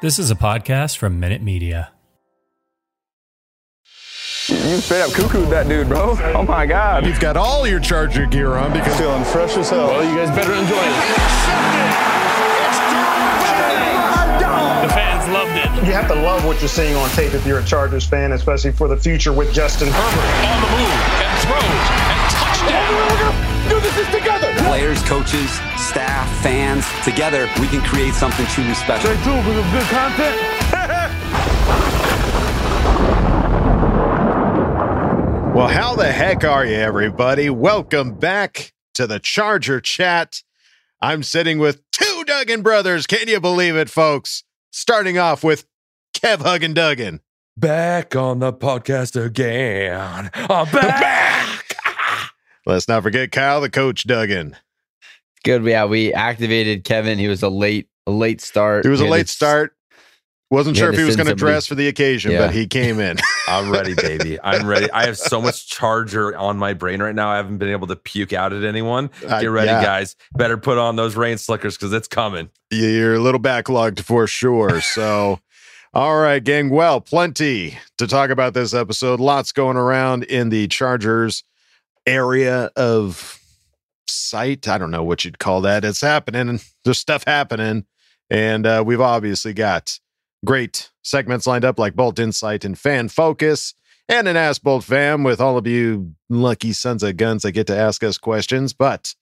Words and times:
This 0.00 0.18
is 0.18 0.30
a 0.30 0.34
podcast 0.36 0.96
from 0.96 1.18
Minute 1.18 1.42
Media. 1.42 1.90
You 4.48 4.78
straight 4.78 5.02
up 5.02 5.10
cuckooed 5.10 5.50
that 5.50 5.68
dude, 5.68 5.88
bro. 5.88 6.16
Oh 6.34 6.42
my 6.42 6.64
God. 6.64 7.04
You've 7.04 7.20
got 7.20 7.36
all 7.36 7.66
your 7.66 7.80
Charger 7.80 8.24
gear 8.26 8.54
on 8.54 8.72
because 8.72 8.96
feeling 8.96 9.24
fresh 9.24 9.56
as 9.56 9.70
hell. 9.70 9.88
Well, 9.88 10.04
you 10.08 10.16
guys 10.16 10.30
better 10.30 10.54
enjoy 10.54 10.76
it. 10.76 10.94
The 14.86 14.94
fans 14.94 15.28
loved 15.32 15.52
it. 15.52 15.86
You 15.86 15.92
have 15.92 16.08
to 16.08 16.14
love 16.14 16.44
what 16.46 16.60
you're 16.60 16.68
seeing 16.68 16.94
on 16.94 17.10
tape 17.10 17.34
if 17.34 17.44
you're 17.44 17.58
a 17.58 17.64
Chargers 17.64 18.06
fan, 18.06 18.32
especially 18.32 18.72
for 18.72 18.88
the 18.88 18.96
future 18.96 19.32
with 19.32 19.52
Justin 19.52 19.88
Herbert. 19.90 20.46
On 20.46 20.60
the 20.62 20.68
move 20.76 21.00
and 21.20 21.38
throws 21.42 21.97
Players, 24.68 25.02
coaches, 25.04 25.50
staff, 25.78 26.28
fans, 26.42 26.84
together 27.02 27.48
we 27.58 27.68
can 27.68 27.80
create 27.80 28.12
something 28.12 28.44
truly 28.48 28.74
special. 28.74 29.10
Stay 29.10 29.24
tuned 29.24 29.42
for 29.42 29.54
some 29.54 29.70
good 29.72 29.86
content. 29.88 31.14
Well, 35.54 35.68
how 35.68 35.96
the 35.96 36.12
heck 36.12 36.44
are 36.44 36.64
you, 36.64 36.76
everybody? 36.76 37.50
Welcome 37.50 38.14
back 38.14 38.72
to 38.94 39.08
the 39.08 39.18
Charger 39.18 39.80
Chat. 39.80 40.42
I'm 41.00 41.24
sitting 41.24 41.58
with 41.58 41.82
two 41.90 42.22
Duggan 42.26 42.62
brothers. 42.62 43.08
Can 43.08 43.26
you 43.26 43.40
believe 43.40 43.74
it, 43.74 43.90
folks? 43.90 44.44
Starting 44.70 45.18
off 45.18 45.42
with 45.42 45.66
Kev 46.14 46.42
Huggin 46.42 46.74
Duggan. 46.74 47.22
Back 47.56 48.14
on 48.14 48.38
the 48.38 48.52
podcast 48.52 49.20
again. 49.20 50.30
I'm 50.34 50.70
back. 50.70 51.57
Let's 52.68 52.86
not 52.86 53.02
forget 53.02 53.32
Kyle, 53.32 53.60
the 53.62 53.70
coach 53.70 54.06
Duggan. 54.06 54.54
Good. 55.42 55.64
Yeah, 55.64 55.86
we 55.86 56.12
activated 56.12 56.84
Kevin. 56.84 57.18
He 57.18 57.26
was 57.26 57.42
a 57.42 57.48
late, 57.48 57.88
a 58.06 58.10
late 58.10 58.40
start. 58.42 58.84
It 58.84 58.90
was 58.90 59.00
a 59.00 59.06
late 59.06 59.26
to- 59.26 59.32
start. 59.32 59.74
Wasn't 60.50 60.76
sure 60.78 60.90
if 60.90 60.98
he 60.98 61.04
was 61.04 61.14
going 61.16 61.26
to 61.28 61.34
dress 61.34 61.66
for 61.66 61.74
the 61.74 61.88
occasion, 61.88 62.30
Yeah. 62.32 62.46
but 62.46 62.54
he 62.54 62.66
came 62.66 63.00
in. 63.00 63.18
I'm 63.48 63.70
ready, 63.70 63.92
baby. 63.94 64.38
I'm 64.42 64.66
ready. 64.66 64.90
I 64.92 65.04
have 65.04 65.18
so 65.18 65.42
much 65.42 65.68
charger 65.68 66.34
on 66.36 66.56
my 66.56 66.72
brain 66.72 67.02
right 67.02 67.14
now. 67.14 67.28
I 67.30 67.36
haven't 67.36 67.58
been 67.58 67.68
able 67.68 67.86
to 67.88 67.96
puke 67.96 68.32
out 68.32 68.54
at 68.54 68.64
anyone. 68.64 69.10
Uh, 69.26 69.40
Get 69.42 69.48
ready, 69.48 69.66
yeah. 69.68 69.82
guys. 69.82 70.16
Better 70.36 70.56
put 70.56 70.78
on 70.78 70.96
those 70.96 71.16
rain 71.16 71.36
slickers 71.36 71.76
because 71.76 71.92
it's 71.92 72.08
coming. 72.08 72.48
You're 72.70 73.16
a 73.16 73.20
little 73.20 73.40
backlogged 73.40 74.00
for 74.00 74.26
sure. 74.26 74.80
So, 74.80 75.38
all 75.92 76.18
right, 76.18 76.42
gang. 76.42 76.70
Well, 76.70 77.00
plenty 77.02 77.78
to 77.98 78.06
talk 78.06 78.30
about 78.30 78.54
this 78.54 78.72
episode. 78.72 79.20
Lots 79.20 79.52
going 79.52 79.76
around 79.76 80.24
in 80.24 80.48
the 80.48 80.66
Chargers 80.68 81.44
area 82.08 82.70
of 82.76 83.38
sight. 84.06 84.66
I 84.66 84.78
don't 84.78 84.90
know 84.90 85.04
what 85.04 85.24
you'd 85.24 85.38
call 85.38 85.60
that. 85.62 85.84
It's 85.84 86.00
happening. 86.00 86.60
There's 86.84 86.98
stuff 86.98 87.24
happening. 87.26 87.84
And 88.30 88.66
uh, 88.66 88.82
we've 88.84 89.00
obviously 89.00 89.52
got 89.52 89.98
great 90.44 90.90
segments 91.02 91.46
lined 91.46 91.64
up 91.64 91.78
like 91.78 91.94
Bolt 91.94 92.18
Insight 92.18 92.64
and 92.64 92.78
Fan 92.78 93.08
Focus 93.08 93.74
and 94.08 94.26
an 94.28 94.36
Ask 94.36 94.62
Bolt 94.62 94.84
fam 94.84 95.22
with 95.22 95.40
all 95.40 95.56
of 95.58 95.66
you 95.66 96.14
lucky 96.28 96.72
sons 96.72 97.02
of 97.02 97.16
guns 97.16 97.42
that 97.42 97.52
get 97.52 97.66
to 97.66 97.76
ask 97.76 98.02
us 98.02 98.18
questions. 98.18 98.72
But 98.72 99.14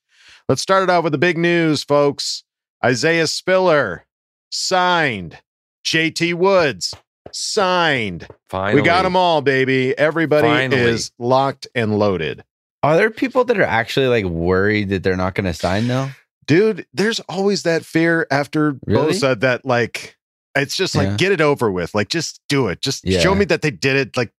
let's 0.49 0.63
start 0.63 0.85
it 0.85 0.91
out 0.91 1.05
with 1.05 1.13
the 1.13 1.19
big 1.19 1.39
news, 1.39 1.83
folks. 1.83 2.45
Isaiah 2.85 3.27
Spiller 3.27 4.07
signed. 4.51 5.39
JT 5.85 6.35
Woods 6.35 6.95
signed. 7.33 8.29
Finally. 8.49 8.81
We 8.81 8.87
got 8.87 9.03
them 9.03 9.17
all, 9.17 9.41
baby. 9.41 9.97
Everybody 9.97 10.49
Finally. 10.49 10.83
is 10.83 11.13
locked 11.19 11.67
and 11.75 11.99
loaded. 11.99 12.45
Are 12.82 12.97
there 12.97 13.10
people 13.10 13.44
that 13.44 13.59
are 13.59 13.64
actually 13.64 14.06
like 14.09 14.25
worried 14.25 14.91
that 14.91 15.03
they're 15.03 15.16
not 15.16 15.34
going 15.34 15.47
to 15.47 15.54
sign 15.54 15.88
though? 15.88 16.10
Dude, 16.47 16.87
there's 16.94 17.19
always 17.28 17.64
that 17.64 17.84
fear 17.84 18.26
after 18.31 18.76
Really? 18.87 19.12
Bosa 19.14 19.38
that 19.41 19.64
like 19.64 20.16
it's 20.54 20.76
just 20.76 20.94
like 20.94 21.09
Yeah. 21.09 21.16
get 21.16 21.32
it 21.32 21.41
over 21.41 21.70
with. 21.70 21.94
Like 21.94 22.09
just 22.09 22.41
do 22.48 22.69
it. 22.69 22.81
Just 22.81 23.04
Yeah. 23.04 23.20
show 23.20 23.34
me 23.34 23.44
that 23.47 23.62
they 23.62 23.70
did 23.70 23.97
it. 23.97 24.16
Like 24.16 24.32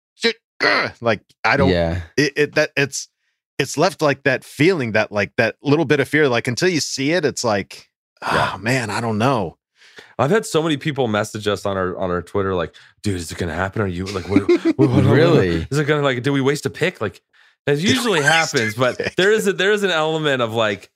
like 1.02 1.22
I 1.44 1.56
don't 1.58 1.70
Yeah. 1.70 2.02
it, 2.18 2.34
it 2.36 2.56
that 2.56 2.72
it's 2.76 3.10
it's 3.60 3.78
left 3.78 4.02
like 4.02 4.24
that 4.24 4.44
feeling 4.44 4.94
that 4.94 5.12
like 5.12 5.32
that 5.38 5.56
little 5.62 5.86
bit 5.86 6.00
of 6.00 6.08
fear 6.08 6.28
like 6.28 6.48
until 6.48 6.68
you 6.70 6.80
see 6.80 7.12
it 7.12 7.26
it's 7.26 7.44
like 7.44 7.90
oh 8.24 8.58
man 8.60 8.90
i 8.90 9.00
don't 9.00 9.18
know 9.20 9.58
I've 10.20 10.32
had 10.32 10.46
so 10.48 10.64
many 10.64 10.78
people 10.78 11.08
message 11.08 11.48
us 11.48 11.64
on 11.66 11.78
our 11.78 11.96
on 11.98 12.10
our 12.12 12.22
Twitter, 12.24 12.54
like, 12.56 12.76
dude, 13.04 13.16
is 13.18 13.32
it 13.32 13.38
gonna 13.38 13.54
happen? 13.54 13.82
Are 13.84 13.88
you 13.88 14.06
like 14.06 14.28
what, 14.30 14.48
what- 14.78 14.90
what- 14.90 15.04
Really? 15.06 15.68
Is 15.72 15.78
it 15.80 15.86
gonna 15.86 16.02
like 16.04 16.22
do 16.24 16.32
we 16.34 16.42
waste 16.42 16.66
a 16.66 16.70
pick? 16.72 17.02
Like 17.02 17.22
that 17.68 17.78
usually 17.78 18.22
happens, 18.24 18.74
but 18.74 19.00
there 19.18 19.32
is 19.32 19.46
a 19.46 19.54
there 19.54 19.72
is 19.72 19.84
an 19.84 19.92
element 19.92 20.42
of 20.42 20.54
like 20.54 20.90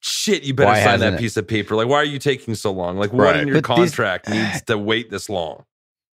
shit, 0.00 0.42
you 0.42 0.52
better 0.54 0.68
Why 0.70 0.82
sign 0.84 1.00
that 1.00 1.14
it? 1.14 1.20
piece 1.20 1.36
of 1.36 1.46
paper. 1.46 1.74
Like, 1.76 1.88
why 1.88 1.96
are 1.96 2.04
you 2.04 2.18
taking 2.18 2.54
so 2.54 2.72
long? 2.72 2.96
Like, 2.98 3.12
what 3.12 3.36
in 3.36 3.48
your 3.48 3.60
But 3.62 3.76
these- 3.76 3.90
contract 3.94 4.28
needs 4.28 4.62
to 4.62 4.76
wait 4.76 5.10
this 5.10 5.28
long? 5.30 5.64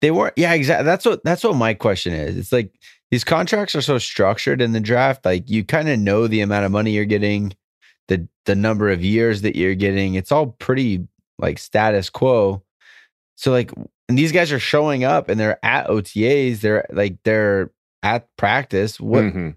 They 0.01 0.11
weren't. 0.11 0.33
Yeah, 0.37 0.53
exactly. 0.53 0.85
That's 0.85 1.05
what. 1.05 1.23
That's 1.23 1.43
what 1.43 1.55
my 1.55 1.73
question 1.73 2.13
is. 2.13 2.37
It's 2.37 2.51
like 2.51 2.71
these 3.09 3.23
contracts 3.23 3.73
are 3.73 3.81
so 3.81 3.97
structured 3.97 4.61
in 4.61 4.71
the 4.73 4.79
draft. 4.79 5.25
Like 5.25 5.49
you 5.49 5.63
kind 5.63 5.89
of 5.89 5.97
know 5.97 6.27
the 6.27 6.41
amount 6.41 6.65
of 6.65 6.71
money 6.71 6.91
you're 6.91 7.05
getting, 7.05 7.55
the 8.07 8.27
the 8.45 8.53
number 8.55 8.89
of 8.91 9.03
years 9.03 9.41
that 9.41 9.55
you're 9.55 9.73
getting. 9.73 10.13
It's 10.13 10.31
all 10.31 10.47
pretty 10.59 11.07
like 11.39 11.57
status 11.57 12.11
quo. 12.11 12.61
So 13.37 13.49
like, 13.51 13.71
and 14.07 14.15
these 14.17 14.31
guys 14.31 14.51
are 14.51 14.59
showing 14.59 15.03
up 15.03 15.29
and 15.29 15.39
they're 15.39 15.63
at 15.65 15.87
OTAs. 15.87 16.59
They're 16.59 16.85
like 16.91 17.17
they're 17.23 17.71
at 18.03 18.27
practice. 18.37 18.99
What 18.99 19.23
Mhm. 19.23 19.55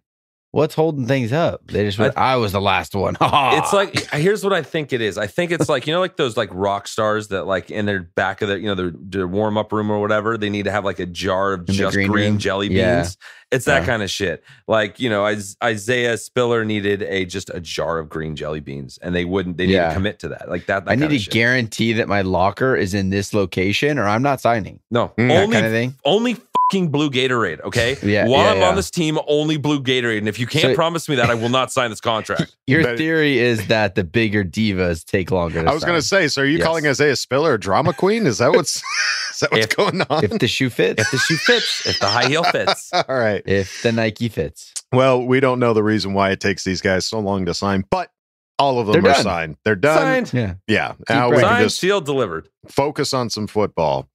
what's 0.52 0.74
holding 0.74 1.06
things 1.06 1.32
up? 1.32 1.60
They 1.68 1.84
just 1.84 1.98
went, 1.98 2.16
I, 2.18 2.34
was 2.36 2.50
the 2.52 2.60
last 2.60 2.94
one. 2.96 3.16
It's 3.20 3.72
like 3.72 4.10
here's 4.10 4.42
what 4.42 4.52
I 4.52 4.62
think 4.62 4.92
it 4.92 5.00
is. 5.00 5.16
I 5.18 5.26
think 5.28 5.52
it's 5.52 5.68
like 5.68 5.86
you 5.86 5.92
know, 5.92 6.00
like 6.00 6.16
those 6.16 6.36
like 6.36 6.48
rock 6.52 6.88
stars 6.88 7.28
that 7.28 7.44
like 7.46 7.70
in 7.70 7.86
their 7.86 8.00
back 8.02 8.42
of 8.42 8.48
their 8.48 8.58
you 8.58 8.66
know 8.66 8.74
their, 8.74 8.92
their 8.94 9.28
warm 9.28 9.56
up 9.56 9.72
room 9.72 9.90
or 9.90 10.00
whatever. 10.00 10.36
They 10.36 10.50
need 10.50 10.64
to 10.64 10.70
have 10.72 10.84
like 10.84 10.98
a 10.98 11.06
jar 11.06 11.52
of 11.52 11.68
In 11.68 11.74
just 11.74 11.94
green 11.94 12.10
green, 12.10 12.38
jelly 12.38 12.68
beans. 12.68 12.78
Yeah. 12.78 13.06
It's 13.52 13.64
that 13.64 13.80
Yeah. 13.80 13.86
kind 13.86 14.02
of 14.02 14.10
shit. 14.10 14.44
Like 14.68 14.98
you 15.00 15.10
know, 15.10 15.24
Isaiah 15.62 16.16
Spiller 16.16 16.64
needed 16.64 17.02
a 17.02 17.24
just 17.24 17.50
a 17.50 17.60
jar 17.60 17.98
of 17.98 18.08
green 18.08 18.36
jelly 18.36 18.60
beans, 18.60 18.98
and 19.02 19.12
they 19.14 19.24
wouldn't. 19.24 19.56
They 19.56 19.66
need 19.66 19.74
to 19.74 19.90
commit 19.92 20.20
to 20.20 20.28
that. 20.28 20.48
Like 20.48 20.66
that. 20.66 20.84
that 20.84 20.90
I 20.90 20.94
need 20.94 21.10
to 21.10 21.18
shit. 21.18 21.32
guarantee 21.32 21.92
that 21.94 22.06
my 22.08 22.22
locker 22.22 22.76
is 22.76 22.94
in 22.94 23.10
this 23.10 23.34
location, 23.34 23.98
or 23.98 24.06
I'm 24.06 24.22
not 24.22 24.40
signing. 24.40 24.78
No, 24.90 25.08
Mm. 25.18 25.28
That 25.28 25.42
only 25.42 25.52
kind 25.54 25.66
of 25.66 25.72
thing. 25.72 25.94
only 26.04 26.36
fucking 26.70 26.88
blue 26.90 27.10
Gatorade. 27.10 27.60
Okay. 27.62 27.96
Yeah, 28.10 28.26
While 28.26 28.44
yeah, 28.44 28.50
I'm 28.52 28.58
yeah. 28.58 28.68
on 28.70 28.76
this 28.76 28.90
team, 28.90 29.18
only 29.28 29.56
blue 29.56 29.82
Gatorade. 29.82 30.18
And 30.18 30.28
if 30.28 30.38
you 30.38 30.46
can't 30.46 30.62
So- 30.62 30.74
promise 30.74 31.08
me 31.08 31.16
that, 31.16 31.28
I 31.30 31.34
will 31.34 31.48
not 31.48 31.70
sign 31.70 31.90
this 31.90 32.00
contract. 32.00 32.56
Your 32.66 32.82
But- 32.82 32.96
theory 32.98 33.38
is 33.38 33.66
that 33.68 33.94
the 33.94 34.04
bigger 34.04 34.44
divas 34.44 35.04
take 35.04 35.30
longer. 35.30 35.62
To 35.62 35.68
i 35.70 35.74
was 35.74 35.84
gonna 35.84 36.02
say 36.02 36.28
so 36.28 36.42
are 36.42 36.44
you 36.44 36.58
Yes. 36.58 36.66
calling 36.66 36.86
isaiah 36.86 37.16
spiller 37.16 37.54
a 37.54 37.60
drama 37.60 37.92
queen 37.92 38.26
is 38.26 38.38
that 38.38 38.52
what's 38.52 38.76
is 39.32 39.38
that 39.40 39.50
what's 39.52 39.66
If- 39.66 39.76
going 39.76 40.02
on 40.08 40.24
if 40.24 40.38
the 40.38 40.48
shoe 40.48 40.70
fits, 40.70 41.02
if 41.02 41.10
the 41.10 41.18
shoe 41.18 41.36
fits, 41.36 41.86
if 41.86 41.98
the 42.00 42.06
high 42.06 42.26
heel 42.28 42.42
fits. 42.44 42.90
all 42.92 43.02
right 43.08 43.42
if 43.46 43.82
the 43.82 43.92
Nike 43.92 44.28
fits. 44.28 44.72
well 44.92 45.22
we 45.24 45.40
don't 45.40 45.58
know 45.58 45.72
the 45.74 45.82
reason 45.82 46.14
why 46.14 46.30
it 46.30 46.40
takes 46.40 46.64
these 46.64 46.80
guys 46.80 47.06
so 47.06 47.18
long 47.18 47.44
to 47.46 47.54
sign 47.54 47.84
but 47.90 48.10
all 48.58 48.78
of 48.78 48.86
them 48.86 49.02
They're 49.02 49.12
are 49.12 49.14
done. 49.14 49.22
signed 49.24 49.56
they're 49.64 49.76
done 49.76 50.26
Signed, 50.26 50.32
Yeah, 50.32 50.54
yeah 50.66 50.92
now 51.08 51.30
we 51.30 51.38
signed, 51.40 51.64
just 51.64 51.80
sealed, 51.80 52.04
delivered. 52.06 52.48
focus 52.68 53.12
on 53.14 53.30
some 53.30 53.46
football, 53.46 54.08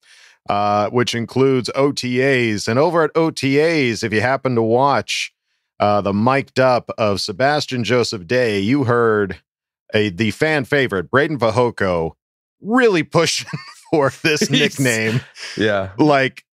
uh, 0.49 0.89
which 0.89 1.15
includes 1.15 1.69
OTAs. 1.75 2.67
And 2.67 2.77
over 2.79 3.03
at 3.03 3.13
OTAs, 3.13 4.03
if 4.03 4.13
you 4.13 4.21
happen 4.21 4.55
to 4.55 4.61
watch 4.61 5.33
uh, 5.79 6.01
the 6.01 6.13
mic'd 6.13 6.59
up 6.59 6.89
of 6.97 7.19
Sebastian 7.21 7.83
Joseph 7.83 8.27
Day, 8.27 8.59
you 8.59 8.83
heard 8.85 9.39
a 9.93 10.09
the 10.09 10.31
fan 10.31 10.65
favorite, 10.65 11.09
Breiden 11.11 11.37
Fehoko, 11.37 12.11
really 12.61 13.03
pushing 13.03 13.49
for 13.91 14.11
this 14.23 14.49
nickname. 14.49 15.21
Yeah. 15.57 15.91
Like, 15.97 16.43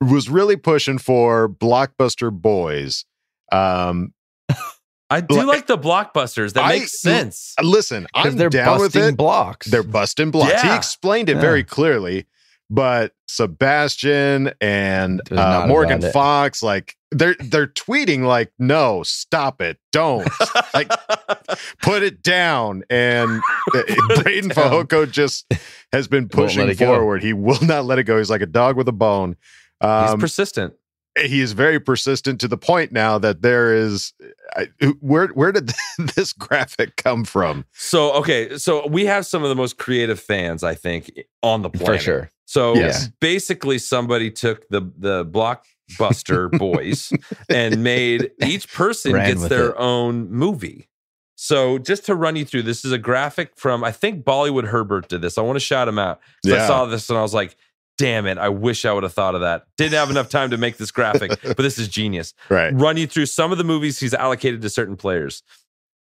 was 0.00 0.28
really 0.30 0.56
pushing 0.56 0.98
for 0.98 1.48
Blockbuster 1.48 2.30
Boys. 2.30 3.04
Um, 3.50 4.12
I 5.10 5.20
do 5.22 5.36
Like- 5.36 5.46
like 5.46 5.66
the 5.66 5.78
blockbusters. 5.78 6.52
That 6.52 6.64
I- 6.64 6.78
makes 6.80 7.00
sense. 7.00 7.54
listen, 7.62 8.06
I'm 8.14 8.36
they're 8.36 8.48
down 8.50 8.78
with 8.80 8.92
busting 8.92 9.14
it. 9.14 9.16
blocks. 9.16 9.66
They're 9.66 9.82
busting 9.82 10.30
blocks. 10.30 10.62
He 10.62 10.72
explained 10.74 11.28
it 11.28 11.36
Yeah. 11.36 11.40
very 11.40 11.64
clearly, 11.64 12.26
but 12.70 13.12
Sebastian 13.26 14.52
and 14.60 15.20
uh, 15.32 15.66
Morgan. 15.66 16.00
Fox, 16.12 16.62
like 16.62 16.96
they're 17.10 17.36
they're 17.40 17.66
tweeting 17.66 18.24
like, 18.24 18.52
"No, 18.58 19.02
stop 19.02 19.60
it, 19.60 19.78
don't 19.92 20.28
like 20.74 20.90
put 21.82 22.02
it 22.02 22.22
down." 22.22 22.84
And 22.90 23.30
uh, 23.74 23.82
Breiden. 24.10 24.52
Fehoko 24.52 25.10
just 25.10 25.52
has 25.92 26.08
been 26.08 26.28
pushing 26.28 26.68
it 26.68 26.78
go. 26.78 26.86
forward. 26.86 27.22
He 27.22 27.32
will 27.32 27.62
not 27.62 27.84
let 27.84 27.98
it 27.98 28.04
go. 28.04 28.18
He's 28.18 28.30
like 28.30 28.42
a 28.42 28.46
dog 28.46 28.76
with 28.76 28.88
a 28.88 28.92
bone. 28.92 29.36
He's 29.80 29.88
Um, 29.90 30.18
persistent. 30.20 30.74
he 31.18 31.40
is 31.40 31.52
very 31.52 31.80
persistent 31.80 32.40
to 32.40 32.48
the 32.48 32.58
point 32.58 32.92
now 32.92 33.18
that 33.18 33.42
there 33.42 33.74
is 33.74 34.12
I, 34.56 34.68
where 35.00 35.28
where 35.28 35.52
did 35.52 35.72
this 36.16 36.32
graphic 36.32 36.96
come 36.96 37.24
from? 37.24 37.64
So 37.72 38.12
okay, 38.14 38.58
so 38.58 38.86
we 38.86 39.06
have 39.06 39.24
some 39.26 39.42
of 39.42 39.48
the 39.48 39.54
most 39.54 39.78
creative 39.78 40.20
fans, 40.20 40.62
I 40.62 40.74
think, 40.74 41.10
on 41.42 41.62
the 41.62 41.70
planet. 41.70 42.00
for 42.00 42.04
sure. 42.04 42.30
So 42.48 42.74
basically, 43.20 43.76
somebody 43.76 44.30
took 44.30 44.66
the 44.70 44.90
the 44.96 45.22
blockbuster 45.22 46.50
boys 46.58 47.12
and 47.50 47.84
made 47.84 48.30
each 48.42 48.72
person 48.72 49.12
Ran 49.12 49.34
gets 49.34 49.48
their 49.48 49.70
it. 49.72 49.76
own 49.76 50.30
movie. 50.30 50.88
So 51.34 51.76
just 51.76 52.06
to 52.06 52.14
run 52.14 52.36
you 52.36 52.46
through, 52.46 52.62
this 52.62 52.86
is 52.86 52.90
a 52.90 52.96
graphic 52.96 53.52
from 53.56 53.84
I 53.84 53.92
think 53.92 54.24
Bollywood 54.24 54.64
Herbert 54.64 55.10
did 55.10 55.20
this. 55.20 55.36
I 55.36 55.42
want 55.42 55.56
to 55.56 55.60
shout 55.60 55.88
him 55.88 55.98
out. 55.98 56.20
So 56.42 56.56
I 56.56 56.66
saw 56.66 56.86
this 56.86 57.10
and 57.10 57.18
I 57.18 57.22
was 57.22 57.34
like, 57.34 57.54
damn 57.98 58.24
it, 58.26 58.38
I 58.38 58.48
wish 58.48 58.86
I 58.86 58.94
would 58.94 59.02
have 59.02 59.12
thought 59.12 59.34
of 59.34 59.42
that. 59.42 59.64
Didn't 59.76 59.98
have 59.98 60.08
enough 60.08 60.30
time 60.30 60.48
to 60.50 60.56
make 60.56 60.78
this 60.78 60.90
graphic, 60.90 61.38
but 61.42 61.58
this 61.58 61.78
is 61.78 61.86
genius. 61.86 62.32
Right. 62.48 62.72
Run 62.72 62.96
you 62.96 63.06
through 63.06 63.26
some 63.26 63.52
of 63.52 63.58
the 63.58 63.64
movies 63.64 64.00
he's 64.00 64.14
allocated 64.14 64.62
to 64.62 64.70
certain 64.70 64.96
players. 64.96 65.42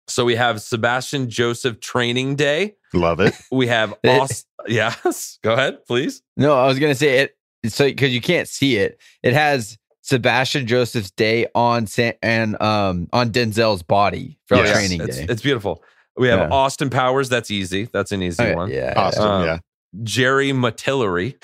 So 0.09 0.25
we 0.25 0.35
have 0.37 0.61
Sebastian 0.63 1.29
Joseph 1.31 1.81
Training 1.81 2.37
Day. 2.37 2.77
Love 2.95 3.21
it. 3.21 3.35
We 3.53 3.67
have 3.67 3.95
It- 4.03 4.09
Aust- 4.21 4.47
yes. 4.67 5.39
Go 5.43 5.53
ahead, 5.53 5.85
please. 5.87 6.23
No, 6.37 6.55
I 6.59 6.67
was 6.67 6.79
gonna 6.79 6.95
say 6.95 7.19
it. 7.19 7.37
So 7.67 7.85
because 7.87 8.13
you 8.15 8.21
can't 8.21 8.49
see 8.49 8.77
it, 8.77 8.99
it 9.23 9.35
has 9.35 9.77
Sebastian 10.03 10.67
Joseph's 10.67 11.11
day 11.11 11.47
on 11.55 11.87
San, 11.87 12.15
and 12.23 12.61
um 12.63 13.09
on 13.13 13.31
Denzel's 13.31 13.83
body 13.83 14.39
for 14.47 14.57
Yes. 14.57 14.73
training 14.73 15.03
it's, 15.07 15.17
day. 15.19 15.27
it's 15.29 15.43
beautiful. 15.43 15.83
We 16.17 16.29
have 16.29 16.41
Yeah. 16.41 16.49
Austin 16.57 16.89
Powers. 16.91 17.29
That's 17.29 17.51
easy. 17.51 17.85
That's 17.93 18.11
an 18.13 18.23
easy 18.23 18.43
Okay, 18.43 18.55
one. 18.55 18.71
Yeah, 18.71 18.95
Awesome. 18.97 19.25
Um, 19.25 19.45
yeah. 19.45 19.59
Jerry 20.03 20.51
Matillery, 20.53 21.35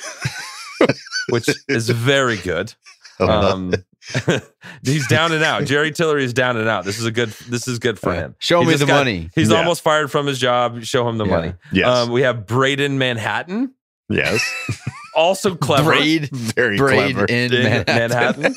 which 1.31 1.49
is 1.69 1.89
very 1.91 2.37
good. 2.39 2.75
Um, 3.21 3.73
he's 4.83 5.07
down 5.09 5.33
and 5.33 5.43
out. 5.43 5.65
Jerry 5.65 5.91
Tillery 5.91 6.25
is 6.25 6.33
down 6.33 6.57
and 6.57 6.69
out. 6.69 6.85
This 6.85 6.99
is 6.99 7.05
a 7.07 7.11
good. 7.11 7.31
This 7.49 7.67
is 7.69 7.79
good 7.79 7.99
for 7.99 8.13
Yeah. 8.13 8.21
him. 8.21 8.37
Show 8.39 8.61
He 8.61 8.67
me 8.69 8.75
the 8.77 8.87
got- 8.87 8.99
money. 8.99 9.31
He's 9.35 9.51
Yeah. 9.51 9.59
almost 9.59 9.83
fired 9.83 10.11
from 10.11 10.27
his 10.27 10.39
job. 10.39 10.83
Show 10.85 11.09
him 11.09 11.19
the 11.19 11.25
Yeah. 11.27 11.31
money. 11.37 11.55
yes. 11.73 11.87
Um, 11.87 12.11
we 12.11 12.23
have 12.23 12.47
Braden 12.47 12.99
Manhattan, 12.99 13.73
yes. 14.09 14.43
also 15.15 15.55
clever. 15.55 15.91
Braid, 15.93 16.29
Very 16.31 16.77
braid 16.77 17.15
clever. 17.15 17.27
in 17.27 17.53
in 17.55 17.63
Manhattan. 17.63 18.43
Manhattan. 18.43 18.55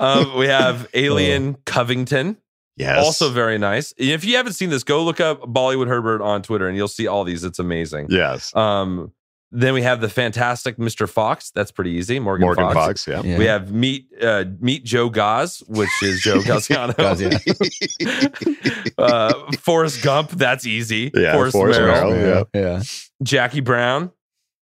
um, 0.00 0.36
we 0.38 0.46
have 0.46 0.86
Alien 0.94 1.56
Covington, 1.66 2.36
yes. 2.76 3.04
also 3.04 3.30
very 3.30 3.58
nice. 3.58 3.92
If 3.96 4.24
you 4.24 4.36
haven't 4.36 4.52
seen 4.54 4.70
this, 4.70 4.84
go 4.84 5.02
look 5.04 5.20
up 5.20 5.40
Bollywood 5.42 5.88
Herbert 5.88 6.22
on 6.22 6.42
Twitter, 6.42 6.68
and 6.68 6.76
you'll 6.76 6.88
see 6.88 7.06
all 7.06 7.24
these. 7.24 7.42
It's 7.44 7.58
amazing. 7.58 8.06
yes. 8.10 8.54
Um, 8.54 9.12
then 9.54 9.72
we 9.72 9.82
have 9.82 10.00
the 10.00 10.08
fantastic 10.08 10.78
Mr. 10.78 11.08
Fox. 11.08 11.52
That's 11.52 11.70
pretty 11.70 11.92
easy. 11.92 12.18
Morgan, 12.18 12.46
Morgan 12.46 12.64
Fox. 12.72 12.74
Fox. 12.74 13.06
yeah. 13.06 13.22
Yeah. 13.22 13.38
We 13.38 13.44
have 13.44 13.72
meet 13.72 14.08
uh, 14.20 14.46
meet 14.58 14.84
Joe 14.84 15.08
Gaz, 15.08 15.62
which 15.68 15.90
is 16.02 16.20
Joe 16.20 16.38
Gaziano. 16.40 16.92
uh, 18.98 19.52
Forrest 19.58 20.02
Gump. 20.02 20.30
That's 20.30 20.66
easy. 20.66 21.12
Yeah, 21.14 21.34
Forrest, 21.34 21.52
Forrest 21.52 21.80
Merrill. 21.80 22.10
Merrill. 22.10 22.48
yeah. 22.52 22.60
yeah. 22.60 22.82
Jackie 23.22 23.60
Brown, 23.60 24.10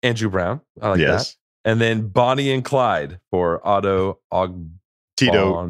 Andrew 0.03 0.29
Brown. 0.29 0.61
I 0.81 0.91
like 0.91 1.01
yes. 1.01 1.37
that. 1.65 1.71
And 1.71 1.81
then 1.81 2.09
Bonnie 2.09 2.53
and 2.53 2.65
Clyde 2.65 3.19
for 3.31 3.67
Otto 3.67 4.19
Og. 4.31 4.69
Tito 5.17 5.67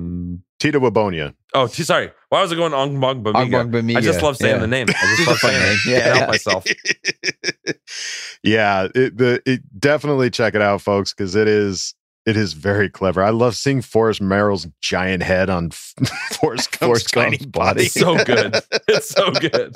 Tito 0.58 0.80
Wabonia. 0.80 1.34
Oh, 1.54 1.66
t- 1.66 1.82
sorry. 1.82 2.10
Why 2.31 2.40
was 2.40 2.50
I 2.52 2.56
going 2.56 2.72
Ong 2.72 2.99
Bong 2.99 3.22
Bamiga? 3.22 3.50
Ogbongbemiga. 3.70 3.96
I 3.99 4.00
just 4.00 4.22
love 4.22 4.37
saying 4.38 4.54
Yeah. 4.56 4.60
the 4.60 4.66
name. 4.66 4.87
I 4.88 5.14
just 5.16 5.28
love 5.28 5.38
saying 5.38 5.62
it. 5.62 5.78
Yeah. 5.87 6.00
Can't 6.04 6.16
help 6.16 6.28
myself. 6.31 6.64
yeah, 8.43 8.88
it, 8.94 9.16
the 9.16 9.43
it 9.46 9.60
definitely 9.78 10.31
check 10.31 10.54
it 10.54 10.62
out, 10.62 10.81
folks, 10.81 11.12
because 11.12 11.34
it 11.34 11.49
is 11.49 11.94
it 12.25 12.37
is 12.37 12.52
very 12.52 12.88
clever. 12.88 13.22
I 13.22 13.31
love 13.31 13.56
seeing 13.56 13.82
Forrest 13.82 14.20
Merrill's 14.20 14.66
giant 14.81 15.22
head 15.22 15.50
on 15.50 15.66
F- 15.72 15.94
Forrest 16.40 16.70
Gump's 16.72 17.04
tiny 17.04 17.37
Gump's 17.38 17.46
body. 17.46 17.75
body. 17.75 17.84
So 17.87 18.25
good. 18.25 18.56
It's 18.88 19.08
so 19.10 19.31
good. 19.32 19.75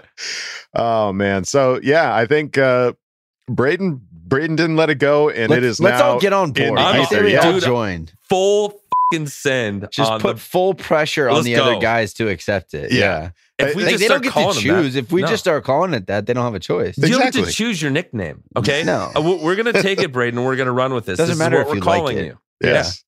oh 0.74 1.12
man, 1.12 1.44
so 1.44 1.78
yeah, 1.82 2.14
I 2.14 2.26
think 2.26 2.58
uh 2.58 2.92
Breiden 3.50 4.00
Breiden 4.26 4.56
didn't 4.56 4.76
let 4.76 4.90
it 4.90 4.96
go, 4.96 5.28
and 5.30 5.50
let's, 5.50 5.58
it 5.58 5.64
is 5.64 5.80
let's 5.80 6.00
now 6.00 6.10
all 6.12 6.20
get 6.20 6.32
on 6.32 6.50
board. 6.52 6.70
in 6.70 6.78
I'm, 6.78 7.04
say 7.06 7.22
we 7.22 7.32
yeah. 7.34 7.46
all 7.46 7.52
Dude, 7.52 7.62
join. 7.62 8.08
Full 8.28 8.70
fucking 8.70 8.80
send. 9.26 9.88
Just 9.90 10.10
on 10.10 10.20
put 10.20 10.36
the, 10.36 10.42
full 10.42 10.74
pressure 10.74 11.28
on 11.28 11.44
the 11.44 11.54
go. 11.54 11.64
other 11.64 11.80
guys 11.80 12.12
to 12.14 12.28
accept 12.28 12.74
it. 12.74 12.92
Yeah. 12.92 13.30
Yeah. 13.58 13.66
if 13.68 13.74
we 13.74 13.82
Like, 13.84 13.92
just 13.92 14.00
they 14.00 14.04
start 14.06 14.22
don't 14.22 14.24
get 14.24 14.32
calling 14.32 14.54
to 14.60 14.66
them 14.66 14.76
that- 14.76 14.82
choose. 14.82 14.96
if 14.96 15.12
we 15.12 15.22
No. 15.22 15.28
just 15.28 15.42
start 15.44 15.64
calling 15.64 15.94
it 15.94 16.06
that, 16.08 16.26
they 16.26 16.32
don't 16.34 16.44
have 16.44 16.54
a 16.54 16.58
choice. 16.60 16.98
You 16.98 17.08
don't 17.08 17.22
get 17.22 17.34
to 17.34 17.46
choose 17.50 17.80
your 17.80 17.90
nickname. 17.90 18.42
Okay. 18.56 18.82
No. 18.84 19.10
Uh, 19.16 19.20
we- 19.22 19.36
We're 19.36 19.56
going 19.56 19.72
to 19.72 19.82
take 19.82 20.00
it, 20.00 20.12
Breiden. 20.12 20.44
We're 20.44 20.56
going 20.56 20.66
to 20.66 20.72
run 20.72 20.92
with 20.92 21.06
this. 21.06 21.16
Doesn't 21.18 21.32
this 21.32 21.38
matter 21.38 21.56
is 21.60 21.66
what 21.66 21.66
if 21.66 21.68
we're 21.70 21.74
you 21.76 21.80
like 21.90 21.98
calling 22.00 22.18
it. 22.18 22.24
you. 22.26 22.38
Yes. 22.62 23.04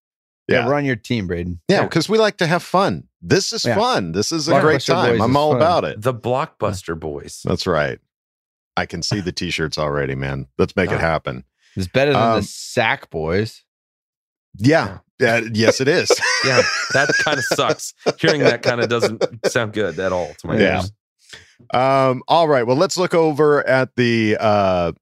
Yeah, 0.49 0.61
Yeah. 0.61 0.67
we're 0.67 0.75
on 0.75 0.85
your 0.85 0.97
team, 0.97 1.29
Breiden. 1.29 1.59
Yeah, 1.69 1.83
because 1.85 2.09
we 2.09 2.17
like 2.19 2.39
to 2.39 2.47
have 2.47 2.63
fun. 2.63 3.05
This 3.21 3.53
is 3.53 3.65
Yeah. 3.67 3.75
fun. 3.77 4.13
This 4.13 4.31
is 4.33 4.49
a 4.49 4.61
great 4.61 4.81
time. 4.83 5.21
I'm 5.21 5.37
all 5.37 5.51
fun. 5.53 5.57
about 5.59 5.85
it. 5.85 6.01
The 6.01 6.15
Blockbuster 6.15 6.99
Boys. 6.99 7.41
That's 7.45 7.67
right. 7.67 7.99
I 8.77 8.87
can 8.87 9.03
see 9.03 9.21
the 9.21 9.33
t-shirts 9.41 9.77
already, 9.77 10.15
man. 10.15 10.47
Let's 10.57 10.77
make 10.77 10.91
it 10.91 10.97
Ah. 10.97 11.01
happen. 11.01 11.45
It's 11.77 11.89
better 11.89 12.13
than 12.13 12.23
Um, 12.23 12.41
the 12.41 12.47
Sack 12.47 13.11
Boys. 13.11 13.63
Yeah. 14.57 14.99
Yeah, 15.21 15.41
yes, 15.53 15.81
it 15.81 15.89
is. 15.89 16.09
Yeah, 16.45 16.63
that 16.93 17.09
kind 17.25 17.39
of 17.39 17.45
sucks. 17.45 17.93
Hearing 18.21 18.43
that 18.43 18.63
kind 18.63 18.81
of 18.81 18.89
doesn't 18.89 19.25
sound 19.47 19.73
good 19.73 19.99
at 19.99 20.13
all 20.13 20.29
to 20.39 20.47
my 20.47 20.57
Yeah. 20.57 20.77
ears. 20.83 20.93
Um, 21.75 22.23
all 22.29 22.47
right. 22.47 22.65
Well, 22.65 22.77
let's 22.77 22.97
look 22.97 23.13
over 23.15 23.67
at 23.67 23.97
the 23.97 24.37
uh 24.39 24.93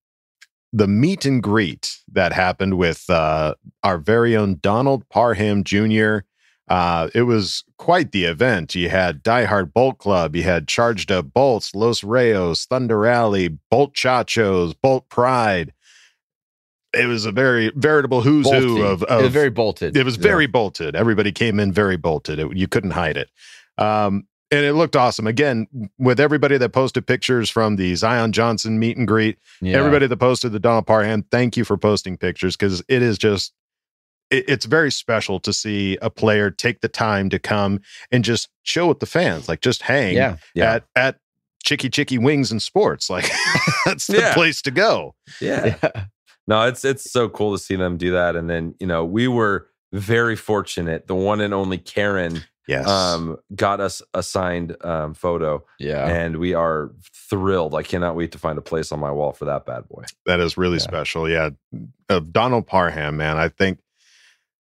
the 0.73 0.89
meet 0.89 1.25
and 1.27 1.43
greet 1.43 1.99
that 2.13 2.33
happened 2.33 2.79
with 2.79 3.05
uh 3.11 3.55
our 3.83 3.99
very 3.99 4.35
own 4.35 4.59
Donald 4.63 5.07
Parham 5.11 5.63
Jr. 5.63 6.21
Uh, 6.69 7.09
it 7.15 7.23
was 7.23 7.63
quite 7.79 8.11
the 8.13 8.25
event. 8.25 8.75
You 8.75 8.89
had 8.89 9.23
Die 9.23 9.45
Hard 9.45 9.73
Bolt 9.75 9.99
Club, 9.99 10.35
you 10.35 10.43
had 10.43 10.67
Charged 10.67 11.13
Up 11.13 11.33
Bolts, 11.33 11.75
Los 11.75 12.01
Rayos, 12.01 12.67
Thunder 12.67 13.07
Alley, 13.07 13.49
Bolt 13.71 13.95
Chachos, 13.95 14.75
Bolt 14.83 15.09
Pride. 15.11 15.73
It 16.97 17.07
was 17.07 17.25
a 17.27 17.33
very 17.33 17.71
veritable 17.77 18.23
who's 18.23 18.49
who 18.51 18.79
Bolty. 18.79 18.85
of, 18.85 19.03
it 19.03 19.23
was 19.23 19.33
very 19.33 19.51
bolted. 19.51 19.97
it 19.97 20.05
was 20.05 20.17
Yeah. 20.17 20.23
very 20.23 20.47
bolted. 20.47 20.97
Everybody 20.97 21.33
came 21.33 21.61
in 21.61 21.73
very 21.73 21.97
bolted. 21.97 22.39
It- 22.39 22.57
you 22.57 22.67
couldn't 22.67 22.93
hide 22.93 23.17
it. 23.17 23.29
Um, 23.79 24.27
and 24.51 24.65
it 24.65 24.75
looked 24.75 24.95
awesome. 24.97 25.27
Again, 25.27 25.67
with 25.99 26.21
everybody 26.21 26.57
that 26.57 26.69
posted 26.71 27.07
pictures 27.07 27.51
from 27.51 27.77
the 27.77 27.95
Zion 27.97 28.31
Johnson 28.33 28.79
meet 28.79 28.97
and 28.97 29.07
greet, 29.07 29.39
Yeah. 29.61 29.77
everybody 29.77 30.07
that 30.07 30.17
posted 30.19 30.53
the 30.53 30.61
Donald 30.61 30.87
Parham, 30.87 31.25
thank 31.31 31.57
you 31.57 31.65
for 31.65 31.77
posting 31.77 32.17
pictures 32.17 32.57
because 32.57 32.83
it 32.89 33.03
is 33.03 33.19
just, 33.19 33.53
it, 34.31 34.45
it's 34.49 34.65
very 34.67 34.93
special 34.93 35.41
to 35.41 35.53
see 35.53 35.99
a 36.01 36.11
player 36.11 36.51
take 36.51 36.81
the 36.81 36.89
time 36.89 37.29
to 37.31 37.39
come 37.41 37.81
and 38.13 38.23
just 38.25 38.49
chill 38.63 38.89
with 38.89 39.01
the 39.01 39.07
fans, 39.07 39.49
like 39.49 39.61
just 39.61 39.83
hang 39.83 40.15
Yeah. 40.15 40.37
Yeah. 40.55 40.75
at 40.75 40.85
at 40.95 41.17
Chicky 41.65 41.91
Chicky 41.91 42.17
Wings 42.19 42.53
and 42.53 42.63
Sports. 42.63 43.11
Like 43.11 43.29
that's 43.85 44.07
the 44.07 44.19
Yeah. 44.19 44.35
place 44.35 44.63
to 44.63 44.71
go. 44.71 45.17
Yeah. 45.41 45.75
No, 46.49 46.63
it's 46.67 46.85
it's 46.85 47.11
so 47.11 47.29
cool 47.29 47.53
to 47.57 47.59
see 47.63 47.77
them 47.77 47.97
do 47.97 48.13
that. 48.13 48.37
And 48.37 48.49
then, 48.49 48.75
you 48.81 48.87
know, 48.87 49.05
we 49.05 49.29
were 49.29 49.69
very 49.93 50.37
fortunate. 50.37 51.07
The 51.07 51.15
one 51.15 51.41
and 51.41 51.53
only 51.55 51.79
Karen 51.79 52.43
Yes. 52.69 52.89
um 52.89 53.37
got 53.55 53.79
us 53.81 54.03
a 54.13 54.25
signed 54.25 54.77
um 54.85 55.15
photo 55.15 55.65
Yeah. 55.79 56.05
and 56.09 56.39
we 56.39 56.53
are 56.53 56.91
thrilled. 57.31 57.77
I 57.77 57.85
cannot 57.85 58.17
wait 58.17 58.33
to 58.33 58.39
find 58.39 58.59
a 58.59 58.63
place 58.63 58.91
on 58.91 58.99
my 58.99 59.11
wall 59.13 59.33
for 59.33 59.45
that 59.45 59.65
bad 59.67 59.89
boy. 59.89 60.03
That 60.27 60.41
is 60.41 60.57
really 60.57 60.79
Yeah. 60.79 60.83
special. 60.83 61.29
Yeah. 61.29 61.51
Uh, 62.09 62.19
Donald 62.33 62.67
Parham, 62.67 63.17
man, 63.19 63.37
I 63.39 63.49
think 63.51 63.79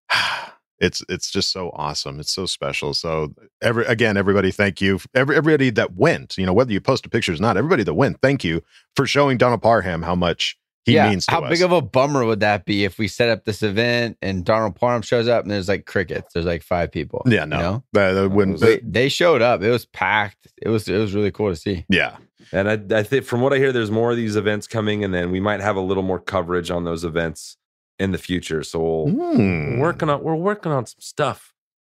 it's 0.78 1.02
it's 1.08 1.30
just 1.30 1.50
so 1.52 1.70
awesome. 1.74 2.20
It's 2.20 2.32
so 2.32 2.46
special. 2.46 2.94
So 2.94 3.34
every 3.62 3.84
again, 3.86 4.16
everybody, 4.16 4.50
thank 4.52 4.80
you. 4.80 5.00
Every 5.14 5.36
everybody 5.36 5.70
that 5.70 5.94
went, 5.96 6.36
you 6.38 6.46
know, 6.46 6.52
whether 6.52 6.72
you 6.72 6.80
posted 6.80 7.10
pictures 7.10 7.40
or 7.40 7.42
not, 7.42 7.56
everybody 7.56 7.82
that 7.82 7.94
went, 7.94 8.20
thank 8.20 8.44
you 8.44 8.62
for 8.94 9.06
showing 9.06 9.36
Donald 9.38 9.62
Parham 9.62 10.02
how 10.02 10.14
much 10.14 10.56
he 10.86 10.94
yeah. 10.94 11.10
means 11.10 11.26
to 11.26 11.32
How 11.32 11.42
us. 11.42 11.50
big 11.50 11.62
of 11.62 11.72
a 11.72 11.82
bummer 11.82 12.24
would 12.24 12.40
that 12.40 12.64
be 12.64 12.84
if 12.84 12.96
we 12.98 13.08
set 13.08 13.28
up 13.28 13.44
this 13.44 13.62
event 13.62 14.16
and 14.22 14.44
Donald 14.44 14.76
Parham 14.76 15.02
shows 15.02 15.28
up 15.28 15.42
and 15.42 15.50
there's 15.50 15.68
like 15.68 15.84
crickets? 15.84 16.32
There's 16.32 16.46
like 16.46 16.62
five 16.62 16.90
people. 16.92 17.22
yeah, 17.26 17.40
you 17.42 17.50
no. 17.50 17.58
know? 17.60 17.84
That- 17.92 18.12
that 18.12 18.28
wouldn't- 18.30 18.60
They, 18.60 18.78
they 18.82 19.08
showed 19.10 19.42
up. 19.42 19.62
It 19.62 19.70
was 19.70 19.84
packed. 19.84 20.46
It 20.62 20.68
was 20.70 20.88
it 20.88 20.96
was 20.96 21.14
really 21.14 21.30
cool 21.32 21.50
to 21.50 21.56
see. 21.56 21.84
yeah. 21.90 22.16
And 22.52 22.70
I, 22.70 22.98
I 22.98 23.02
think 23.02 23.24
from 23.24 23.40
what 23.40 23.52
I 23.52 23.58
hear, 23.58 23.72
there's 23.72 23.90
more 23.90 24.12
of 24.12 24.16
these 24.16 24.36
events 24.36 24.68
coming, 24.68 25.02
and 25.02 25.12
then 25.12 25.32
we 25.32 25.40
might 25.40 25.60
have 25.60 25.74
a 25.74 25.80
little 25.80 26.04
more 26.04 26.20
coverage 26.20 26.70
on 26.70 26.84
those 26.84 27.02
events 27.02 27.56
in 27.98 28.12
the 28.12 28.18
future. 28.18 28.62
So 28.62 28.78
we'll, 28.78 29.06
Hmm. 29.08 29.80
we're 29.80 29.80
working 29.80 30.08
on 30.08 30.22
we're 30.22 30.36
working 30.36 30.70
on 30.70 30.86
some 30.86 31.00
stuff 31.00 31.52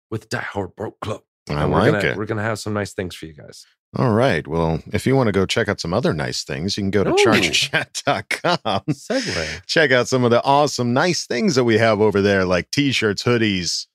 with 0.10 0.28
Die 0.28 0.38
Hard 0.42 0.76
Bolt 0.76 1.00
Club. 1.00 1.22
I 1.50 1.64
like 1.64 1.94
gonna, 1.94 2.06
it. 2.06 2.18
We're 2.18 2.26
gonna 2.26 2.42
have 2.44 2.60
some 2.60 2.74
nice 2.74 2.92
things 2.92 3.16
for 3.16 3.28
you 3.28 3.34
guys. 3.34 3.66
All 3.98 4.12
right. 4.14 4.48
Well, 4.48 4.82
if 4.94 5.06
you 5.06 5.18
want 5.18 5.28
to 5.28 5.34
go 5.34 5.46
check 5.46 5.68
out 5.68 5.82
some 5.82 5.94
other 5.94 6.14
nice 6.14 6.44
things, 6.44 6.78
you 6.78 6.84
can 6.84 6.92
go 6.92 7.04
to 7.04 7.12
Ooh. 7.12 7.16
chargerchat.com. 7.16 8.84
Segue. 8.90 9.62
Check 9.68 9.92
out 9.92 10.08
some 10.08 10.24
of 10.24 10.32
the 10.32 10.42
awesome, 10.44 10.94
nice 10.94 11.28
things 11.28 11.56
that 11.56 11.66
we 11.66 11.78
have 11.78 12.00
over 12.00 12.22
there, 12.22 12.46
like 12.46 12.72
t 12.72 12.94
shirts, 12.94 13.24
hoodies, 13.24 13.88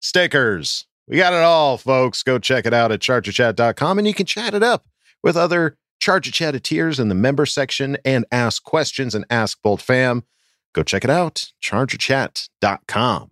stickers. 0.00 0.86
We 1.06 1.18
got 1.18 1.34
it 1.34 1.42
all, 1.42 1.78
folks. 1.78 2.22
Go 2.22 2.38
check 2.38 2.66
it 2.66 2.74
out 2.74 2.90
at 2.90 3.00
chargerchat.com 3.00 3.98
and 3.98 4.08
you 4.08 4.14
can 4.14 4.26
chat 4.26 4.54
it 4.54 4.62
up 4.62 4.86
with 5.22 5.36
other 5.36 5.76
Charger 6.00 6.30
Chatteteers 6.30 6.98
in 6.98 7.08
the 7.08 7.14
member 7.14 7.46
section 7.46 7.96
and 8.04 8.26
ask 8.32 8.62
questions 8.64 9.14
and 9.14 9.24
ask 9.30 9.60
Bolt 9.62 9.80
Fam. 9.80 10.24
Go 10.72 10.82
check 10.82 11.04
it 11.04 11.10
out, 11.10 11.52
chargerchat.com. 11.62 13.30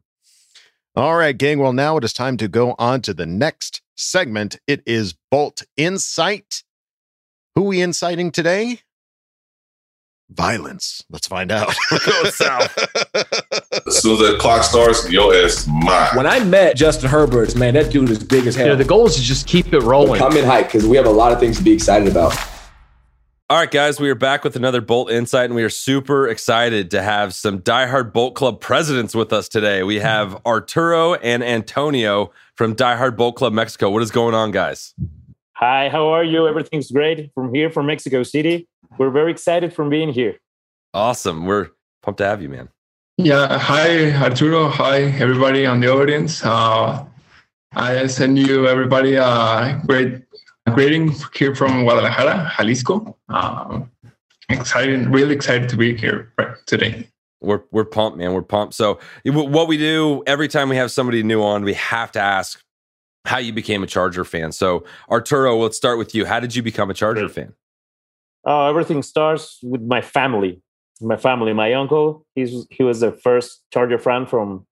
All 0.94 1.16
right, 1.16 1.36
gang. 1.36 1.58
Well, 1.58 1.72
now 1.72 1.96
it 1.96 2.04
is 2.04 2.12
time 2.12 2.36
to 2.36 2.48
go 2.48 2.74
on 2.78 3.00
to 3.02 3.14
the 3.14 3.24
next 3.24 3.80
segment. 3.96 4.58
It 4.66 4.82
is 4.84 5.14
Bolt 5.30 5.62
Insight. 5.78 6.64
Who 7.54 7.62
we 7.62 7.80
inciting 7.80 8.30
today? 8.30 8.80
Violence. 10.28 11.02
Let's 11.08 11.26
find 11.26 11.50
out. 11.50 11.72
South. 12.24 12.76
As 13.86 14.02
soon 14.02 14.12
as 14.12 14.18
that 14.18 14.36
clock 14.38 14.64
starts, 14.64 15.10
your 15.10 15.34
ass 15.34 15.60
is 15.62 15.68
mine. 15.68 16.14
When 16.14 16.26
I 16.26 16.44
met 16.44 16.76
Justin 16.76 17.08
Herbert, 17.08 17.56
man, 17.56 17.72
that 17.72 17.90
dude 17.90 18.10
is 18.10 18.22
big 18.22 18.46
as 18.46 18.54
hell. 18.54 18.66
You 18.66 18.72
know, 18.72 18.76
the 18.76 18.84
goal 18.84 19.06
is 19.06 19.16
to 19.16 19.22
just 19.22 19.46
keep 19.46 19.72
it 19.72 19.80
rolling. 19.80 20.18
Come 20.18 20.36
in 20.36 20.44
hype 20.44 20.66
because 20.66 20.86
we 20.86 20.98
have 20.98 21.06
a 21.06 21.10
lot 21.10 21.32
of 21.32 21.40
things 21.40 21.56
to 21.56 21.64
be 21.64 21.72
excited 21.72 22.06
about. 22.06 22.34
All 23.50 23.58
right, 23.58 23.70
guys, 23.70 24.00
we 24.00 24.08
are 24.08 24.14
back 24.14 24.44
with 24.44 24.56
another 24.56 24.80
Bolt 24.80 25.10
Insight, 25.10 25.46
and 25.46 25.54
we 25.54 25.62
are 25.62 25.68
super 25.68 26.26
excited 26.26 26.90
to 26.92 27.02
have 27.02 27.34
some 27.34 27.60
diehard 27.60 28.12
Bolt 28.12 28.34
Club 28.34 28.60
presidents 28.60 29.14
with 29.14 29.30
us 29.30 29.46
today. 29.46 29.82
We 29.82 29.98
have 29.98 30.40
Arturo 30.46 31.14
and 31.14 31.44
Antonio 31.44 32.32
from 32.56 32.74
Diehard 32.74 33.14
Bolt 33.16 33.36
Club 33.36 33.52
Mexico. 33.52 33.90
What 33.90 34.02
is 34.02 34.10
going 34.10 34.34
on, 34.34 34.52
guys? 34.52 34.94
Hi, 35.56 35.90
how 35.90 36.08
are 36.08 36.24
you? 36.24 36.48
Everything's 36.48 36.90
great 36.90 37.30
from 37.34 37.52
here 37.52 37.68
from 37.68 37.86
Mexico 37.86 38.22
City. 38.22 38.68
We're 38.96 39.10
very 39.10 39.30
excited 39.30 39.74
from 39.74 39.90
being 39.90 40.12
here. 40.12 40.36
Awesome. 40.94 41.44
We're 41.44 41.68
pumped 42.02 42.18
to 42.18 42.24
have 42.24 42.40
you, 42.40 42.48
man. 42.48 42.70
Yeah, 43.18 43.58
hi 43.58 44.12
Arturo. 44.12 44.68
Hi 44.68 45.02
everybody 45.02 45.66
on 45.66 45.80
the 45.80 45.92
audience. 45.92 46.42
Uh, 46.42 47.04
I 47.74 48.06
send 48.06 48.38
you 48.38 48.66
everybody 48.66 49.14
a 49.14 49.80
great 49.86 50.22
greeting 50.74 51.14
here 51.34 51.54
from 51.54 51.84
Guadalajara, 51.84 52.52
Jalisco. 52.56 53.16
Um, 53.28 53.90
excited, 54.48 55.08
really 55.08 55.34
excited 55.34 55.68
to 55.68 55.76
be 55.76 55.96
here 55.96 56.32
today. 56.66 57.08
We're 57.40 57.62
we're 57.72 57.84
pumped, 57.84 58.18
man. 58.18 58.34
We're 58.34 58.42
pumped. 58.42 58.74
So 58.74 59.00
what 59.24 59.66
we 59.66 59.76
do 59.76 60.22
every 60.26 60.48
time 60.48 60.68
we 60.68 60.76
have 60.76 60.90
somebody 60.90 61.22
new 61.22 61.42
on, 61.42 61.64
we 61.64 61.74
have 61.74 62.12
to 62.12 62.20
ask 62.20 62.62
how 63.24 63.38
you 63.38 63.52
became 63.52 63.82
a 63.82 63.86
Charger 63.86 64.24
fan. 64.24 64.52
So 64.52 64.84
Arturo, 65.10 65.56
let's 65.56 65.76
start 65.76 65.98
with 65.98 66.14
you. 66.14 66.24
How 66.24 66.40
did 66.40 66.54
you 66.54 66.62
become 66.62 66.90
a 66.90 66.94
Charger 66.94 67.28
fan? 67.28 67.54
Uh, 68.46 68.68
everything 68.68 69.02
starts 69.02 69.58
with 69.62 69.82
my 69.82 70.00
family. 70.00 70.60
My 71.00 71.16
family, 71.16 71.52
my 71.52 71.72
uncle, 71.74 72.24
he's 72.36 72.66
he 72.70 72.84
was 72.84 73.00
the 73.00 73.12
first 73.12 73.64
Charger 73.72 73.98
fan 73.98 74.26
from 74.26 74.66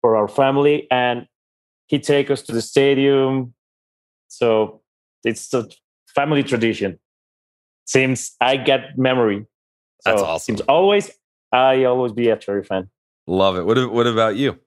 for 0.00 0.16
our 0.16 0.28
family, 0.28 0.86
and 0.90 1.26
he 1.88 1.98
take 1.98 2.30
us 2.30 2.42
to 2.42 2.52
the 2.52 2.62
stadium. 2.62 3.54
So 4.28 4.80
it's 5.24 5.52
a 5.54 5.68
family 6.14 6.42
tradition. 6.42 6.98
Since 7.84 8.36
I 8.40 8.56
get 8.56 8.98
memory, 8.98 9.46
so 10.02 10.10
That's 10.10 10.22
awesome. 10.22 10.56
Since 10.56 10.66
always, 10.68 11.10
I 11.52 11.84
always 11.84 12.12
be 12.12 12.28
a 12.28 12.36
Charger 12.36 12.64
fan. 12.64 12.90
Love 13.26 13.56
it. 13.56 13.64
What 13.64 13.92
what 13.92 14.06
about 14.06 14.36
you? 14.36 14.58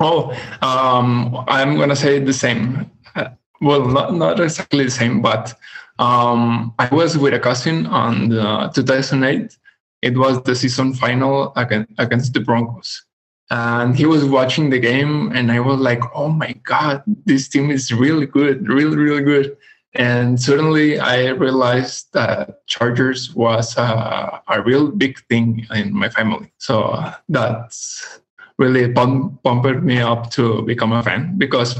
Oh, 0.00 0.32
um, 0.62 1.44
I'm 1.48 1.76
gonna 1.76 1.96
say 1.96 2.18
the 2.18 2.32
same. 2.32 2.90
Uh, 3.14 3.28
well, 3.60 3.86
not 3.86 4.14
not 4.14 4.40
exactly 4.40 4.84
the 4.84 4.90
same, 4.90 5.22
but 5.22 5.54
um, 5.98 6.74
I 6.78 6.88
was 6.88 7.16
with 7.16 7.34
a 7.34 7.38
cousin 7.38 7.86
on 7.86 8.28
the 8.28 8.70
2008. 8.74 9.56
It 10.02 10.18
was 10.18 10.42
the 10.42 10.54
season 10.54 10.92
final 10.94 11.52
against, 11.56 11.92
against 11.98 12.34
the 12.34 12.40
Broncos, 12.40 13.04
and 13.50 13.96
he 13.96 14.04
was 14.04 14.24
watching 14.24 14.70
the 14.70 14.78
game, 14.78 15.32
and 15.32 15.50
I 15.50 15.60
was 15.60 15.80
like, 15.80 16.02
"Oh 16.14 16.28
my 16.28 16.52
god, 16.64 17.02
this 17.24 17.48
team 17.48 17.70
is 17.70 17.92
really 17.92 18.26
good, 18.26 18.68
really, 18.68 18.96
really 18.96 19.22
good." 19.22 19.56
And 19.96 20.40
suddenly, 20.40 20.98
I 20.98 21.28
realized 21.30 22.12
that 22.12 22.66
Chargers 22.66 23.34
was 23.34 23.76
a, 23.78 24.42
a 24.46 24.62
real 24.62 24.90
big 24.90 25.18
thing 25.28 25.66
in 25.74 25.94
my 25.94 26.10
family. 26.10 26.52
So 26.58 26.82
uh, 26.82 27.14
that's 27.30 28.20
really 28.58 28.92
pump, 28.92 29.42
pumped 29.42 29.82
me 29.82 29.98
up 30.00 30.30
to 30.32 30.62
become 30.62 30.92
a 30.92 31.02
fan 31.02 31.38
because 31.38 31.78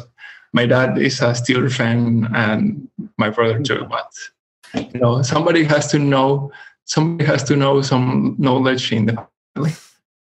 my 0.55 0.65
dad 0.65 0.97
is 0.97 1.21
a 1.21 1.33
Steelers 1.33 1.77
fan 1.77 2.29
and 2.35 2.89
my 3.19 3.29
brother 3.29 3.63
too. 3.63 3.87
But 3.89 4.11
you 4.75 5.01
know, 5.01 5.21
somebody 5.23 5.65
has 5.65 5.91
to 5.93 5.99
know. 5.99 6.51
Somebody 6.85 7.25
has 7.27 7.43
to 7.45 7.57
know 7.57 7.83
some 7.83 8.37
knowledge 8.39 8.93
in 8.93 9.07
the 9.07 9.27
family. 9.55 9.73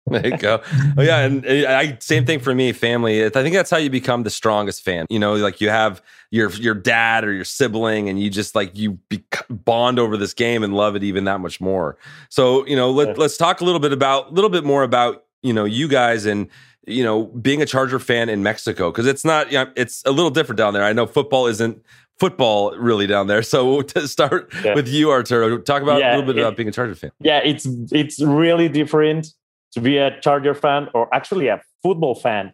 There 0.11 0.26
you 0.26 0.37
go. 0.37 0.61
Oh, 0.99 1.02
yeah, 1.02 1.21
and 1.21 1.47
uh, 1.47 1.68
I 1.71 1.97
same 2.00 2.26
thing 2.26 2.40
for 2.40 2.54
me, 2.54 2.73
family. 2.73 3.25
I 3.25 3.28
think 3.30 3.54
that's 3.54 3.71
how 3.71 3.76
you 3.76 3.88
become 3.88 4.25
the 4.25 4.30
strongest 4.30 4.85
fan. 4.85 5.06
You 5.09 5.18
know, 5.21 5.35
like 5.35 5.61
you 5.61 5.71
have 5.71 6.02
your 6.30 6.50
your 6.50 6.75
dad 6.75 7.25
or 7.25 7.32
your 7.32 7.44
sibling, 7.44 8.09
and 8.09 8.21
you 8.21 8.28
just 8.28 8.54
like 8.56 8.76
you 8.76 8.99
be, 9.09 9.23
bond 9.49 9.99
over 10.00 10.16
this 10.16 10.35
game 10.35 10.64
and 10.64 10.75
love 10.75 10.97
it 10.97 11.04
even 11.04 11.25
that 11.25 11.40
much 11.40 11.61
more. 11.61 11.97
So 12.30 12.66
you 12.66 12.75
know, 12.76 12.90
let, 12.90 13.16
let's 13.16 13.37
talk 13.37 13.61
a 13.61 13.64
little 13.64 13.80
bit 13.80 13.92
about 13.92 14.30
a 14.30 14.35
little 14.35 14.50
bit 14.50 14.64
more 14.64 14.82
about 14.82 15.25
you 15.42 15.52
know 15.52 15.64
you 15.64 15.87
guys 15.88 16.26
and 16.26 16.49
you 16.85 17.04
know 17.04 17.26
being 17.26 17.62
a 17.62 17.66
Charger 17.66 18.00
fan 18.00 18.28
in 18.28 18.42
Mexico 18.42 18.90
because 18.90 19.06
it's 19.06 19.25
not 19.25 19.52
you 19.52 19.59
know, 19.59 19.71
it's 19.76 20.02
a 20.04 20.11
little 20.11 20.30
different 20.30 20.59
down 20.59 20.75
there. 20.75 20.85
I 20.85 20.92
know 20.92 21.06
football 21.06 21.47
isn't 21.47 21.80
football 22.18 22.76
really 22.76 23.06
down 23.06 23.28
there. 23.28 23.42
So 23.42 23.82
to 23.94 24.09
start 24.09 24.52
Yeah. 24.64 24.75
with 24.75 24.88
you, 24.88 25.11
Arturo, 25.12 25.59
talk 25.59 25.82
about 25.82 26.02
a 26.02 26.09
little 26.11 26.23
bit 26.26 26.37
it- 26.37 26.40
about 26.40 26.56
being 26.56 26.68
a 26.68 26.73
Charger 26.73 26.97
fan. 26.97 27.12
yeah 27.21 27.38
it's 27.44 27.66
it's 27.92 28.21
really 28.21 28.68
different 28.68 29.28
to 29.72 29.80
be 29.80 29.98
a 29.98 30.20
charger 30.20 30.54
fan 30.54 30.88
or 30.94 31.12
actually 31.14 31.48
a 31.48 31.60
football 31.82 32.14
fan 32.14 32.52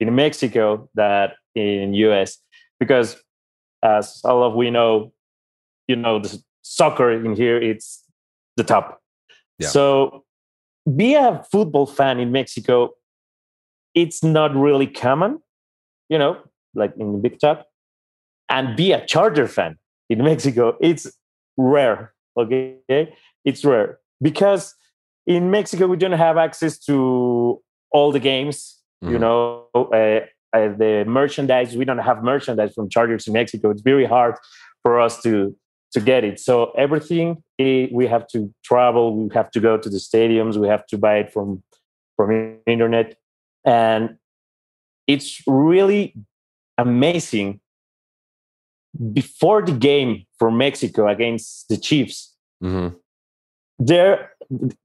in 0.00 0.14
mexico 0.14 0.88
that 0.94 1.34
in 1.54 1.92
us 1.94 2.38
because 2.78 3.16
as 3.82 4.20
all 4.24 4.42
of 4.42 4.54
we 4.54 4.70
know 4.70 5.12
you 5.86 5.96
know 5.96 6.18
the 6.18 6.42
soccer 6.62 7.10
in 7.10 7.34
here 7.34 7.56
it's 7.60 8.04
the 8.56 8.64
top. 8.64 9.00
Yeah. 9.58 9.68
so 9.68 10.24
be 10.96 11.14
a 11.14 11.44
football 11.50 11.86
fan 11.86 12.18
in 12.18 12.32
mexico 12.32 12.90
it's 13.94 14.22
not 14.22 14.54
really 14.54 14.86
common 14.86 15.38
you 16.08 16.18
know 16.18 16.36
like 16.74 16.92
in 16.98 17.12
the 17.12 17.18
big 17.18 17.40
top. 17.40 17.66
And 18.50 18.76
be 18.76 18.92
a 18.92 19.04
charger 19.04 19.46
fan 19.46 19.76
in 20.08 20.22
mexico 20.22 20.76
it's 20.80 21.10
rare 21.56 22.14
okay? 22.38 23.14
It's 23.44 23.64
rare. 23.64 23.98
Because 24.22 24.74
in 25.28 25.50
Mexico 25.50 25.86
we 25.86 25.96
don't 25.96 26.18
have 26.26 26.36
access 26.38 26.78
to 26.88 27.60
all 27.92 28.10
the 28.16 28.18
games. 28.20 28.56
You 29.02 29.18
Mhm. 29.18 29.20
know, 29.24 29.68
uh, 29.74 30.20
uh, 30.56 30.68
the 30.82 31.04
merchandise 31.06 31.76
we 31.76 31.84
don't 31.84 32.04
have 32.10 32.18
merchandise 32.32 32.72
from 32.74 32.88
Chargers 32.88 33.26
in 33.28 33.32
Mexico. 33.34 33.70
It's 33.70 33.82
very 33.92 34.06
hard 34.06 34.34
for 34.82 34.92
us 35.06 35.22
to 35.22 35.32
to 35.94 36.00
get 36.00 36.22
it. 36.24 36.38
So 36.38 36.54
everything 36.84 37.28
eh, 37.58 37.86
we 37.98 38.04
have 38.14 38.26
to 38.34 38.38
travel. 38.68 39.04
We 39.16 39.24
have 39.38 39.50
to 39.52 39.60
go 39.60 39.72
to 39.84 39.88
the 39.94 40.00
stadiums. 40.08 40.56
We 40.64 40.68
have 40.74 40.84
to 40.92 40.96
buy 40.98 41.16
it 41.22 41.28
from 41.34 41.62
from 42.16 42.26
internet, 42.66 43.08
and 43.64 44.02
it's 45.06 45.30
really 45.46 46.02
amazing. 46.76 47.60
Before 49.12 49.60
the 49.62 49.72
game 49.72 50.12
for 50.38 50.50
Mexico 50.50 51.06
against 51.08 51.68
the 51.68 51.76
Chiefs, 51.76 52.34
Mm-hmm. 52.64 52.88
there 53.78 54.32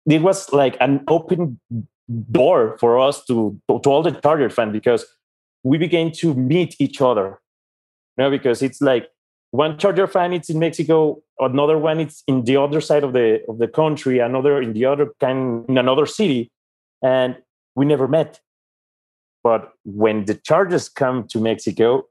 it 0.06 0.22
was 0.22 0.52
like 0.52 0.76
an 0.80 1.04
open 1.08 1.60
door 2.32 2.78
for 2.80 3.00
us 3.00 3.24
to 3.26 3.60
to 3.70 3.90
all 3.90 4.04
the 4.04 4.12
Charger 4.12 4.50
fan 4.50 4.72
because 4.72 5.06
we 5.64 5.78
began 5.78 6.12
to 6.12 6.34
meet 6.34 6.76
each 6.80 7.02
other. 7.02 7.40
You 8.18 8.26
know, 8.26 8.30
because 8.30 8.62
it's 8.62 8.82
like 8.82 9.08
one 9.52 9.78
Charger 9.78 10.08
fan 10.08 10.34
it's 10.34 10.50
in 10.50 10.60
Mexico, 10.60 11.22
another 11.40 11.78
one 11.78 12.00
it's 12.00 12.24
in 12.28 12.44
the 12.44 12.58
other 12.58 12.82
side 12.82 13.04
of 13.04 13.14
the 13.14 13.44
of 13.48 13.58
the 13.60 13.68
country, 13.68 14.20
another 14.20 14.62
in 14.62 14.74
the 14.74 14.86
other 14.86 15.12
kind 15.20 15.66
in 15.70 15.78
another 15.78 16.06
city, 16.06 16.52
and 17.02 17.38
we 17.76 17.86
never 17.86 18.08
met. 18.08 18.40
But 19.44 19.74
when 19.84 20.26
the 20.26 20.36
Chargers 20.36 20.88
come 20.90 21.28
to 21.30 21.40
Mexico, 21.40 22.06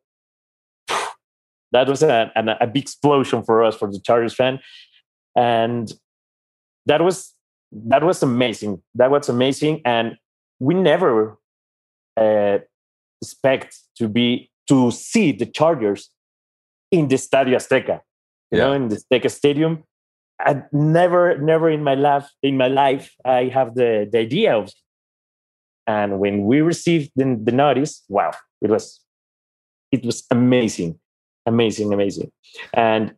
that 1.73 1.89
was 1.89 2.03
a, 2.03 2.31
an- 2.35 2.49
a 2.51 2.67
big 2.67 2.83
explosion 2.85 3.43
for 3.43 3.65
us 3.65 3.75
for 3.77 3.91
the 3.91 4.01
Chargers 4.01 4.35
fan, 4.35 4.61
and 5.37 5.93
that 6.87 7.03
was 7.03 7.35
that 7.73 8.05
was 8.05 8.23
amazing. 8.23 8.83
That 8.95 9.11
was 9.11 9.29
amazing, 9.29 9.83
and 9.85 10.17
we 10.61 10.75
never 10.75 11.39
uh, 12.17 12.59
expect 13.21 13.79
to 13.97 14.09
be 14.09 14.51
to 14.69 14.91
see 14.91 15.33
the 15.33 15.47
Chargers 15.47 16.11
in 16.91 17.09
the 17.09 17.17
Estadio 17.17 17.57
Azteca. 17.57 18.01
you 18.53 18.59
know, 18.59 18.73
in 18.73 18.89
the 18.89 18.97
Azteca 18.97 19.31
Stadium. 19.31 19.85
I 20.39 20.63
never, 20.73 21.39
never 21.39 21.71
in 21.71 21.83
my 21.83 21.95
life, 21.95 22.29
in 22.43 22.57
my 22.57 22.69
life, 22.69 23.15
I 23.25 23.45
have 23.45 23.75
the, 23.75 24.09
the 24.11 24.19
idea 24.19 24.57
of. 24.57 24.71
And 25.87 26.19
when 26.19 26.45
we 26.45 26.61
received 26.61 27.13
the, 27.17 27.39
the 27.43 27.53
notice, 27.53 28.05
wow, 28.09 28.33
it 28.61 28.71
was, 28.71 29.01
it 29.91 30.05
was 30.05 30.25
amazing, 30.31 30.99
amazing, 31.47 31.93
amazing. 31.93 32.31
And 32.73 33.15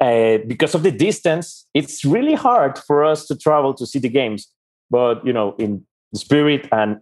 uh, 0.00 0.38
because 0.46 0.74
of 0.74 0.82
the 0.82 0.90
distance, 0.90 1.66
it's 1.74 2.04
really 2.04 2.34
hard 2.34 2.78
for 2.78 3.04
us 3.04 3.26
to 3.26 3.36
travel 3.36 3.74
to 3.74 3.86
see 3.86 3.98
the 3.98 4.08
games. 4.08 4.48
But 4.90 5.24
you 5.26 5.32
know, 5.32 5.54
in 5.58 5.84
spirit 6.14 6.68
and 6.72 7.00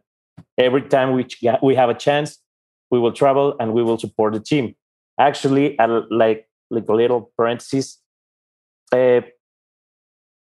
every 0.58 0.82
time 0.82 1.12
we 1.12 1.26
we 1.62 1.74
have 1.74 1.90
a 1.90 1.94
chance, 1.94 2.38
we 2.90 2.98
will 2.98 3.12
travel 3.12 3.54
and 3.60 3.72
we 3.72 3.82
will 3.82 3.98
support 3.98 4.32
the 4.32 4.40
team. 4.40 4.74
Actually, 5.18 5.78
uh, 5.78 6.02
like 6.10 6.48
like 6.70 6.88
a 6.88 6.94
little 6.94 7.32
parenthesis, 7.36 8.00
uh, 8.92 9.20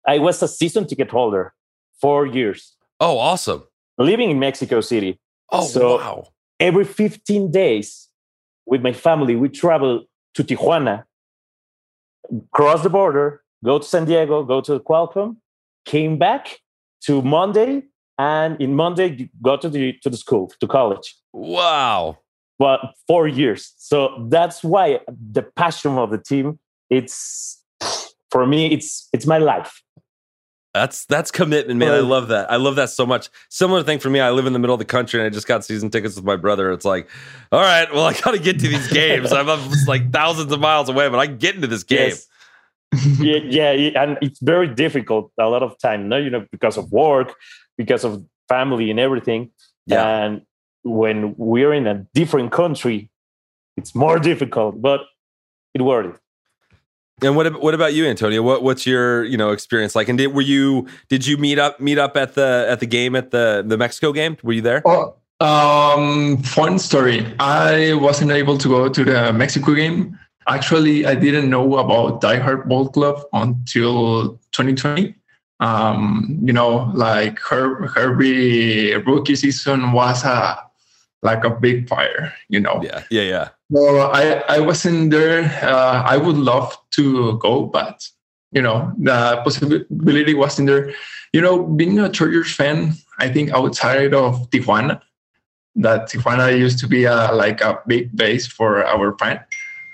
I 0.06 0.18
was 0.18 0.42
a 0.42 0.48
season 0.48 0.86
ticket 0.86 1.10
holder 1.10 1.54
four 2.00 2.26
years. 2.26 2.76
Oh, 3.00 3.18
awesome! 3.18 3.64
Living 3.98 4.30
in 4.30 4.38
Mexico 4.38 4.80
City. 4.80 5.18
Oh, 5.50 5.66
so 5.66 5.96
wow! 5.96 6.28
Every 6.60 6.84
15 6.84 7.50
days, 7.52 8.08
with 8.66 8.82
my 8.82 8.92
family, 8.92 9.36
we 9.36 9.48
travel 9.48 10.04
to 10.34 10.44
Tijuana, 10.44 11.04
cross 12.52 12.82
the 12.82 12.90
border, 12.90 13.42
go 13.64 13.78
to 13.78 13.84
San 13.84 14.04
Diego, 14.04 14.42
go 14.42 14.60
to 14.60 14.78
Qualcomm, 14.80 15.36
came 15.84 16.18
back 16.18 16.58
to 17.02 17.22
Monday, 17.22 17.82
and 18.18 18.60
in 18.60 18.74
Monday 18.74 19.14
you 19.16 19.28
go 19.42 19.56
to 19.56 19.68
the 19.68 19.92
to 20.02 20.10
the 20.10 20.16
school 20.16 20.52
to 20.60 20.66
college. 20.66 21.16
Wow! 21.32 22.18
But 22.58 22.80
four 23.06 23.28
years, 23.28 23.72
so 23.76 24.26
that's 24.28 24.64
why 24.64 25.00
the 25.08 25.42
passion 25.42 25.98
of 25.98 26.10
the 26.10 26.18
team. 26.18 26.58
It's 26.90 27.62
for 28.30 28.46
me. 28.46 28.72
It's 28.72 29.08
it's 29.12 29.26
my 29.26 29.38
life. 29.38 29.82
That's 30.78 31.06
that's 31.06 31.32
commitment, 31.32 31.80
man. 31.80 31.92
I 31.92 31.98
love 31.98 32.28
that. 32.28 32.50
I 32.50 32.56
love 32.56 32.76
that 32.76 32.90
so 32.90 33.04
much. 33.04 33.30
Similar 33.48 33.82
thing 33.82 33.98
for 33.98 34.10
me. 34.10 34.20
I 34.20 34.30
live 34.30 34.46
in 34.46 34.52
the 34.52 34.60
middle 34.60 34.74
of 34.74 34.78
the 34.78 34.84
country, 34.84 35.18
and 35.18 35.26
I 35.26 35.30
just 35.30 35.48
got 35.48 35.64
season 35.64 35.90
tickets 35.90 36.14
with 36.14 36.24
my 36.24 36.36
brother. 36.36 36.70
It's 36.70 36.84
like, 36.84 37.08
all 37.50 37.60
right, 37.60 37.92
well, 37.92 38.04
I 38.04 38.12
got 38.12 38.30
to 38.30 38.38
get 38.38 38.60
to 38.60 38.68
these 38.68 38.86
games. 38.92 39.32
I'm 39.32 39.48
like 39.88 40.12
thousands 40.12 40.52
of 40.52 40.60
miles 40.60 40.88
away, 40.88 41.08
but 41.08 41.18
I 41.18 41.26
get 41.26 41.56
into 41.56 41.66
this 41.66 41.82
game. 41.82 42.10
Yes. 42.10 42.28
yeah, 43.18 43.72
yeah, 43.72 44.02
and 44.02 44.18
it's 44.22 44.38
very 44.40 44.68
difficult 44.68 45.32
a 45.38 45.48
lot 45.48 45.64
of 45.64 45.76
time. 45.78 46.08
No, 46.08 46.16
you 46.16 46.30
know, 46.30 46.46
because 46.52 46.76
of 46.76 46.92
work, 46.92 47.34
because 47.76 48.04
of 48.04 48.24
family 48.48 48.90
and 48.90 49.00
everything. 49.00 49.50
Yeah. 49.86 50.06
And 50.06 50.42
when 50.84 51.34
we're 51.36 51.72
in 51.72 51.88
a 51.88 52.06
different 52.14 52.52
country, 52.52 53.10
it's 53.76 53.94
more 53.94 54.18
difficult, 54.18 54.80
but 54.80 55.00
it 55.74 55.82
worth 55.82 56.14
it. 56.14 56.20
And 57.22 57.34
what 57.36 57.60
what 57.60 57.74
about 57.74 57.94
you, 57.94 58.06
Antonio? 58.06 58.42
What 58.42 58.62
what's 58.62 58.86
your 58.86 59.24
you 59.24 59.36
know 59.36 59.50
experience 59.50 59.96
like? 59.96 60.08
And 60.08 60.18
did 60.18 60.28
were 60.28 60.42
you 60.42 60.86
did 61.08 61.26
you 61.26 61.36
meet 61.36 61.58
up 61.58 61.80
meet 61.80 61.98
up 61.98 62.16
at 62.16 62.34
the 62.34 62.66
at 62.68 62.80
the 62.80 62.86
game 62.86 63.16
at 63.16 63.30
the 63.30 63.64
the 63.66 63.76
Mexico 63.76 64.12
game? 64.12 64.36
Were 64.42 64.52
you 64.52 64.62
there? 64.62 64.82
Oh, 64.84 65.14
um, 65.40 66.38
fun 66.38 66.78
story. 66.78 67.26
I 67.38 67.94
wasn't 67.94 68.30
able 68.30 68.58
to 68.58 68.68
go 68.68 68.88
to 68.88 69.04
the 69.04 69.32
Mexico 69.32 69.74
game. 69.74 70.18
Actually, 70.46 71.06
I 71.06 71.14
didn't 71.14 71.50
know 71.50 71.76
about 71.76 72.20
Die 72.20 72.38
Hard 72.38 72.68
Bolt 72.68 72.94
Club 72.94 73.22
until 73.32 74.38
2020. 74.52 75.14
Um, 75.60 76.38
you 76.42 76.52
know, 76.52 76.90
like 76.94 77.38
Her- 77.40 77.86
Herbie 77.88 78.94
rookie 78.94 79.36
season 79.36 79.92
was 79.92 80.24
a 80.24 80.67
like 81.22 81.44
a 81.44 81.50
big 81.50 81.88
fire. 81.88 82.34
You 82.48 82.60
know. 82.60 82.80
Yeah, 82.82 83.04
yeah, 83.10 83.22
yeah. 83.22 83.48
Well, 83.70 84.10
I, 84.12 84.42
I 84.48 84.60
wasn't 84.60 85.10
there. 85.10 85.44
Uh, 85.62 86.02
I 86.06 86.16
would 86.16 86.36
love 86.36 86.76
to 86.92 87.38
go, 87.38 87.66
but 87.66 88.08
you 88.52 88.62
know 88.62 88.92
the 88.98 89.40
possibility 89.44 90.34
wasn't 90.34 90.68
there. 90.68 90.94
You 91.32 91.42
know, 91.42 91.62
being 91.62 91.98
a 91.98 92.08
Chargers 92.08 92.54
fan, 92.54 92.94
I 93.18 93.28
think 93.28 93.50
outside 93.50 94.14
of 94.14 94.48
Tijuana, 94.50 95.02
that 95.76 96.10
Tijuana 96.10 96.56
used 96.58 96.78
to 96.80 96.88
be 96.88 97.04
a, 97.04 97.32
like 97.32 97.60
a 97.60 97.82
big 97.86 98.16
base 98.16 98.46
for 98.46 98.84
our 98.84 99.16
fan. 99.18 99.40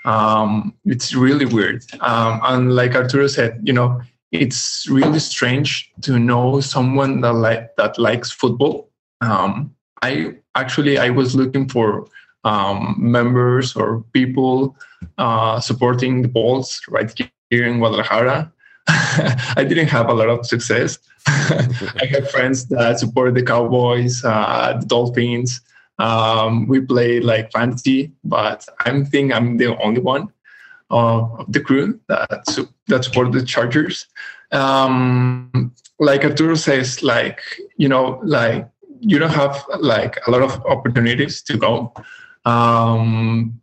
Um, 0.05 0.73
it's 0.85 1.13
really 1.13 1.45
weird. 1.45 1.83
Um, 1.99 2.39
and 2.43 2.75
like 2.75 2.95
Arturo 2.95 3.27
said, 3.27 3.59
you 3.63 3.73
know, 3.73 4.01
it's 4.31 4.87
really 4.89 5.19
strange 5.19 5.91
to 6.01 6.19
know 6.19 6.61
someone 6.61 7.21
that 7.21 7.33
like 7.33 7.75
that 7.75 7.97
likes 7.97 8.31
football. 8.31 8.89
Um, 9.21 9.74
I 10.05 10.35
actually 10.53 10.97
I 10.97 11.09
was 11.09 11.35
looking 11.35 11.67
for 11.67 12.07
um, 12.43 12.95
members 12.97 13.75
or 13.75 14.03
people 14.13 14.77
uh, 15.17 15.59
supporting 15.59 16.21
the 16.21 16.27
Bolts 16.27 16.81
right 16.87 17.09
here 17.49 17.65
in 17.65 17.79
Guadalajara. 17.79 18.51
I 18.87 19.65
didn't 19.67 19.87
have 19.87 20.09
a 20.09 20.13
lot 20.13 20.29
of 20.29 20.45
success. 20.45 20.99
I 21.27 22.05
have 22.11 22.29
friends 22.29 22.67
that 22.67 22.99
support 22.99 23.33
the 23.33 23.41
Cowboys, 23.43 24.23
uh, 24.23 24.77
the 24.79 24.85
Dolphins. 24.85 25.61
Um, 25.97 26.67
we 26.67 26.81
play 26.81 27.19
like 27.19 27.51
fantasy, 27.51 28.11
but 28.23 28.67
I 28.85 29.03
think 29.03 29.33
I'm 29.33 29.57
the 29.57 29.75
only 29.77 30.01
one 30.01 30.31
of 30.91 31.51
the 31.51 31.61
crew 31.61 31.99
that 32.09 32.47
su- 32.47 32.69
that 32.87 33.05
support 33.05 33.31
the 33.31 33.43
Chargers. 33.43 34.05
Um, 34.51 35.73
like 35.99 36.23
Arturo 36.23 36.55
says, 36.55 37.01
like 37.01 37.41
you 37.77 37.89
know, 37.89 38.19
like 38.23 38.69
you 38.99 39.19
don't 39.19 39.33
have 39.33 39.63
like 39.79 40.19
a 40.27 40.31
lot 40.31 40.41
of 40.41 40.65
opportunities 40.65 41.41
to 41.43 41.57
go. 41.57 41.93
Um, 42.45 43.61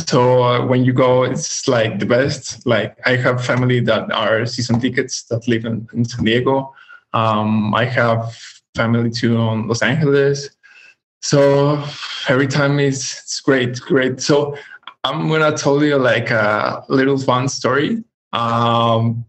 so 0.00 0.42
uh, 0.42 0.66
when 0.66 0.84
you 0.84 0.92
go, 0.92 1.24
it's 1.24 1.66
like 1.66 1.98
the 1.98 2.06
best. 2.06 2.66
Like 2.66 2.98
I 3.06 3.16
have 3.16 3.44
family 3.44 3.80
that 3.80 4.12
are 4.12 4.46
season 4.46 4.80
tickets 4.80 5.24
that 5.24 5.48
live 5.48 5.64
in, 5.64 5.88
in 5.92 6.04
San 6.04 6.24
Diego. 6.24 6.74
Um, 7.12 7.74
I 7.74 7.84
have 7.84 8.36
family 8.74 9.10
too 9.10 9.36
in 9.38 9.68
Los 9.68 9.82
Angeles. 9.82 10.50
So 11.22 11.82
every 12.28 12.46
time 12.46 12.78
is 12.78 13.20
it's 13.22 13.40
great, 13.40 13.80
great. 13.80 14.20
So 14.20 14.56
I'm 15.02 15.28
gonna 15.28 15.56
tell 15.56 15.82
you 15.82 15.96
like 15.96 16.30
a 16.30 16.84
little 16.88 17.18
fun 17.18 17.48
story. 17.48 18.04
Um, 18.32 19.24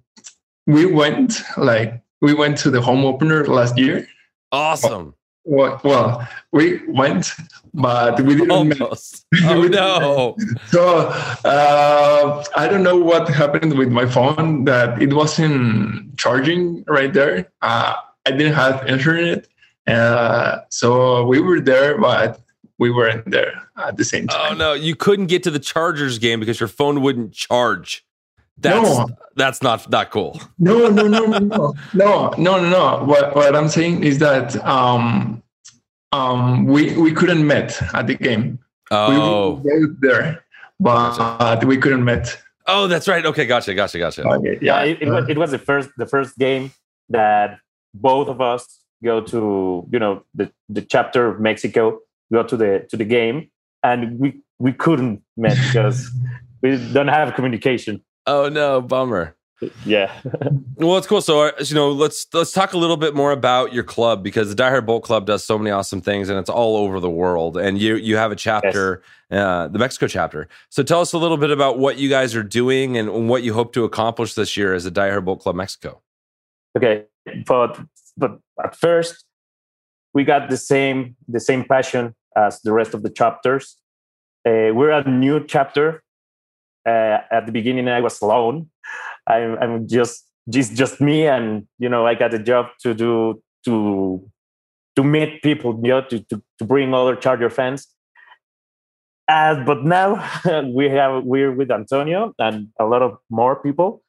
we 0.65 0.85
went 0.85 1.41
like 1.55 2.01
we 2.21 2.33
went 2.33 2.57
to 2.59 2.69
the 2.69 2.81
home 2.81 3.05
opener 3.05 3.47
last 3.47 3.77
year. 3.77 4.07
Awesome. 4.51 5.15
Well, 5.47 5.79
well 5.85 6.27
we 6.51 6.81
went, 6.87 7.31
but 7.73 8.19
we 8.21 8.35
didn't. 8.35 8.51
Almost. 8.51 9.25
Oh 9.43 9.61
no! 9.67 10.35
so 10.67 11.07
uh, 11.45 12.43
I 12.55 12.67
don't 12.67 12.83
know 12.83 12.97
what 12.97 13.29
happened 13.29 13.77
with 13.77 13.89
my 13.89 14.05
phone 14.05 14.65
that 14.65 15.01
it 15.01 15.13
wasn't 15.13 16.17
charging 16.17 16.83
right 16.85 17.13
there. 17.13 17.47
Uh, 17.61 17.95
I 18.25 18.31
didn't 18.31 18.53
have 18.53 18.85
internet, 18.87 19.47
uh, 19.87 20.59
so 20.67 21.25
we 21.25 21.39
were 21.39 21.61
there, 21.61 21.97
but 21.97 22.41
we 22.77 22.91
weren't 22.91 23.31
there 23.31 23.69
at 23.77 23.95
the 23.95 24.03
same 24.03 24.27
time. 24.27 24.51
Oh 24.51 24.55
no! 24.55 24.73
You 24.73 24.97
couldn't 24.97 25.27
get 25.27 25.43
to 25.43 25.51
the 25.51 25.59
Chargers 25.59 26.19
game 26.19 26.41
because 26.41 26.59
your 26.59 26.67
phone 26.67 27.01
wouldn't 27.01 27.31
charge 27.31 28.03
that's 28.59 28.97
no. 28.97 29.07
that's 29.35 29.61
not 29.61 29.89
that 29.91 30.11
cool. 30.11 30.41
no, 30.59 30.89
no, 30.89 31.07
no, 31.07 31.25
no, 31.25 31.37
no, 31.53 31.75
no, 31.93 32.33
no, 32.37 32.69
no. 32.69 33.03
What 33.05 33.35
what 33.35 33.55
I'm 33.55 33.69
saying 33.69 34.03
is 34.03 34.19
that 34.19 34.55
um, 34.65 35.43
um, 36.11 36.65
we 36.65 36.97
we 36.97 37.11
couldn't 37.11 37.45
met 37.45 37.81
at 37.93 38.07
the 38.07 38.15
game. 38.15 38.59
Oh, 38.91 39.09
we 39.09 39.17
were 39.17 39.87
oh. 39.87 39.95
there, 39.99 40.43
but 40.79 41.63
we 41.65 41.77
couldn't 41.77 42.03
met. 42.03 42.41
Oh, 42.65 42.87
that's 42.87 43.07
right. 43.07 43.25
Okay, 43.25 43.45
gotcha, 43.45 43.73
gotcha, 43.73 43.99
gotcha. 43.99 44.27
Okay, 44.27 44.57
yeah, 44.61 44.83
yeah 44.83 44.91
it, 44.91 45.01
it, 45.01 45.09
was, 45.09 45.29
it 45.29 45.37
was 45.37 45.51
the 45.51 45.59
first 45.59 45.89
the 45.97 46.05
first 46.05 46.37
game 46.37 46.71
that 47.09 47.59
both 47.93 48.27
of 48.27 48.41
us 48.41 48.81
go 49.03 49.21
to. 49.21 49.87
You 49.91 49.99
know, 49.99 50.23
the 50.33 50.51
the 50.69 50.81
chapter 50.81 51.27
of 51.27 51.39
Mexico 51.39 51.99
go 52.31 52.43
to 52.43 52.57
the 52.57 52.87
to 52.89 52.97
the 52.97 53.05
game, 53.05 53.49
and 53.83 54.19
we 54.19 54.41
we 54.59 54.73
couldn't 54.73 55.21
met 55.35 55.57
because 55.67 56.09
we 56.61 56.77
don't 56.91 57.07
have 57.07 57.35
communication. 57.35 58.03
Oh 58.27 58.49
no, 58.49 58.81
bummer. 58.81 59.35
Yeah. 59.85 60.11
Well, 60.75 60.97
it's 60.97 61.07
cool. 61.07 61.21
So, 61.21 61.47
uh, 61.47 61.51
you 61.59 61.73
know, 61.73 61.91
let's 61.91 62.27
let's 62.33 62.51
talk 62.51 62.73
a 62.73 62.77
little 62.77 62.97
bit 62.97 63.15
more 63.15 63.31
about 63.31 63.73
your 63.73 63.83
club 63.83 64.21
because 64.21 64.49
the 64.49 64.55
Die 64.55 64.69
Hard 64.69 64.85
Bolt 64.85 65.03
Club 65.03 65.25
does 65.25 65.43
so 65.43 65.57
many 65.57 65.71
awesome 65.71 66.01
things, 66.01 66.29
and 66.29 66.37
it's 66.37 66.51
all 66.51 66.77
over 66.77 66.99
the 66.99 67.09
world. 67.09 67.57
And 67.57 67.79
you 67.79 67.95
you 67.95 68.17
have 68.17 68.31
a 68.31 68.35
chapter, 68.35 69.01
uh, 69.31 69.67
the 69.69 69.79
Mexico 69.79 70.05
chapter. 70.07 70.47
So, 70.69 70.83
tell 70.83 71.01
us 71.01 71.13
a 71.13 71.17
little 71.17 71.37
bit 71.37 71.49
about 71.49 71.79
what 71.79 71.97
you 71.97 72.09
guys 72.09 72.35
are 72.35 72.43
doing 72.43 72.95
and 72.95 73.27
what 73.27 73.41
you 73.41 73.55
hope 73.55 73.73
to 73.73 73.83
accomplish 73.85 74.35
this 74.35 74.55
year 74.55 74.75
as 74.75 74.85
a 74.85 74.91
Die 74.91 75.09
Hard 75.09 75.25
Bolt 75.25 75.39
Club 75.39 75.55
Mexico. 75.55 76.01
Okay, 76.77 77.05
but 77.47 77.79
but 78.17 78.39
at 78.63 78.75
first 78.75 79.25
we 80.13 80.23
got 80.23 80.49
the 80.49 80.57
same 80.57 81.15
the 81.27 81.39
same 81.39 81.63
passion 81.63 82.13
as 82.35 82.61
the 82.61 82.73
rest 82.73 82.93
of 82.93 83.01
the 83.01 83.09
chapters. 83.09 83.77
Uh, 84.45 84.69
we're 84.73 84.91
a 84.91 85.09
new 85.09 85.43
chapter. 85.43 86.03
Uh, 86.87 87.19
at 87.31 87.45
the 87.45 87.51
beginning, 87.51 87.89
I 87.89 87.99
was 87.99 88.21
alone. 88.21 88.69
I'm, 89.27 89.57
I'm 89.59 89.87
just 89.87 90.25
just 90.49 90.73
just 90.75 91.01
me, 91.01 91.27
and 91.27 91.67
you 91.79 91.89
know, 91.89 92.07
I 92.07 92.15
got 92.15 92.33
a 92.33 92.39
job 92.39 92.67
to 92.83 92.93
do 92.93 93.43
to 93.65 94.23
to 94.95 95.03
meet 95.03 95.41
people, 95.41 95.79
you 95.83 95.89
know, 95.89 96.01
to 96.03 96.19
to, 96.19 96.41
to 96.59 96.65
bring 96.65 96.93
other 96.93 97.15
Charger 97.15 97.49
fans. 97.49 97.87
Uh, 99.27 99.63
but 99.65 99.83
now 99.83 100.23
we 100.73 100.89
have 100.89 101.25
we're 101.25 101.51
with 101.51 101.71
Antonio 101.71 102.33
and 102.39 102.69
a 102.79 102.85
lot 102.85 103.01
of 103.01 103.17
more 103.29 103.57
people, 103.57 104.01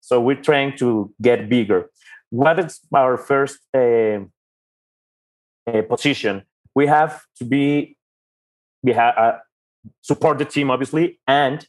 so 0.00 0.20
we're 0.20 0.42
trying 0.42 0.76
to 0.78 1.14
get 1.22 1.48
bigger. 1.48 1.88
What 2.30 2.58
is 2.58 2.80
our 2.92 3.16
first 3.16 3.60
uh, 3.72 4.18
uh, 5.68 5.82
position? 5.88 6.42
We 6.74 6.88
have 6.88 7.22
to 7.36 7.44
be 7.44 7.96
we 8.82 8.92
have 8.92 9.16
uh, 9.16 9.38
support 10.02 10.38
the 10.38 10.44
team 10.44 10.70
obviously 10.70 11.20
and 11.28 11.66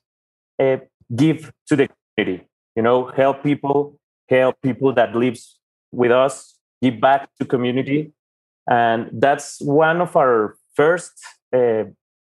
uh, 0.60 0.78
give 1.16 1.52
to 1.68 1.76
the 1.76 1.90
community. 2.18 2.48
You 2.76 2.84
know, 2.84 3.08
help 3.08 3.44
people, 3.44 3.98
help 4.30 4.56
people 4.62 4.94
that 4.94 5.16
lives 5.16 5.60
with 5.92 6.12
us, 6.12 6.58
give 6.82 7.00
back 7.00 7.30
to 7.40 7.46
community, 7.46 8.12
and 8.70 9.10
that's 9.14 9.62
one 9.62 10.02
of 10.02 10.16
our 10.16 10.58
first 10.76 11.14
uh, 11.54 11.84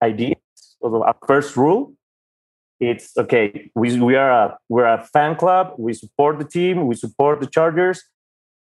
ideas 0.01 0.35
our 0.81 1.15
first 1.27 1.57
rule. 1.57 1.93
It's 2.79 3.17
okay 3.17 3.69
we, 3.75 3.99
we 3.99 4.15
are 4.15 4.31
a 4.31 4.57
we're 4.69 4.85
a 4.85 5.03
fan 5.03 5.35
club. 5.35 5.73
We 5.77 5.93
support 5.93 6.39
the 6.39 6.45
team. 6.45 6.87
We 6.87 6.95
support 6.95 7.41
the 7.41 7.47
chargers. 7.47 8.01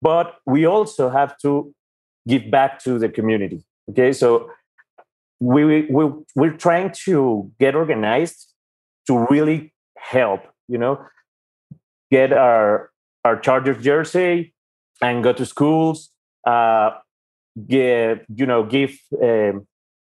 But 0.01 0.37
we 0.47 0.65
also 0.65 1.09
have 1.09 1.37
to 1.39 1.71
give 2.27 2.49
back 2.49 2.79
to 2.85 2.97
the 2.97 3.09
community 3.09 3.63
okay? 3.89 4.13
So 4.13 4.51
we, 5.39 5.63
we 5.83 6.11
we're 6.35 6.57
trying 6.57 6.91
to 7.05 7.51
get 7.59 7.75
organized 7.75 8.48
to 9.09 9.25
really 9.29 9.73
help 9.97 10.41
you 10.67 10.77
know 10.77 10.95
get 12.11 12.31
our 12.31 12.91
our 13.25 13.37
chargers 13.39 13.83
jersey 13.83 14.53
and 15.01 15.23
go 15.23 15.33
to 15.33 15.45
schools 15.45 16.09
uh 16.45 16.91
give 17.67 18.25
you 18.33 18.45
know 18.45 18.63
give 18.63 18.97
um, 19.21 19.67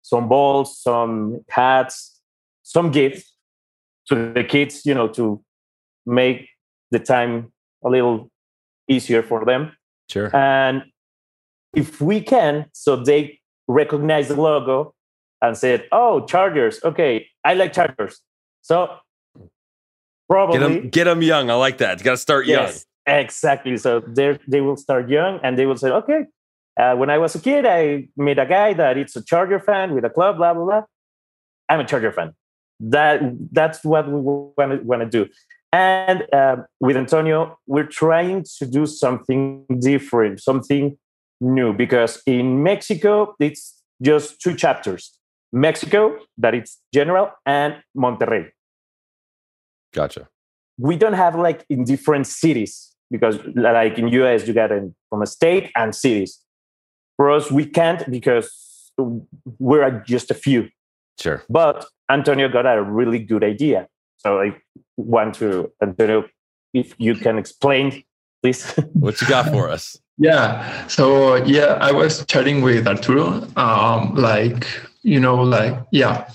some 0.01 0.27
balls, 0.27 0.79
some 0.79 1.43
hats, 1.49 2.19
some 2.63 2.91
gifts 2.91 3.35
to 4.07 4.33
the 4.33 4.43
kids, 4.43 4.85
you 4.85 4.93
know, 4.93 5.07
to 5.07 5.43
make 6.05 6.49
the 6.91 6.99
time 6.99 7.51
a 7.83 7.89
little 7.89 8.29
easier 8.87 9.23
for 9.23 9.45
them. 9.45 9.71
Sure. 10.09 10.35
And 10.35 10.83
if 11.73 12.01
we 12.01 12.21
can, 12.21 12.65
so 12.73 12.95
they 12.95 13.39
recognize 13.67 14.27
the 14.27 14.35
logo 14.35 14.93
and 15.41 15.57
said, 15.57 15.87
"Oh, 15.91 16.25
Chargers. 16.25 16.83
Okay, 16.83 17.27
I 17.45 17.53
like 17.53 17.73
Chargers." 17.73 18.21
So 18.61 18.95
probably 20.29 20.59
get 20.59 20.67
them, 20.67 20.89
get 20.89 21.03
them 21.05 21.21
young. 21.21 21.49
I 21.49 21.55
like 21.55 21.79
that. 21.79 21.99
You 21.99 22.05
got 22.05 22.11
to 22.11 22.17
start 22.17 22.45
yes, 22.45 22.85
young. 23.07 23.19
Exactly. 23.19 23.77
So 23.77 23.99
they 23.99 24.39
they 24.47 24.61
will 24.61 24.77
start 24.77 25.09
young, 25.09 25.39
and 25.43 25.57
they 25.57 25.65
will 25.65 25.77
say, 25.77 25.89
"Okay, 25.89 26.25
uh, 26.79 26.95
when 26.95 27.09
I 27.09 27.17
was 27.17 27.35
a 27.35 27.39
kid, 27.39 27.65
I 27.65 28.07
met 28.15 28.39
a 28.39 28.45
guy 28.45 28.73
that 28.73 28.97
it's 28.97 29.15
a 29.15 29.23
Charger 29.23 29.59
fan 29.59 29.93
with 29.93 30.05
a 30.05 30.09
club, 30.09 30.37
blah 30.37 30.53
blah 30.53 30.63
blah. 30.63 30.83
I'm 31.69 31.79
a 31.79 31.85
Charger 31.85 32.11
fan. 32.11 32.33
That 32.79 33.21
that's 33.51 33.83
what 33.83 34.07
we 34.07 34.19
want 34.19 35.01
to 35.01 35.09
do. 35.09 35.29
And 35.73 36.25
uh, 36.33 36.57
with 36.79 36.97
Antonio, 36.97 37.57
we're 37.65 37.85
trying 37.85 38.43
to 38.59 38.65
do 38.65 38.85
something 38.85 39.65
different, 39.79 40.41
something 40.41 40.97
new, 41.39 41.73
because 41.73 42.21
in 42.25 42.61
Mexico 42.61 43.35
it's 43.39 43.81
just 44.01 44.41
two 44.41 44.55
chapters: 44.55 45.17
Mexico, 45.51 46.17
that 46.37 46.53
it's 46.53 46.79
general, 46.93 47.31
and 47.45 47.75
Monterrey. 47.95 48.51
Gotcha. 49.93 50.29
We 50.77 50.95
don't 50.95 51.13
have 51.13 51.35
like 51.35 51.65
in 51.69 51.83
different 51.83 52.27
cities 52.27 52.95
because, 53.09 53.37
like 53.55 53.97
in 53.97 54.07
US, 54.07 54.47
you 54.47 54.53
got 54.53 54.71
in, 54.71 54.95
from 55.09 55.21
a 55.21 55.27
state 55.27 55.71
and 55.75 55.93
cities 55.93 56.39
for 57.17 57.29
us, 57.29 57.51
we 57.51 57.65
can't 57.65 58.09
because 58.09 58.91
we're 59.59 60.03
just 60.07 60.31
a 60.31 60.33
few. 60.33 60.69
Sure. 61.19 61.43
But 61.49 61.85
Antonio 62.09 62.49
got 62.49 62.65
a 62.65 62.81
really 62.81 63.19
good 63.19 63.43
idea. 63.43 63.87
So 64.17 64.41
I 64.41 64.55
want 64.97 65.35
to, 65.35 65.71
Antonio, 65.83 66.25
if 66.73 66.95
you 66.97 67.15
can 67.15 67.37
explain, 67.37 68.03
please. 68.41 68.71
what 68.93 69.21
you 69.21 69.27
got 69.27 69.49
for 69.49 69.69
us? 69.69 69.97
Yeah. 70.17 70.87
So 70.87 71.35
yeah, 71.35 71.77
I 71.81 71.91
was 71.91 72.25
chatting 72.25 72.61
with 72.61 72.87
Arturo. 72.87 73.47
Um, 73.55 74.15
like, 74.15 74.65
you 75.03 75.19
know, 75.19 75.35
like, 75.35 75.77
yeah, 75.91 76.29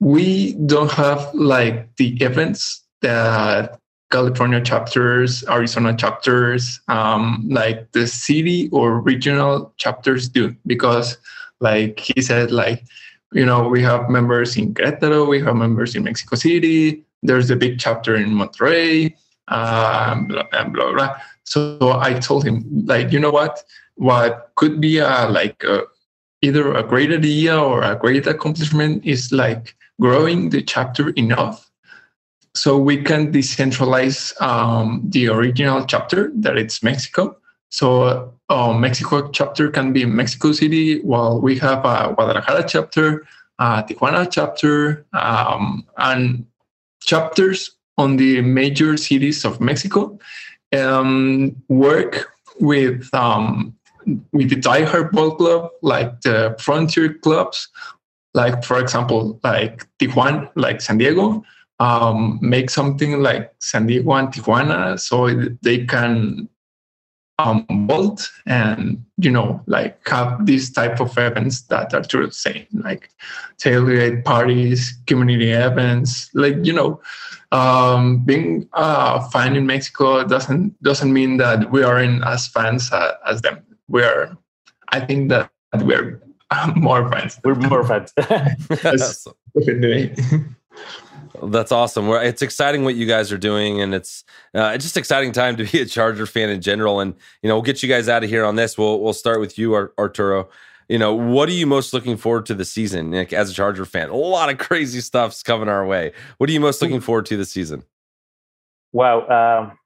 we 0.00 0.54
don't 0.66 0.90
have 0.92 1.32
like 1.34 1.94
the 1.96 2.16
events 2.22 2.82
that 3.02 3.78
California 4.10 4.60
chapters, 4.60 5.44
Arizona 5.48 5.96
chapters, 5.96 6.80
um, 6.88 7.46
like 7.48 7.90
the 7.92 8.06
city 8.06 8.68
or 8.70 9.00
regional 9.00 9.72
chapters 9.78 10.28
do, 10.28 10.54
because 10.66 11.16
like 11.60 12.00
he 12.00 12.20
said, 12.20 12.50
like, 12.50 12.84
you 13.32 13.46
know, 13.46 13.66
we 13.68 13.82
have 13.82 14.10
members 14.10 14.56
in 14.56 14.74
Querétaro, 14.74 15.26
we 15.26 15.40
have 15.40 15.56
members 15.56 15.94
in 15.94 16.04
Mexico 16.04 16.36
City, 16.36 17.02
there's 17.22 17.50
a 17.50 17.56
big 17.56 17.78
chapter 17.78 18.14
in 18.14 18.30
Monterrey, 18.30 19.14
um, 19.48 20.26
blah, 20.26 20.44
blah, 20.50 20.92
blah. 20.92 21.16
So 21.44 21.98
I 22.00 22.14
told 22.14 22.44
him, 22.44 22.64
like, 22.84 23.12
you 23.12 23.20
know 23.20 23.30
what, 23.30 23.62
what 23.94 24.50
could 24.56 24.80
be 24.80 24.98
a, 24.98 25.28
like, 25.28 25.62
a, 25.64 25.82
either 26.42 26.74
a 26.74 26.82
great 26.82 27.12
idea 27.12 27.58
or 27.58 27.82
a 27.82 27.96
great 27.96 28.26
accomplishment 28.26 29.04
is 29.04 29.32
like 29.32 29.74
growing 30.00 30.50
the 30.50 30.62
chapter 30.62 31.10
enough 31.10 31.70
so 32.54 32.76
we 32.76 33.02
can 33.02 33.32
decentralize 33.32 34.38
um, 34.42 35.02
the 35.08 35.28
original 35.28 35.84
chapter 35.86 36.30
that 36.34 36.56
it's 36.56 36.82
Mexico. 36.82 37.36
So 37.70 38.34
uh, 38.50 38.72
Mexico 38.74 39.30
chapter 39.30 39.70
can 39.70 39.92
be 39.92 40.04
Mexico 40.04 40.52
City, 40.52 41.00
while 41.00 41.40
we 41.40 41.58
have 41.58 41.78
a 41.86 42.12
Guadalajara 42.14 42.64
chapter, 42.68 43.26
a 43.58 43.82
Tijuana 43.82 44.30
chapter, 44.30 45.06
um, 45.14 45.86
and 45.96 46.44
chapters 47.00 47.70
on 47.96 48.16
the 48.16 48.42
major 48.42 48.96
cities 48.96 49.44
of 49.44 49.60
Mexico 49.60 50.18
um, 50.76 51.56
work 51.68 52.32
with 52.60 53.08
um, 53.14 53.74
with 54.32 54.50
the 54.50 54.56
diehard 54.56 55.12
bolt 55.12 55.38
club, 55.38 55.70
like 55.82 56.20
the 56.22 56.56
frontier 56.58 57.14
clubs, 57.14 57.68
like 58.34 58.64
for 58.64 58.78
example, 58.78 59.38
like 59.42 59.86
Tijuana, 59.98 60.50
like 60.56 60.80
San 60.80 60.98
Diego, 60.98 61.42
um, 61.80 62.38
make 62.40 62.70
something 62.70 63.22
like 63.22 63.52
San 63.60 63.86
Diego 63.86 64.12
and 64.12 64.28
Tijuana 64.28 64.98
so 64.98 65.28
they 65.62 65.84
can 65.84 66.48
um, 67.38 67.66
vault 67.88 68.30
and 68.46 69.04
you 69.16 69.30
know 69.30 69.62
like 69.66 70.06
have 70.06 70.44
these 70.46 70.70
type 70.70 71.00
of 71.00 71.16
events 71.18 71.62
that 71.62 71.94
are 71.94 72.02
true 72.02 72.30
saying 72.30 72.66
like 72.72 73.10
tailgate 73.58 74.24
parties 74.24 74.98
community 75.06 75.50
events 75.50 76.30
like 76.34 76.56
you 76.62 76.72
know 76.72 77.00
um, 77.50 78.24
being 78.24 78.68
a 78.74 79.28
fan 79.30 79.56
in 79.56 79.66
mexico 79.66 80.24
doesn't 80.24 80.80
doesn't 80.82 81.12
mean 81.12 81.36
that 81.38 81.70
we 81.70 81.82
aren't 81.82 82.24
as 82.24 82.46
fans 82.46 82.92
uh, 82.92 83.14
as 83.26 83.40
them 83.42 83.64
we 83.92 84.02
are 84.02 84.36
i 84.88 84.98
think 84.98 85.28
that 85.28 85.50
we're 85.80 86.20
more 86.74 87.08
fans 87.10 87.38
we're 87.44 87.54
more 87.54 87.86
fans 87.86 88.12
That's 91.42 91.72
awesome. 91.72 92.08
It's 92.08 92.42
exciting 92.42 92.84
what 92.84 92.94
you 92.94 93.06
guys 93.06 93.32
are 93.32 93.38
doing, 93.38 93.80
and 93.80 93.94
it's 93.94 94.22
uh, 94.54 94.76
just 94.76 94.96
exciting 94.96 95.32
time 95.32 95.56
to 95.56 95.64
be 95.64 95.80
a 95.80 95.86
Charger 95.86 96.26
fan 96.26 96.50
in 96.50 96.60
general. 96.60 97.00
And 97.00 97.14
you 97.42 97.48
know, 97.48 97.56
we'll 97.56 97.62
get 97.62 97.82
you 97.82 97.88
guys 97.88 98.08
out 98.08 98.22
of 98.22 98.30
here 98.30 98.44
on 98.44 98.56
this. 98.56 98.76
We'll 98.76 99.00
we'll 99.00 99.14
start 99.14 99.40
with 99.40 99.58
you, 99.58 99.74
Arturo. 99.98 100.48
You 100.88 100.98
know, 100.98 101.14
what 101.14 101.48
are 101.48 101.52
you 101.52 101.66
most 101.66 101.94
looking 101.94 102.16
forward 102.16 102.44
to 102.46 102.54
the 102.54 102.64
season 102.64 103.12
like, 103.12 103.32
as 103.32 103.50
a 103.50 103.54
Charger 103.54 103.86
fan? 103.86 104.10
A 104.10 104.16
lot 104.16 104.50
of 104.50 104.58
crazy 104.58 105.00
stuff's 105.00 105.42
coming 105.42 105.68
our 105.68 105.86
way. 105.86 106.12
What 106.36 106.50
are 106.50 106.52
you 106.52 106.60
most 106.60 106.82
looking 106.82 107.00
forward 107.00 107.26
to 107.26 107.36
this 107.36 107.50
season? 107.50 107.82
Wow, 108.92 109.20
um, 109.22 109.78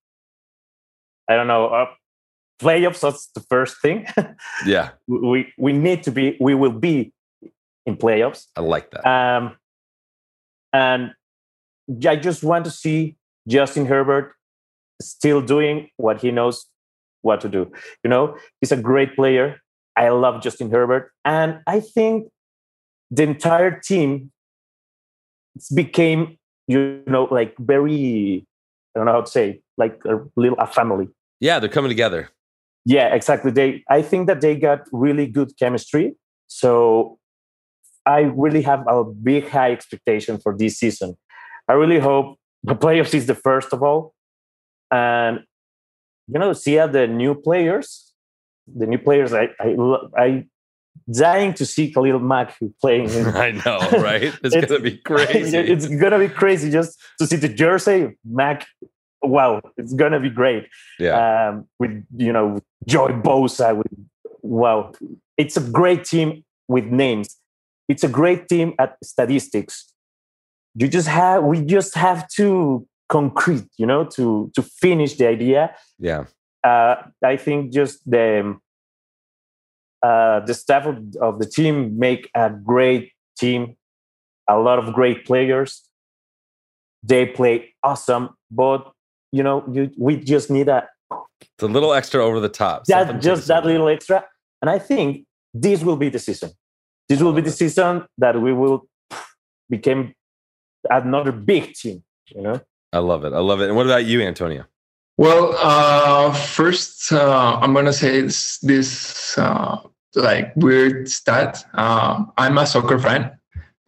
I 1.29 1.37
don't 1.37 1.47
know. 1.47 1.69
Uh, 1.69 1.87
playoffs. 2.59 3.01
That's 3.01 3.29
the 3.29 3.41
first 3.41 3.81
thing. 3.81 4.07
yeah, 4.67 4.91
we 5.07 5.53
we 5.59 5.73
need 5.73 6.03
to 6.05 6.11
be. 6.11 6.37
We 6.41 6.55
will 6.55 6.73
be 6.73 7.13
in 7.87 7.97
playoffs. 7.97 8.47
I 8.57 8.61
like 8.61 8.91
that. 8.91 9.07
Um, 9.09 9.57
and 10.73 11.13
I 12.07 12.17
just 12.17 12.43
want 12.43 12.65
to 12.65 12.71
see 12.71 13.17
Justin 13.49 13.87
Herbert 13.87 14.35
still 15.01 15.41
doing 15.41 15.89
what 15.97 16.21
he 16.21 16.31
knows 16.31 16.67
what 17.23 17.41
to 17.43 17.49
do. 17.49 17.71
You 18.03 18.11
know, 18.11 18.37
he's 18.61 18.73
a 18.73 18.77
great 18.77 19.15
player. 19.15 19.61
I 19.97 20.09
love 20.11 20.43
Justin 20.43 20.71
Herbert. 20.71 21.13
And 21.25 21.61
I 21.67 21.81
think 21.81 22.29
the 23.11 23.23
entire 23.23 23.79
team 23.81 24.31
became, 25.75 26.39
you 26.67 27.03
know, 27.07 27.25
like 27.31 27.57
very, 27.59 28.45
I 28.95 28.99
don't 28.99 29.07
know 29.07 29.13
how 29.13 29.23
to 29.23 29.31
say, 29.31 29.61
like 29.79 30.01
a 30.05 30.21
little 30.37 30.59
a 30.59 30.67
family. 30.67 31.09
Yeah, 31.41 31.59
they're 31.59 31.69
coming 31.69 31.91
together. 31.91 32.31
Yeah, 32.87 33.15
exactly. 33.15 33.51
They 33.51 33.85
I 33.91 34.01
think 34.01 34.29
that 34.29 34.41
they 34.41 34.57
got 34.57 34.87
really 34.93 35.27
good 35.27 35.53
chemistry. 35.59 36.15
So 36.47 37.19
I 38.07 38.21
really 38.21 38.63
have 38.63 38.87
a 38.87 39.05
big 39.05 39.49
high 39.49 39.73
expectation 39.73 40.39
for 40.39 40.57
this 40.57 40.79
season. 40.79 41.17
I 41.69 41.73
really 41.73 41.99
hope 41.99 42.39
the 42.63 42.75
playoffs 42.85 43.13
is 43.13 43.27
the 43.27 43.35
first 43.35 43.73
of 43.73 43.83
all, 43.83 44.15
and 44.91 45.41
you 46.29 46.39
know, 46.39 46.53
see 46.53 46.77
the 46.77 47.07
new 47.09 47.35
players, 47.35 48.13
the 48.67 48.87
new 48.87 48.99
players. 48.99 49.35
I 49.35 49.51
I 49.61 49.77
I 50.17 50.47
dying 51.11 51.55
to 51.55 51.67
see 51.67 51.93
Khalil 51.93 52.21
Mack 52.21 52.57
playing. 52.81 53.11
I 53.27 53.51
know, 53.53 53.79
right? 54.01 54.33
It's, 54.45 54.55
it's 54.55 54.67
gonna 54.67 54.81
be 54.81 54.99
crazy. 54.99 55.59
It's 55.59 55.89
gonna 55.89 56.19
be 56.19 56.29
crazy 56.29 56.71
just 56.71 56.99
to 57.19 57.27
see 57.27 57.37
the 57.37 57.49
jersey 57.49 58.17
Mack. 58.25 58.67
Wow, 59.23 59.61
it's 59.77 59.93
gonna 59.93 60.21
be 60.21 60.31
great. 60.31 60.69
Yeah. 61.01 61.49
Um, 61.49 61.67
with 61.79 62.05
you 62.17 62.33
know 62.33 62.61
Joey 62.87 63.13
Bosa. 63.13 63.77
With 63.77 63.87
wow, 64.43 64.93
it's 65.37 65.57
a 65.57 65.61
great 65.61 66.05
team 66.05 66.45
with 66.69 66.85
names. 66.85 67.37
It's 67.89 68.05
a 68.05 68.09
great 68.09 68.49
team 68.49 68.75
at 68.79 68.97
statistics. 69.03 69.93
You 70.75 70.89
just 70.89 71.09
have 71.09 71.45
we 71.45 71.61
just 71.61 71.95
have 71.95 72.29
to 72.37 72.87
concrete, 73.09 73.69
you 73.79 73.87
know, 73.87 74.05
to 74.05 74.51
to 74.55 74.63
finish 74.63 75.17
the 75.17 75.27
idea. 75.27 75.75
Yeah. 75.99 76.25
Uh, 76.65 76.97
I 77.25 77.37
think 77.37 77.73
just 77.73 78.09
the 78.11 78.59
uh, 80.03 80.41
the 80.41 80.55
staff 80.55 80.87
of, 80.87 80.99
of 81.21 81.39
the 81.39 81.47
team 81.47 81.99
make 81.99 82.31
a 82.35 82.51
great 82.51 83.13
team, 83.39 83.77
a 84.49 84.59
lot 84.59 84.79
of 84.79 84.93
great 84.93 85.25
players. 85.25 85.83
They 87.03 87.27
play 87.27 87.75
awesome, 87.83 88.31
but 88.51 88.93
you 89.33 89.43
know, 89.43 89.65
you, 89.73 89.91
we 89.99 90.17
just 90.17 90.51
need 90.51 90.69
a 90.69 90.89
it's 91.11 91.63
a 91.63 91.67
little 91.67 91.93
extra 91.93 92.25
over 92.25 92.41
the 92.41 92.49
top. 92.49 92.85
That 92.85 93.21
just 93.21 93.47
that 93.49 93.65
little 93.65 93.89
extra, 93.89 94.25
and 94.61 94.71
I 94.71 94.79
think 94.79 95.27
this 95.55 95.83
will 95.83 95.97
be 95.97 96.09
the 96.09 96.19
season. 96.19 96.51
This 97.09 97.23
will 97.23 97.33
be 97.33 97.43
the 97.43 97.51
season 97.51 98.05
that 98.19 98.41
we 98.41 98.53
will 98.53 98.89
become 99.71 100.15
another 100.91 101.33
big 101.33 101.75
team. 101.75 102.03
You 102.29 102.43
know. 102.43 102.61
I 102.93 102.99
love 102.99 103.25
it. 103.25 103.33
I 103.33 103.39
love 103.39 103.61
it. 103.61 103.69
And 103.69 103.77
what 103.77 103.87
about 103.87 104.05
you, 104.05 104.23
Antonio? 104.23 104.65
Well, 105.19 105.55
uh, 105.59 106.33
first, 106.33 107.13
uh, 107.13 107.59
I'm 107.61 107.73
gonna 107.73 107.93
say 107.93 108.21
this, 108.21 108.59
this 108.59 109.39
uh, 109.39 109.79
like 110.15 110.55
weird 110.57 111.09
stat. 111.09 111.65
Um, 111.75 112.33
I'm 112.37 112.59
a 112.59 112.67
soccer 112.67 112.99
fan, 112.99 113.31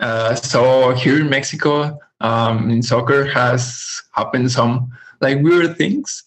uh, 0.00 0.35
so 0.35 0.92
here 0.92 1.20
in 1.20 1.28
Mexico, 1.28 1.98
um, 2.20 2.70
in 2.70 2.83
soccer 2.83 3.24
has 3.26 4.02
happened 4.12 4.50
some 4.50 4.90
like 5.20 5.42
weird 5.42 5.76
things. 5.76 6.24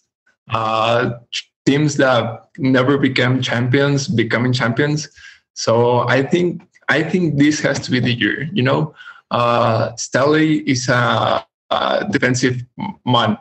Uh, 0.50 1.18
teams 1.66 1.96
that 1.96 2.48
never 2.58 2.98
became 2.98 3.40
champions 3.40 4.08
becoming 4.08 4.52
champions. 4.52 5.08
So 5.54 6.00
I 6.08 6.22
think 6.22 6.62
I 6.88 7.02
think 7.02 7.38
this 7.38 7.60
has 7.60 7.78
to 7.80 7.90
be 7.90 8.00
the 8.00 8.12
year. 8.12 8.48
You 8.52 8.62
know, 8.62 8.94
uh, 9.30 9.94
Staley 9.96 10.58
is 10.68 10.88
a, 10.88 11.44
a 11.70 12.06
defensive 12.10 12.64
man. 13.06 13.38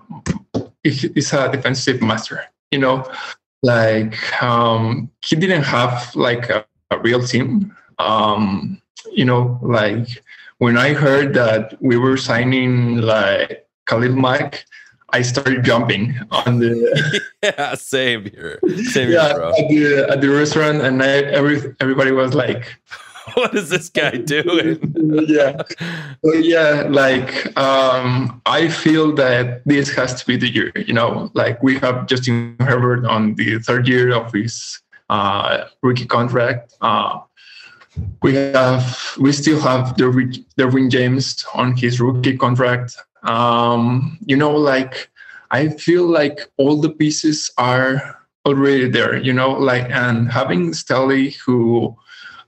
He's 0.84 1.34
a 1.34 1.52
defensive 1.52 2.02
master. 2.02 2.44
You 2.72 2.80
know, 2.80 3.12
like 3.64 4.16
um, 4.42 5.12
he 5.26 5.36
didn't 5.36 5.64
have 5.64 6.16
like 6.16 6.50
a, 6.50 6.66
a 6.92 7.00
real 7.00 7.22
team. 7.22 7.76
Um, 8.00 8.82
you 9.12 9.26
know, 9.26 9.60
like 9.62 10.24
when 10.60 10.78
I 10.78 10.94
heard 10.94 11.34
that 11.34 11.82
we 11.82 11.98
were 11.98 12.18
signing 12.18 12.98
like 12.98 13.68
Khalil 13.88 14.16
Mack, 14.16 14.66
I 15.14 15.22
started 15.22 15.64
jumping 15.64 16.18
on 16.32 16.60
the 16.60 17.22
yeah, 17.44 17.76
same 17.76 18.24
here, 18.26 18.60
same 18.86 19.12
yeah, 19.12 19.28
here, 19.28 19.36
bro. 19.36 19.50
At 19.50 19.70
the, 19.70 20.08
at 20.10 20.22
the 20.22 20.30
restaurant, 20.30 20.82
and 20.82 21.04
I, 21.04 21.08
every 21.08 21.76
everybody 21.80 22.12
was 22.12 22.34
like, 22.34 22.78
"What 23.34 23.54
is 23.56 23.70
this 23.70 23.90
guy 23.90 24.12
doing?" 24.12 24.80
yeah, 25.28 25.62
so 26.24 26.34
yeah. 26.34 26.88
Like, 26.90 27.58
um, 27.58 28.42
I 28.46 28.70
feel 28.70 29.14
that 29.16 29.64
this 29.66 29.94
has 29.96 30.16
to 30.22 30.26
be 30.26 30.38
the 30.38 30.50
year. 30.50 30.72
You 30.76 30.94
know, 30.94 31.30
like 31.34 31.62
we 31.62 31.78
have 31.80 32.08
Justin 32.08 32.56
Herbert 32.60 33.06
on 33.06 33.36
the 33.36 33.60
third 33.60 33.88
year 33.88 34.14
of 34.14 34.32
his 34.32 34.80
uh, 35.10 35.66
rookie 35.82 36.06
contract. 36.06 36.74
Uh, 36.82 37.20
we 38.22 38.36
have 38.36 39.18
we 39.20 39.34
still 39.34 39.60
have 39.60 39.96
Derwin, 39.98 40.46
Derwin 40.58 40.90
James 40.90 41.46
on 41.54 41.76
his 41.76 42.00
rookie 42.00 42.38
contract 42.38 42.96
um, 43.24 44.18
you 44.26 44.36
know 44.36 44.52
like 44.52 45.10
i 45.52 45.68
feel 45.68 46.06
like 46.06 46.50
all 46.58 46.80
the 46.80 46.90
pieces 46.90 47.52
are 47.58 48.18
already 48.46 48.90
there 48.90 49.18
you 49.18 49.34
know 49.34 49.52
like 49.52 49.90
and 49.92 50.32
having 50.32 50.74
Staley 50.74 51.32
who 51.46 51.96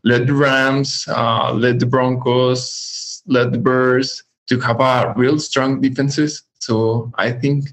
led 0.03 0.27
the 0.27 0.33
rams 0.33 1.05
uh, 1.07 1.53
led 1.53 1.79
the 1.79 1.85
broncos 1.85 3.21
led 3.27 3.51
the 3.51 3.57
bears 3.57 4.23
to 4.47 4.59
have 4.59 4.79
a 4.81 5.13
real 5.15 5.39
strong 5.39 5.81
defenses. 5.81 6.43
So 6.59 7.11
i 7.17 7.31
think 7.31 7.69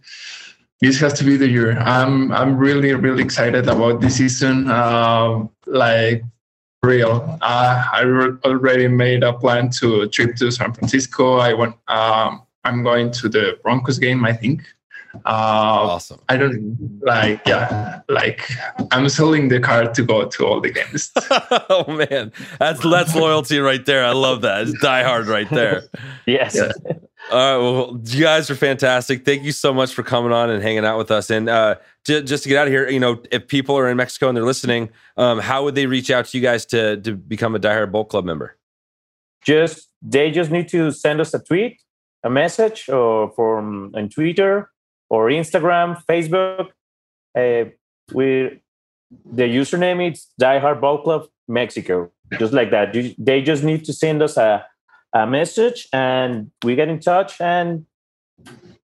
this 0.81 0.99
has 1.01 1.13
to 1.15 1.25
be 1.25 1.37
the 1.37 1.49
year. 1.49 1.79
I'm 1.79 2.33
i'm 2.33 2.57
really 2.57 2.95
really 2.95 3.23
excited 3.23 3.69
about 3.69 4.01
this 4.01 4.17
season 4.17 4.69
uh, 4.71 5.47
like 5.67 6.23
real. 6.83 7.39
Uh, 7.43 7.85
i 7.93 8.03
already 8.45 8.89
made 8.89 9.23
a 9.23 9.33
plan 9.33 9.71
to 9.81 10.09
trip 10.09 10.37
to 10.37 10.51
san 10.51 10.73
francisco. 10.73 11.37
I 11.37 11.55
want 11.55 11.77
um, 11.89 12.43
I'm 12.65 12.83
going 12.83 13.11
to 13.13 13.29
the 13.29 13.59
Broncos 13.63 13.99
game, 13.99 14.25
I 14.25 14.33
think. 14.33 14.63
Uh, 15.15 15.19
awesome. 15.27 16.21
I 16.29 16.37
don't 16.37 17.03
like, 17.03 17.43
yeah, 17.47 18.01
like 18.09 18.49
I'm 18.93 19.09
selling 19.09 19.49
the 19.49 19.59
car 19.59 19.93
to 19.93 20.03
go 20.05 20.29
to 20.29 20.47
all 20.47 20.61
the 20.61 20.71
games. 20.71 21.11
oh 21.69 21.85
man, 21.89 22.33
that's 22.61 22.81
that's 22.81 23.15
loyalty 23.17 23.59
right 23.59 23.85
there. 23.85 24.05
I 24.05 24.13
love 24.13 24.43
that. 24.43 24.69
It's 24.69 24.81
die 24.81 25.03
hard 25.03 25.27
right 25.27 25.51
there. 25.51 25.83
yes. 26.27 26.55
Yeah. 26.55 26.71
All 27.33 27.39
right. 27.39 27.57
Well, 27.59 28.01
you 28.05 28.23
guys 28.23 28.51
are 28.51 28.55
fantastic. 28.55 29.25
Thank 29.25 29.43
you 29.43 29.53
so 29.53 29.75
much 29.75 29.93
for 29.95 30.03
coming 30.03 30.33
on 30.33 30.49
and 30.49 30.63
hanging 30.63 30.85
out 30.85 30.97
with 30.97 31.11
us. 31.11 31.29
And 31.29 31.49
uh, 31.49 31.77
to, 32.05 32.23
just 32.23 32.45
to 32.45 32.49
get 32.49 32.59
out 32.59 32.67
of 32.67 32.73
here, 32.73 32.89
you 32.89 33.01
know, 33.01 33.21
if 33.31 33.49
people 33.49 33.77
are 33.77 33.89
in 33.89 33.97
Mexico 33.97 34.29
and 34.29 34.37
they're 34.37 34.45
listening, 34.45 34.91
um, 35.17 35.39
how 35.39 35.65
would 35.65 35.75
they 35.75 35.87
reach 35.87 36.11
out 36.11 36.27
to 36.27 36.39
you 36.39 36.43
guys 36.43 36.65
to 36.67 36.99
to 36.99 37.15
become 37.15 37.57
a 37.57 37.59
Die 37.59 37.73
Hard 37.73 37.91
Bolt 37.91 38.11
Club 38.11 38.25
member? 38.25 38.57
Just 39.45 39.89
they 40.03 40.31
just 40.31 40.53
need 40.53 40.69
to 40.69 40.93
send 40.93 41.21
us 41.21 41.35
a 41.35 41.41
tweet 41.41 41.81
a 42.23 42.31
message 42.31 42.89
or 42.89 43.31
from 43.33 43.93
on 43.95 44.09
Twitter 44.09 44.71
or 45.09 45.29
Instagram, 45.29 46.03
Facebook. 46.07 46.69
Uh, 47.37 47.71
we 48.13 48.61
the 49.33 49.43
username 49.43 50.13
is 50.13 50.29
Diehard 50.41 50.81
Bolt 50.81 51.05
Club 51.05 51.27
Mexico, 51.49 52.11
just 52.39 52.53
like 52.53 52.71
that. 52.71 52.95
They 53.19 53.43
just 53.43 53.65
need 53.65 53.85
to 53.85 53.93
send 53.93 54.23
us 54.23 54.37
a 54.37 54.67
a 55.13 55.27
message 55.27 55.89
and 55.93 56.51
we 56.63 56.77
get 56.77 56.89
in 56.89 57.01
touch 57.01 57.41
and 57.41 57.85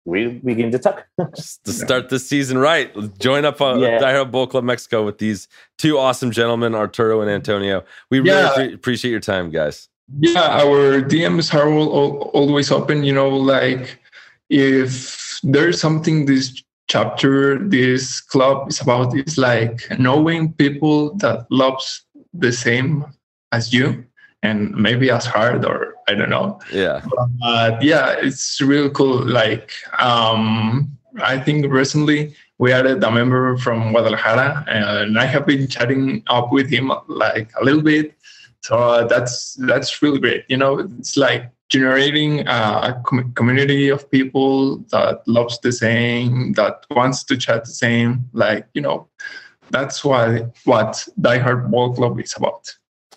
we 0.06 0.28
begin 0.28 0.72
to 0.72 0.80
talk. 0.80 1.06
Just 1.36 1.64
to 1.66 1.72
start 1.72 2.10
this 2.10 2.28
season 2.28 2.58
right. 2.58 2.92
Join 3.20 3.46
up 3.46 3.62
on 3.62 3.80
yeah. 3.80 4.00
Die 4.00 4.14
Hard 4.14 4.32
Bolt 4.32 4.52
Club 4.52 4.64
Mexico 4.66 5.06
with 5.06 5.18
these 5.18 5.48
two 5.78 5.98
awesome 5.98 6.32
gentlemen, 6.32 6.76
Arturo 6.76 7.22
and 7.22 7.30
Antonio. 7.30 7.84
We 8.10 8.20
really 8.20 8.42
yeah. 8.42 8.54
pre- 8.54 8.74
appreciate 8.74 9.12
your 9.12 9.22
time, 9.22 9.50
guys 9.50 9.88
yeah 10.20 10.62
our 10.62 11.02
dms 11.02 11.54
are 11.54 11.70
all, 11.70 12.30
always 12.34 12.72
open 12.72 13.04
you 13.04 13.14
know 13.14 13.30
like 13.30 14.00
if 14.50 15.40
there's 15.44 15.80
something 15.80 16.26
this 16.26 16.64
chapter 16.88 17.58
this 17.58 18.20
club 18.20 18.70
is 18.70 18.82
about 18.82 19.16
is 19.18 19.38
like 19.38 19.88
knowing 19.98 20.54
people 20.54 21.16
that 21.16 21.46
loves 21.50 22.06
the 22.34 22.52
same 22.52 23.06
as 23.52 23.74
you 23.74 24.06
and 24.44 24.76
maybe 24.76 25.10
as 25.10 25.26
hard 25.26 25.66
or 25.66 25.96
i 26.08 26.14
don't 26.14 26.30
know. 26.30 26.60
Yeah. 26.72 27.02
But 27.40 27.82
yeah 27.82 28.16
it's 28.20 28.60
real 28.62 28.90
cool 28.90 29.26
like 29.26 29.72
um 30.00 30.92
i 31.22 31.40
think 31.40 31.72
recently 31.72 32.36
we 32.58 32.72
added 32.74 33.04
a 33.04 33.12
member 33.12 33.58
from 33.58 33.92
guadalajara 33.92 34.66
and 34.68 35.18
i 35.18 35.26
have 35.26 35.46
been 35.46 35.68
chatting 35.68 36.24
up 36.28 36.52
with 36.52 36.70
him 36.70 36.92
like 37.08 37.50
a 37.60 37.64
little 37.64 37.82
bit 37.82 38.16
so 38.64 38.78
uh, 38.78 39.08
that's 39.08 39.56
that's 39.56 40.02
really 40.02 40.20
great. 40.20 40.46
You 40.48 40.58
know, 40.58 40.80
it's 40.80 41.18
like 41.18 41.52
generating 41.70 42.48
a 42.48 43.02
com- 43.06 43.34
community 43.34 43.90
of 43.90 44.10
people 44.10 44.78
that 44.92 45.28
loves 45.28 45.60
the 45.60 45.72
same, 45.72 46.54
that 46.54 46.86
wants 46.90 47.24
to 47.26 47.38
chat 47.38 47.66
the 47.66 47.72
same. 47.72 48.30
Like 48.32 48.68
you 48.74 48.82
know, 48.82 49.08
that's 49.70 50.06
why 50.06 50.48
what 50.64 51.06
Die 51.20 51.38
Hard 51.40 51.70
Bolt 51.72 51.98
Club 51.98 52.20
is 52.20 52.34
about. 52.38 52.74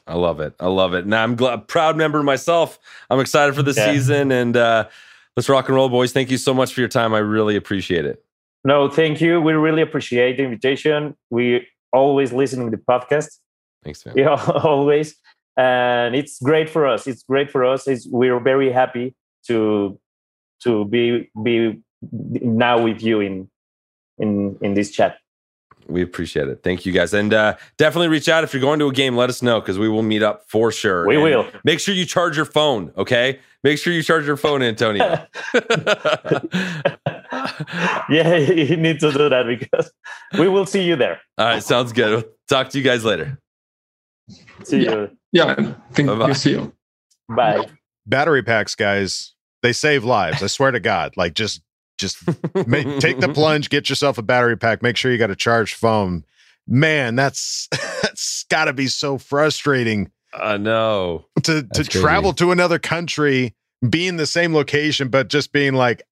I 0.09 0.15
love 0.15 0.41
it. 0.41 0.55
I 0.59 0.67
love 0.67 0.95
it. 0.95 1.07
Now 1.07 1.23
I'm 1.23 1.37
glad, 1.37 1.69
proud 1.69 1.97
member 1.97 2.23
myself. 2.23 2.79
I'm 3.09 3.21
excited 3.21 3.55
for 3.55 3.63
the 3.63 3.73
yeah. 3.73 3.93
season 3.93 4.33
and 4.33 4.57
uh, 4.57 4.89
let's 5.37 5.49
rock 5.49 5.69
and 5.69 5.77
roll, 5.77 5.89
boys. 5.89 6.13
Thank 6.13 6.31
you 6.31 6.39
so 6.39 6.55
much 6.55 6.73
for 6.73 6.81
your 6.81 6.89
time. 6.89 7.15
I 7.15 7.19
really 7.19 7.57
appreciate 7.57 8.05
it. 8.05 8.25
No, 8.65 8.89
thank 8.89 9.21
you. 9.21 9.41
We 9.41 9.53
really 9.53 9.83
appreciate 9.83 10.39
the 10.39 10.45
invitation. 10.45 11.17
We 11.31 11.69
always 11.93 12.33
listen 12.33 12.65
to 12.65 12.71
the 12.71 12.83
podcast. 12.83 13.39
Thanks, 13.85 14.05
man. 14.05 14.17
Yeah, 14.17 14.35
always 14.65 15.17
and 15.57 16.15
it's 16.15 16.41
great 16.41 16.69
for 16.69 16.87
us. 16.87 17.07
It's 17.07 17.23
great 17.23 17.51
for 17.51 17.65
us. 17.65 17.87
It's, 17.87 18.07
we're 18.07 18.41
very 18.41 18.71
happy 18.71 19.15
to 19.47 19.99
to 20.63 20.85
be 20.87 21.31
be 21.43 21.81
now 22.13 22.83
with 22.83 23.03
you 23.03 23.21
in 23.21 23.49
in 24.19 24.59
in 24.61 24.75
this 24.75 24.91
chat. 24.91 25.19
We 25.89 26.03
appreciate 26.03 26.49
it. 26.49 26.65
Thank 26.65 26.85
you 26.85 26.93
guys. 26.93 27.15
And 27.15 27.33
uh, 27.33 27.57
definitely 27.77 28.09
reach 28.09 28.29
out 28.29 28.43
if 28.43 28.53
you're 28.53 28.61
going 28.61 28.81
to 28.81 28.89
a 28.89 28.93
game. 28.93 29.17
Let 29.17 29.31
us 29.31 29.41
know 29.41 29.61
because 29.61 29.79
we 29.79 29.89
will 29.89 30.03
meet 30.03 30.23
up 30.23 30.43
for 30.49 30.73
sure. 30.73 31.07
We 31.07 31.17
will. 31.17 31.47
make 31.63 31.79
sure 31.79 31.95
you 31.95 32.05
charge 32.05 32.37
your 32.37 32.45
phone 32.45 32.93
okay? 32.97 33.39
Make 33.63 33.79
sure 33.79 33.93
you 33.93 34.03
charge 34.03 34.27
your 34.27 34.37
phone 34.37 34.63
antonio. 34.63 35.27
Yeah 38.09 38.37
you 38.37 38.77
need 38.77 39.01
to 39.01 39.11
do 39.13 39.29
that 39.29 39.47
because 39.47 39.91
we 40.39 40.49
will 40.49 40.67
see 40.67 40.83
you 40.83 40.97
there. 40.97 41.21
All 41.39 41.47
right 41.47 41.63
sounds 41.63 41.93
good. 41.93 42.25
Talk 42.49 42.71
to 42.71 42.79
you 42.79 42.85
guys 42.85 43.05
later 43.05 43.39
See 44.65 44.85
you. 44.85 45.11
Yeah, 45.33 45.75
thank 45.93 46.09
you. 46.09 46.35
See 46.35 46.51
you. 46.51 46.73
Bye. 47.29 47.67
Battery 48.07 48.43
packs, 48.43 48.75
guys, 48.75 49.35
they 49.63 49.73
save 49.73 50.05
lives. 50.05 50.43
I 50.43 50.47
swear 50.47 50.71
to 50.71 50.81
God. 50.81 51.17
Like 51.17 51.35
just 51.35 51.63
just 51.99 52.19
make, 52.67 52.99
take 52.99 53.21
the 53.21 53.31
plunge, 53.33 53.71
get 53.71 53.89
yourself 53.89 54.19
a 54.19 54.23
battery 54.23 54.57
pack, 54.57 54.83
make 54.83 54.97
sure 54.97 55.11
you 55.11 55.19
got 55.19 55.31
a 55.31 55.37
charged 55.37 55.75
phone. 55.75 56.25
Man, 56.67 57.17
that's 57.17 57.69
that's 58.03 58.45
got 58.45 58.67
to 58.67 58.73
be 58.73 58.89
so 58.89 59.19
frustrating. 59.19 60.11
I 60.33 60.57
know. 60.57 61.27
To 61.45 61.63
to 61.63 61.85
travel 61.85 62.33
to 62.35 62.53
another 62.53 62.79
country, 62.79 63.55
be 63.89 64.07
in 64.07 64.17
the 64.17 64.27
same 64.27 64.55
location, 64.55 65.09
but 65.09 65.29
just 65.29 65.53
being 65.53 65.75
like, 65.75 66.03
hey, 66.03 66.07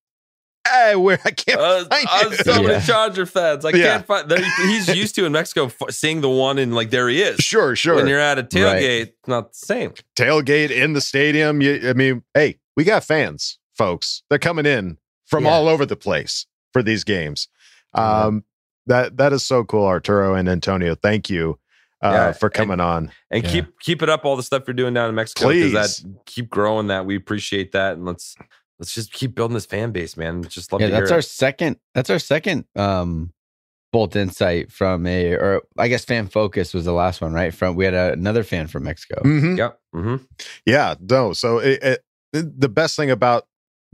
where 0.96 1.18
I 1.24 1.31
can't 1.31 1.61
Uh, 1.61 1.85
find 1.87 2.31
you. 2.33 2.37
so 2.38 2.62
many 2.62 2.85
Charger 2.85 3.27
fans. 3.27 3.64
I 3.64 3.70
Yeah. 3.70 3.85
can't 3.98 4.07
find. 4.07 4.33
He's 4.66 4.88
used 4.88 5.14
to 5.16 5.24
in 5.24 5.33
Mexico 5.33 5.66
f- 5.66 5.90
seeing 5.90 6.20
the 6.20 6.31
one 6.31 6.59
and 6.59 6.74
like 6.74 6.90
there 6.90 7.09
he 7.09 7.22
is. 7.22 7.38
Sure, 7.40 7.77
sure. 7.77 7.96
When 7.96 8.07
you're 8.07 8.18
at 8.20 8.38
a 8.38 8.42
tailgate, 8.42 9.00
it's 9.03 9.29
not 9.29 9.53
the 9.53 9.59
same. 9.59 9.92
tailgate 10.16 10.70
in 10.70 10.92
the 10.94 11.00
stadium. 11.00 11.61
You, 11.61 11.81
I 11.88 11.92
mean, 11.92 12.22
hey, 12.35 12.59
we 12.77 12.85
got 12.85 13.05
fans, 13.05 13.59
folks. 13.77 14.22
They're 14.31 14.38
coming 14.38 14.66
in 14.66 14.98
from 15.27 15.44
Yeah. 15.44 15.50
all 15.53 15.68
over 15.68 15.85
the 15.87 15.96
place 15.96 16.46
for 16.72 16.83
these 16.83 17.05
games. 17.05 17.48
Um, 17.94 18.44
that 18.87 19.16
that 19.18 19.33
is 19.33 19.42
so 19.42 19.64
cool, 19.64 19.87
Arturo 19.87 20.35
and 20.35 20.48
Antonio. 20.48 20.94
Thank 20.94 21.31
you 21.31 21.59
uh, 22.03 22.33
for 22.33 22.50
coming 22.50 22.81
on. 22.81 23.11
And 23.31 23.44
Yeah. 23.44 23.50
keep 23.50 23.81
keep 23.81 24.03
it 24.03 24.09
up 24.11 24.24
all 24.24 24.37
the 24.37 24.42
stuff 24.42 24.64
you're 24.66 24.74
doing 24.74 24.92
down 24.94 25.09
in 25.09 25.14
Mexico 25.14 25.44
Please. 25.46 25.72
that 25.72 25.88
keep 26.27 26.50
growing 26.50 26.88
that. 26.88 27.07
We 27.07 27.16
appreciate 27.16 27.72
that 27.72 27.94
and 27.94 28.05
let's 28.05 28.37
let's 28.78 28.94
just 28.94 29.12
keep 29.12 29.34
building 29.34 29.54
this 29.54 29.66
fan 29.66 29.92
base, 29.92 30.16
man. 30.16 30.44
Just 30.44 30.72
love 30.72 30.80
yeah, 30.80 30.88
to 30.88 30.92
that's 30.92 31.08
hear 31.10 31.14
our 31.14 31.20
it. 31.20 31.24
second. 31.24 31.76
That's 31.94 32.10
our 32.10 32.18
second 32.18 32.64
um, 32.76 33.32
bolt 33.92 34.16
insight 34.16 34.72
from 34.72 35.06
a, 35.06 35.32
or 35.32 35.62
I 35.78 35.88
guess 35.88 36.04
fan 36.04 36.28
focus 36.28 36.74
was 36.74 36.84
the 36.84 36.92
last 36.92 37.20
one, 37.20 37.32
right? 37.32 37.54
From 37.54 37.76
we 37.76 37.84
had 37.84 37.94
a, 37.94 38.12
another 38.12 38.42
fan 38.42 38.66
from 38.66 38.84
Mexico. 38.84 39.22
Mhm. 39.24 39.56
Yep. 39.58 39.80
hmm 39.92 40.16
Yeah, 40.66 40.94
no. 41.00 41.32
So 41.32 41.58
it, 41.58 41.82
it, 41.82 42.04
the 42.32 42.68
best 42.68 42.96
thing 42.96 43.10
about 43.10 43.46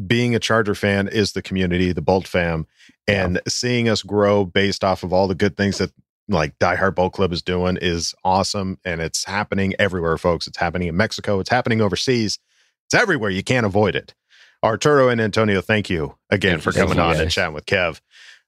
being 0.06 0.34
a 0.34 0.38
Charger 0.38 0.74
fan 0.74 1.08
is 1.08 1.32
the 1.32 1.42
community, 1.42 1.92
the 1.92 2.00
Bolt 2.00 2.26
fam, 2.26 2.66
and 3.06 3.40
seeing 3.46 3.88
us 3.88 4.02
grow 4.02 4.46
based 4.46 4.82
off 4.82 5.02
of 5.02 5.12
all 5.12 5.28
the 5.28 5.34
good 5.34 5.56
things 5.58 5.76
that 5.78 5.92
like 6.28 6.58
Die 6.58 6.76
Hard 6.76 6.94
Bolt 6.94 7.12
Club 7.12 7.32
is 7.32 7.42
doing 7.42 7.76
is 7.76 8.14
awesome. 8.24 8.78
And 8.84 9.00
it's 9.00 9.24
happening 9.24 9.74
everywhere, 9.78 10.16
folks. 10.16 10.46
It's 10.46 10.56
happening 10.56 10.88
in 10.88 10.96
Mexico. 10.96 11.40
It's 11.40 11.50
happening 11.50 11.80
overseas. 11.82 12.38
It's 12.86 12.94
everywhere. 12.94 13.30
You 13.30 13.42
can't 13.42 13.66
avoid 13.66 13.94
it. 13.96 14.14
Arturo 14.62 15.08
and 15.08 15.20
Antonio, 15.20 15.60
thank 15.60 15.88
you 15.88 16.16
again 16.30 16.60
Thank 16.60 16.62
for 16.62 16.70
you 16.70 16.84
coming 16.84 16.98
much, 16.98 17.16
on 17.16 17.22
and 17.22 17.30
chatting 17.30 17.54
with 17.54 17.66
Kev. 17.66 18.00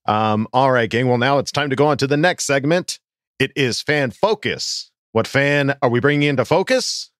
Um, 0.07 0.49
all 0.53 0.71
right, 0.71 0.91
gang. 0.91 1.09
Well, 1.09 1.19
now 1.19 1.39
it's 1.39 1.53
time 1.53 1.71
to 1.71 1.77
go 1.77 1.87
on 1.87 1.97
to 1.99 2.07
the 2.07 2.17
next 2.17 2.45
segment. 2.45 2.99
It 3.39 3.53
is 3.57 3.81
fan 3.81 4.11
focus. 4.11 4.91
What 5.13 5.27
fan 5.27 5.75
are 5.83 5.89
we 5.89 6.01
bringing 6.01 6.29
into 6.29 6.45
focus? 6.45 7.11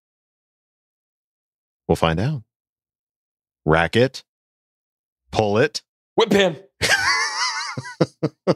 We'll 1.89 1.97
find 1.97 2.19
out. 2.21 2.43
Rack 3.65 3.97
it, 3.97 4.25
pull 5.31 5.59
it. 5.59 5.83
Whip 6.17 6.33
him. 6.33 6.57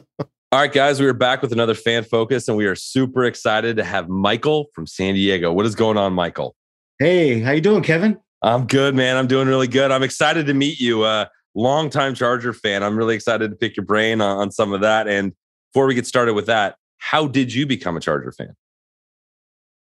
All 0.51 0.61
right, 0.61 0.71
guys, 0.71 0.99
we 0.99 1.07
are 1.07 1.13
back 1.13 1.41
with 1.41 1.51
another 1.51 1.73
fan 1.73 2.03
focus, 2.03 2.47
and 2.47 2.55
we 2.55 2.65
are 2.65 2.75
super 2.75 3.25
excited 3.25 3.77
to 3.77 3.83
have 3.83 4.07
Michael 4.07 4.67
from 4.73 4.87
San 4.87 5.13
Diego. 5.13 5.51
What 5.51 5.65
is 5.65 5.75
going 5.75 5.97
on, 5.97 6.13
Michael? 6.13 6.55
Hey, 6.99 7.39
how 7.41 7.51
you 7.51 7.61
doing, 7.61 7.83
Kevin? 7.83 8.17
I'm 8.41 8.67
good, 8.67 8.95
man. 8.95 9.17
I'm 9.17 9.27
doing 9.27 9.47
really 9.47 9.67
good. 9.67 9.91
I'm 9.91 10.03
excited 10.03 10.45
to 10.47 10.53
meet 10.53 10.79
you. 10.79 11.03
Uh, 11.03 11.25
longtime 11.55 12.13
Charger 12.13 12.53
fan. 12.53 12.83
I'm 12.83 12.97
really 12.97 13.15
excited 13.15 13.49
to 13.49 13.57
pick 13.57 13.75
your 13.75 13.85
brain 13.85 14.21
on, 14.21 14.37
on 14.37 14.51
some 14.51 14.73
of 14.73 14.81
that. 14.81 15.07
And 15.07 15.33
before 15.71 15.87
we 15.87 15.95
get 15.95 16.05
started 16.05 16.33
with 16.33 16.45
that, 16.45 16.75
how 16.97 17.27
did 17.27 17.53
you 17.53 17.65
become 17.65 17.97
a 17.97 17.99
Charger 17.99 18.31
fan? 18.31 18.55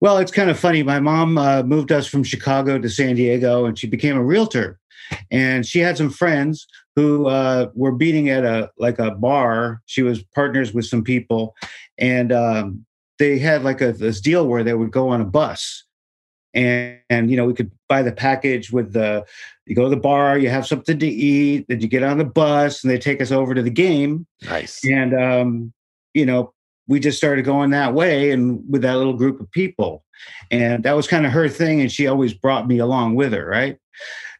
Well, 0.00 0.18
it's 0.18 0.30
kind 0.30 0.48
of 0.48 0.58
funny. 0.58 0.84
My 0.84 1.00
mom 1.00 1.36
uh, 1.38 1.64
moved 1.64 1.90
us 1.90 2.06
from 2.06 2.22
Chicago 2.22 2.78
to 2.78 2.88
San 2.88 3.16
Diego, 3.16 3.64
and 3.64 3.76
she 3.76 3.88
became 3.88 4.16
a 4.16 4.22
realtor. 4.22 4.78
And 5.30 5.66
she 5.66 5.80
had 5.80 5.96
some 5.96 6.10
friends 6.10 6.66
who 6.94 7.26
uh, 7.26 7.70
were 7.74 7.92
beating 7.92 8.28
at 8.28 8.44
a 8.44 8.70
like 8.78 8.98
a 8.98 9.12
bar. 9.12 9.82
She 9.86 10.02
was 10.02 10.22
partners 10.34 10.72
with 10.72 10.84
some 10.84 11.02
people, 11.02 11.56
and 11.96 12.30
um, 12.30 12.84
they 13.18 13.38
had 13.38 13.64
like 13.64 13.80
a 13.80 13.92
this 13.92 14.20
deal 14.20 14.46
where 14.46 14.62
they 14.62 14.74
would 14.74 14.92
go 14.92 15.08
on 15.08 15.20
a 15.20 15.24
bus, 15.24 15.84
and 16.54 16.98
and 17.10 17.30
you 17.30 17.36
know 17.36 17.46
we 17.46 17.54
could 17.54 17.70
buy 17.88 18.02
the 18.02 18.12
package 18.12 18.72
with 18.72 18.92
the 18.92 19.24
you 19.66 19.74
go 19.74 19.84
to 19.84 19.90
the 19.90 19.96
bar, 19.96 20.38
you 20.38 20.48
have 20.48 20.66
something 20.66 20.98
to 20.98 21.06
eat, 21.06 21.66
then 21.68 21.80
you 21.80 21.88
get 21.88 22.02
on 22.02 22.18
the 22.18 22.24
bus, 22.24 22.82
and 22.82 22.90
they 22.90 22.98
take 22.98 23.20
us 23.20 23.30
over 23.30 23.54
to 23.54 23.62
the 23.62 23.70
game. 23.70 24.26
Nice. 24.42 24.84
And 24.84 25.14
um, 25.14 25.72
you 26.14 26.24
know, 26.26 26.52
we 26.88 26.98
just 26.98 27.18
started 27.18 27.44
going 27.44 27.70
that 27.70 27.94
way 27.94 28.30
and 28.30 28.64
with 28.68 28.82
that 28.82 28.96
little 28.96 29.12
group 29.12 29.40
of 29.40 29.50
people. 29.52 30.04
And 30.50 30.82
that 30.84 30.96
was 30.96 31.06
kind 31.06 31.26
of 31.26 31.32
her 31.32 31.48
thing. 31.48 31.80
And 31.80 31.92
she 31.92 32.06
always 32.06 32.34
brought 32.34 32.66
me 32.66 32.78
along 32.78 33.14
with 33.14 33.32
her, 33.32 33.46
right? 33.46 33.78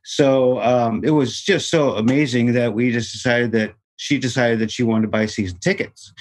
So 0.04 0.60
um, 0.62 1.02
it 1.04 1.10
was 1.10 1.40
just 1.40 1.70
so 1.70 1.92
amazing 1.92 2.54
that 2.54 2.72
we 2.72 2.90
just 2.90 3.12
decided 3.12 3.52
that 3.52 3.74
she 3.96 4.18
decided 4.18 4.58
that 4.60 4.70
she 4.70 4.82
wanted 4.82 5.02
to 5.02 5.08
buy 5.08 5.26
season 5.26 5.58
tickets. 5.58 6.12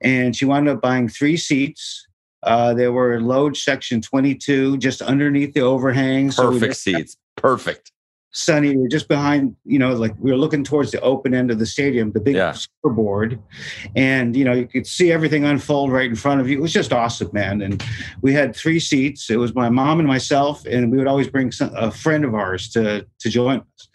And 0.00 0.34
she 0.34 0.44
wound 0.44 0.68
up 0.68 0.82
buying 0.82 1.08
three 1.08 1.36
seats. 1.36 2.07
Uh, 2.42 2.72
they 2.74 2.88
were 2.88 3.14
in 3.14 3.24
loge 3.26 3.62
section 3.62 4.00
22, 4.00 4.78
just 4.78 5.02
underneath 5.02 5.54
the 5.54 5.60
overhang. 5.60 6.30
So 6.30 6.50
Perfect 6.50 6.70
just- 6.72 6.82
seats. 6.82 7.16
Perfect. 7.36 7.92
sunny. 8.30 8.76
we 8.76 8.84
are 8.84 8.88
just 8.88 9.08
behind, 9.08 9.56
you 9.64 9.78
know, 9.78 9.92
like 9.94 10.14
we 10.18 10.30
were 10.30 10.36
looking 10.36 10.62
towards 10.62 10.90
the 10.90 11.00
open 11.00 11.32
end 11.34 11.50
of 11.50 11.58
the 11.58 11.64
stadium, 11.66 12.12
the 12.12 12.20
big 12.20 12.36
Yeah. 12.36 12.52
scoreboard, 12.52 13.38
and 13.96 14.36
you 14.36 14.44
know, 14.44 14.52
you 14.52 14.66
could 14.66 14.86
see 14.86 15.10
everything 15.10 15.44
unfold 15.44 15.90
right 15.90 16.08
in 16.08 16.14
front 16.14 16.40
of 16.40 16.48
you. 16.48 16.58
It 16.58 16.60
was 16.60 16.72
just 16.72 16.92
awesome, 16.92 17.30
man. 17.32 17.62
And 17.62 17.82
we 18.20 18.32
had 18.34 18.54
three 18.54 18.80
seats. 18.80 19.30
It 19.30 19.36
was 19.38 19.54
my 19.54 19.70
mom 19.70 19.98
and 19.98 20.06
myself, 20.06 20.64
and 20.66 20.92
we 20.92 20.98
would 20.98 21.06
always 21.08 21.26
bring 21.28 21.50
some, 21.50 21.70
a 21.74 21.90
friend 21.90 22.24
of 22.24 22.34
ours 22.34 22.68
to 22.70 23.06
to 23.18 23.28
join 23.30 23.60
us. 23.60 23.88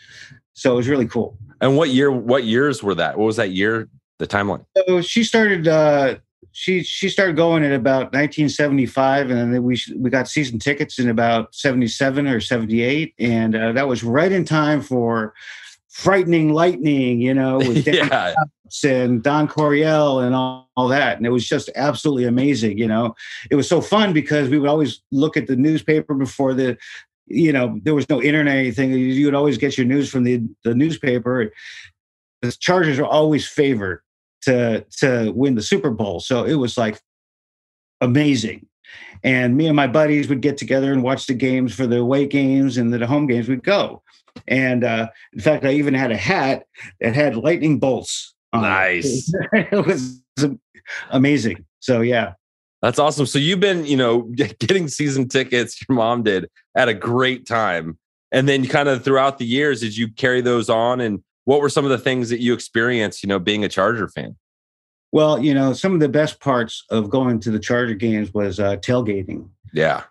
So 0.54 0.74
it 0.74 0.76
was 0.78 0.88
really 0.88 1.08
cool. 1.08 1.38
And 1.62 1.78
what 1.78 1.90
year? 1.90 2.12
What 2.12 2.44
years 2.44 2.82
were 2.82 2.96
that? 2.96 3.18
What 3.18 3.26
was 3.26 3.36
that 3.38 3.52
year? 3.52 3.88
The 4.20 4.28
timeline. 4.28 4.66
So 4.88 5.02
she 5.02 5.24
started. 5.24 5.68
uh 5.68 6.16
she 6.52 6.84
she 6.84 7.10
started 7.10 7.36
going 7.36 7.64
at 7.64 7.72
about 7.72 8.14
1975, 8.14 9.30
and 9.30 9.54
then 9.54 9.64
we 9.64 9.82
we 9.96 10.10
got 10.10 10.28
season 10.28 10.60
tickets 10.60 11.00
in 11.00 11.10
about 11.10 11.54
77 11.56 12.28
or 12.28 12.40
78, 12.40 13.14
and 13.20 13.56
uh, 13.56 13.72
that 13.72 13.88
was 13.88 14.04
right 14.04 14.32
in 14.32 14.46
time 14.46 14.82
for 14.82 15.34
frightening 15.90 16.54
lightning, 16.54 17.22
you 17.22 17.34
know, 17.34 17.58
with 17.58 17.86
Dan 17.86 18.08
Yeah. 18.08 18.34
And 18.84 19.22
Don 19.22 19.48
Coryell 19.48 20.20
and 20.22 20.34
all, 20.34 20.68
all 20.76 20.88
that, 20.88 21.18
and 21.18 21.28
it 21.28 21.30
was 21.30 21.48
just 21.48 21.70
absolutely 21.76 22.26
amazing. 22.26 22.80
You 22.80 22.88
know, 22.88 23.16
it 23.52 23.56
was 23.56 23.70
so 23.70 23.82
fun 23.82 24.14
because 24.14 24.50
we 24.50 24.58
would 24.58 24.70
always 24.70 25.02
look 25.12 25.38
at 25.38 25.46
the 25.46 25.56
newspaper 25.56 26.14
before 26.16 26.54
the. 26.54 26.78
You 27.28 27.54
know, 27.54 27.80
there 27.84 27.96
was 27.96 28.10
no 28.10 28.22
internet 28.22 28.56
or 28.56 28.60
anything. 28.60 28.92
You 28.92 28.98
you 28.98 29.26
would 29.26 29.36
always 29.36 29.58
get 29.58 29.78
your 29.78 29.86
news 29.86 30.10
from 30.10 30.24
the, 30.24 30.42
the 30.64 30.76
newspaper. 30.76 31.54
The 32.42 32.52
Chargers 32.52 33.00
are 33.00 33.06
always 33.06 33.48
favored 33.48 34.02
to 34.46 34.86
to 35.00 35.32
win 35.36 35.56
the 35.56 35.62
Super 35.62 35.90
Bowl. 35.90 36.20
So 36.20 36.44
it 36.44 36.56
was 36.56 36.78
like 36.78 37.00
amazing. 38.02 38.68
And 39.24 39.56
me 39.56 39.68
and 39.68 39.76
my 39.76 39.88
buddies 39.88 40.28
would 40.28 40.42
get 40.42 40.58
together 40.58 40.92
and 40.92 41.02
watch 41.02 41.28
the 41.28 41.34
games 41.34 41.74
for 41.74 41.88
the 41.88 42.00
away 42.00 42.28
games 42.28 42.78
and 42.78 42.94
the 42.94 43.08
home 43.08 43.26
games 43.26 43.48
we'd 43.48 43.64
go. 43.64 44.04
And 44.48 44.84
uh, 44.84 45.08
in 45.32 45.40
fact, 45.40 45.66
I 45.66 45.72
even 45.74 45.94
had 45.94 46.12
a 46.12 46.18
hat 46.18 46.66
that 47.00 47.16
had 47.16 47.36
lightning 47.36 47.80
bolts. 47.80 48.34
On 48.52 48.64
it. 48.64 48.68
Nice. 48.68 49.32
it 49.54 49.86
was 49.86 50.22
amazing. 51.10 51.66
So 51.80 52.02
yeah. 52.02 52.34
That's 52.82 53.00
awesome. 53.00 53.26
So 53.26 53.40
you've 53.40 53.62
been, 53.62 53.86
you 53.86 53.96
know, 53.96 54.22
getting 54.36 54.90
season 54.90 55.30
tickets. 55.30 55.82
Your 55.88 55.96
mom 55.96 56.24
did 56.24 56.50
at 56.76 56.90
a 56.90 56.94
great 56.94 57.48
time, 57.48 57.98
and 58.32 58.48
then 58.48 58.68
kind 58.68 58.90
of 58.90 59.04
throughout 59.06 59.38
the 59.38 59.46
years, 59.46 59.80
did 59.80 59.96
you 59.96 60.10
carry 60.12 60.42
those 60.42 60.70
on? 60.70 61.00
And 61.00 61.24
what 61.46 61.60
were 61.60 61.70
some 61.70 61.86
of 61.86 61.92
the 61.92 61.98
things 61.98 62.30
that 62.30 62.42
you 62.42 62.54
experienced? 62.54 63.24
You 63.24 63.28
know, 63.28 63.40
being 63.40 63.64
a 63.64 63.70
Charger 63.70 64.08
fan. 64.08 64.36
Well, 65.12 65.44
you 65.44 65.54
know, 65.54 65.74
some 65.74 65.94
of 65.94 66.00
the 66.00 66.10
best 66.10 66.40
parts 66.40 66.86
of 66.90 67.10
going 67.10 67.40
to 67.42 67.52
the 67.52 67.60
Charger 67.60 67.94
games 67.94 68.34
was 68.34 68.60
uh, 68.60 68.78
tailgating. 68.78 69.48
Yeah. 69.72 70.04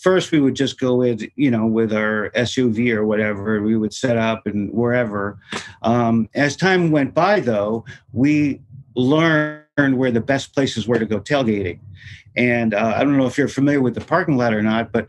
First, 0.00 0.32
we 0.32 0.40
would 0.40 0.54
just 0.54 0.80
go 0.80 0.96
with, 0.96 1.22
you 1.36 1.50
know, 1.50 1.66
with 1.66 1.92
our 1.92 2.30
SUV 2.30 2.94
or 2.94 3.06
whatever. 3.06 3.62
We 3.62 3.76
would 3.76 3.94
set 3.94 4.16
up 4.16 4.46
and 4.46 4.72
wherever. 4.72 5.38
Um, 5.82 6.28
as 6.34 6.56
time 6.56 6.90
went 6.90 7.14
by, 7.14 7.40
though, 7.40 7.84
we 8.12 8.60
learned 8.96 9.64
where 9.76 10.10
the 10.10 10.20
best 10.20 10.54
places 10.54 10.88
were 10.88 10.98
to 10.98 11.06
go 11.06 11.20
tailgating. 11.20 11.80
And 12.36 12.74
uh, 12.74 12.94
I 12.96 13.04
don't 13.04 13.16
know 13.16 13.26
if 13.26 13.36
you're 13.36 13.48
familiar 13.48 13.80
with 13.80 13.94
the 13.94 14.00
parking 14.00 14.36
lot 14.36 14.54
or 14.54 14.62
not, 14.62 14.92
but 14.92 15.08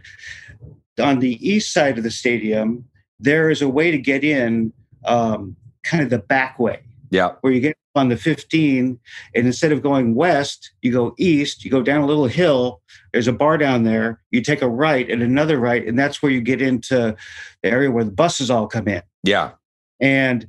on 0.99 1.19
the 1.19 1.35
east 1.47 1.73
side 1.73 1.97
of 1.97 2.03
the 2.03 2.11
stadium, 2.11 2.85
there 3.19 3.49
is 3.49 3.61
a 3.61 3.69
way 3.69 3.91
to 3.91 3.97
get 3.97 4.23
in 4.23 4.73
um, 5.05 5.55
kind 5.83 6.03
of 6.03 6.09
the 6.09 6.19
back 6.19 6.59
way 6.59 6.81
Yeah. 7.11 7.33
where 7.41 7.53
you 7.53 7.59
get 7.59 7.77
on 7.95 8.09
the 8.09 8.17
15 8.17 8.99
and 9.35 9.45
instead 9.47 9.71
of 9.71 9.83
going 9.83 10.15
west 10.15 10.71
you 10.81 10.91
go 10.91 11.13
east 11.19 11.63
you 11.63 11.69
go 11.69 11.83
down 11.83 12.01
a 12.01 12.05
little 12.07 12.25
hill 12.25 12.81
there's 13.11 13.27
a 13.27 13.33
bar 13.33 13.57
down 13.57 13.83
there 13.83 14.19
you 14.31 14.41
take 14.41 14.61
a 14.63 14.67
right 14.69 15.09
and 15.11 15.21
another 15.21 15.59
right 15.59 15.87
and 15.87 15.97
that's 15.99 16.23
where 16.23 16.31
you 16.31 16.41
get 16.41 16.59
into 16.61 17.15
the 17.61 17.69
area 17.69 17.91
where 17.91 18.03
the 18.03 18.11
buses 18.11 18.49
all 18.49 18.65
come 18.67 18.87
in 18.87 19.03
Yeah. 19.23 19.51
and 19.99 20.47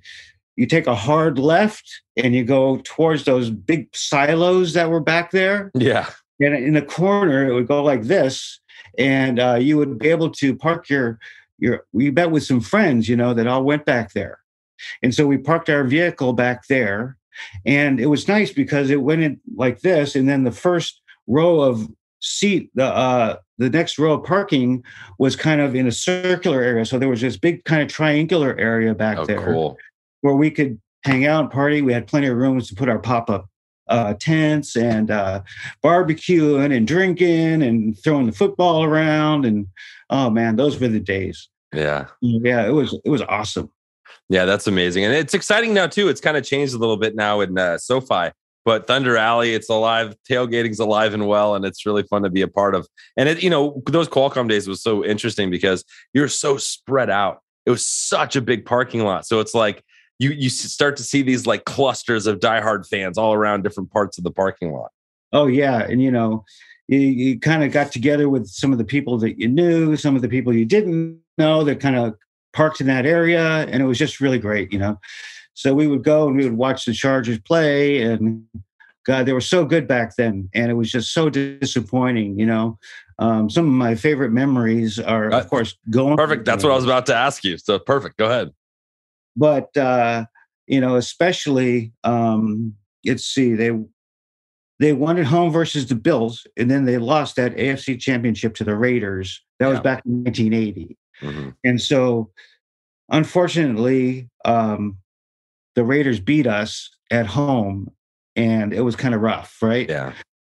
you 0.57 0.66
take 0.66 0.87
a 0.87 0.95
hard 0.95 1.39
left 1.39 2.01
and 2.16 2.35
you 2.35 2.45
go 2.45 2.80
towards 2.85 3.24
those 3.24 3.51
big 3.51 3.95
silos 3.95 4.72
that 4.72 4.89
were 4.89 5.01
back 5.01 5.30
there 5.32 5.70
Yeah. 5.74 6.09
and 6.41 6.55
in 6.55 6.72
the 6.74 6.82
corner 6.82 7.47
it 7.47 7.53
would 7.55 7.68
go 7.68 7.82
like 7.82 8.05
this 8.05 8.59
and 8.97 9.39
uh, 9.39 9.55
you 9.61 9.76
would 9.76 9.99
be 9.99 10.09
able 10.09 10.30
to 10.30 10.55
park 10.57 10.89
your 10.89 11.18
your. 11.59 11.85
We 11.93 12.11
bet 12.11 12.30
with 12.30 12.45
some 12.45 12.61
friends, 12.61 13.09
you 13.09 13.16
know, 13.16 13.35
that 13.35 13.47
all 13.47 13.64
went 13.64 13.85
back 13.85 14.12
there, 14.12 14.39
and 15.03 15.14
so 15.14 15.27
we 15.27 15.39
parked 15.39 15.68
our 15.70 15.85
vehicle 15.85 16.33
back 16.33 16.66
there, 16.68 17.16
and 17.66 18.01
it 18.01 18.07
was 18.07 18.29
nice 18.29 18.53
because 18.53 18.91
it 18.91 19.03
went 19.03 19.22
in 19.22 19.41
like 19.57 19.81
this, 19.81 20.14
and 20.14 20.29
then 20.29 20.45
the 20.45 20.53
first 20.53 21.01
row 21.27 21.61
of 21.61 21.89
seat 22.20 22.70
the 22.75 22.85
uh 22.87 23.37
the 23.59 23.68
next 23.70 23.99
row 23.99 24.14
of 24.14 24.25
parking 24.25 24.83
was 25.18 25.37
kind 25.37 25.61
of 25.61 25.75
in 25.75 25.87
a 25.87 25.93
circular 25.93 26.62
area. 26.62 26.85
So 26.87 26.99
there 26.99 27.09
was 27.09 27.20
this 27.20 27.37
big 27.37 27.64
kind 27.64 27.83
of 27.83 27.89
triangular 27.89 28.57
area 28.59 28.95
back 28.95 29.18
Oh, 29.18 29.27
there 29.27 29.45
cool. 29.45 29.77
where 30.22 30.35
we 30.35 30.51
could 30.51 30.81
hang 31.05 31.27
out 31.27 31.43
and 31.43 31.51
party. 31.51 31.83
We 31.83 31.93
had 31.93 32.07
plenty 32.07 32.27
of 32.29 32.37
rooms 32.37 32.66
to 32.68 32.75
put 32.75 32.89
our 32.89 32.99
pop-up 32.99 33.47
uh, 33.89 34.14
tents 34.18 34.75
and 34.75 35.11
uh, 35.11 35.43
barbecuing 35.85 36.75
and 36.75 36.87
drinking 36.89 37.62
and 37.62 37.97
throwing 38.03 38.27
the 38.27 38.33
football 38.33 38.83
around. 38.83 39.45
And 39.45 39.66
oh 40.11 40.31
man 40.31 40.57
those 40.57 40.81
were 40.81 40.89
the 40.89 41.01
days. 41.01 41.49
Yeah. 41.75 42.07
yeah 42.22 42.66
it 42.66 42.70
was 42.72 42.99
it 43.05 43.11
was 43.11 43.22
awesome 43.22 43.70
Yeah, 44.29 44.45
that's 44.45 44.66
amazing. 44.66 45.05
And 45.05 45.14
it's 45.14 45.35
exciting 45.35 45.75
now 45.75 45.87
too. 45.87 46.09
It's 46.09 46.20
kind 46.20 46.37
of 46.37 46.45
changed 46.45 46.75
a 46.75 46.79
little 46.79 46.97
bit 46.97 47.14
now 47.14 47.41
in 47.41 47.59
uh, 47.59 47.79
SoFi, 47.79 48.31
but 48.64 48.87
Thunder 48.87 49.16
Alley, 49.16 49.55
it's 49.55 49.68
alive. 49.68 50.16
Tailgating's 50.29 50.79
alive 50.79 51.12
and 51.12 51.29
well, 51.29 51.55
and 51.55 51.64
it's 51.64 51.85
really 51.85 52.03
fun 52.05 52.22
to 52.22 52.31
be 52.31 52.41
a 52.41 52.49
part 52.49 52.75
of. 52.75 52.89
And 53.16 53.29
it, 53.29 53.43
you 53.43 53.51
know, 53.51 53.83
those 53.87 54.09
Qualcomm 54.09 54.49
days 54.49 54.66
was 54.66 54.83
so 54.83 55.05
interesting 55.05 55.51
because 55.51 55.85
you're 56.14 56.29
so 56.29 56.57
spread 56.57 57.11
out. 57.11 57.41
It 57.66 57.70
was 57.70 57.87
such 57.87 58.37
a 58.37 58.41
big 58.41 58.64
parking 58.64 59.05
lot, 59.05 59.27
so 59.27 59.41
it's 59.41 59.55
like 59.55 59.83
you 60.18 60.31
you 60.31 60.51
start 60.51 60.97
to 60.99 61.03
see 61.03 61.22
these 61.22 61.47
like 61.47 61.64
clusters 61.64 62.27
of 62.27 62.39
diehard 62.39 62.87
fans 62.87 63.16
all 63.16 63.33
around 63.33 63.62
different 63.62 63.91
parts 63.91 64.18
of 64.18 64.25
the 64.25 64.31
parking 64.31 64.72
lot. 64.72 64.91
Oh 65.33 65.47
yeah, 65.47 65.83
and 65.83 66.03
you 66.03 66.11
know, 66.11 66.45
you, 66.89 66.99
you 66.99 67.41
kind 67.41 67.64
of 67.64 67.72
got 67.72 67.91
together 67.91 68.29
with 68.29 68.47
some 68.49 68.72
of 68.72 68.79
the 68.79 68.85
people 68.85 69.18
that 69.18 69.39
you 69.39 69.49
knew, 69.49 69.97
some 69.97 70.14
of 70.14 70.22
the 70.22 70.29
people 70.29 70.53
you 70.53 70.66
didn't 70.66 71.20
know 71.39 71.64
that 71.64 71.81
kind 71.81 71.97
of 71.97 72.16
parked 72.55 72.81
in 72.81 72.87
that 72.87 73.05
area, 73.05 73.67
and 73.69 73.83
it 73.83 73.87
was 73.87 73.99
just 73.99 74.21
really 74.21 74.39
great, 74.39 74.73
you 74.73 74.79
know. 74.79 74.99
So 75.55 75.75
we 75.75 75.87
would 75.87 76.03
go 76.03 76.27
and 76.27 76.37
we 76.37 76.45
would 76.45 76.57
watch 76.57 76.85
the 76.85 76.93
Chargers 76.93 77.39
play, 77.39 78.03
and 78.03 78.45
God, 79.05 79.27
they 79.27 79.33
were 79.33 79.41
so 79.41 79.65
good 79.65 79.87
back 79.87 80.17
then, 80.17 80.49
and 80.55 80.71
it 80.71 80.75
was 80.75 80.91
just 80.91 81.13
so 81.13 81.29
disappointing, 81.29 82.39
you 82.39 82.47
know. 82.47 82.79
Um, 83.19 83.49
some 83.49 83.67
of 83.67 83.73
my 83.73 83.95
favorite 83.95 84.31
memories 84.33 84.99
are, 84.99 85.31
of 85.31 85.49
course, 85.49 85.77
going. 85.91 86.17
Perfect. 86.17 86.45
That's 86.45 86.65
what 86.65 86.73
I 86.73 86.77
was 86.77 86.85
about 86.85 87.07
to 87.07 87.15
ask 87.15 87.45
you. 87.45 87.59
So 87.59 87.79
perfect. 87.79 88.17
Go 88.17 88.27
ahead. 88.27 88.51
but 89.37 89.77
uh, 89.77 90.25
you 90.67 90.81
know, 90.81 90.97
especially 90.97 91.93
um, 92.03 92.75
let's 93.07 93.25
see, 93.25 93.55
they 93.55 93.71
they 94.81 94.93
won 94.93 95.19
at 95.19 95.27
home 95.27 95.53
versus 95.53 95.87
the 95.87 95.95
Bills, 95.95 96.47
and 96.57 96.71
then 96.71 96.85
they 96.85 96.99
lost 96.99 97.37
that 97.37 97.55
AFC 97.57 98.01
Championship 98.01 98.55
to 98.57 98.65
the 98.65 98.75
Raiders. 98.75 99.43
That 99.61 99.69
was 99.69 99.81
back 99.81 100.03
in 100.05 100.25
1980, 100.25 100.97
Mhm. 101.23 101.55
and 101.65 101.81
so 101.81 102.31
unfortunately, 103.11 104.29
um, 104.45 104.99
the 105.75 105.85
Raiders 105.85 106.21
beat 106.21 106.47
us 106.47 106.91
at 107.11 107.27
home, 107.27 107.91
and 108.37 108.73
it 108.73 108.81
was 108.83 108.97
kind 108.97 109.15
of 109.15 109.21
rough, 109.21 109.59
right? 109.62 109.89
Yeah. 109.89 110.12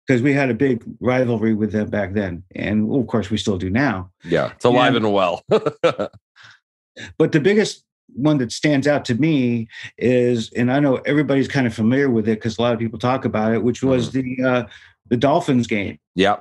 Because 0.06 0.22
we 0.22 0.32
had 0.32 0.50
a 0.50 0.54
big 0.54 0.84
rivalry 1.00 1.52
with 1.54 1.72
them 1.72 1.90
back 1.90 2.12
then, 2.12 2.44
and 2.54 2.92
of 2.94 3.06
course 3.08 3.28
we 3.30 3.36
still 3.36 3.58
do 3.58 3.70
now. 3.70 4.10
Yeah, 4.24 4.52
it's 4.52 4.64
alive 4.64 4.94
And- 4.94 5.04
and 5.06 5.14
well. 5.14 5.42
But 7.18 7.32
the 7.32 7.40
biggest 7.40 7.84
one 8.14 8.38
that 8.38 8.50
stands 8.52 8.86
out 8.86 9.04
to 9.06 9.14
me 9.14 9.68
is, 9.98 10.50
and 10.54 10.72
I 10.72 10.80
know 10.80 10.96
everybody's 11.04 11.48
kind 11.48 11.66
of 11.66 11.74
familiar 11.74 12.08
with 12.08 12.26
it 12.26 12.38
because 12.38 12.56
a 12.58 12.62
lot 12.62 12.72
of 12.72 12.78
people 12.78 12.98
talk 12.98 13.26
about 13.26 13.52
it, 13.52 13.62
which 13.62 13.82
was 13.82 14.12
the 14.12 14.38
uh, 14.42 14.64
the 15.08 15.16
Dolphins 15.18 15.66
game 15.66 15.98
yeah. 16.14 16.36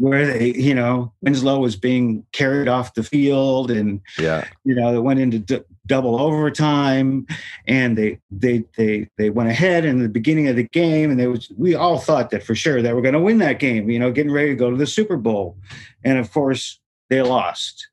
Where 0.00 0.26
they, 0.26 0.52
you 0.54 0.74
know, 0.74 1.12
Winslow 1.20 1.58
was 1.58 1.76
being 1.76 2.24
carried 2.32 2.68
off 2.68 2.94
the 2.94 3.02
field, 3.02 3.70
and 3.70 4.00
Yeah. 4.18 4.46
you 4.64 4.74
know, 4.74 4.92
they 4.92 4.98
went 4.98 5.20
into 5.20 5.38
d- 5.38 5.60
double 5.86 6.18
overtime, 6.20 7.26
and 7.66 7.98
they 7.98 8.18
they 8.30 8.64
they 8.78 9.08
they 9.18 9.28
went 9.28 9.50
ahead 9.50 9.84
in 9.84 9.98
the 10.02 10.08
beginning 10.08 10.48
of 10.48 10.56
the 10.56 10.64
game, 10.68 11.10
and 11.10 11.20
they 11.20 11.26
was 11.26 11.52
we 11.58 11.74
all 11.74 11.98
thought 11.98 12.30
that 12.30 12.42
for 12.42 12.54
sure 12.54 12.80
they 12.80 12.94
were 12.94 13.02
going 13.02 13.12
to 13.14 13.20
win 13.20 13.38
that 13.38 13.58
game, 13.58 13.90
you 13.90 13.98
know, 13.98 14.10
getting 14.10 14.32
ready 14.32 14.48
to 14.48 14.54
go 14.56 14.70
to 14.70 14.76
the 14.76 14.86
Super 14.86 15.18
Bowl, 15.18 15.56
and 16.02 16.18
of 16.18 16.32
course 16.32 16.80
they 17.10 17.20
lost. 17.22 17.88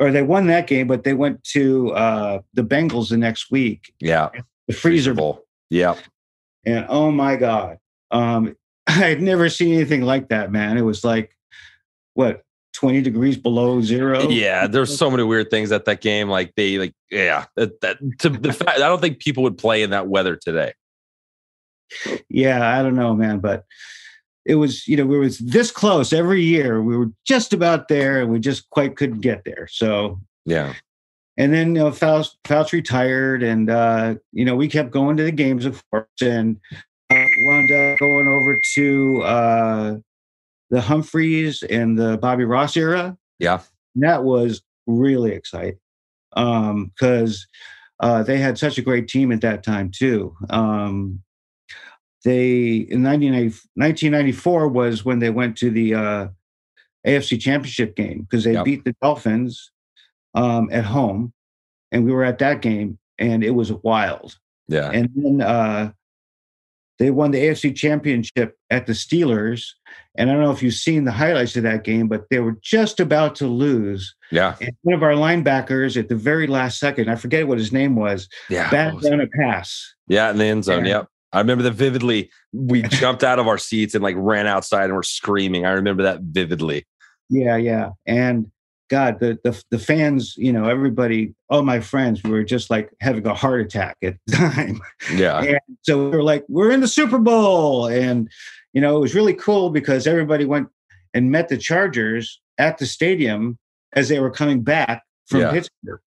Or 0.00 0.10
they 0.12 0.22
won 0.22 0.46
that 0.48 0.66
game, 0.68 0.86
but 0.86 1.02
they 1.04 1.14
went 1.14 1.42
to 1.54 1.90
uh, 1.92 2.40
the 2.54 2.62
Bengals 2.62 3.08
the 3.10 3.16
next 3.16 3.50
week, 3.50 3.92
Yeah. 4.00 4.28
the 4.68 4.72
Freezer 4.74 5.14
Bowl. 5.14 5.44
Yeah. 5.70 5.94
and 6.64 6.84
oh 6.88 7.10
my 7.12 7.36
god 7.36 7.78
um 8.10 8.56
i 9.02 9.08
had 9.08 9.20
never 9.22 9.48
seen 9.48 9.74
anything 9.74 10.02
like 10.02 10.28
that 10.28 10.50
man 10.50 10.76
it 10.78 10.82
was 10.82 11.04
like 11.04 11.36
what 12.14 12.42
20 12.74 13.02
degrees 13.02 13.36
below 13.36 13.80
zero 13.80 14.28
Yeah, 14.28 14.66
there's 14.68 14.96
so 14.96 15.10
many 15.10 15.24
weird 15.24 15.50
things 15.50 15.72
at 15.72 15.84
that 15.86 16.00
game. 16.00 16.28
Like 16.28 16.52
they 16.54 16.78
like, 16.78 16.94
yeah, 17.10 17.46
that, 17.56 17.80
that 17.80 17.98
to 18.20 18.28
the 18.28 18.52
fact 18.52 18.78
I 18.78 18.88
don't 18.88 19.00
think 19.00 19.18
people 19.18 19.42
would 19.44 19.58
play 19.58 19.82
in 19.82 19.90
that 19.90 20.06
weather 20.06 20.36
today. 20.36 20.74
yeah 22.28 22.78
i 22.78 22.82
don't 22.82 22.94
know 22.94 23.14
man 23.14 23.40
but 23.40 23.64
it 24.44 24.56
was 24.56 24.86
you 24.86 24.96
know 24.96 25.06
we 25.06 25.18
was 25.18 25.38
this 25.38 25.70
close 25.70 26.12
every 26.12 26.42
year 26.42 26.82
we 26.82 26.96
were 26.96 27.10
just 27.26 27.52
about 27.52 27.88
there 27.88 28.20
and 28.20 28.30
we 28.30 28.38
just 28.38 28.68
quite 28.70 28.94
couldn't 28.96 29.20
get 29.22 29.42
there 29.44 29.66
so 29.70 30.20
Yeah. 30.44 30.74
and 31.38 31.52
then 31.52 31.68
you 31.74 31.82
know 31.82 31.90
Fouts, 31.90 32.36
Fouts 32.44 32.72
retired 32.72 33.42
and 33.42 33.70
uh 33.70 34.16
you 34.32 34.44
know 34.44 34.54
we 34.54 34.68
kept 34.68 34.90
going 34.90 35.16
to 35.16 35.24
the 35.24 35.32
games 35.32 35.64
of 35.64 35.82
course 35.90 36.06
and 36.22 36.58
wound 37.48 37.70
up 37.72 37.98
going 37.98 38.28
over 38.28 38.60
to 38.74 39.22
uh 39.22 39.96
the 40.70 40.80
humphries 40.80 41.62
and 41.62 41.98
the 41.98 42.18
bobby 42.18 42.44
ross 42.44 42.76
era 42.76 43.16
Yeah. 43.38 43.60
And 43.94 44.04
that 44.04 44.22
was 44.24 44.62
really 44.86 45.32
exciting 45.32 45.78
um 46.34 46.92
because 46.94 47.46
uh 48.00 48.22
they 48.22 48.38
had 48.38 48.58
such 48.58 48.76
a 48.78 48.82
great 48.82 49.08
team 49.08 49.32
at 49.32 49.40
that 49.40 49.62
time 49.62 49.90
too 49.90 50.34
um 50.50 51.22
they 52.24 52.76
in 52.90 53.02
1994 53.02 54.68
was 54.68 55.04
when 55.04 55.18
they 55.20 55.30
went 55.30 55.56
to 55.58 55.70
the 55.70 55.94
uh 55.94 56.28
afc 57.06 57.40
championship 57.40 57.96
game 57.96 58.22
because 58.28 58.44
they 58.44 58.52
Yep. 58.54 58.64
beat 58.64 58.84
the 58.84 58.94
dolphins 59.00 59.70
um 60.34 60.68
at 60.72 60.84
home 60.84 61.32
and 61.92 62.04
we 62.04 62.12
were 62.12 62.24
at 62.24 62.38
that 62.40 62.60
game 62.60 62.98
and 63.18 63.42
it 63.42 63.50
was 63.52 63.72
wild 63.72 64.36
Yeah. 64.68 64.90
and 64.90 65.08
then 65.14 65.40
uh 65.40 65.92
they 66.98 67.10
won 67.10 67.30
the 67.30 67.38
AFC 67.38 67.74
championship 67.74 68.56
at 68.70 68.86
the 68.86 68.92
Steelers. 68.92 69.66
And 70.16 70.28
I 70.28 70.32
don't 70.32 70.42
know 70.42 70.50
if 70.50 70.62
you've 70.62 70.74
seen 70.74 71.04
the 71.04 71.12
highlights 71.12 71.56
of 71.56 71.62
that 71.62 71.84
game, 71.84 72.08
but 72.08 72.24
they 72.28 72.40
were 72.40 72.56
just 72.60 72.98
about 72.98 73.36
to 73.36 73.46
lose. 73.46 74.14
Yeah. 74.32 74.56
And 74.60 74.72
one 74.82 74.94
of 74.94 75.02
our 75.02 75.12
linebackers 75.12 75.96
at 75.96 76.08
the 76.08 76.16
very 76.16 76.48
last 76.48 76.80
second, 76.80 77.08
I 77.08 77.14
forget 77.14 77.46
what 77.46 77.58
his 77.58 77.72
name 77.72 77.94
was, 77.94 78.28
Yeah. 78.50 78.68
batted 78.70 79.00
down 79.02 79.20
a 79.20 79.28
pass. 79.28 79.94
Yeah, 80.08 80.30
in 80.30 80.38
the 80.38 80.44
end 80.44 80.64
zone. 80.64 80.84
Yeah. 80.84 80.98
Yep. 80.98 81.06
I 81.32 81.38
remember 81.40 81.62
that 81.64 81.74
vividly. 81.74 82.30
We 82.52 82.82
jumped 82.82 83.22
out 83.22 83.38
of 83.38 83.46
our 83.46 83.58
seats 83.58 83.94
and 83.94 84.02
like 84.02 84.16
ran 84.18 84.46
outside 84.46 84.84
and 84.84 84.94
were 84.94 85.02
screaming. 85.02 85.66
I 85.66 85.72
remember 85.72 86.02
that 86.04 86.20
vividly. 86.22 86.86
Yeah, 87.28 87.56
yeah. 87.56 87.90
And 88.06 88.50
God, 88.88 89.20
the 89.20 89.38
the 89.44 89.62
the 89.70 89.78
fans, 89.78 90.34
you 90.36 90.52
know, 90.52 90.68
everybody, 90.68 91.34
all 91.50 91.62
my 91.62 91.80
friends 91.80 92.22
were 92.22 92.42
just 92.44 92.70
like 92.70 92.90
having 93.00 93.26
a 93.26 93.34
heart 93.34 93.60
attack 93.60 93.96
at 94.02 94.16
the 94.26 94.36
time. 94.36 94.80
Yeah. 95.14 95.40
And 95.42 95.60
so 95.82 96.04
we 96.04 96.16
were 96.16 96.22
like, 96.22 96.44
we're 96.48 96.70
in 96.70 96.80
the 96.80 96.88
Super 96.88 97.18
Bowl. 97.18 97.86
And, 97.86 98.28
you 98.72 98.80
know, 98.80 98.96
it 98.96 99.00
was 99.00 99.14
really 99.14 99.34
cool 99.34 99.70
because 99.70 100.06
everybody 100.06 100.44
went 100.44 100.68
and 101.14 101.30
met 101.30 101.48
the 101.48 101.56
Chargers 101.58 102.40
at 102.58 102.78
the 102.78 102.86
stadium 102.86 103.58
as 103.92 104.08
they 104.08 104.20
were 104.20 104.30
coming 104.30 104.62
back 104.62 105.02
from 105.26 105.40
Yeah. 105.40 105.50
Pittsburgh. 105.52 106.00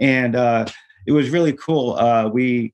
And 0.00 0.34
uh, 0.36 0.66
it 1.06 1.12
was 1.12 1.30
really 1.30 1.52
cool. 1.52 1.94
Uh, 1.94 2.28
we, 2.28 2.72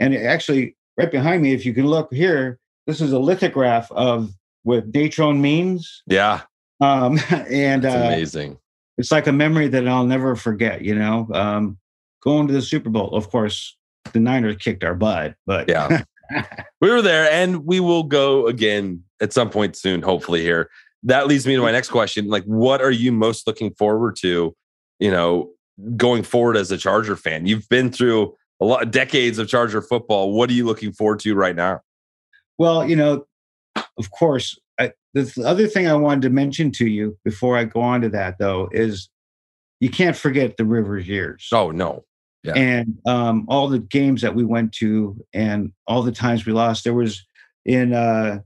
and 0.00 0.14
actually, 0.14 0.76
right 0.96 1.10
behind 1.10 1.42
me, 1.42 1.52
if 1.52 1.66
you 1.66 1.74
can 1.74 1.86
look 1.86 2.12
here, 2.12 2.58
this 2.86 3.00
is 3.00 3.12
a 3.12 3.18
lithograph 3.18 3.90
of 3.92 4.32
what 4.62 4.90
Natrone 4.92 5.40
Means. 5.40 6.02
Yeah. 6.06 6.42
Um, 6.80 7.18
and 7.30 7.84
It's 7.84 7.94
uh, 7.94 7.98
amazing. 7.98 8.58
It's 8.98 9.12
like 9.12 9.26
a 9.26 9.32
memory 9.32 9.68
that 9.68 9.86
I'll 9.88 10.04
never 10.04 10.36
forget, 10.36 10.82
you 10.82 10.94
know. 10.94 11.28
Um, 11.32 11.78
going 12.20 12.48
to 12.48 12.52
the 12.52 12.60
Super 12.62 12.90
Bowl, 12.90 13.14
of 13.14 13.30
course, 13.30 13.76
the 14.12 14.20
Niners 14.20 14.56
kicked 14.56 14.84
our 14.84 14.94
butt, 14.94 15.34
but 15.46 15.68
Yeah. 15.68 16.02
we 16.80 16.90
were 16.90 17.00
there 17.00 17.30
and 17.30 17.64
we 17.64 17.80
will 17.80 18.02
go 18.02 18.46
again 18.46 19.02
at 19.20 19.32
some 19.32 19.50
point 19.50 19.76
soon, 19.76 20.02
hopefully 20.02 20.42
here. 20.42 20.68
That 21.04 21.26
leads 21.26 21.46
me 21.46 21.54
to 21.54 21.62
my 21.62 21.72
next 21.72 21.90
question. 21.90 22.26
Like, 22.26 22.44
what 22.44 22.82
are 22.82 22.90
you 22.90 23.12
most 23.12 23.46
looking 23.46 23.72
forward 23.74 24.16
to, 24.16 24.54
you 24.98 25.10
know, 25.10 25.50
going 25.96 26.24
forward 26.24 26.56
as 26.56 26.70
a 26.70 26.76
Charger 26.76 27.16
fan? 27.16 27.46
You've 27.46 27.68
been 27.68 27.90
through 27.90 28.34
a 28.60 28.64
lot 28.64 28.82
of 28.82 28.90
decades 28.90 29.38
of 29.38 29.48
Charger 29.48 29.80
football. 29.80 30.32
What 30.32 30.50
are 30.50 30.54
you 30.54 30.66
looking 30.66 30.92
forward 30.92 31.20
to 31.20 31.34
right 31.34 31.54
now? 31.54 31.80
Well, 32.58 32.88
you 32.88 32.96
know, 32.96 33.26
of 33.96 34.10
course, 34.10 34.58
I, 34.80 34.92
the 35.22 35.44
other 35.44 35.66
thing 35.66 35.86
I 35.86 35.94
wanted 35.94 36.22
to 36.22 36.30
mention 36.30 36.70
to 36.72 36.86
you 36.86 37.18
before 37.24 37.56
I 37.56 37.64
go 37.64 37.80
on 37.80 38.00
to 38.02 38.08
that, 38.10 38.36
though, 38.38 38.68
is 38.72 39.08
you 39.80 39.90
can't 39.90 40.16
forget 40.16 40.56
the 40.56 40.64
Rivers 40.64 41.06
years. 41.06 41.48
Oh, 41.52 41.70
no. 41.70 42.04
Yeah. 42.44 42.54
And 42.54 42.98
um, 43.06 43.46
all 43.48 43.68
the 43.68 43.78
games 43.78 44.22
that 44.22 44.34
we 44.34 44.44
went 44.44 44.72
to 44.74 45.24
and 45.32 45.72
all 45.86 46.02
the 46.02 46.12
times 46.12 46.46
we 46.46 46.52
lost. 46.52 46.84
There 46.84 46.94
was 46.94 47.24
in 47.64 47.92
uh, 47.92 48.40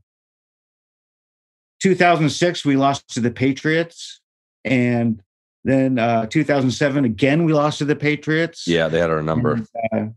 2006, 1.83 2.65
we 2.65 2.77
lost 2.77 3.09
to 3.15 3.21
the 3.21 3.31
Patriots. 3.31 4.21
and 4.65 5.23
then 5.65 5.99
uh, 5.99 6.27
2007 6.27 7.05
again 7.05 7.45
we 7.45 7.53
lost 7.53 7.79
to 7.79 7.85
the 7.85 7.97
Patriots. 7.97 8.67
Yeah, 8.67 8.89
they 8.89 8.99
had 8.99 9.11
our 9.11 9.23
number. 9.23 9.61
And, 9.93 10.15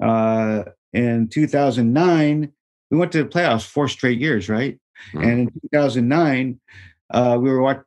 uh, 0.00 0.04
uh, 0.04 0.64
in 0.92 1.28
2009 1.28 2.52
we 2.90 2.98
went 2.98 3.12
to 3.12 3.22
the 3.22 3.28
playoffs 3.28 3.66
four 3.66 3.88
straight 3.88 4.18
years, 4.18 4.48
right? 4.48 4.78
Mhm. 5.12 5.22
And 5.22 5.40
in 5.40 5.50
2009 5.72 6.60
uh, 7.10 7.38
we 7.40 7.50
were 7.50 7.62
what 7.62 7.84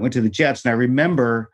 went 0.00 0.12
to 0.12 0.20
the 0.20 0.28
Jets, 0.28 0.64
and 0.64 0.70
I 0.72 0.76
remember 0.76 1.50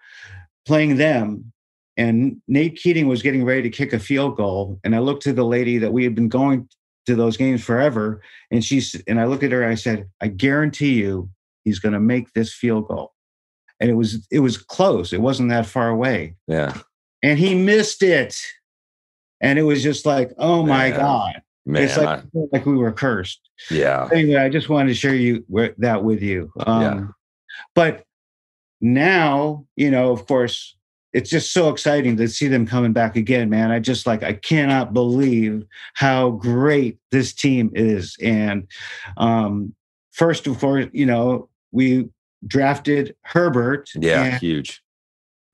playing 0.66 0.96
them. 0.96 1.52
And 1.96 2.40
Nate 2.46 2.76
Kaeding 2.78 3.06
was 3.06 3.22
getting 3.22 3.44
ready 3.44 3.62
to 3.62 3.70
kick 3.70 3.92
a 3.92 3.98
field 3.98 4.36
goal, 4.36 4.78
and 4.84 4.94
I 4.94 4.98
looked 5.00 5.22
to 5.24 5.32
the 5.32 5.44
lady 5.44 5.78
that 5.78 5.92
we 5.92 6.04
had 6.04 6.14
been 6.14 6.28
going 6.28 6.68
to 7.06 7.14
those 7.16 7.36
games 7.36 7.64
forever, 7.64 8.20
and 8.50 8.64
she's 8.64 8.94
and 9.08 9.18
I 9.20 9.24
looked 9.24 9.42
at 9.42 9.50
her. 9.52 9.62
and 9.62 9.72
I 9.72 9.76
said, 9.76 10.08
"I 10.20 10.28
guarantee 10.28 10.94
you, 11.00 11.28
he's 11.64 11.78
going 11.80 11.94
to 11.94 12.00
make 12.00 12.32
this 12.34 12.52
field 12.54 12.86
goal." 12.88 13.12
And 13.80 13.88
it 13.90 13.94
was 13.94 14.26
it 14.30 14.40
was 14.40 14.58
close. 14.58 15.12
It 15.12 15.20
wasn't 15.22 15.48
that 15.50 15.66
far 15.66 15.88
away, 15.88 16.34
Yeah. 16.46 16.76
and 17.22 17.38
he 17.38 17.54
missed 17.54 18.02
it. 18.02 18.36
And 19.40 19.58
it 19.58 19.62
was 19.62 19.82
just 19.84 20.04
like, 20.04 20.32
oh 20.36 20.62
my 20.66 20.90
Man. 20.90 20.98
god! 20.98 21.42
Man. 21.68 21.82
it's 21.82 21.96
like 21.96 22.08
I- 22.08 22.22
like 22.52 22.66
we 22.66 22.76
were 22.76 22.92
cursed. 22.92 23.40
yeah. 23.70 24.08
Anyway, 24.12 24.36
I 24.36 24.48
just 24.48 24.68
wanted 24.68 24.88
to 24.88 24.94
share 24.94 25.14
you 25.14 25.44
that 25.78 26.02
with 26.02 26.22
you. 26.22 26.50
Um, 26.66 26.82
Yeah. 26.82 27.06
But 27.74 28.04
now, 28.80 29.66
you 29.76 29.90
know, 29.90 30.12
of 30.12 30.26
course, 30.26 30.76
it's 31.12 31.30
just 31.30 31.52
so 31.52 31.68
exciting 31.70 32.16
to 32.18 32.28
see 32.28 32.48
them 32.48 32.66
coming 32.66 32.92
back 32.92 33.16
again, 33.16 33.48
man. 33.50 33.70
I 33.70 33.78
just 33.80 34.06
like 34.06 34.22
I 34.22 34.34
cannot 34.34 34.92
believe 34.92 35.64
how 35.94 36.30
great 36.32 36.98
this 37.10 37.32
team 37.32 37.70
is. 37.74 38.16
And 38.22 38.68
um, 39.16 39.74
first, 40.12 40.46
of 40.46 40.58
course, 40.58 40.86
you 40.92 41.06
know, 41.06 41.48
we 41.72 42.08
drafted 42.46 43.16
Herbert. 43.22 43.90
Yeah. 43.94 44.38
Huge. 44.38 44.82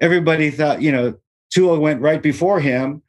everybody 0.01 0.51
thought, 0.51 0.83
you 0.83 0.93
know, 0.93 1.15
Tua 1.51 1.79
went 1.79 2.01
right 2.03 2.21
before 2.23 2.61
him. 2.61 3.01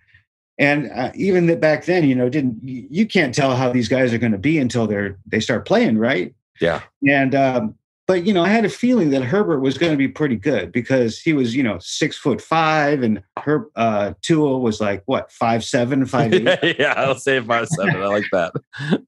And 0.58 0.90
uh, 0.92 1.12
even 1.16 1.48
that 1.48 1.60
back 1.60 1.86
then, 1.86 2.08
you 2.08 2.16
know, 2.16 2.30
didn't 2.30 2.64
you 2.64 2.88
you 2.90 3.06
can't 3.06 3.36
tell 3.36 3.56
how 3.56 3.72
these 3.72 3.90
guys 3.90 4.14
are 4.14 4.18
going 4.18 4.32
to 4.32 4.38
be 4.38 4.58
until 4.58 4.88
they're 4.88 5.18
they 5.26 5.40
start 5.40 5.66
playing, 5.66 5.98
right? 5.98 6.34
Yeah. 6.62 6.82
And 7.08 7.36
um, 7.36 7.76
but 8.08 8.26
you 8.26 8.34
know, 8.34 8.44
I 8.44 8.50
had 8.50 8.66
a 8.66 8.70
feeling 8.70 9.10
that 9.10 9.24
Herbert 9.24 9.60
was 9.60 9.78
going 9.78 9.92
to 9.92 9.98
be 9.98 10.08
pretty 10.08 10.36
good 10.36 10.72
because 10.72 11.20
he 11.20 11.34
was, 11.34 11.56
you 11.56 11.64
know, 11.64 11.80
six 11.80 12.18
foot 12.18 12.40
five, 12.40 13.02
and 13.02 13.22
her 13.40 13.68
uh, 13.76 14.14
Tua 14.22 14.58
was 14.60 14.80
like 14.80 15.02
what 15.06 15.32
five 15.32 15.64
seven, 15.66 16.06
five 16.06 16.34
eight. 16.34 16.80
yeah. 16.80 16.94
I'll 16.96 17.16
say 17.16 17.42
five 17.42 17.68
seven. 17.68 17.96
I 18.02 18.06
like 18.06 18.26
that. 18.32 18.54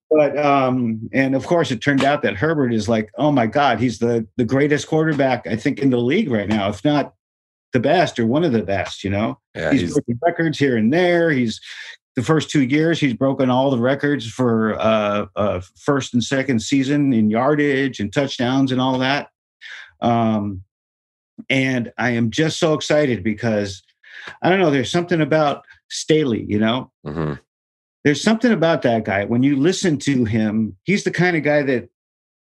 but 0.09 0.37
um, 0.37 1.09
and 1.13 1.35
of 1.35 1.45
course, 1.45 1.71
it 1.71 1.79
turned 1.79 2.03
out 2.03 2.23
that 2.23 2.35
Herbert 2.35 2.73
is 2.73 2.89
like, 2.89 3.11
oh 3.17 3.31
my 3.31 3.45
god, 3.45 3.79
he's 3.79 3.99
the 3.99 4.27
the 4.35 4.45
greatest 4.45 4.87
quarterback 4.87 5.45
I 5.47 5.55
think 5.55 5.79
in 5.79 5.91
the 5.91 5.97
league 5.97 6.31
right 6.31 6.49
now, 6.49 6.69
if 6.69 6.83
not 6.83 7.13
the 7.77 7.89
best 7.89 8.17
or 8.19 8.25
one 8.25 8.43
of 8.43 8.51
the 8.51 8.63
best. 8.63 9.03
You 9.03 9.11
know, 9.11 9.39
Yeah. 9.55 9.71
he's, 9.71 9.81
He's, 9.81 9.93
broken 9.93 10.19
records 10.25 10.57
here 10.57 10.75
and 10.77 10.91
there. 10.91 11.29
He's 11.29 11.61
the 12.15 12.23
first 12.23 12.49
two 12.49 12.63
years 12.63 12.99
he's 12.99 13.13
broken 13.13 13.51
all 13.51 13.69
the 13.69 13.77
records 13.77 14.27
for 14.27 14.73
uh, 14.79 15.27
uh, 15.35 15.61
first 15.79 16.13
and 16.15 16.23
second 16.23 16.61
season 16.63 17.13
in 17.13 17.29
yardage 17.29 17.99
and 17.99 18.11
touchdowns 18.11 18.71
and 18.71 18.81
all 18.81 18.97
that. 18.97 19.29
Um, 20.01 20.63
and 21.49 21.93
I 21.99 22.11
am 22.11 22.31
just 22.31 22.59
so 22.59 22.73
excited 22.73 23.23
because 23.23 23.83
I 24.41 24.49
don't 24.49 24.59
know. 24.59 24.71
There's 24.71 24.91
something 24.91 25.21
about 25.21 25.63
Staley, 25.89 26.43
you 26.49 26.57
know. 26.57 26.91
Mhm. 27.05 27.39
There's 28.03 28.21
something 28.23 28.51
about 28.51 28.81
that 28.81 29.05
guy. 29.05 29.25
When 29.25 29.43
you 29.43 29.55
listen 29.55 29.97
to 29.99 30.25
him, 30.25 30.75
he's 30.85 31.03
the 31.03 31.11
kind 31.11 31.37
of 31.37 31.43
guy 31.43 31.61
that 31.63 31.89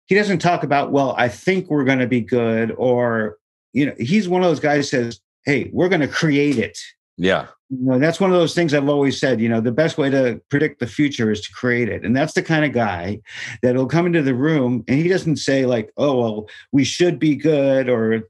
he 0.07 0.15
doesn't 0.15 0.39
talk 0.39 0.63
about. 0.63 0.91
Well, 0.91 1.15
I 1.17 1.29
think 1.29 1.69
we're 1.69 1.85
going 1.85 1.99
to 1.99 2.07
be 2.07 2.21
good, 2.21 2.73
or 2.75 3.37
you 3.73 3.87
know, 3.87 3.93
he's 3.97 4.29
one 4.29 4.43
of 4.43 4.49
those 4.49 4.59
guys 4.59 4.89
says, 4.89 5.19
"Hey, 5.45 5.69
we're 5.73 5.89
going 5.89 6.01
to 6.01 6.07
create 6.07 6.57
it." 6.57 6.77
Yeah. 7.17 7.47
You 7.69 7.77
know, 7.79 7.99
that's 7.99 8.19
one 8.19 8.31
of 8.31 8.37
those 8.37 8.55
things 8.55 8.73
I've 8.73 8.89
always 8.89 9.19
said. 9.19 9.39
You 9.39 9.49
know, 9.49 9.61
the 9.61 9.71
best 9.71 9.97
way 9.97 10.09
to 10.09 10.41
predict 10.49 10.79
the 10.79 10.87
future 10.87 11.31
is 11.31 11.41
to 11.41 11.53
create 11.53 11.89
it, 11.89 12.03
and 12.05 12.15
that's 12.15 12.33
the 12.33 12.43
kind 12.43 12.65
of 12.65 12.71
guy 12.71 13.19
that'll 13.61 13.87
come 13.87 14.05
into 14.05 14.21
the 14.21 14.35
room 14.35 14.83
and 14.87 14.97
he 14.99 15.07
doesn't 15.07 15.37
say 15.37 15.65
like, 15.65 15.91
"Oh, 15.97 16.19
well, 16.19 16.49
we 16.71 16.83
should 16.83 17.19
be 17.19 17.35
good," 17.35 17.89
or 17.89 18.23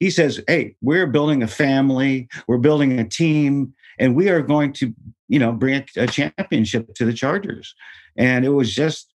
he 0.00 0.10
says, 0.10 0.42
"Hey, 0.48 0.76
we're 0.80 1.06
building 1.06 1.42
a 1.42 1.48
family, 1.48 2.28
we're 2.46 2.58
building 2.58 2.98
a 2.98 3.08
team, 3.08 3.74
and 3.98 4.14
we 4.14 4.28
are 4.28 4.42
going 4.42 4.72
to, 4.74 4.92
you 5.28 5.38
know, 5.38 5.52
bring 5.52 5.74
a, 5.96 6.02
a 6.02 6.06
championship 6.06 6.94
to 6.94 7.04
the 7.04 7.12
Chargers." 7.12 7.74
And 8.16 8.44
it 8.44 8.50
was 8.50 8.74
just, 8.74 9.12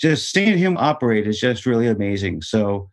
just 0.00 0.32
seeing 0.32 0.58
him 0.58 0.76
operate 0.76 1.26
is 1.26 1.38
just 1.38 1.66
really 1.66 1.86
amazing. 1.86 2.42
So, 2.42 2.90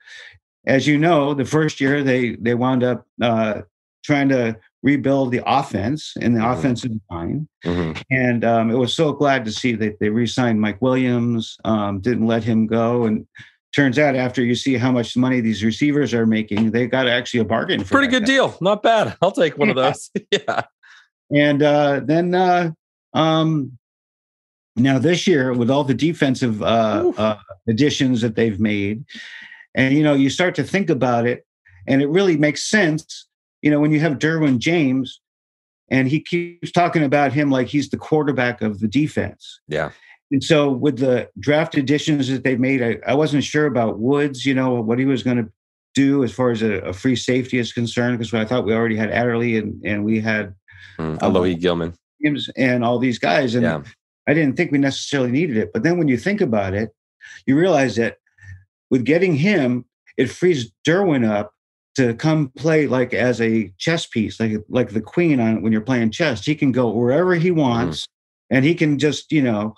as 0.68 0.86
you 0.86 0.98
know, 1.00 1.34
the 1.34 1.46
first 1.46 1.82
year 1.82 2.04
they 2.04 2.36
they 2.36 2.54
wound 2.54 2.84
up 2.84 3.06
uh, 3.22 3.62
trying 4.04 4.30
to 4.30 4.56
rebuild 4.84 5.32
the 5.32 5.42
offense 5.46 6.14
and 6.22 6.36
the 6.36 6.40
Mhm. 6.40 6.54
offensive 6.58 6.92
line. 7.10 7.48
Mhm. 7.66 8.02
And 8.12 8.46
um, 8.46 8.70
it 8.70 8.76
was 8.76 8.94
so 8.94 9.12
glad 9.12 9.44
to 9.46 9.52
see 9.52 9.74
that 9.74 10.00
they 10.00 10.10
re-signed 10.10 10.62
Mike 10.62 10.82
Williams, 10.82 11.58
um, 11.66 12.00
didn't 12.00 12.28
let 12.28 12.44
him 12.44 12.68
go. 12.68 13.06
And 13.06 13.26
turns 13.76 13.98
out 14.00 14.16
after 14.16 14.44
you 14.44 14.56
see 14.56 14.76
how 14.78 14.92
much 14.92 15.18
money 15.18 15.42
these 15.42 15.64
receivers 15.64 16.14
are 16.14 16.26
making, 16.28 16.72
they 16.72 16.86
got 16.88 17.08
actually 17.08 17.40
a 17.42 17.46
bargain 17.46 17.84
for 17.84 17.96
Pretty 17.96 18.08
good 18.08 18.24
guy. 18.24 18.34
deal. 18.34 18.58
Not 18.62 18.84
bad. 18.84 19.18
I'll 19.22 19.32
take 19.32 19.58
one 19.58 19.70
of 19.70 19.76
those. 19.76 20.10
yeah. 20.32 20.62
And 21.36 21.62
uh, 21.64 22.02
then 22.06 22.34
uh, 22.36 22.72
um, 23.14 23.78
now 24.78 25.00
this 25.00 25.26
year, 25.28 25.54
with 25.54 25.70
all 25.72 25.84
the 25.84 25.94
defensive 25.96 26.62
uh, 26.62 27.12
uh, 27.18 27.38
additions 27.68 28.22
that 28.22 28.36
they've 28.36 28.60
made, 28.60 29.04
and 29.78 29.96
you 29.96 30.04
know, 30.04 30.14
you 30.14 30.30
start 30.30 30.56
to 30.56 30.64
think 30.64 30.90
about 30.90 31.26
it, 31.26 31.46
and 31.88 32.02
it 32.02 32.10
really 32.10 32.36
makes 32.36 32.70
sense. 32.70 33.28
You 33.62 33.72
know, 33.72 33.80
when 33.80 33.92
you 33.92 34.02
have 34.02 34.20
Derwin 34.20 34.58
James, 34.58 35.22
and 35.90 36.10
he 36.10 36.20
keeps 36.20 36.72
talking 36.72 37.04
about 37.04 37.32
him 37.32 37.50
like 37.50 37.68
he's 37.68 37.90
the 37.90 37.98
quarterback 37.98 38.62
of 38.62 38.80
the 38.82 38.88
defense. 38.90 39.62
Yeah. 39.70 39.92
And 40.30 40.44
so, 40.44 40.70
with 40.70 41.00
the 41.00 41.30
draft 41.40 41.76
additions 41.76 42.28
that 42.28 42.44
they've 42.44 42.60
made, 42.60 42.84
I, 42.84 42.98
I 43.10 43.14
wasn't 43.14 43.46
sure 43.46 43.66
about 43.66 44.00
Woods. 44.00 44.46
You 44.46 44.54
know 44.54 44.82
what 44.82 45.00
he 45.00 45.06
was 45.06 45.24
going 45.24 45.38
to 45.38 45.50
do 45.96 46.26
as 46.26 46.34
far 46.34 46.52
as 46.52 46.62
a, 46.62 46.82
a 46.82 46.92
free 46.92 47.16
safety 47.16 47.58
is 47.58 47.72
concerned, 47.72 48.18
because 48.20 48.34
I 48.34 48.44
thought 48.44 48.66
we 48.66 48.74
already 48.74 48.98
had 48.98 49.12
Adderley 49.12 49.58
and 49.58 49.82
and 49.86 50.04
we 50.04 50.20
had 50.20 50.54
Mm. 50.98 51.22
Um, 51.22 51.34
Alohi 51.34 51.60
Gilman. 51.60 51.94
And 52.56 52.84
all 52.84 53.00
these 53.00 53.20
guys. 53.20 53.56
And 53.56 53.64
Yeah. 53.64 53.84
I 54.28 54.34
didn't 54.34 54.58
think 54.58 54.72
we 54.72 54.78
necessarily 54.78 55.32
needed 55.32 55.58
it. 55.58 55.72
But 55.72 55.84
then 55.84 55.98
when 55.98 56.08
you 56.08 56.18
think 56.18 56.42
about 56.42 56.74
it, 56.74 56.90
you 57.46 57.56
realize 57.58 57.96
that 57.96 58.18
with 58.90 59.04
getting 59.04 59.36
him, 59.36 59.86
it 60.18 60.30
frees 60.30 60.72
Derwin 60.86 61.28
up 61.28 61.54
to 61.96 62.14
come 62.14 62.50
play 62.50 62.88
like 62.88 63.14
as 63.14 63.42
a 63.42 63.74
chess 63.78 64.06
piece, 64.06 64.40
like 64.40 64.54
like 64.70 64.90
the 64.90 65.02
queen 65.02 65.40
on 65.40 65.62
when 65.62 65.72
you're 65.72 65.82
playing 65.82 66.12
chess. 66.12 66.46
He 66.46 66.56
can 66.56 66.72
go 66.72 66.90
wherever 66.90 67.36
he 67.36 67.52
wants 67.52 68.08
and 68.50 68.64
he 68.64 68.76
can 68.76 69.00
just, 69.00 69.32
you 69.32 69.42
know, 69.42 69.74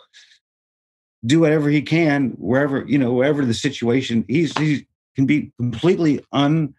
do 1.25 1.39
whatever 1.39 1.69
he 1.69 1.81
can 1.81 2.31
wherever, 2.31 2.85
you 2.87 2.97
know, 2.97 3.13
wherever 3.13 3.45
the 3.45 3.53
situation 3.53 4.25
he's 4.27 4.57
he 4.57 4.85
can 5.15 5.25
be 5.25 5.51
completely 5.57 6.23
un 6.31 6.73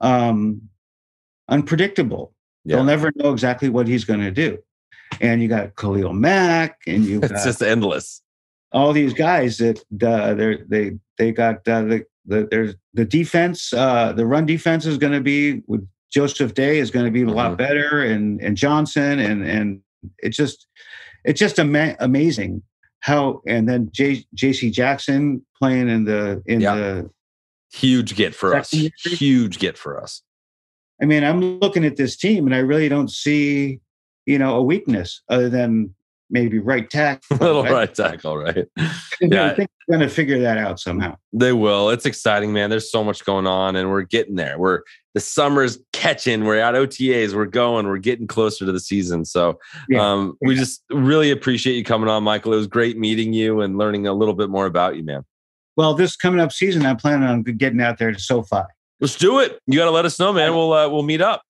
um 0.00 0.62
unpredictable. 1.48 2.32
Yeah. 2.64 2.76
They'll 2.76 2.84
never 2.84 3.12
know 3.16 3.32
exactly 3.32 3.68
what 3.68 3.86
he's 3.88 4.04
going 4.04 4.20
to 4.20 4.30
do. 4.30 4.58
And 5.20 5.42
you 5.42 5.48
got 5.48 5.76
Khalil 5.76 6.12
Mack, 6.12 6.80
and 6.86 7.04
you 7.04 7.20
It's 7.22 7.44
just 7.44 7.62
endless. 7.62 8.22
all 8.72 8.92
these 8.92 9.12
guys 9.12 9.58
that 9.58 9.78
uh, 10.02 10.34
they 10.34 10.98
they 11.18 11.32
got 11.32 11.66
uh, 11.68 11.82
the 11.82 12.04
the 12.26 12.48
there's 12.50 12.74
the 12.94 13.04
defense, 13.04 13.72
uh, 13.72 14.12
the 14.12 14.26
run 14.26 14.46
defense 14.46 14.86
is 14.86 14.98
going 14.98 15.12
to 15.12 15.20
be 15.20 15.62
with 15.66 15.86
Joseph 16.12 16.54
Day 16.54 16.78
is 16.78 16.90
going 16.90 17.06
to 17.06 17.10
be 17.12 17.22
a 17.22 17.26
lot 17.28 17.52
Mhm. 17.52 17.58
better, 17.58 18.02
and 18.02 18.40
and 18.40 18.56
Johnson, 18.56 19.18
and 19.18 19.44
and 19.44 19.80
it's 20.18 20.36
just 20.36 20.66
it's 21.24 21.38
just 21.40 21.58
ama- 21.58 21.96
amazing 22.00 22.62
how. 23.00 23.42
And 23.46 23.68
then 23.68 23.88
J, 23.92 24.24
J.C. 24.34 24.70
Jackson 24.70 25.44
playing 25.58 25.88
in 25.88 26.04
the 26.04 26.42
in 26.46 26.60
Yeah. 26.60 26.74
the 26.76 27.10
Huge 27.72 28.14
get 28.14 28.34
for 28.36 28.54
us. 28.54 28.70
Secondary? 28.70 29.16
Huge 29.16 29.58
get 29.58 29.76
for 29.76 30.00
us. 30.00 30.22
I 31.02 31.06
mean, 31.06 31.24
I'm 31.24 31.58
looking 31.58 31.84
at 31.84 31.96
this 31.96 32.16
team 32.16 32.46
and 32.46 32.54
I 32.54 32.58
really 32.58 32.88
don't 32.88 33.10
see, 33.10 33.80
you 34.26 34.38
know, 34.38 34.54
a 34.54 34.62
weakness 34.62 35.22
other 35.28 35.48
than 35.48 35.92
maybe 36.34 36.58
right 36.58 36.90
tackle. 36.90 37.36
Little 37.40 37.62
right? 37.62 37.72
right 37.72 37.94
tackle, 37.94 38.36
right? 38.36 38.66
I 38.78 38.90
Yeah. 39.22 39.54
think 39.54 39.70
they're 39.86 39.96
going 39.98 40.06
to 40.06 40.12
figure 40.14 40.40
that 40.40 40.58
out 40.58 40.78
somehow. 40.80 41.16
They 41.32 41.52
will. 41.52 41.88
It's 41.90 42.04
exciting, 42.04 42.52
man. 42.52 42.68
There's 42.68 42.90
so 42.90 43.02
much 43.04 43.24
going 43.24 43.46
on, 43.46 43.76
and 43.76 43.88
we're 43.88 44.02
getting 44.02 44.34
there. 44.34 44.58
We're 44.58 44.80
the 45.14 45.20
summer's 45.20 45.78
catching. 45.92 46.44
We're 46.44 46.58
at 46.58 46.74
OTAs. 46.74 47.34
We're 47.34 47.46
going. 47.46 47.86
We're 47.86 47.98
getting 47.98 48.26
closer 48.26 48.66
to 48.66 48.72
the 48.72 48.80
season. 48.80 49.24
So, 49.24 49.58
Yeah. 49.88 50.06
um, 50.12 50.36
we 50.42 50.56
just 50.56 50.82
really 50.90 51.30
appreciate 51.30 51.76
you 51.76 51.84
coming 51.84 52.08
on, 52.10 52.24
Michael. 52.24 52.52
It 52.52 52.56
was 52.56 52.66
great 52.66 52.98
meeting 52.98 53.32
you 53.32 53.60
and 53.60 53.78
learning 53.78 54.08
a 54.08 54.12
little 54.12 54.34
bit 54.34 54.50
more 54.50 54.66
about 54.66 54.96
you, 54.96 55.04
man. 55.04 55.24
Well, 55.76 55.94
this 55.94 56.16
coming 56.16 56.40
up 56.40 56.52
season, 56.52 56.84
I'm 56.84 56.96
planning 56.96 57.28
on 57.28 57.42
getting 57.44 57.80
out 57.80 57.98
there 57.98 58.12
to 58.12 58.18
SoFi. 58.18 58.62
Let's 59.00 59.16
do 59.16 59.38
it. 59.38 59.58
You 59.66 59.78
got 59.78 59.84
to 59.86 59.90
let 59.92 60.04
us 60.04 60.18
know, 60.18 60.32
man. 60.32 60.52
We'll 60.54 60.72
uh, 60.72 60.88
we'll 60.88 61.02
meet 61.04 61.20
up. 61.20 61.42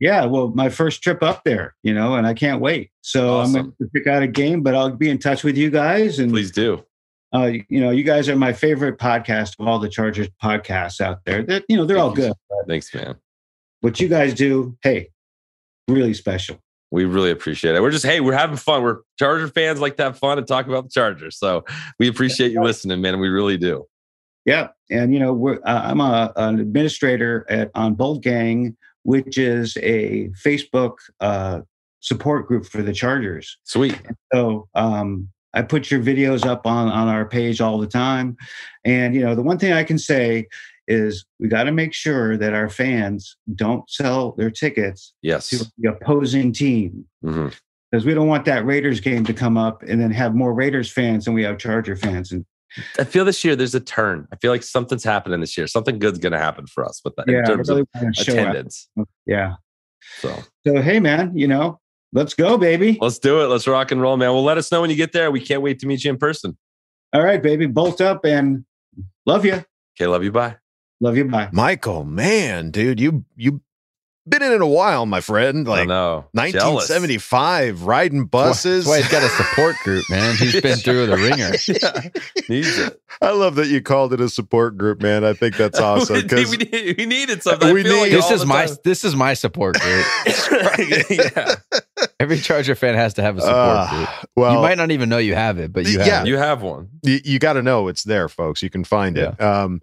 Yeah, 0.00 0.24
well, 0.24 0.48
my 0.48 0.70
first 0.70 1.02
trip 1.02 1.22
up 1.22 1.44
there, 1.44 1.74
you 1.82 1.92
know, 1.92 2.14
and 2.14 2.26
I 2.26 2.32
can't 2.32 2.60
wait. 2.60 2.90
So 3.02 3.40
I'm 3.40 3.52
going 3.52 3.72
to 3.80 3.88
pick 3.94 4.06
out 4.06 4.22
a 4.22 4.26
game, 4.26 4.62
but 4.62 4.74
I'll 4.74 4.90
be 4.96 5.10
in 5.10 5.18
touch 5.18 5.44
with 5.44 5.58
you 5.58 5.70
guys. 5.70 6.18
And 6.18 6.32
Please 6.32 6.50
do. 6.50 6.82
Uh, 7.32 7.52
you 7.68 7.80
know, 7.80 7.90
you 7.90 8.02
guys 8.02 8.28
are 8.28 8.34
my 8.34 8.52
favorite 8.52 8.98
podcast 8.98 9.54
of 9.60 9.68
all 9.68 9.78
the 9.78 9.88
Chargers 9.90 10.28
podcasts 10.42 11.00
out 11.00 11.24
there. 11.24 11.42
That 11.42 11.64
you 11.68 11.76
know, 11.76 11.84
they're 11.84 11.98
all 11.98 12.12
good. 12.12 12.32
Thanks, 12.66 12.92
man. 12.94 13.16
What 13.82 14.00
you 14.00 14.08
guys 14.08 14.34
do, 14.34 14.76
hey, 14.82 15.10
really 15.86 16.14
special. 16.14 16.58
We 16.90 17.04
really 17.04 17.30
appreciate 17.30 17.76
it. 17.76 17.82
We're 17.82 17.92
just, 17.92 18.04
hey, 18.04 18.20
we're 18.20 18.32
having 18.32 18.56
fun. 18.56 18.82
We're 18.82 18.98
Charger 19.18 19.46
fans 19.48 19.80
like 19.80 19.96
to 19.98 20.04
have 20.04 20.18
fun 20.18 20.38
and 20.38 20.46
talk 20.46 20.66
about 20.66 20.84
the 20.84 20.90
Chargers. 20.90 21.38
So 21.38 21.64
we 21.98 22.08
appreciate 22.08 22.50
you 22.52 22.62
listening, 22.62 23.00
man. 23.00 23.20
We 23.20 23.28
really 23.28 23.58
do. 23.58 23.86
Yeah, 24.44 24.68
and 24.90 25.12
you 25.12 25.20
know, 25.20 25.32
we're, 25.32 25.60
uh, 25.64 25.82
I'm 25.84 26.00
a, 26.00 26.32
an 26.34 26.58
administrator 26.58 27.46
at 27.48 27.70
on 27.74 27.94
Bolt 27.94 28.22
Gang, 28.22 28.76
which 29.02 29.38
is 29.38 29.76
a 29.78 30.28
Facebook 30.44 30.94
uh, 31.20 31.60
support 32.00 32.46
group 32.46 32.66
for 32.66 32.82
the 32.82 32.92
Chargers. 32.92 33.58
Sweet. 33.64 34.00
And 34.06 34.16
so 34.32 34.68
um, 34.74 35.28
I 35.54 35.62
put 35.62 35.90
your 35.90 36.00
videos 36.00 36.46
up 36.46 36.66
on 36.66 36.88
on 36.88 37.08
our 37.08 37.26
page 37.26 37.60
all 37.60 37.78
the 37.78 37.86
time, 37.86 38.36
and 38.84 39.14
you 39.14 39.22
know, 39.22 39.34
the 39.34 39.42
one 39.42 39.58
thing 39.58 39.72
I 39.72 39.84
can 39.84 39.98
say 39.98 40.46
is 40.88 41.24
we 41.38 41.48
got 41.48 41.64
to 41.64 41.72
make 41.72 41.94
sure 41.94 42.36
that 42.36 42.52
our 42.52 42.68
fans 42.68 43.36
don't 43.54 43.88
sell 43.88 44.32
their 44.32 44.50
tickets 44.50 45.12
yes. 45.22 45.48
to 45.50 45.64
the 45.78 45.90
opposing 45.90 46.52
team. 46.52 47.04
Mm-hmm 47.24 47.48
because 47.90 48.06
we 48.06 48.14
don't 48.14 48.28
want 48.28 48.44
that 48.44 48.64
Raiders 48.64 49.00
game 49.00 49.24
to 49.24 49.34
come 49.34 49.56
up 49.56 49.82
and 49.82 50.00
then 50.00 50.10
have 50.10 50.34
more 50.34 50.54
Raiders 50.54 50.90
fans 50.90 51.24
than 51.24 51.34
we 51.34 51.42
have 51.42 51.58
Charger 51.58 51.96
fans. 51.96 52.30
And 52.32 52.44
I 52.98 53.04
feel 53.04 53.24
this 53.24 53.44
year 53.44 53.56
there's 53.56 53.74
a 53.74 53.80
turn. 53.80 54.28
I 54.32 54.36
feel 54.36 54.50
like 54.50 54.62
something's 54.62 55.04
happening 55.04 55.40
this 55.40 55.56
year. 55.56 55.66
Something 55.66 55.98
good's 55.98 56.18
going 56.18 56.32
to 56.32 56.38
happen 56.38 56.66
for 56.66 56.84
us 56.84 57.00
with 57.04 57.16
that 57.16 57.28
yeah, 57.28 57.38
in 57.38 57.44
terms 57.44 57.68
really 57.68 57.82
of 57.94 58.02
attendance. 58.18 58.88
Up. 58.98 59.08
Yeah. 59.26 59.54
So, 60.18 60.42
so 60.66 60.80
hey, 60.80 61.00
man, 61.00 61.36
you 61.36 61.48
know, 61.48 61.80
let's 62.12 62.34
go, 62.34 62.56
baby. 62.56 62.98
Let's 63.00 63.18
do 63.18 63.42
it. 63.42 63.46
Let's 63.46 63.66
rock 63.66 63.90
and 63.90 64.00
roll, 64.00 64.16
man. 64.16 64.32
Well, 64.32 64.44
let 64.44 64.58
us 64.58 64.70
know 64.70 64.80
when 64.80 64.90
you 64.90 64.96
get 64.96 65.12
there. 65.12 65.30
We 65.30 65.40
can't 65.40 65.62
wait 65.62 65.78
to 65.80 65.86
meet 65.86 66.04
you 66.04 66.10
in 66.10 66.18
person. 66.18 66.56
All 67.12 67.22
right, 67.22 67.42
baby. 67.42 67.66
Bolt 67.66 68.00
up 68.00 68.24
and 68.24 68.64
love 69.26 69.44
you. 69.44 69.64
Okay, 69.96 70.06
love 70.06 70.22
you. 70.22 70.32
Bye. 70.32 70.56
Love 71.00 71.16
you. 71.16 71.24
Bye. 71.24 71.48
Michael, 71.52 72.04
man, 72.04 72.70
dude, 72.70 73.00
you 73.00 73.24
you 73.34 73.62
been 74.30 74.42
in 74.42 74.52
it 74.52 74.60
a 74.62 74.66
while, 74.66 75.04
my 75.06 75.20
friend. 75.20 75.66
Like 75.66 75.88
no, 75.88 76.26
1975, 76.32 77.82
riding 77.82 78.24
buses. 78.26 78.84
That's 78.84 78.88
why 78.88 79.02
he's 79.02 79.10
got 79.10 79.22
a 79.22 79.28
support 79.28 79.76
group, 79.84 80.04
man. 80.10 80.36
He's 80.36 80.60
been 80.62 80.78
through 80.78 81.06
the 81.06 81.16
ringer. 81.16 81.52
yeah, 81.68 82.48
needs 82.48 82.78
it. 82.78 83.00
I 83.20 83.32
love 83.32 83.56
that 83.56 83.66
you 83.66 83.82
called 83.82 84.12
it 84.12 84.20
a 84.20 84.28
support 84.28 84.78
group, 84.78 85.02
man. 85.02 85.24
I 85.24 85.32
think 85.34 85.56
that's 85.56 85.78
awesome. 85.80 86.14
we, 86.16 86.22
Because 86.22 86.50
we 86.50 87.06
needed 87.06 87.42
something. 87.42 87.72
We 87.74 87.82
need- 87.82 87.90
like 88.00 88.10
This 88.12 88.30
is 88.30 88.46
my 88.46 88.66
time- 88.66 88.76
this 88.84 89.04
is 89.04 89.14
my 89.16 89.34
support 89.34 89.78
group. 89.80 90.06
yeah. 91.10 91.54
Every 92.18 92.38
Charger 92.38 92.74
fan 92.74 92.94
has 92.94 93.14
to 93.14 93.22
have 93.22 93.36
a 93.38 93.40
support 93.40 93.56
Uh, 93.58 93.90
group. 93.96 94.08
well, 94.36 94.54
you 94.54 94.60
might 94.60 94.76
not 94.78 94.90
even 94.90 95.08
know 95.08 95.18
you 95.18 95.34
have 95.34 95.58
it, 95.58 95.72
but 95.72 95.86
you 95.86 95.98
have 95.98 96.06
Yeah. 96.06 96.22
it. 96.22 96.26
You 96.28 96.36
have 96.36 96.62
one. 96.62 96.88
you, 97.02 97.20
you 97.24 97.38
got 97.38 97.54
to 97.54 97.62
know 97.62 97.88
it's 97.88 98.04
there, 98.04 98.28
folks. 98.28 98.62
You 98.62 98.70
can 98.70 98.84
find 98.84 99.16
it. 99.18 99.40
Um, 99.40 99.80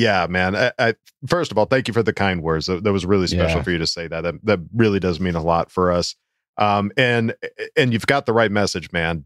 yeah, 0.00 0.26
man. 0.28 0.54
I, 0.56 0.72
I, 0.78 0.94
first 1.26 1.50
of 1.52 1.58
all, 1.58 1.66
thank 1.66 1.88
you 1.88 1.94
for 1.94 2.02
the 2.02 2.12
kind 2.12 2.42
words. 2.42 2.66
That, 2.66 2.84
that 2.84 2.92
was 2.92 3.06
really 3.06 3.26
special 3.26 3.58
Yeah. 3.58 3.62
for 3.62 3.70
you 3.70 3.78
to 3.78 3.86
say 3.86 4.06
that. 4.08 4.22
That 4.22 4.34
that 4.44 4.60
really 4.74 5.00
does 5.00 5.20
mean 5.20 5.34
a 5.34 5.42
lot 5.42 5.70
for 5.70 5.90
us. 5.92 6.14
Um, 6.58 6.90
and 6.96 7.34
and 7.76 7.92
you've 7.92 8.06
got 8.06 8.26
the 8.26 8.32
right 8.32 8.50
message, 8.50 8.90
man. 8.92 9.24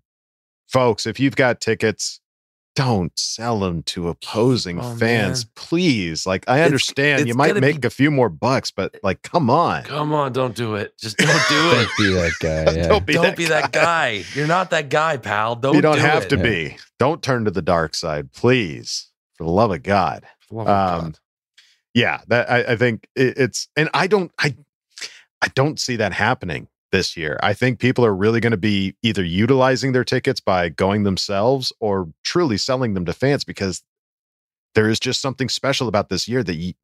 Folks, 0.69 1.07
if 1.07 1.19
you've 1.19 1.37
got 1.37 1.61
tickets, 1.61 2.21
don't 2.77 3.17
sell 3.19 3.59
them 3.59 3.83
to 3.83 4.09
opposing 4.09 4.79
Oh, 4.81 4.95
fans, 4.95 5.45
man. 5.45 5.51
please. 5.57 6.27
Like 6.27 6.45
I 6.49 6.55
It's- 6.59 6.67
understand 6.67 7.27
you 7.27 7.35
might 7.35 7.57
make 7.57 7.81
be- 7.81 7.87
a 7.89 7.91
few 7.91 8.11
more 8.13 8.29
bucks, 8.29 8.71
but 8.71 8.95
like, 9.03 9.23
come 9.23 9.51
on. 9.51 9.83
Come 9.83 10.13
on, 10.13 10.33
don't 10.33 10.55
do 10.55 10.77
it. 10.77 10.97
Just 10.99 11.17
don't 11.19 11.29
do 11.49 11.71
it. 11.73 11.89
Don't 11.89 11.99
be 11.99 12.13
that 12.15 12.33
guy. 12.41 12.73
Yeah. 12.77 12.87
Don't 12.89 13.05
be 13.07 13.13
don't 13.15 13.23
that 13.25 13.37
be 13.37 13.47
that 13.47 13.73
guy. 13.73 14.23
You're 14.35 14.47
not 14.47 14.71
that 14.71 14.89
guy, 14.89 15.17
pal. 15.17 15.57
Don't. 15.57 15.75
you 15.75 15.81
don't 15.83 15.97
do 15.97 16.01
have 16.03 16.25
it. 16.25 16.29
to 16.31 16.37
be. 16.37 16.77
Don't 17.01 17.23
turn 17.23 17.45
to 17.47 17.51
the 17.51 17.63
dark 17.63 17.95
side, 17.97 18.33
please. 18.33 19.09
For 19.37 19.45
the 19.45 19.51
love 19.51 19.73
of 19.73 19.83
God. 19.83 20.25
Um, 20.57 21.15
yeah 21.95 22.21
that 22.29 22.51
I, 22.51 22.73
I 22.73 22.77
think 22.77 23.09
it, 23.17 23.37
it's 23.37 23.69
and 23.77 23.89
i 23.95 24.07
don't 24.07 24.31
i 24.39 24.55
i 25.43 25.49
don't 25.55 25.79
see 25.81 25.97
that 25.97 26.13
happening 26.13 26.69
this 26.93 27.17
year 27.17 27.39
i 27.43 27.53
think 27.53 27.79
people 27.79 28.05
are 28.05 28.15
really 28.15 28.41
going 28.41 28.53
to 28.53 28.57
be 28.57 28.95
either 29.03 29.25
utilizing 29.25 29.93
their 29.93 30.05
tickets 30.05 30.41
by 30.41 30.69
going 30.69 31.03
themselves 31.03 31.73
or 31.81 32.09
truly 32.23 32.57
selling 32.57 32.95
them 32.95 33.05
to 33.07 33.13
fans 33.13 33.45
because 33.45 33.83
there 34.75 34.89
is 34.89 35.01
just 35.01 35.21
something 35.21 35.49
special 35.49 35.89
about 35.89 36.09
this 36.09 36.29
year 36.29 36.43
that 36.43 36.55
you, 36.55 36.75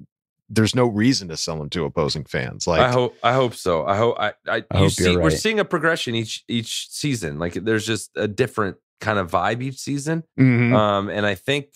there's 0.49 0.75
no 0.75 0.87
reason 0.87 1.29
to 1.29 1.37
sell 1.37 1.59
them 1.59 1.71
to 1.71 1.85
opposing 1.85 2.25
fans 2.25 2.67
like 2.67 2.81
I 2.81 2.91
hope. 2.91 3.17
I 3.23 3.33
hope 3.33 3.55
so. 3.55 3.87
I 3.87 3.97
hope. 3.97 4.17
I. 4.19 4.29
I, 4.47 4.57
I 4.57 4.57
you 4.57 4.65
hope 4.75 4.91
see, 4.91 5.13
you're 5.13 5.21
we're 5.21 5.31
seeing 5.31 5.61
a 5.61 5.65
progression 5.65 6.15
each 6.15 6.45
each 6.49 6.89
season. 6.91 7.39
Like 7.39 7.55
there's 7.55 7.87
just 7.87 8.11
a 8.17 8.29
different 8.29 8.77
kind 9.01 9.19
of 9.19 9.31
vibe 9.31 9.63
each 9.63 9.79
season. 9.79 10.25
Mhm. 10.39 10.73
Um, 10.73 11.09
and 11.09 11.27
I 11.27 11.35
think 11.35 11.69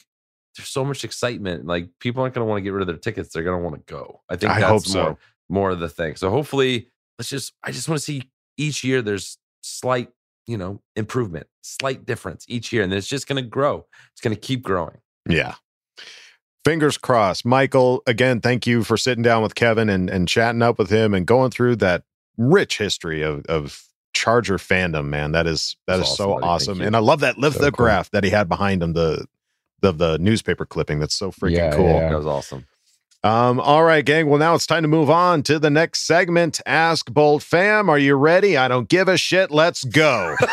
there's 0.60 0.68
so 0.68 0.84
much 0.84 1.04
excitement. 1.04 1.66
Like 1.66 1.88
people 1.98 2.22
aren't 2.22 2.34
going 2.34 2.44
to 2.44 2.48
want 2.48 2.58
to 2.58 2.62
get 2.62 2.72
rid 2.72 2.82
of 2.82 2.86
their 2.86 2.96
tickets. 2.96 3.32
They're 3.32 3.42
going 3.42 3.58
to 3.58 3.64
want 3.64 3.76
to 3.76 3.92
go. 3.92 4.20
I 4.28 4.36
think 4.36 4.52
I 4.52 4.60
that's 4.60 4.70
hope 4.70 4.86
so. 4.86 5.02
more 5.02 5.18
more 5.48 5.70
of 5.70 5.80
the 5.80 5.88
thing. 5.88 6.16
So 6.16 6.30
hopefully, 6.30 6.88
let's 7.18 7.28
just. 7.28 7.52
I 7.64 7.72
just 7.72 7.88
want 7.88 7.98
to 7.98 8.04
see 8.04 8.30
each 8.56 8.84
year. 8.84 9.02
There's 9.02 9.38
slight, 9.62 10.10
you 10.46 10.56
know, 10.56 10.80
improvement, 10.96 11.46
slight 11.62 12.06
difference 12.06 12.44
each 12.48 12.72
year, 12.72 12.82
and 12.82 12.92
it's 12.92 13.08
just 13.08 13.26
going 13.26 13.42
to 13.42 13.48
grow. 13.48 13.86
It's 14.12 14.20
going 14.20 14.34
to 14.34 14.40
keep 14.40 14.62
growing. 14.62 14.98
Yeah. 15.28 15.54
Fingers 16.64 16.98
crossed. 16.98 17.46
Michael, 17.46 18.02
again, 18.06 18.40
thank 18.40 18.66
you 18.66 18.84
for 18.84 18.98
sitting 18.98 19.22
down 19.22 19.42
with 19.42 19.54
Kevin 19.54 19.88
and, 19.88 20.10
and 20.10 20.28
chatting 20.28 20.60
up 20.60 20.78
with 20.78 20.90
him 20.90 21.14
and 21.14 21.26
going 21.26 21.50
through 21.50 21.76
that 21.76 22.04
rich 22.36 22.76
history 22.76 23.22
of, 23.22 23.46
of 23.46 23.82
Charger 24.12 24.58
fandom, 24.58 25.06
man. 25.06 25.32
That 25.32 25.46
is 25.46 25.76
that 25.86 25.96
That's 25.96 26.10
is 26.10 26.16
so 26.16 26.32
awesome, 26.32 26.40
buddy. 26.40 26.46
Awesome. 26.48 26.80
And 26.82 26.96
I 26.96 26.98
love 26.98 27.20
that 27.20 27.36
So 27.36 27.40
lithograph 27.40 28.10
that 28.10 28.24
he 28.24 28.30
had 28.30 28.48
behind 28.48 28.82
him, 28.82 28.92
the 28.92 29.26
the 29.80 29.92
the 29.92 30.18
newspaper 30.18 30.64
clipping. 30.66 30.98
That's 31.00 31.14
so 31.14 31.30
freaking 31.30 31.56
Yeah, 31.56 31.72
cool. 31.74 31.86
yeah. 31.86 32.08
That 32.10 32.16
was 32.16 32.26
awesome. 32.26 32.66
Um, 33.22 33.60
all 33.60 33.84
right, 33.84 34.02
gang. 34.02 34.28
Well, 34.28 34.38
now 34.38 34.54
it's 34.54 34.64
time 34.66 34.80
to 34.82 34.88
move 34.88 35.10
on 35.10 35.42
to 35.42 35.58
the 35.58 35.68
next 35.68 36.06
segment. 36.06 36.58
Ask 36.64 37.12
Bolt 37.12 37.42
Fam. 37.42 37.90
Are 37.90 37.98
you 37.98 38.14
ready? 38.14 38.56
I 38.56 38.66
don't 38.66 38.88
give 38.88 39.08
a 39.08 39.18
shit. 39.18 39.50
Let's 39.50 39.84
go. 39.84 40.36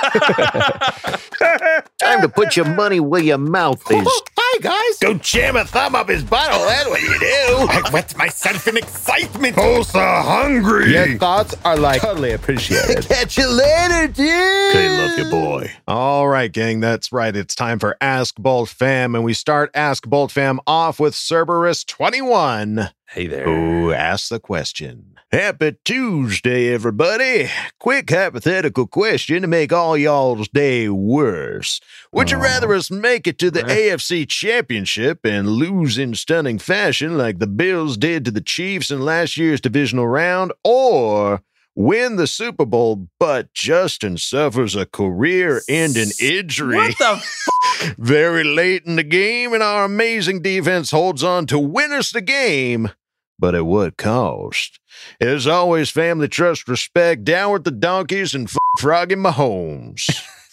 Time 1.99 2.21
to 2.21 2.29
put 2.33 2.57
your 2.57 2.65
money 2.65 2.99
where 2.99 3.21
your 3.23 3.37
mouth 3.37 3.89
is. 3.91 4.21
Hi, 4.49 4.59
guys. 4.59 4.99
Don't 4.99 5.21
jam 5.21 5.57
a 5.57 5.65
thumb 5.65 5.93
up 5.93 6.07
his 6.07 6.23
butthole. 6.23 6.65
That's 6.67 6.87
what 6.87 7.01
you 7.01 7.19
do. 7.19 7.67
I 7.69 7.89
wet 7.91 8.15
myself 8.17 8.65
in 8.67 8.77
excitement. 8.77 9.55
Oh, 9.57 9.83
so 9.83 9.99
hungry. 9.99 10.93
Your 10.93 11.17
thoughts 11.17 11.53
are 11.65 11.75
like 11.75 12.01
totally 12.01 12.31
appreciated. 12.31 13.05
Catch 13.09 13.37
you 13.37 13.49
later, 13.49 14.07
dude. 14.07 14.29
Okay, 14.29 14.89
love 14.89 15.19
you, 15.19 15.29
boy. 15.29 15.71
All 15.85 16.29
right, 16.29 16.49
gang. 16.49 16.79
That's 16.79 17.11
right. 17.11 17.35
It's 17.35 17.55
time 17.55 17.77
for 17.77 17.97
Ask 17.99 18.35
Bolt 18.37 18.69
Fam, 18.69 19.15
and 19.15 19.25
we 19.25 19.33
start 19.33 19.69
Ask 19.73 20.07
Bolt 20.07 20.31
Fam 20.31 20.61
off 20.65 20.97
with 20.97 21.13
Cerberus 21.13 21.83
21. 21.83 22.89
Hey 23.09 23.27
there. 23.27 23.43
Who 23.43 23.91
asked 23.91 24.29
the 24.29 24.39
question? 24.39 25.16
Happy 25.29 25.75
Tuesday, 25.83 26.73
everybody. 26.73 27.49
Quick 27.81 28.09
hypothetical 28.09 28.87
question 28.87 29.41
to 29.41 29.47
make 29.49 29.73
all 29.73 29.97
y'all's 29.97 30.47
day 30.47 30.87
worse. 30.87 31.81
Would 32.13 32.31
you 32.31 32.37
rather 32.37 32.73
oh. 32.73 32.77
us 32.77 32.89
make 32.89 33.27
it 33.27 33.37
to 33.39 33.51
the 33.51 33.63
AFC 33.63 34.25
Championship 34.25 35.25
and 35.25 35.49
lose 35.49 35.97
in 35.97 36.15
stunning 36.15 36.59
fashion 36.59 37.17
like 37.17 37.39
the 37.39 37.47
Bills 37.47 37.97
did 37.97 38.23
to 38.23 38.31
the 38.31 38.39
Chiefs 38.39 38.89
in 38.89 39.01
last 39.01 39.35
year's 39.35 39.59
divisional 39.59 40.07
round, 40.07 40.53
or 40.63 41.41
win 41.75 42.15
the 42.15 42.25
Super 42.25 42.65
Bowl, 42.65 43.09
but 43.19 43.53
Justin 43.53 44.15
suffers 44.15 44.77
a 44.77 44.85
career 44.85 45.61
ending 45.67 46.11
injury? 46.21 46.77
What 46.77 46.97
the 46.99 47.95
very 47.97 48.45
late 48.45 48.85
in 48.85 48.95
the 48.95 49.03
game, 49.03 49.51
and 49.51 49.61
our 49.61 49.83
amazing 49.83 50.41
defense 50.41 50.91
holds 50.91 51.21
on 51.21 51.47
to 51.47 51.59
win 51.59 51.91
us 51.91 52.11
the 52.11 52.21
game, 52.21 52.91
but 53.39 53.55
at 53.55 53.65
what 53.65 53.97
cost? 53.97 54.79
As 55.21 55.47
always, 55.47 55.89
family, 55.89 56.27
trust, 56.27 56.67
respect, 56.67 57.23
down 57.23 57.53
with 57.53 57.63
the 57.63 57.71
donkeys, 57.71 58.33
and 58.33 58.47
f- 58.47 58.57
Froggy 58.79 59.15
Mahomes. 59.15 60.05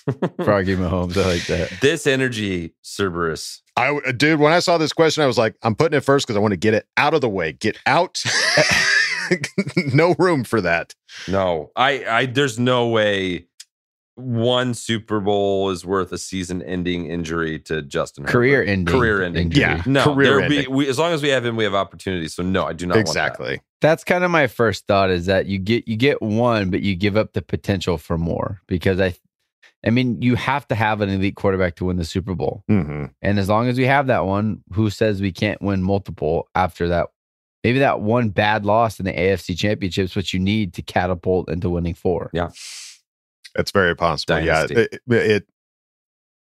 Froggy 0.45 0.76
Mahomes. 0.76 1.16
I 1.16 1.26
like 1.26 1.47
that. 1.47 1.78
This 1.80 2.07
energy, 2.07 2.74
Cerberus. 2.82 3.62
I, 3.76 3.87
w- 3.87 4.12
dude, 4.12 4.39
when 4.39 4.53
I 4.53 4.59
saw 4.59 4.76
this 4.78 4.93
question, 4.93 5.22
I 5.22 5.26
was 5.26 5.39
like, 5.39 5.55
I'm 5.62 5.74
putting 5.74 5.97
it 5.97 6.03
first 6.03 6.26
because 6.26 6.37
I 6.37 6.41
want 6.41 6.53
to 6.53 6.59
get 6.59 6.74
it 6.74 6.87
out 6.97 7.14
of 7.14 7.20
the 7.22 7.28
way. 7.28 7.53
Get 7.53 7.78
out. 7.87 8.22
no 9.95 10.14
room 10.18 10.45
for 10.45 10.61
that. 10.61 10.95
No, 11.26 11.70
I, 11.74 12.05
I, 12.05 12.26
there's 12.26 12.59
no 12.59 12.89
way 12.89 13.47
one 14.17 14.75
Super 14.75 15.21
Bowl 15.21 15.71
is 15.71 15.85
worth 15.85 16.12
a 16.12 16.19
season-ending 16.19 17.07
injury 17.11 17.59
to 17.61 17.83
Justin. 17.83 18.25
Herbert. 18.25 18.33
Career 18.33 18.62
ending 18.65 18.95
Career 18.95 19.23
ending. 19.23 19.43
injury. 19.47 19.61
Yeah, 19.62 19.83
No, 19.87 20.05
career 20.15 20.41
there 20.41 20.49
be 20.49 20.57
ending. 20.59 20.75
we, 20.75 20.89
as 20.89 20.99
long 20.99 21.12
as 21.12 21.23
we 21.23 21.31
have 21.31 21.45
him, 21.45 21.57
we 21.57 21.65
have 21.65 21.75
opportunities. 21.75 22.35
So 22.35 22.43
no, 22.43 22.65
I 22.65 22.73
do 22.73 22.87
not 22.87 22.97
exactly. 22.99 23.61
That's 23.81 24.05
kind 24.05 24.25
of 24.25 24.31
my 24.31 24.47
first 24.47 24.87
thought 24.87 25.11
is 25.11 25.27
that 25.27 25.47
you 25.47 25.59
get 25.59 25.87
you 25.89 25.97
get 25.97 26.23
one, 26.23 26.71
but 26.71 26.81
you 26.83 26.95
give 26.95 27.17
up 27.17 27.33
the 27.33 27.43
potential 27.43 27.99
for 27.99 28.17
more 28.17 28.61
because 28.67 28.99
I, 29.01 29.15
I 29.87 29.91
mean, 29.91 30.23
you 30.23 30.37
have 30.37 30.67
to 30.69 30.75
have 30.75 31.01
an 31.03 31.11
elite 31.11 31.35
quarterback 31.37 31.75
to 31.77 31.85
win 31.85 31.97
the 31.99 32.05
Super 32.07 32.35
Bowl, 32.35 32.62
hmm 32.69 33.07
and 33.21 33.39
as 33.39 33.49
long 33.49 33.69
as 33.69 33.77
we 33.77 33.85
have 33.85 34.07
that 34.07 34.25
one, 34.25 34.62
who 34.73 34.89
says 34.91 35.21
we 35.21 35.33
can't 35.33 35.61
win 35.61 35.83
multiple 35.83 36.49
after 36.55 36.89
that? 36.89 37.09
Maybe 37.65 37.79
that 37.81 38.01
one 38.01 38.29
bad 38.31 38.65
loss 38.65 38.99
in 39.01 39.07
the 39.07 39.12
AFC 39.12 39.59
Championships, 39.59 40.15
what 40.15 40.33
you 40.33 40.39
need 40.39 40.73
to 40.75 40.83
catapult 40.83 41.51
into 41.51 41.69
winning 41.71 41.95
four. 41.95 42.31
Yeah. 42.33 42.51
It's 43.55 43.70
very 43.70 43.94
possible. 43.96 44.36
Dynasty. 44.36 44.74
Yeah. 44.74 44.80
It, 44.80 45.02
it, 45.30 45.46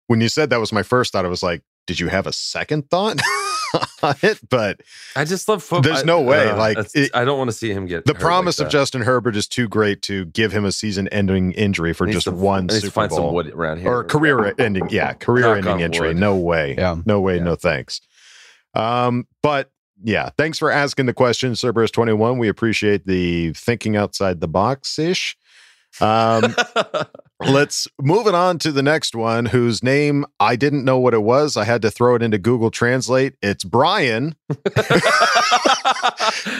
when 0.08 0.22
you 0.22 0.30
said 0.30 0.50
that 0.50 0.60
was 0.60 0.72
my 0.74 0.84
first 0.84 1.14
thought, 1.14 1.26
I 1.26 1.30
was 1.30 1.44
like, 1.44 1.64
did 1.88 2.00
you 2.00 2.08
have 2.08 2.28
a 2.28 2.34
second 2.34 2.90
thought 2.90 3.20
on 4.04 4.16
it? 4.22 4.40
But 4.50 4.82
I 5.16 5.26
just 5.26 5.48
love 5.50 5.62
football. 5.64 5.82
There's 5.82 6.06
no 6.06 6.22
way, 6.22 6.52
like, 6.54 6.78
it- 6.94 7.12
I 7.14 7.26
don't 7.26 7.38
want 7.38 7.50
to 7.50 7.56
see 7.56 7.72
him 7.72 7.86
get 7.88 8.06
the 8.06 8.14
promise 8.14 8.60
like 8.60 8.68
of. 8.68 8.72
Justin 8.72 9.02
Herbert 9.02 9.36
is 9.36 9.48
too 9.48 9.68
great 9.68 10.02
to 10.04 10.26
give 10.26 10.52
him 10.54 10.64
a 10.66 10.72
season-ending 10.72 11.52
injury 11.54 11.94
for 11.94 12.08
just 12.08 12.26
to- 12.26 12.32
one 12.32 12.68
needs 12.68 12.82
Super 12.82 12.92
find 12.94 13.12
some 13.12 13.22
Bowl 13.24 13.34
wood 13.34 13.48
around 13.52 13.80
here. 13.80 13.92
or 13.92 14.04
career-ending. 14.04 14.88
Yeah, 14.92 15.06
Knock 15.08 15.20
career-ending 15.20 15.80
injury. 15.82 16.10
wood. 16.10 16.18
No 16.18 16.38
way. 16.38 16.76
Yeah. 16.78 16.96
No 17.06 17.20
way. 17.20 17.40
No 17.40 17.56
thanks. 17.56 18.00
Um, 18.74 19.28
but 19.42 19.72
yeah, 20.04 20.30
thanks 20.38 20.58
for 20.60 20.70
asking 20.72 21.06
the 21.06 21.14
question, 21.14 21.56
Cerberus 21.56 21.92
Twenty 21.92 22.14
One. 22.14 22.38
We 22.38 22.48
appreciate 22.50 23.06
the 23.06 23.54
thinking 23.54 23.96
outside 23.96 24.40
the 24.42 24.48
box 24.48 24.98
ish. 25.00 25.38
Um, 26.02 26.56
let's 27.40 27.88
move 28.02 28.28
it 28.28 28.36
on 28.36 28.60
to 28.60 28.72
the 28.72 28.84
next 28.84 29.16
one, 29.16 29.46
whose 29.46 29.84
name 29.84 30.26
I 30.40 30.56
didn't 30.56 30.86
know 30.86 30.98
what 31.00 31.14
it 31.14 31.24
was. 31.24 31.58
I 31.58 31.64
had 31.66 31.82
to 31.84 31.92
throw 31.92 32.16
it 32.16 32.22
into 32.22 32.38
Google 32.38 32.72
Translate. 32.72 33.36
It's 33.42 33.64
Brian, 33.64 34.36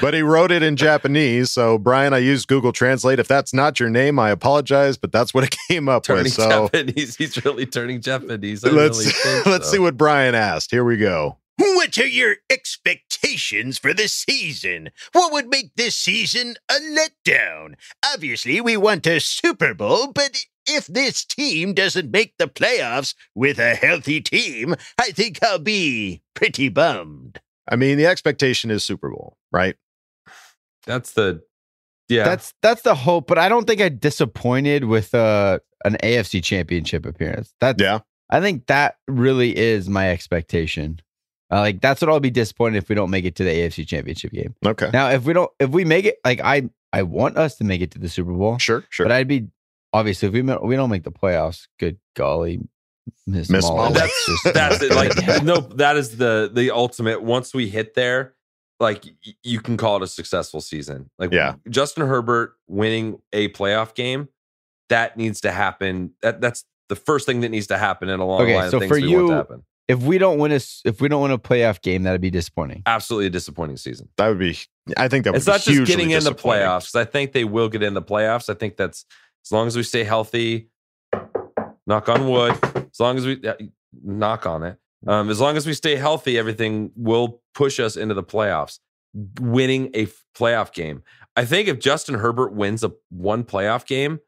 but 0.02 0.14
he 0.14 0.22
wrote 0.22 0.52
it 0.52 0.64
in 0.64 0.76
Japanese. 0.76 1.52
So, 1.52 1.78
Brian, 1.78 2.14
I 2.14 2.20
used 2.20 2.48
Google 2.48 2.72
Translate. 2.72 3.20
If 3.20 3.28
that's 3.28 3.54
not 3.54 3.80
your 3.80 3.90
name, 3.90 4.20
I 4.20 4.30
apologize, 4.30 4.98
but 4.98 5.12
that's 5.12 5.34
what 5.34 5.44
it 5.44 5.56
came 5.68 5.90
up 5.90 6.04
turning 6.04 6.26
with. 6.26 6.34
So, 6.34 6.70
Japanese. 6.70 7.16
He's 7.16 7.44
really 7.44 7.66
turning 7.66 8.02
Japanese. 8.02 8.64
I 8.64 8.70
let's 8.70 9.00
really 9.00 9.42
let's 9.46 9.66
so. 9.66 9.74
see 9.74 9.80
what 9.80 9.98
Brian 9.98 10.36
asked. 10.36 10.72
Here 10.72 10.84
we 10.84 10.98
go. 10.98 11.38
What 11.58 11.98
are 11.98 12.08
your 12.08 12.38
expectations 12.50 13.78
for 13.78 13.94
the 13.94 14.08
season? 14.08 14.90
What 15.12 15.32
would 15.32 15.48
make 15.48 15.76
this 15.76 15.96
season 15.96 16.56
a 16.70 16.76
letdown? 16.76 17.76
Obviously, 18.14 18.60
we 18.60 18.76
want 18.76 19.06
a 19.06 19.20
Super 19.20 19.74
Bowl, 19.74 20.12
but 20.12 20.46
if 20.66 20.88
this 20.88 21.24
team 21.26 21.74
doesn't 21.74 22.12
make 22.12 22.34
the 22.38 22.48
playoffs 22.48 23.14
with 23.36 23.60
a 23.60 23.76
healthy 23.76 24.22
team, 24.22 24.76
I 25.00 25.12
think 25.12 25.44
I'll 25.44 25.60
be 25.60 26.22
pretty 26.34 26.70
bummed. 26.70 27.40
I 27.70 27.76
mean, 27.76 27.98
the 27.98 28.08
expectation 28.08 28.72
is 28.72 28.84
Super 28.84 29.10
Bowl, 29.10 29.38
right? 29.52 29.76
That's 30.86 31.14
the 31.14 31.44
yeah. 32.10 32.26
That's 32.26 32.54
that's 32.62 32.82
the 32.82 32.96
hope, 32.96 33.28
but 33.28 33.38
I 33.38 33.48
don't 33.48 33.66
think 33.66 33.82
I 33.82 33.90
disappointed 33.90 34.86
with 34.86 35.14
uh 35.14 35.60
an 35.86 35.98
AFC 36.04 36.44
championship 36.44 37.06
appearance. 37.06 37.54
That's 37.60 37.82
yeah. 37.82 38.00
I 38.30 38.42
think 38.42 38.68
that 38.68 38.98
really 39.08 39.56
is 39.56 39.90
my 39.90 40.10
expectation. 40.10 41.00
Uh, 41.54 41.60
like 41.60 41.82
that's 41.82 42.02
what 42.02 42.10
I'll 42.10 42.20
be 42.20 42.32
disappointed 42.32 42.78
if 42.78 42.90
we 42.90 42.96
don't 42.96 43.12
make 43.12 43.26
it 43.26 43.36
to 43.36 43.44
the 43.44 43.52
AFC 43.52 43.88
championship 43.88 44.32
game. 44.32 44.56
Okay. 44.66 44.90
Now, 44.92 45.10
if 45.12 45.24
we 45.26 45.34
don't 45.34 45.52
if 45.60 45.70
we 45.70 45.86
make 45.86 46.06
it 46.06 46.18
like 46.26 46.40
I 46.42 46.70
I 46.92 47.04
want 47.04 47.38
us 47.38 47.58
to 47.58 47.64
make 47.64 47.82
it 47.82 47.92
to 47.92 48.00
the 48.00 48.10
Super 48.10 48.32
Bowl. 48.34 48.58
Sure, 48.58 48.84
sure. 48.90 49.06
But 49.06 49.12
I'd 49.12 49.28
be 49.28 49.48
obviously 49.94 50.28
if 50.30 50.34
we 50.34 50.42
we 50.42 50.76
don't 50.76 50.90
make 50.90 51.04
the 51.04 51.12
playoffs, 51.12 51.68
good 51.80 51.98
golly, 52.16 52.60
Miss, 53.28 53.50
Miss 53.50 53.66
Molly. 53.66 53.78
Molly. 53.78 53.94
that's 53.94 54.26
just- 54.26 54.44
that's 54.56 54.82
it. 54.82 54.96
Like 54.96 55.44
no, 55.44 55.58
that 55.58 55.96
is 55.98 56.18
the 56.18 56.50
the 56.52 56.72
ultimate. 56.72 57.22
Once 57.22 57.54
we 57.54 57.70
hit 57.70 57.94
there, 57.94 58.34
like 58.80 59.06
y- 59.26 59.34
you 59.44 59.62
can 59.62 59.78
call 59.78 59.98
it 59.98 60.02
a 60.04 60.08
successful 60.08 60.60
season. 60.62 61.10
Like 61.20 61.32
Yeah. 61.32 61.56
Justin 61.70 62.08
Herbert 62.08 62.54
winning 62.68 63.22
a 63.32 63.50
playoff 63.50 63.94
game, 63.94 64.30
that 64.90 65.18
needs 65.18 65.42
to 65.42 65.52
happen. 65.52 66.14
That 66.24 66.42
that's 66.42 66.66
the 66.90 66.96
first 66.96 67.26
thing 67.28 67.42
that 67.42 67.50
needs 67.50 67.68
to 67.68 67.78
happen 67.78 68.10
in 68.10 68.20
a 68.20 68.26
long 68.26 68.42
Okay, 68.42 68.56
line 68.56 68.72
so 68.72 68.78
of 68.78 68.82
things 68.82 68.90
for 68.90 68.96
we 68.96 69.02
want 69.02 69.12
you- 69.12 69.28
to 69.30 69.36
happen. 69.36 69.64
If 69.88 70.02
we 70.02 70.18
don't 70.18 70.40
win 70.40 70.52
a 70.52 70.60
if 70.86 71.02
we 71.02 71.08
don't 71.08 71.22
win 71.22 71.32
a 71.32 71.38
playoff 71.38 71.82
game, 71.82 72.04
that'd 72.04 72.22
be 72.22 72.30
disappointing. 72.30 72.84
Absolutely 72.86 73.28
a 73.28 73.30
disappointing 73.30 73.78
season. 73.78 74.10
That 74.18 74.30
would 74.30 74.40
be. 74.40 74.58
I 74.98 75.08
think 75.08 75.26
that 75.26 75.32
would 75.32 75.38
it's 75.38 75.46
be 75.46 75.52
not 75.52 75.62
just 75.62 75.86
getting 75.88 76.12
in 76.12 76.24
the 76.24 76.34
playoffs. 76.34 76.96
I 76.96 77.06
think 77.06 77.34
they 77.34 77.44
will 77.44 77.70
get 77.70 77.84
in 77.84 77.94
the 77.94 78.02
playoffs. 78.02 78.50
I 78.50 78.54
think 78.54 78.78
that's 78.78 79.06
as 79.46 79.52
long 79.52 79.68
as 79.68 79.76
we 79.76 79.84
stay 79.84 80.04
healthy. 80.04 80.70
Knock 81.86 82.08
on 82.08 82.30
wood. 82.30 82.58
As 82.76 83.00
long 83.00 83.18
as 83.18 83.26
we 83.26 83.46
uh, 83.46 83.56
knock 84.04 84.46
on 84.46 84.64
it. 84.64 84.78
Um, 85.06 85.30
as 85.30 85.42
long 85.42 85.58
as 85.58 85.66
we 85.68 85.74
stay 85.74 85.98
healthy, 85.98 86.38
everything 86.38 86.92
will 86.96 87.42
push 87.54 87.80
us 87.80 87.98
into 87.98 88.14
the 88.14 88.24
playoffs. 88.24 88.80
Winning 89.42 89.92
a 89.94 90.04
f- 90.04 90.24
playoff 90.36 90.74
game. 90.74 91.04
I 91.36 91.44
think 91.46 91.68
if 91.68 91.80
Justin 91.80 92.16
Herbert 92.16 92.54
wins 92.54 92.84
a 92.84 92.94
one 93.10 93.44
playoff 93.44 93.86
game, 93.86 94.22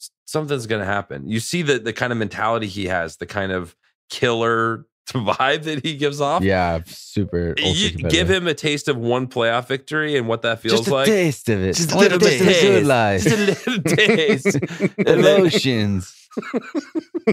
s- 0.00 0.10
something's 0.26 0.66
going 0.66 0.80
to 0.80 0.86
happen. 0.86 1.28
You 1.28 1.38
see 1.38 1.62
the 1.62 1.78
the 1.78 1.92
kind 1.92 2.12
of 2.12 2.18
mentality 2.18 2.66
he 2.66 2.86
has, 2.86 3.18
the 3.18 3.26
kind 3.26 3.52
of 3.52 3.76
killer 4.12 4.86
vibe 5.08 5.64
that 5.64 5.84
he 5.84 5.96
gives 5.96 6.20
off. 6.20 6.42
Yeah, 6.44 6.80
super. 6.86 7.54
You 7.58 7.90
give 8.08 8.30
him 8.30 8.46
a 8.46 8.54
taste 8.54 8.86
of 8.88 8.96
one 8.96 9.26
playoff 9.26 9.66
victory 9.66 10.16
and 10.16 10.28
what 10.28 10.42
that 10.42 10.60
feels 10.60 10.80
just 10.80 10.88
a 10.88 10.94
like. 10.94 11.06
taste 11.06 11.48
of 11.48 11.60
it. 11.62 11.74
Just 11.76 11.92
a 11.92 11.98
little 11.98 12.18
taste 12.18 12.40
of 12.42 12.46
good 12.48 12.86
life. 12.86 13.22
Just 13.24 13.36
a 13.36 13.70
little 13.70 13.82
taste. 13.96 14.52
the 14.52 15.16
lotions. 15.18 16.14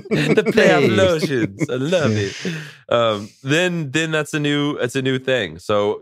the 0.09 0.43
playoff 0.47 0.79
Taste. 0.87 0.91
lotions. 0.93 1.69
I 1.69 1.75
love 1.75 2.11
it. 2.13 2.35
Um, 2.89 3.29
then 3.43 3.91
then 3.91 4.11
that's 4.11 4.33
a 4.33 4.39
new 4.39 4.77
that's 4.77 4.95
a 4.95 5.01
new 5.01 5.19
thing. 5.19 5.57
So 5.59 6.01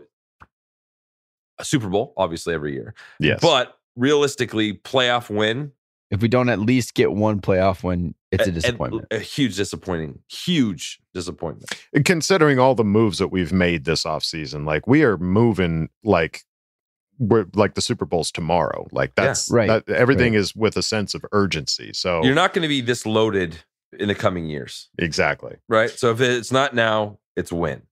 a 1.58 1.64
Super 1.64 1.88
Bowl, 1.88 2.12
obviously 2.16 2.54
every 2.54 2.72
year. 2.72 2.94
Yes. 3.20 3.38
But 3.40 3.76
realistically, 3.96 4.74
playoff 4.74 5.28
win, 5.30 5.72
If 6.10 6.22
we 6.22 6.28
don't 6.28 6.48
at 6.48 6.58
least 6.60 6.94
get 6.94 7.12
one 7.12 7.40
playoff 7.40 7.82
win, 7.84 8.14
it's 8.30 8.42
a 8.44 8.46
a- 8.46 8.48
a- 8.50 8.52
disappointment. 8.52 9.06
A, 9.10 9.18
huge 9.18 9.56
disappointing, 9.56 10.20
huge 10.30 10.98
disappointment. 11.14 11.70
considering 12.04 12.58
all 12.58 12.74
the 12.74 12.84
moves 12.84 13.18
that 13.18 13.28
we've 13.28 13.52
made 13.52 13.84
this 13.84 14.04
offseason, 14.04 14.66
like 14.66 14.86
we 14.86 15.02
are 15.02 15.16
moving 15.18 15.88
like 16.04 16.42
we're 17.20 17.46
like 17.54 17.74
the 17.74 17.80
Super 17.80 18.04
Bowl's 18.04 18.30
tomorrow. 18.30 18.86
Like 18.92 19.12
Yeah. 19.18 19.24
that's 19.26 19.50
Right, 19.50 19.66
that- 19.66 19.88
everything 19.88 20.34
right. 20.34 20.40
is 20.40 20.54
with 20.54 20.76
a 20.76 20.82
sense 20.82 21.14
of 21.14 21.24
urgency. 21.32 21.92
So 21.92 22.22
You're 22.22 22.34
not 22.34 22.52
going 22.54 22.62
to 22.62 22.68
be 22.68 22.80
this 22.80 23.04
loaded 23.04 23.58
in 23.98 24.06
the 24.08 24.14
coming 24.14 24.46
years, 24.46 24.88
exactly. 24.98 25.56
right? 25.68 25.90
So 25.90 26.12
if 26.12 26.20
it's 26.20 26.52
not 26.52 26.74
now, 26.74 27.18
it's 27.34 27.50
when. 27.50 27.82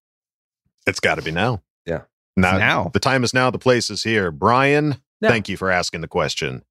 It's 0.86 1.00
got 1.00 1.16
to 1.16 1.22
be 1.22 1.32
now. 1.32 1.62
Yeah. 1.86 2.02
Now, 2.36 2.58
now. 2.58 2.90
the 2.92 3.00
time 3.00 3.24
is 3.24 3.34
now. 3.34 3.50
The 3.50 3.58
place 3.58 3.90
is 3.90 4.02
here. 4.04 4.30
Brian, 4.30 4.96
Yeah. 5.20 5.30
thank 5.30 5.48
you 5.48 5.56
for 5.56 5.70
asking 5.72 6.02
the 6.02 6.08
question. 6.08 6.62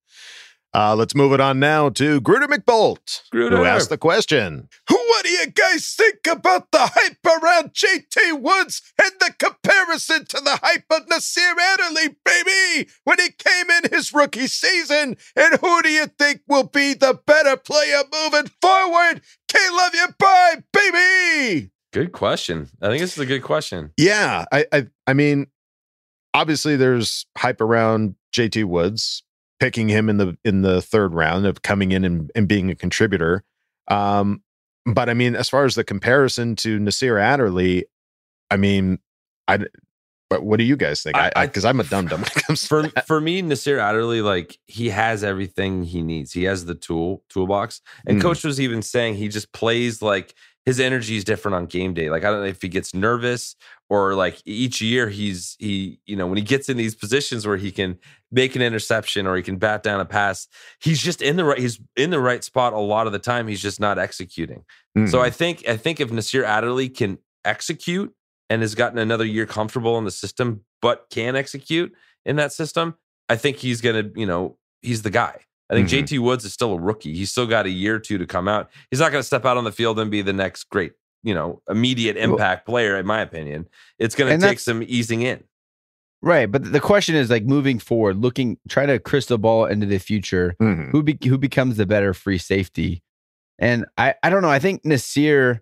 Uh, 0.76 0.94
let's 0.94 1.16
move 1.16 1.32
it 1.32 1.40
on 1.40 1.58
now 1.58 1.88
to 1.88 2.20
Gruder 2.20 2.50
McBolt, 2.50 3.22
who 3.32 3.64
asked 3.64 3.90
the 3.90 3.98
question. 3.98 4.68
What 4.90 5.24
do 5.24 5.30
you 5.30 5.46
guys 5.48 5.96
think 5.98 6.28
about 6.30 6.72
the 6.72 6.92
hype 6.94 7.26
around 7.26 7.74
JT 7.74 8.42
Woods 8.42 8.82
and 9.02 9.14
the 9.22 9.34
comparison 9.40 10.26
to 10.26 10.42
the 10.42 10.60
hype 10.62 10.84
of 10.92 11.08
Nasir 11.08 11.56
Adderley, 11.58 12.18
baby, 12.26 12.90
when 13.06 13.20
he 13.20 13.30
came 13.30 13.72
in 13.72 13.90
his 13.90 14.14
rookie 14.14 14.48
season? 14.48 15.16
And 15.38 15.58
who 15.62 15.82
do 15.82 15.88
you 15.88 16.08
think 16.08 16.42
will 16.50 16.68
be 16.68 16.94
the 16.94 17.18
better 17.26 17.56
player 17.56 18.02
moving 18.12 18.52
forward? 18.62 19.22
K-Love 19.48 19.96
you, 19.96 20.08
bye, 20.20 20.56
baby. 20.74 21.72
Good 21.94 22.12
question. 22.12 22.68
I 22.82 22.88
think 22.90 23.00
this 23.00 23.14
is 23.14 23.20
a 23.20 23.26
good 23.26 23.44
question. 23.44 23.94
Yeah, 23.96 24.44
I, 24.52 24.66
I 24.74 24.88
I 25.08 25.14
mean, 25.14 25.48
obviously 26.34 26.76
there's 26.76 27.26
hype 27.38 27.62
around 27.62 28.16
JT 28.34 28.66
Woods 28.66 29.24
picking 29.60 29.90
him 29.90 30.10
in 30.10 30.18
the 30.18 30.38
in 30.44 30.62
the 30.62 30.82
third 30.82 31.14
round 31.14 31.46
of 31.46 31.62
coming 31.62 31.92
in 31.92 32.04
and, 32.04 32.32
and 32.36 32.48
being 32.48 32.70
a 32.70 32.76
contributor. 32.76 33.44
Um, 33.88 34.42
but 34.86 35.10
I 35.10 35.14
mean, 35.14 35.36
as 35.36 35.50
far 35.50 35.66
as 35.66 35.76
the 35.76 35.84
comparison 35.84 36.56
to 36.58 36.80
Nasir 36.80 37.18
Adderley, 37.18 37.86
I 38.52 38.58
mean, 38.58 39.00
I 39.48 39.60
but 40.30 40.44
what 40.44 40.58
do 40.58 40.64
you 40.64 40.76
guys 40.76 41.04
think? 41.04 41.18
I 41.18 41.32
because 41.46 41.66
I'm 41.66 41.80
a 41.80 41.84
dum 41.84 42.08
dum 42.08 42.22
when 42.22 42.28
it 42.36 42.44
comes 42.44 42.62
to 42.64 42.68
for 42.68 42.90
for 43.08 43.22
me, 43.22 43.42
Nasir 43.42 43.80
Adderley, 43.80 44.22
like 44.22 44.58
he 44.66 44.90
has 44.90 45.24
everything 45.24 45.84
he 45.84 46.02
needs. 46.02 46.34
He 46.34 46.44
has 46.44 46.66
the 46.66 46.76
tool 46.76 47.24
toolbox. 47.30 47.82
And 48.08 48.18
Mm. 48.20 48.22
coach 48.22 48.44
was 48.44 48.60
even 48.60 48.82
saying 48.82 49.16
he 49.16 49.28
just 49.28 49.52
plays 49.54 50.02
like 50.02 50.34
his 50.66 50.80
energy 50.80 51.16
is 51.16 51.24
different 51.24 51.56
on 51.56 51.66
game 51.68 51.94
day. 51.94 52.10
Like 52.10 52.24
I 52.24 52.32
don't 52.32 52.42
know 52.42 52.48
if 52.48 52.62
he 52.62 52.68
gets 52.68 52.94
nervous 52.94 53.56
or 53.90 54.16
like 54.16 54.42
each 54.46 54.82
year 54.82 55.10
he's 55.10 55.56
he 55.60 56.00
you 56.06 56.16
know 56.16 56.26
when 56.28 56.38
he 56.38 56.44
gets 56.44 56.70
in 56.70 56.78
these 56.78 56.96
positions 56.96 57.46
where 57.46 57.58
he 57.58 57.72
can 57.72 57.98
make 58.32 58.56
an 58.56 58.62
interception 58.62 59.28
or 59.28 59.36
he 59.36 59.44
can 59.44 59.58
bat 59.58 59.84
down 59.84 60.00
a 60.00 60.06
pass, 60.06 60.48
he's 60.80 61.02
just 61.02 61.22
in 61.22 61.36
the 61.36 61.46
right 61.46 61.60
he's 61.60 61.80
in 61.96 62.10
the 62.10 62.20
right 62.20 62.44
spot 62.44 62.74
a 62.74 62.80
lot 62.80 63.06
of 63.08 63.14
the 63.14 63.20
time. 63.20 63.48
He's 63.48 63.62
just 63.62 63.80
not 63.80 64.00
executing. 64.00 64.64
So 64.96 65.02
Mhm. 65.20 65.22
I 65.22 65.30
think 65.30 65.68
I 65.68 65.78
think 65.78 66.00
if 66.00 66.12
Nasir 66.12 66.44
Adderley 66.44 66.90
can 66.90 67.20
execute 67.44 68.14
and 68.50 68.62
has 68.62 68.76
gotten 68.76 68.98
another 68.98 69.26
year 69.26 69.46
comfortable 69.46 69.98
in 69.98 70.04
the 70.06 70.12
system, 70.12 70.62
but 70.82 71.08
can 71.10 71.36
execute 71.36 71.94
in 72.26 72.38
that 72.38 72.52
system, 72.54 72.96
I 73.30 73.36
think 73.36 73.58
he's 73.58 73.82
gonna, 73.82 74.10
you 74.16 74.26
know, 74.26 74.58
he's 74.82 75.02
the 75.04 75.10
guy. 75.10 75.42
I 75.70 75.74
think 75.76 75.88
Mhm. 75.88 75.92
JT 76.06 76.20
Woods 76.20 76.46
is 76.46 76.54
still 76.54 76.74
a 76.74 76.80
rookie. 76.80 77.16
He's 77.16 77.32
still 77.32 77.48
got 77.48 77.66
a 77.66 77.70
year 77.70 77.96
or 77.96 78.00
two 78.00 78.18
to 78.18 78.26
come 78.26 78.48
out. 78.48 78.70
He's 78.92 79.00
not 79.00 79.12
gonna 79.12 79.24
step 79.24 79.46
out 79.46 79.58
on 79.58 79.64
the 79.64 79.72
field 79.72 80.00
and 80.00 80.12
be 80.12 80.22
the 80.22 80.34
next 80.34 80.66
great, 80.66 80.94
you 81.24 81.34
know, 81.34 81.62
immediate 81.70 82.18
impact 82.18 82.66
player, 82.66 82.98
in 82.98 83.06
my 83.06 83.22
opinion. 83.22 83.68
It's 83.98 84.16
gonna 84.16 84.38
take 84.38 84.60
some 84.60 84.84
easing 84.88 85.22
in. 85.24 85.44
Right, 86.22 86.52
but 86.52 86.72
the 86.72 86.80
question 86.80 87.16
is 87.16 87.30
like 87.30 87.44
moving 87.46 87.78
forward, 87.78 88.18
looking, 88.18 88.58
trying 88.68 88.88
to 88.88 88.98
crystal 89.00 89.38
ball 89.38 89.66
into 89.66 89.86
the 89.86 90.00
future. 90.00 90.56
Mhm. 90.62 90.90
Who 90.92 91.04
be, 91.04 91.18
who 91.24 91.38
becomes 91.38 91.78
the 91.78 91.86
better 91.86 92.14
free 92.14 92.38
safety? 92.40 93.04
And 93.60 93.86
I 93.98 94.16
I 94.24 94.30
don't 94.30 94.42
know. 94.42 94.50
I 94.50 94.60
think 94.60 94.84
Nasir. 94.86 95.62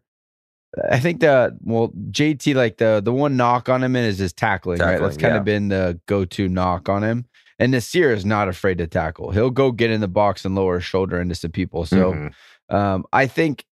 I 0.90 1.00
think 1.00 1.20
the 1.20 1.56
well 1.62 1.92
JT 2.12 2.56
like 2.56 2.78
the 2.78 3.02
the 3.04 3.14
one 3.14 3.38
knock 3.38 3.70
on 3.70 3.84
him 3.84 3.96
is 3.96 4.18
his 4.18 4.34
tackling, 4.34 4.80
right? 4.80 5.00
That's 5.00 5.18
kind 5.18 5.34
yeah. 5.34 5.40
of 5.40 5.46
been 5.46 5.68
the 5.70 6.00
go 6.08 6.26
to 6.26 6.50
knock 6.50 6.90
on 6.90 7.04
him. 7.04 7.26
And 7.60 7.72
Nasir 7.72 8.12
is 8.12 8.26
not 8.26 8.48
afraid 8.48 8.78
to 8.80 8.88
tackle. 8.88 9.32
He'll 9.32 9.50
go 9.52 9.72
get 9.72 9.92
in 9.92 10.02
the 10.02 10.08
box 10.08 10.44
and 10.46 10.56
lower 10.56 10.76
his 10.76 10.84
shoulder 10.86 11.22
into 11.22 11.36
some 11.36 11.52
people. 11.52 11.86
So 11.86 12.14
Mhm. 12.14 12.34
um, 12.76 13.06
I 13.14 13.28
think 13.28 13.66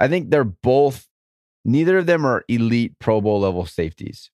I 0.00 0.08
think 0.08 0.30
they're 0.30 0.44
both. 0.44 1.06
Neither 1.64 1.98
of 1.98 2.06
them 2.06 2.26
are 2.26 2.44
elite 2.48 2.98
Pro 2.98 3.20
Bowl 3.20 3.40
level 3.40 3.64
safeties. 3.64 4.30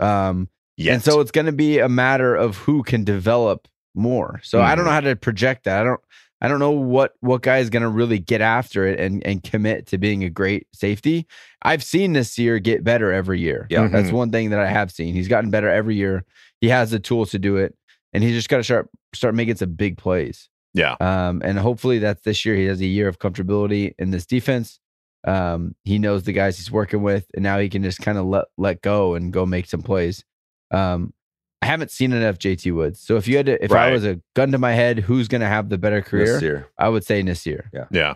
Um, 0.00 0.48
Yet. 0.76 0.94
and 0.94 1.02
so 1.02 1.20
it's 1.20 1.30
going 1.30 1.46
to 1.46 1.52
be 1.52 1.78
a 1.78 1.88
matter 1.88 2.34
of 2.34 2.56
who 2.56 2.82
can 2.82 3.04
develop 3.04 3.68
more. 3.94 4.40
So 4.42 4.60
I 4.60 4.74
don't 4.74 4.84
know 4.84 4.90
how 4.90 5.00
to 5.00 5.16
project 5.16 5.64
that. 5.64 5.80
I 5.80 5.84
don't. 5.84 6.00
I 6.42 6.48
don't 6.48 6.58
know 6.58 6.70
what 6.72 7.14
what 7.20 7.40
guy 7.40 7.58
is 7.58 7.70
going 7.70 7.82
to 7.82 7.88
really 7.88 8.18
get 8.18 8.42
after 8.42 8.86
it 8.86 9.00
and 9.00 9.24
and 9.26 9.42
commit 9.42 9.86
to 9.86 9.98
being 9.98 10.22
a 10.22 10.28
great 10.28 10.66
safety. 10.74 11.26
I've 11.62 11.82
seen 11.82 12.14
year 12.36 12.58
get 12.58 12.84
better 12.84 13.10
every 13.10 13.40
year. 13.40 13.66
Yeah. 13.70 13.88
that's 13.88 14.10
Mhm. 14.10 14.12
one 14.12 14.30
thing 14.32 14.50
that 14.50 14.60
I 14.60 14.66
have 14.68 14.90
seen. 14.90 15.14
He's 15.14 15.28
gotten 15.28 15.50
better 15.50 15.70
every 15.70 15.96
year. 15.96 16.24
He 16.60 16.68
has 16.68 16.90
the 16.90 16.98
tools 17.00 17.30
to 17.30 17.38
do 17.38 17.56
it, 17.56 17.74
and 18.16 18.24
he's 18.24 18.32
just 18.34 18.48
got 18.48 18.56
to 18.56 18.64
start 18.64 18.88
start 19.14 19.34
making 19.34 19.56
some 19.56 19.74
big 19.74 19.98
plays. 19.98 20.48
Yeah. 20.72 20.96
Um, 21.00 21.42
and 21.44 21.58
hopefully 21.58 21.98
that's 21.98 22.22
this 22.22 22.44
year. 22.46 22.54
He 22.56 22.64
has 22.64 22.80
a 22.80 22.86
year 22.86 23.08
of 23.08 23.18
comfortability 23.18 23.94
in 23.98 24.10
this 24.10 24.24
defense. 24.24 24.80
Um, 25.26 25.74
he 25.84 25.98
knows 25.98 26.22
the 26.22 26.32
guys 26.32 26.56
he's 26.56 26.70
working 26.70 27.02
with, 27.02 27.26
and 27.34 27.42
now 27.42 27.58
he 27.58 27.68
can 27.68 27.82
just 27.82 27.98
kind 28.00 28.16
of 28.16 28.24
let 28.24 28.46
let 28.56 28.80
go 28.80 29.14
and 29.14 29.32
go 29.32 29.44
make 29.44 29.66
some 29.66 29.82
plays. 29.82 30.24
Um, 30.70 31.12
I 31.60 31.66
haven't 31.66 31.90
seen 31.90 32.12
enough 32.12 32.38
JT 32.38 32.74
Woods. 32.74 33.00
So 33.00 33.16
if 33.16 33.28
you 33.28 33.36
had 33.36 33.46
to, 33.46 33.62
if 33.64 33.72
I 33.72 33.90
was 33.90 34.04
a 34.04 34.20
gun 34.34 34.52
to 34.52 34.58
my 34.58 34.72
head, 34.72 35.00
who's 35.00 35.28
going 35.28 35.40
to 35.42 35.46
have 35.46 35.68
the 35.68 35.78
better 35.78 36.00
career? 36.00 36.34
Nasir. 36.34 36.68
I 36.78 36.88
would 36.88 37.04
say 37.04 37.22
Nasir. 37.22 37.70
Yeah. 37.74 37.84
Yeah. 37.90 38.14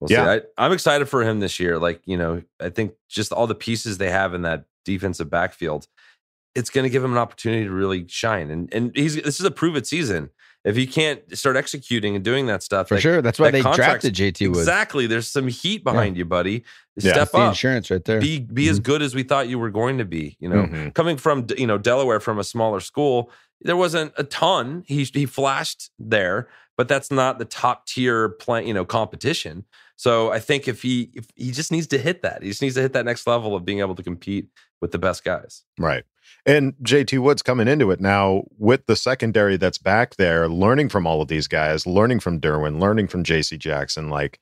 We'll 0.00 0.10
Yeah. 0.10 0.24
see. 0.38 0.42
I, 0.58 0.64
I'm 0.66 0.72
excited 0.72 1.08
for 1.08 1.22
him 1.22 1.40
this 1.40 1.60
year. 1.60 1.78
Like, 1.78 2.00
you 2.06 2.16
know, 2.16 2.42
I 2.60 2.70
think 2.70 2.94
just 3.08 3.32
all 3.32 3.46
the 3.46 3.54
pieces 3.54 3.98
they 3.98 4.10
have 4.10 4.34
in 4.34 4.42
that 4.42 4.64
defensive 4.84 5.28
backfield, 5.28 5.86
it's 6.54 6.70
going 6.70 6.84
to 6.84 6.90
give 6.90 7.02
him 7.04 7.12
an 7.12 7.18
opportunity 7.18 7.64
to 7.64 7.70
really 7.70 8.06
shine. 8.08 8.50
And 8.50 8.72
and 8.74 8.92
he's 8.94 9.14
this 9.16 9.40
is 9.40 9.46
a 9.46 9.50
prove 9.50 9.76
it 9.76 9.86
season. 9.86 10.30
If 10.62 10.76
he 10.76 10.86
can't 10.86 11.22
start 11.38 11.56
executing 11.56 12.14
and 12.16 12.22
doing 12.22 12.46
that 12.48 12.62
stuff, 12.62 12.88
For 12.88 12.96
like, 12.96 13.02
sure. 13.02 13.22
That's 13.22 13.38
why 13.38 13.46
that 13.46 13.52
they 13.52 13.62
contract's- 13.62 14.02
drafted 14.04 14.14
JT 14.14 14.48
Woods. 14.48 14.58
Exactly. 14.58 15.06
There's 15.06 15.26
some 15.26 15.48
heat 15.48 15.82
behind 15.82 16.18
you, 16.18 16.26
buddy. 16.26 16.64
Yeah. 16.96 17.12
Step 17.12 17.14
That's 17.14 17.30
the 17.32 17.38
up. 17.38 17.48
insurance 17.52 17.90
right 17.90 18.04
there. 18.04 18.20
Be 18.20 18.40
be 18.40 18.68
as 18.68 18.78
Mhm. 18.78 18.82
good 18.82 19.00
as 19.02 19.14
we 19.14 19.22
thought 19.22 19.48
you 19.48 19.58
were 19.58 19.70
going 19.70 19.96
to 19.98 20.04
be. 20.04 20.36
You 20.38 20.50
know, 20.50 20.64
Mhm. 20.66 20.94
coming 20.94 21.16
from 21.16 21.46
you 21.56 21.66
know 21.66 21.78
Delaware 21.78 22.20
from 22.20 22.38
a 22.38 22.44
smaller 22.44 22.80
school, 22.80 23.30
there 23.62 23.76
wasn't 23.76 24.12
a 24.18 24.24
ton. 24.24 24.84
He 24.86 25.04
he 25.04 25.24
flashed 25.24 25.90
there, 25.98 26.46
but 26.76 26.88
that's 26.88 27.10
not 27.10 27.38
the 27.38 27.46
top 27.46 27.86
tier 27.86 28.28
play, 28.28 28.66
you 28.66 28.74
know, 28.74 28.84
competition. 28.84 29.64
So 29.96 30.30
I 30.30 30.40
think 30.40 30.68
if 30.68 30.82
he 30.82 31.10
if 31.14 31.26
he 31.36 31.52
just 31.52 31.72
needs 31.72 31.86
to 31.86 31.98
hit 31.98 32.20
that, 32.20 32.42
he 32.42 32.50
just 32.50 32.60
needs 32.60 32.74
to 32.74 32.82
hit 32.82 32.92
that 32.92 33.06
next 33.06 33.26
level 33.26 33.56
of 33.56 33.64
being 33.64 33.80
able 33.80 33.94
to 33.94 34.02
compete 34.02 34.48
with 34.82 34.90
the 34.92 34.98
best 34.98 35.24
guys. 35.24 35.62
Right. 35.78 36.04
And 36.46 36.74
JT 36.82 37.18
Woods 37.20 37.42
coming 37.42 37.68
into 37.68 37.90
it 37.90 38.00
now 38.00 38.44
with 38.58 38.86
the 38.86 38.96
secondary 38.96 39.56
that's 39.56 39.78
back 39.78 40.16
there, 40.16 40.48
learning 40.48 40.88
from 40.88 41.06
all 41.06 41.20
of 41.20 41.28
these 41.28 41.46
guys, 41.46 41.86
learning 41.86 42.20
from 42.20 42.40
Derwin, 42.40 42.80
learning 42.80 43.08
from 43.08 43.24
JC 43.24 43.58
Jackson. 43.58 44.08
Like, 44.08 44.40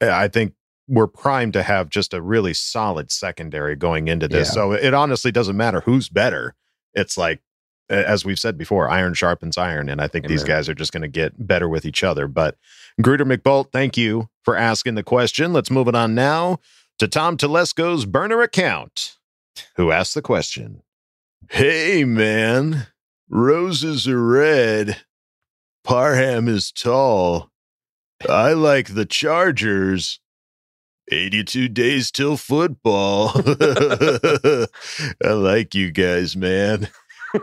eh, 0.00 0.10
I 0.10 0.28
think 0.28 0.54
we're 0.88 1.06
primed 1.06 1.52
to 1.54 1.62
have 1.62 1.90
just 1.90 2.14
a 2.14 2.22
really 2.22 2.54
solid 2.54 3.10
secondary 3.10 3.76
going 3.76 4.08
into 4.08 4.28
this. 4.28 4.48
Yeah. 4.48 4.54
So 4.54 4.72
it 4.72 4.94
honestly 4.94 5.32
doesn't 5.32 5.56
matter 5.56 5.80
who's 5.80 6.08
better. 6.08 6.54
It's 6.94 7.18
like, 7.18 7.42
eh, 7.90 8.02
as 8.02 8.24
we've 8.24 8.38
said 8.38 8.56
before, 8.56 8.88
iron 8.88 9.14
sharpens 9.14 9.58
iron. 9.58 9.88
And 9.88 10.00
I 10.00 10.08
think 10.08 10.26
these 10.28 10.44
guys 10.44 10.68
are 10.68 10.74
just 10.74 10.92
going 10.92 11.02
to 11.02 11.08
get 11.08 11.46
better 11.46 11.68
with 11.68 11.84
each 11.84 12.02
other. 12.02 12.28
But 12.28 12.56
Gruder 13.02 13.26
McBolt, 13.26 13.72
thank 13.72 13.96
you 13.96 14.30
for 14.42 14.56
asking 14.56 14.94
the 14.94 15.02
question. 15.02 15.52
Let's 15.52 15.70
move 15.70 15.88
it 15.88 15.94
on 15.94 16.14
now 16.14 16.60
to 16.98 17.08
Tom 17.08 17.36
Telesco's 17.36 18.06
burner 18.06 18.40
account, 18.40 19.16
who 19.76 19.90
asked 19.90 20.14
the 20.14 20.22
question. 20.22 20.82
Hey, 21.50 22.04
man. 22.04 22.88
Roses 23.28 24.08
are 24.08 24.22
red. 24.22 24.98
Parham 25.84 26.48
is 26.48 26.72
tall. 26.72 27.50
I 28.28 28.52
like 28.52 28.94
the 28.94 29.06
Chargers. 29.06 30.18
82 31.12 31.68
days 31.68 32.10
till 32.10 32.36
football. 32.36 33.30
I 33.36 34.66
like 35.24 35.74
you 35.74 35.92
guys, 35.92 36.36
man. 36.36 36.88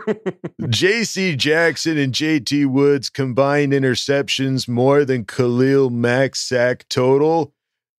JC 0.60 1.36
Jackson 1.36 1.96
and 1.96 2.12
JT 2.12 2.66
Woods 2.66 3.08
combined 3.08 3.72
interceptions 3.72 4.68
more 4.68 5.06
than 5.06 5.24
Khalil 5.24 5.88
Mack's 5.88 6.40
sack 6.40 6.86
total. 6.90 7.54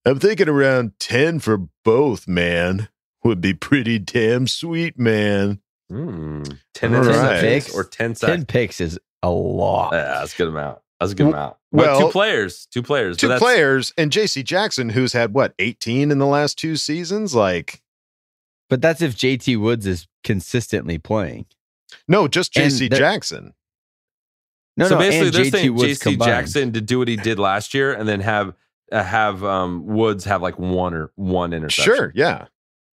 I'm 0.05 0.19
thinking 0.19 0.49
around 0.49 0.93
10 0.99 1.39
for 1.39 1.67
both, 1.83 2.27
man. 2.27 2.89
Would 3.23 3.41
be 3.41 3.55
pretty 3.55 3.97
damn 3.97 4.45
sweet, 4.45 4.99
man. 4.99 5.61
Mm, 5.91 6.59
ten 6.73 6.95
All 6.95 7.03
interceptions 7.03 7.41
right. 7.67 7.75
or 7.75 7.83
ten 7.83 8.15
sacks. 8.15 8.31
Ten 8.31 8.45
picks 8.45 8.81
is 8.81 8.99
a 9.21 9.29
lot. 9.29 9.93
Yeah, 9.93 10.19
that's 10.19 10.33
a 10.33 10.37
good 10.37 10.47
amount. 10.47 10.79
That's 10.99 11.11
a 11.11 11.15
good 11.15 11.25
Well- 11.25 11.33
amount. 11.33 11.55
But 11.71 11.87
well, 11.87 11.99
two 11.99 12.11
players, 12.11 12.67
two 12.67 12.81
players, 12.81 13.17
Two 13.17 13.35
players 13.37 13.91
and 13.97 14.09
JC 14.09 14.43
Jackson, 14.45 14.89
who's 14.89 15.11
had 15.11 15.33
what, 15.33 15.53
18 15.59 16.09
in 16.09 16.19
the 16.19 16.25
last 16.25 16.57
two 16.57 16.77
seasons? 16.77 17.35
Like, 17.35 17.81
But 18.69 18.81
that's 18.81 19.01
if 19.01 19.13
JT 19.15 19.57
Woods 19.59 19.85
is 19.85 20.07
consistently 20.23 20.97
playing. 20.97 21.47
no, 22.07 22.29
just 22.29 22.53
JC 22.53 22.89
Jackson. 22.89 23.53
No, 24.77 24.87
so 24.87 24.95
no, 24.95 24.99
basically, 24.99 25.27
and 25.27 25.35
they're 25.35 25.45
saying 25.51 25.77
JC. 26.17 26.25
Jackson 26.25 26.73
to 26.73 26.81
do 26.81 26.97
what 26.99 27.07
he 27.09 27.15
did 27.29 27.39
last 27.39 27.73
year, 27.73 27.93
and 27.93 28.07
then 28.07 28.21
have 28.21 28.53
uh, 28.91 29.03
have 29.03 29.43
um, 29.43 29.85
Woods 29.85 30.23
have 30.25 30.41
like 30.41 30.57
one 30.57 30.93
or 30.93 31.11
one 31.15 31.51
interception. 31.53 31.95
Sure, 31.95 32.11
yeah. 32.15 32.45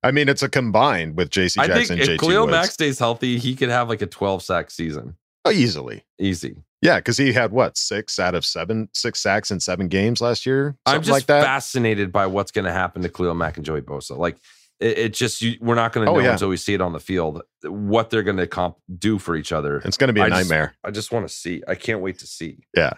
I 0.02 0.10
mean, 0.10 0.28
it's 0.28 0.42
a 0.42 0.48
combined 0.48 1.16
with 1.16 1.30
JC 1.30 1.54
Jackson. 1.54 1.60
I 1.60 1.66
Jackson 1.66 1.96
think 1.98 2.00
and 2.08 2.10
if 2.10 2.20
JT 2.20 2.20
Khalil 2.20 2.40
Woods. 2.46 2.50
Mack 2.50 2.70
stays 2.70 2.98
healthy, 2.98 3.38
he 3.38 3.54
could 3.54 3.68
have 3.68 3.88
like 3.88 4.02
a 4.02 4.06
12 4.06 4.42
sack 4.42 4.70
season. 4.70 5.16
Oh, 5.44 5.50
easily. 5.50 6.04
Easy. 6.18 6.56
Yeah, 6.82 6.96
because 6.96 7.16
he 7.16 7.32
had 7.32 7.52
what, 7.52 7.76
six 7.76 8.18
out 8.18 8.34
of 8.34 8.44
seven, 8.44 8.88
six 8.92 9.20
sacks 9.20 9.50
in 9.52 9.60
seven 9.60 9.86
games 9.88 10.20
last 10.20 10.44
year? 10.46 10.76
I'm 10.86 11.00
just 11.02 11.10
like 11.12 11.26
that. 11.26 11.44
fascinated 11.44 12.10
by 12.10 12.26
what's 12.26 12.50
going 12.50 12.64
to 12.64 12.72
happen 12.72 13.02
to 13.02 13.08
Khalil 13.08 13.34
Mack 13.34 13.56
and 13.56 13.64
Joey 13.64 13.82
Bosa. 13.82 14.16
Like 14.16 14.36
it, 14.80 14.98
it 14.98 15.14
just 15.14 15.40
you, 15.42 15.56
we're 15.60 15.76
not 15.76 15.92
going 15.92 16.06
to 16.06 16.10
Oh, 16.12 16.16
know 16.16 16.20
yeah. 16.24 16.32
until 16.32 16.48
we 16.48 16.56
see 16.56 16.74
it 16.74 16.80
on 16.80 16.92
the 16.92 16.98
field 17.00 17.42
what 17.64 18.10
they're 18.10 18.24
going 18.24 18.36
to 18.38 18.48
comp 18.48 18.78
do 18.98 19.18
for 19.20 19.36
each 19.36 19.52
other. 19.52 19.76
It's 19.84 19.96
going 19.96 20.08
to 20.08 20.12
be 20.14 20.20
a 20.20 20.24
I 20.24 20.28
just- 20.30 20.50
nightmare. 20.50 20.74
I 20.82 20.90
just 20.90 21.12
want 21.12 21.28
to 21.28 21.32
see. 21.32 21.62
I 21.68 21.76
can't 21.76 22.00
wait 22.00 22.18
to 22.20 22.26
see. 22.26 22.58
Yeah. 22.76 22.94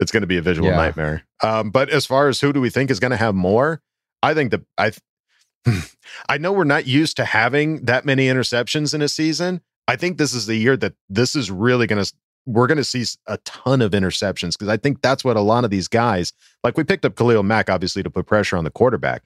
It's 0.00 0.10
going 0.10 0.22
to 0.22 0.26
be 0.26 0.36
a 0.38 0.42
visual 0.42 0.68
Yeah. 0.68 0.76
nightmare. 0.76 1.22
Um, 1.40 1.70
but 1.70 1.88
as 1.90 2.04
far 2.06 2.26
as 2.28 2.40
who 2.40 2.52
do 2.52 2.60
we 2.60 2.68
think 2.70 2.90
is 2.90 2.98
going 2.98 3.12
to 3.12 3.16
have 3.16 3.34
more, 3.36 3.80
I 4.24 4.34
think 4.34 4.50
that 4.50 4.62
I, 4.76 4.90
I 6.28 6.38
know 6.38 6.52
we're 6.52 6.64
not 6.64 6.86
used 6.86 7.16
to 7.16 7.24
having 7.24 7.84
that 7.84 8.04
many 8.04 8.26
interceptions 8.28 8.94
in 8.94 9.02
a 9.02 9.08
season. 9.08 9.60
I 9.88 9.96
think 9.96 10.18
this 10.18 10.32
is 10.32 10.46
the 10.46 10.56
year 10.56 10.76
that 10.78 10.94
this 11.08 11.34
is 11.36 11.50
really 11.50 11.86
going 11.86 12.02
to, 12.02 12.12
we're 12.46 12.66
going 12.66 12.78
to 12.78 12.84
see 12.84 13.04
a 13.26 13.36
ton 13.38 13.82
of 13.82 13.92
interceptions 13.92 14.52
because 14.52 14.68
I 14.68 14.76
think 14.76 15.02
that's 15.02 15.24
what 15.24 15.36
a 15.36 15.40
lot 15.40 15.64
of 15.64 15.70
these 15.70 15.88
guys, 15.88 16.32
like 16.62 16.76
we 16.76 16.84
picked 16.84 17.04
up 17.04 17.16
Khalil 17.16 17.42
Mack, 17.42 17.68
obviously, 17.68 18.02
to 18.02 18.10
put 18.10 18.26
pressure 18.26 18.56
on 18.56 18.64
the 18.64 18.70
quarterback, 18.70 19.22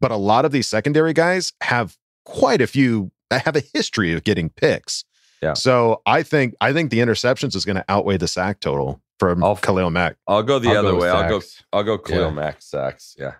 but 0.00 0.10
a 0.10 0.16
lot 0.16 0.44
of 0.44 0.52
these 0.52 0.68
secondary 0.68 1.12
guys 1.12 1.52
have 1.62 1.96
quite 2.24 2.60
a 2.60 2.66
few, 2.66 3.10
have 3.30 3.56
a 3.56 3.62
history 3.74 4.12
of 4.12 4.24
getting 4.24 4.48
picks. 4.50 5.04
Yeah. 5.42 5.54
So 5.54 6.02
I 6.06 6.22
think, 6.22 6.54
I 6.60 6.72
think 6.72 6.90
the 6.90 7.00
interceptions 7.00 7.56
is 7.56 7.64
going 7.64 7.76
to 7.76 7.84
outweigh 7.88 8.16
the 8.16 8.28
sack 8.28 8.60
total 8.60 9.00
from 9.18 9.42
I'll- 9.42 9.56
Khalil 9.56 9.90
Mack. 9.90 10.16
I'll 10.26 10.42
go 10.42 10.58
the 10.58 10.70
I'll 10.70 10.78
other 10.78 10.88
go 10.90 10.94
with 10.96 11.02
way. 11.04 11.10
I'll 11.10 11.28
go. 11.28 11.42
I'll 11.72 11.84
go 11.84 11.98
Khalil 11.98 12.28
Yeah. 12.28 12.30
Mack 12.34 12.62
sacks. 12.62 13.16
Yeah. 13.18 13.34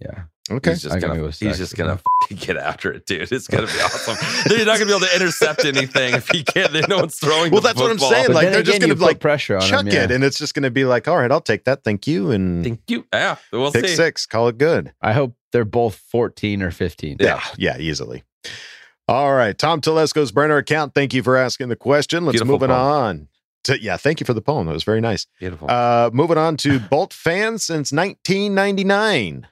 Yeah. 0.00 0.24
Okay. 0.50 0.70
He's 0.70 0.82
just 0.82 0.94
I 0.94 0.98
gotta 0.98 1.18
gonna 1.18 1.30
he's 1.30 1.58
just 1.58 1.76
gonna 1.76 1.90
well. 1.90 2.02
fucking 2.22 2.36
get 2.38 2.56
after 2.56 2.92
it, 2.92 3.06
dude. 3.06 3.30
It's 3.30 3.46
gonna 3.46 3.66
be 3.66 3.80
awesome. 3.80 4.16
You're 4.50 4.66
not 4.66 4.78
gonna 4.78 4.86
be 4.86 4.96
able 4.96 5.06
to 5.06 5.14
intercept 5.14 5.64
anything 5.64 6.14
if 6.14 6.28
he 6.28 6.42
can't. 6.42 6.72
No 6.88 6.96
one's 6.98 7.18
throwing. 7.18 7.52
Well, 7.52 7.60
the 7.60 7.68
that's 7.68 7.80
what 7.80 7.90
I'm 7.90 7.98
saying. 7.98 8.26
But 8.26 8.34
Like 8.34 8.50
they're 8.50 8.62
just 8.62 8.80
gonna 8.80 8.94
put 8.94 9.04
like 9.04 9.20
pressure 9.20 9.56
on 9.56 9.62
chuck 9.62 9.86
him, 9.86 9.92
yeah. 9.92 10.04
it, 10.04 10.10
and 10.10 10.24
it's 10.24 10.38
just 10.38 10.54
going 10.54 10.64
to 10.64 10.70
be 10.70 10.84
like, 10.84 11.06
all 11.06 11.16
right, 11.16 11.30
I'll 11.30 11.40
take 11.40 11.64
that, 11.64 11.84
thank 11.84 12.06
you, 12.06 12.30
and 12.30 12.64
Thank 12.64 12.80
you. 12.88 13.06
Yeah, 13.12 13.36
we'll 13.52 13.70
pick 13.72 13.86
see. 13.86 13.94
six, 13.96 14.26
call 14.26 14.48
it 14.48 14.58
good. 14.58 14.92
I 15.00 15.12
hope 15.12 15.34
they're 15.52 15.64
both 15.64 15.96
14 15.96 16.62
or 16.62 16.70
15. 16.70 17.18
Yeah, 17.20 17.42
yeah, 17.56 17.78
easily. 17.78 18.24
All 19.08 19.32
right, 19.32 19.56
Tom 19.56 19.80
Telesco's 19.80 20.32
burner 20.32 20.56
account. 20.56 20.94
Thank 20.94 21.14
you 21.14 21.22
for 21.22 21.36
asking 21.36 21.68
the 21.68 21.76
question. 21.76 22.24
Let's 22.24 22.38
Beautiful 22.38 22.58
move 22.58 22.70
on. 22.70 23.28
To, 23.64 23.80
yeah, 23.80 23.96
thank 23.96 24.20
you 24.20 24.24
for 24.24 24.32
the 24.32 24.40
poem. 24.40 24.66
That 24.66 24.72
was 24.72 24.84
very 24.84 25.00
nice. 25.00 25.26
Beautiful. 25.38 25.70
Uh, 25.70 26.10
moving 26.12 26.38
on 26.38 26.56
to 26.58 26.78
Bolt 26.80 27.12
fans 27.12 27.64
since 27.64 27.92
1999. 27.92 29.46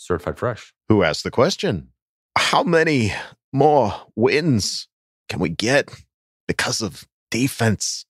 Certified 0.00 0.38
fresh. 0.38 0.72
Who 0.88 1.02
asked 1.02 1.24
the 1.24 1.30
question? 1.30 1.88
How 2.38 2.62
many 2.62 3.12
more 3.52 3.94
wins 4.16 4.88
can 5.28 5.40
we 5.40 5.50
get 5.50 5.90
because 6.48 6.80
of 6.80 7.04
defense 7.30 8.06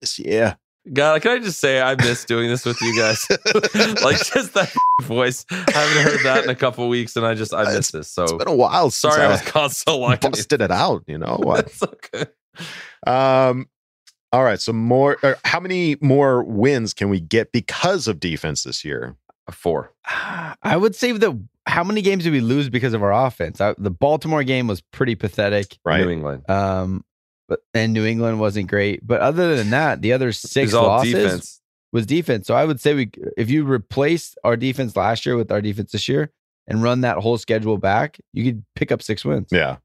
this 0.00 0.18
year? 0.20 0.56
God, 0.92 1.20
can 1.22 1.32
I 1.32 1.38
just 1.40 1.58
say 1.60 1.80
I 1.80 1.94
miss 1.96 2.24
doing 2.24 2.48
this 2.48 2.64
with 2.64 2.80
you 2.80 2.96
guys? 2.96 3.26
like 4.02 4.18
just 4.24 4.54
that 4.54 4.72
voice. 5.02 5.44
I 5.50 5.56
haven't 5.72 6.02
heard 6.12 6.20
that 6.24 6.44
in 6.44 6.50
a 6.50 6.54
couple 6.54 6.88
weeks, 6.88 7.16
and 7.16 7.24
I 7.26 7.34
just 7.34 7.52
I 7.52 7.64
miss 7.74 7.90
this. 7.90 8.08
So 8.08 8.22
It's 8.24 8.32
been 8.34 8.48
a 8.48 8.54
while 8.54 8.90
since 8.90 9.14
sorry 9.14 9.24
I 9.26 9.28
I 9.28 9.32
was 9.32 9.42
gone 9.50 9.70
so 9.70 9.98
long. 10.00 10.16
busted 10.20 10.60
it 10.60 10.70
out. 10.70 11.02
You 11.06 11.18
know 11.18 11.38
what? 11.42 11.66
It's 11.66 11.82
okay. 11.82 12.26
Um, 13.06 13.68
all 14.32 14.42
right. 14.44 14.60
So 14.60 14.72
more. 14.72 15.18
Uh, 15.24 15.34
how 15.44 15.60
many 15.60 15.96
more 16.00 16.42
wins 16.44 16.94
can 16.94 17.10
we 17.10 17.20
get 17.20 17.52
because 17.52 18.08
of 18.08 18.18
defense 18.20 18.62
this 18.64 18.84
year? 18.84 19.16
A 19.48 19.52
four. 19.52 19.92
I 20.06 20.76
would 20.76 20.94
say 20.94 21.12
that 21.12 21.48
how 21.66 21.82
many 21.84 22.02
games 22.02 22.24
did 22.24 22.32
we 22.32 22.40
lose 22.40 22.68
because 22.68 22.94
of 22.94 23.02
our 23.02 23.12
offense? 23.12 23.60
I, 23.60 23.74
the 23.78 23.90
Baltimore 23.90 24.44
game 24.44 24.66
was 24.66 24.80
pretty 24.80 25.14
pathetic. 25.14 25.78
Right. 25.84 26.00
New 26.00 26.10
England. 26.10 26.48
Um, 26.50 27.04
but 27.48 27.60
and 27.74 27.92
New 27.92 28.04
England 28.06 28.40
wasn't 28.40 28.68
great. 28.68 29.06
But 29.06 29.20
other 29.20 29.56
than 29.56 29.70
that, 29.70 30.00
the 30.02 30.12
other 30.12 30.32
six 30.32 30.70
It's 30.70 30.72
losses 30.74 31.12
defense. 31.12 31.60
was 31.92 32.06
defense. 32.06 32.46
So 32.46 32.54
I 32.54 32.64
would 32.64 32.80
say 32.80 32.94
we, 32.94 33.10
if 33.36 33.50
you 33.50 33.64
replace 33.64 34.34
our 34.44 34.56
defense 34.56 34.96
last 34.96 35.26
year 35.26 35.36
with 35.36 35.50
our 35.50 35.60
defense 35.60 35.92
this 35.92 36.08
year, 36.08 36.30
and 36.68 36.80
run 36.80 37.00
that 37.00 37.18
whole 37.18 37.36
schedule 37.38 37.76
back, 37.76 38.20
you 38.32 38.44
could 38.44 38.64
pick 38.76 38.92
up 38.92 39.02
six 39.02 39.24
wins. 39.24 39.48
Yeah, 39.50 39.78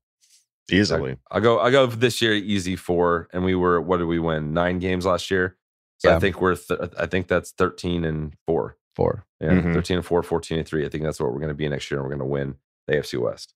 easily. 0.71 1.17
I'll 1.31 1.41
go. 1.41 1.59
I 1.59 1.71
go 1.71 1.87
this 1.87 2.21
year 2.21 2.33
easy 2.33 2.75
four, 2.75 3.27
and 3.33 3.43
we 3.43 3.55
were 3.55 3.81
what 3.81 3.97
did 3.97 4.05
we 4.05 4.19
win 4.19 4.53
nine 4.53 4.77
games 4.79 5.05
last 5.05 5.31
year? 5.31 5.57
So 5.97 6.09
Yeah. 6.09 6.17
I 6.17 6.19
think 6.19 6.39
we're 6.39 6.55
th- 6.55 6.79
I 6.97 7.07
think 7.07 7.27
that's 7.27 7.51
thirteen 7.51 8.05
and 8.05 8.33
four. 8.45 8.77
Four. 8.97 9.25
Yeah, 9.39 9.49
Mhm. 9.51 9.73
thirteen 9.75 9.97
and 9.97 10.05
four, 10.05 10.23
14 10.23 10.57
and 10.57 10.67
three. 10.67 10.83
I 10.83 10.89
think 10.89 11.03
that's 11.03 11.19
what 11.19 11.31
we're 11.31 11.37
going 11.37 11.49
to 11.49 11.53
be 11.53 11.69
next 11.69 11.91
year, 11.91 11.99
and 11.99 12.03
we're 12.09 12.15
going 12.17 12.27
to 12.27 12.33
win 12.33 12.55
the 12.87 12.95
AFC 12.95 13.15
West. 13.21 13.53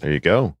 There 0.00 0.12
you 0.12 0.20
go. 0.20 0.56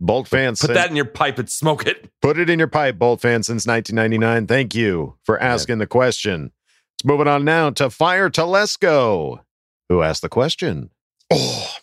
Bolt 0.00 0.26
fans, 0.26 0.58
Put 0.58 0.68
since- 0.68 0.78
that 0.78 0.88
in 0.88 0.96
your 0.96 1.04
pipe 1.04 1.38
and 1.38 1.50
smoke 1.50 1.86
it. 1.86 2.10
Put 2.22 2.38
it 2.38 2.48
in 2.48 2.58
your 2.58 2.66
pipe, 2.68 2.98
Bolt 2.98 3.20
fans 3.20 3.48
since 3.48 3.66
1999. 3.66 4.46
Thank 4.46 4.74
you 4.74 5.18
for 5.22 5.38
asking 5.38 5.78
the 5.78 5.86
question. 5.86 6.52
Let's 6.94 7.04
move 7.04 7.20
it 7.20 7.28
on 7.28 7.44
now 7.44 7.68
to 7.72 7.90
Fire 7.90 8.30
Telesco, 8.30 9.44
who 9.90 10.00
asked 10.02 10.22
the 10.22 10.30
question. 10.30 10.88
Oh, 11.30 11.74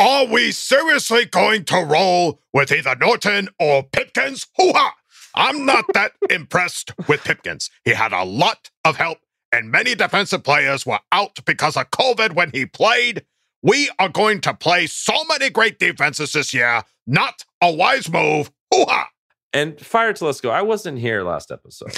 are 0.00 0.26
we 0.26 0.50
seriously 0.50 1.24
going 1.24 1.64
to 1.66 1.76
roll 1.84 2.40
with 2.52 2.72
either 2.72 2.96
Norton 2.96 3.48
or 3.60 3.84
Pipkins? 3.84 4.48
Hoo-ha! 4.58 4.94
I'm 5.36 5.64
not 5.64 5.84
that 5.94 6.14
impressed 6.30 6.92
with 7.08 7.22
Pipkins. 7.22 7.70
He 7.84 7.92
had 7.92 8.12
a 8.12 8.24
lot 8.24 8.70
of 8.84 8.96
help, 8.96 9.18
and 9.52 9.70
many 9.70 9.94
defensive 9.94 10.42
players 10.42 10.84
were 10.86 11.00
out 11.12 11.38
because 11.44 11.76
of 11.76 11.90
COVID 11.90 12.34
when 12.34 12.50
he 12.52 12.66
played. 12.66 13.24
We 13.62 13.90
are 14.00 14.08
going 14.08 14.40
to 14.40 14.54
play 14.54 14.86
so 14.88 15.12
many 15.28 15.48
great 15.50 15.78
defenses 15.78 16.32
this 16.32 16.52
year. 16.52 16.82
Not 17.06 17.44
a 17.60 17.70
wise 17.70 18.10
move. 18.10 18.50
Hoo-ha! 18.72 19.08
And 19.52 19.78
fire 19.78 20.12
Telesco, 20.14 20.50
I 20.50 20.62
wasn't 20.62 20.98
here 20.98 21.22
last 21.22 21.52
episode. 21.52 21.92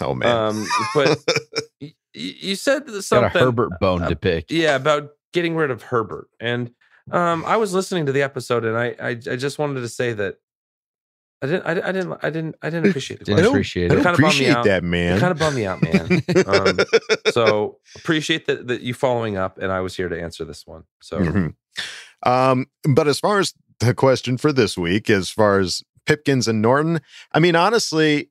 oh 0.06 0.14
man. 0.14 0.28
Um, 0.36 0.66
but 0.94 1.18
y- 1.80 1.94
y- 2.14 2.34
you 2.40 2.54
said 2.54 2.82
something. 2.82 2.92
Got 2.92 3.02
something. 3.02 3.42
a 3.42 3.44
Herbert 3.44 3.80
bone 3.80 4.02
to 4.02 4.14
pick. 4.14 4.50
Yeah, 4.50 4.76
about 4.76 5.10
getting 5.32 5.56
rid 5.56 5.70
of 5.70 5.82
Herbert. 5.82 6.28
And 6.38 6.70
um, 7.10 7.44
I 7.46 7.56
was 7.56 7.72
listening 7.72 8.06
to 8.06 8.12
the 8.12 8.22
episode, 8.22 8.64
and 8.64 8.76
I, 8.76 8.94
I, 9.00 9.08
I 9.10 9.36
just 9.36 9.58
wanted 9.58 9.80
to 9.80 9.88
say 9.88 10.12
that 10.12 10.36
I 11.40 11.46
didn't, 11.46 11.66
I, 11.66 11.70
I 11.70 11.92
didn't, 11.92 12.18
I 12.22 12.30
didn't, 12.30 12.54
I 12.62 12.70
didn't 12.70 12.86
appreciate 12.90 13.20
it. 13.20 13.24
Didn't 13.26 13.46
appreciate 13.46 13.92
it. 13.92 13.92
I 13.92 13.94
don't 14.02 14.04
kinda 14.04 14.18
bummed 14.18 14.22
me 14.22 14.26
appreciate 14.26 14.56
out. 14.56 14.64
that, 14.64 14.82
man. 14.84 15.16
It 15.16 15.20
kind 15.20 15.32
of 15.32 15.38
bummed 15.38 15.56
me 15.56 15.66
out, 15.66 15.82
man. 15.82 16.22
um, 16.46 16.78
so 17.32 17.78
appreciate 17.96 18.46
that 18.46 18.66
that 18.68 18.80
you 18.80 18.92
following 18.94 19.36
up, 19.36 19.58
and 19.58 19.70
I 19.70 19.80
was 19.80 19.96
here 19.96 20.08
to 20.08 20.20
answer 20.20 20.44
this 20.44 20.66
one. 20.66 20.84
So 21.00 21.18
Mhm. 21.20 21.54
Um, 22.24 22.66
but 22.92 23.06
as 23.06 23.20
far 23.20 23.38
as 23.38 23.54
the 23.78 23.94
question 23.94 24.36
for 24.38 24.52
this 24.52 24.76
week, 24.76 25.08
as 25.08 25.30
far 25.30 25.60
as 25.60 25.82
Pipkins 26.06 26.48
and 26.48 26.60
Norton, 26.60 27.00
I 27.32 27.38
mean, 27.38 27.54
honestly, 27.54 28.30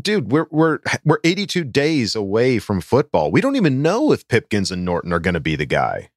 dude, 0.00 0.32
we're 0.32 0.46
we're 0.50 0.78
we're 1.04 1.18
82 1.22 1.64
days 1.64 2.14
away 2.14 2.58
from 2.58 2.80
football. 2.80 3.30
We 3.30 3.42
don't 3.42 3.56
even 3.56 3.82
know 3.82 4.12
if 4.12 4.26
Pipkins 4.28 4.70
and 4.70 4.84
Norton 4.86 5.12
are 5.12 5.18
going 5.20 5.34
to 5.34 5.40
be 5.40 5.56
the 5.56 5.66
guy. 5.66 6.08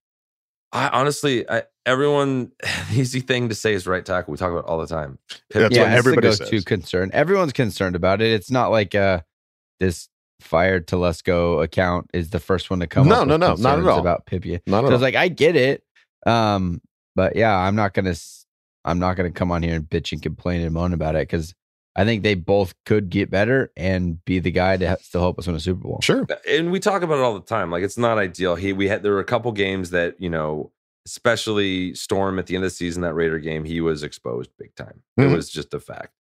I 0.71 0.88
honestly, 0.89 1.47
I, 1.49 1.63
everyone, 1.86 2.51
the 2.61 2.95
easy 2.95 3.19
thing 3.19 3.49
to 3.49 3.55
say 3.55 3.73
is 3.73 3.88
right 3.88 4.05
tackle. 4.05 4.31
We 4.31 4.38
talk 4.38 4.51
about 4.51 4.65
it 4.65 4.67
all 4.67 4.79
the 4.79 4.88
time. 4.88 5.19
That's 5.51 5.75
yeah, 5.75 5.84
what 5.84 5.89
it's 5.91 5.97
everybody 5.97 6.29
the 6.29 6.38
go-to 6.38 6.57
says. 6.57 6.65
concern. 6.65 7.11
Everyone's 7.13 7.53
concerned 7.53 7.95
about 7.95 8.21
it. 8.21 8.31
It's 8.31 8.51
not 8.51 8.71
like 8.71 8.95
uh 8.95 9.21
this 9.79 10.07
fired 10.39 10.88
Telesco 10.88 11.63
account 11.63 12.09
is 12.13 12.29
the 12.29 12.39
first 12.39 12.69
one 12.69 12.79
to 12.81 12.88
come. 12.88 13.07
No, 13.07 13.21
up 13.21 13.27
no, 13.27 13.34
with 13.34 13.41
no, 13.41 13.55
not 13.55 13.79
at 13.79 13.88
all. 13.88 13.99
About 13.99 14.25
Pipia. 14.25 14.61
Not 14.67 14.81
so 14.81 14.88
at 14.88 14.93
it's 14.93 14.95
all. 14.95 15.01
like 15.01 15.15
I 15.15 15.27
get 15.27 15.55
it, 15.55 15.84
um, 16.25 16.81
but 17.15 17.36
yeah, 17.36 17.55
I'm 17.55 17.75
not 17.75 17.93
gonna. 17.93 18.15
I'm 18.86 18.99
not 18.99 19.15
gonna 19.15 19.31
come 19.31 19.51
on 19.51 19.63
here 19.63 19.75
and 19.75 19.86
bitch 19.86 20.11
and 20.11 20.21
complain 20.21 20.61
and 20.61 20.73
moan 20.73 20.93
about 20.93 21.15
it 21.15 21.27
because 21.27 21.55
I 21.95 22.05
think 22.05 22.23
they 22.23 22.36
both 22.36 22.73
could 22.86 23.09
get 23.09 23.29
better 23.29 23.71
and 23.77 24.23
be 24.25 24.39
the 24.39 24.51
guy 24.51 24.77
to 24.77 24.89
ha- 24.89 24.95
still 24.99 25.21
help 25.21 25.39
us 25.39 25.47
win 25.47 25.55
a 25.55 25.59
Super 25.59 25.81
Bowl. 25.81 25.99
Sure. 26.01 26.25
and 26.47 26.71
we 26.71 26.79
talk 26.79 27.01
about 27.03 27.19
it 27.19 27.21
all 27.21 27.36
the 27.36 27.41
time. 27.45 27.71
Like 27.71 27.84
it's 27.84 27.97
not 27.97 28.17
ideal. 28.17 28.55
He 28.55 28.73
we 28.73 28.88
had 28.88 29.03
there 29.03 29.13
were 29.13 29.19
a 29.19 29.25
couple 29.25 29.51
games 29.51 29.91
that 29.91 30.19
you 30.19 30.29
know, 30.29 30.71
especially 31.06 31.93
Storm 31.95 32.39
at 32.39 32.47
the 32.47 32.56
end 32.56 32.64
of 32.64 32.72
the 32.72 32.76
season, 32.76 33.01
that 33.04 33.14
Raider 33.14 33.39
game, 33.39 33.64
he 33.66 33.82
was 33.82 34.04
exposed 34.04 34.49
big 34.58 34.76
time. 34.76 35.01
Mhm. 35.20 35.32
It 35.32 35.36
was 35.36 35.49
just 35.49 35.74
a 35.74 35.80
fact. 35.80 36.14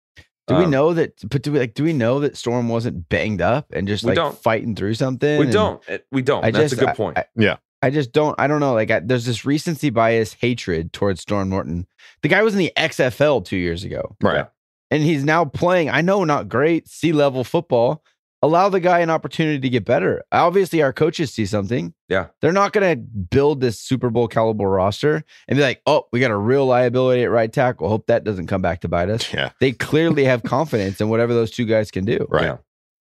Do 0.46 0.56
we 0.56 0.64
Um, 0.64 0.70
know 0.70 0.94
that? 0.94 1.12
But 1.28 1.42
do 1.42 1.52
we 1.52 1.60
like? 1.60 1.74
Do 1.74 1.84
we 1.84 1.92
know 1.92 2.18
that 2.20 2.36
Storm 2.36 2.68
wasn't 2.68 3.08
banged 3.08 3.40
up 3.40 3.66
and 3.72 3.86
just 3.86 4.02
We 4.02 4.08
like 4.08 4.16
don't. 4.16 4.36
fighting 4.36 4.74
through 4.74 4.94
something? 4.94 5.38
We 5.38 5.46
don't. 5.46 5.80
We 6.10 6.22
don't. 6.22 6.44
I 6.44 6.50
That's 6.50 6.70
just- 6.70 6.82
a 6.82 6.86
I- 6.86 6.90
good 6.90 6.96
point. 6.96 7.18
I- 7.18 7.26
Yeah. 7.36 7.56
I 7.82 7.88
just 7.90 8.12
don't. 8.12 8.34
I 8.38 8.46
don't 8.46 8.60
know. 8.60 8.74
Like, 8.74 8.90
I, 8.90 8.98
there's 9.00 9.24
this 9.24 9.44
recency 9.46 9.88
bias 9.90 10.34
hatred 10.34 10.92
towards 10.92 11.22
Storm 11.22 11.48
Norton. 11.48 11.86
The 12.22 12.28
guy 12.28 12.42
was 12.42 12.52
in 12.54 12.58
the 12.58 12.72
XFL 12.76 13.40
two 13.40 13.56
years 13.56 13.84
ago, 13.84 14.16
Right. 14.20 14.46
and 14.90 15.02
he's 15.02 15.24
now 15.24 15.44
playing. 15.46 15.88
I 15.88 16.00
know, 16.02 16.24
not 16.24 16.48
great 16.48 16.88
C 16.88 17.12
level 17.12 17.42
football. 17.44 18.02
Allow 18.42 18.70
the 18.70 18.80
guy 18.80 19.00
an 19.00 19.10
opportunity 19.10 19.58
to 19.60 19.68
get 19.68 19.84
better. 19.84 20.22
Obviously, 20.32 20.80
our 20.82 20.92
coaches 20.94 21.30
see 21.32 21.44
something. 21.44 21.92
yeah. 22.08 22.28
They're 22.40 22.52
not 22.52 22.72
going 22.72 22.96
to 22.96 22.96
build 23.00 23.60
this 23.60 23.78
Super 23.78 24.08
Bowl 24.08 24.28
caliber 24.28 24.68
roster 24.68 25.22
and 25.46 25.56
be 25.58 25.62
like, 25.62 25.82
"Oh, 25.86 26.04
we 26.10 26.20
got 26.20 26.30
a 26.30 26.36
real 26.36 26.64
liability 26.64 27.22
at 27.22 27.30
right 27.30 27.52
tackle. 27.52 27.88
Hope 27.90 28.06
that 28.06 28.24
doesn't 28.24 28.46
come 28.46 28.62
back 28.62 28.80
to 28.80 28.88
bite 28.88 29.10
us." 29.10 29.30
Yeah. 29.32 29.50
They 29.60 29.72
clearly 29.72 30.24
have 30.24 30.42
confidence 30.44 31.00
in 31.00 31.08
whatever 31.10 31.34
those 31.34 31.50
two 31.50 31.66
guys 31.66 31.90
can 31.90 32.04
do 32.06 32.26
Right. 32.30 32.44
Yeah. 32.44 32.56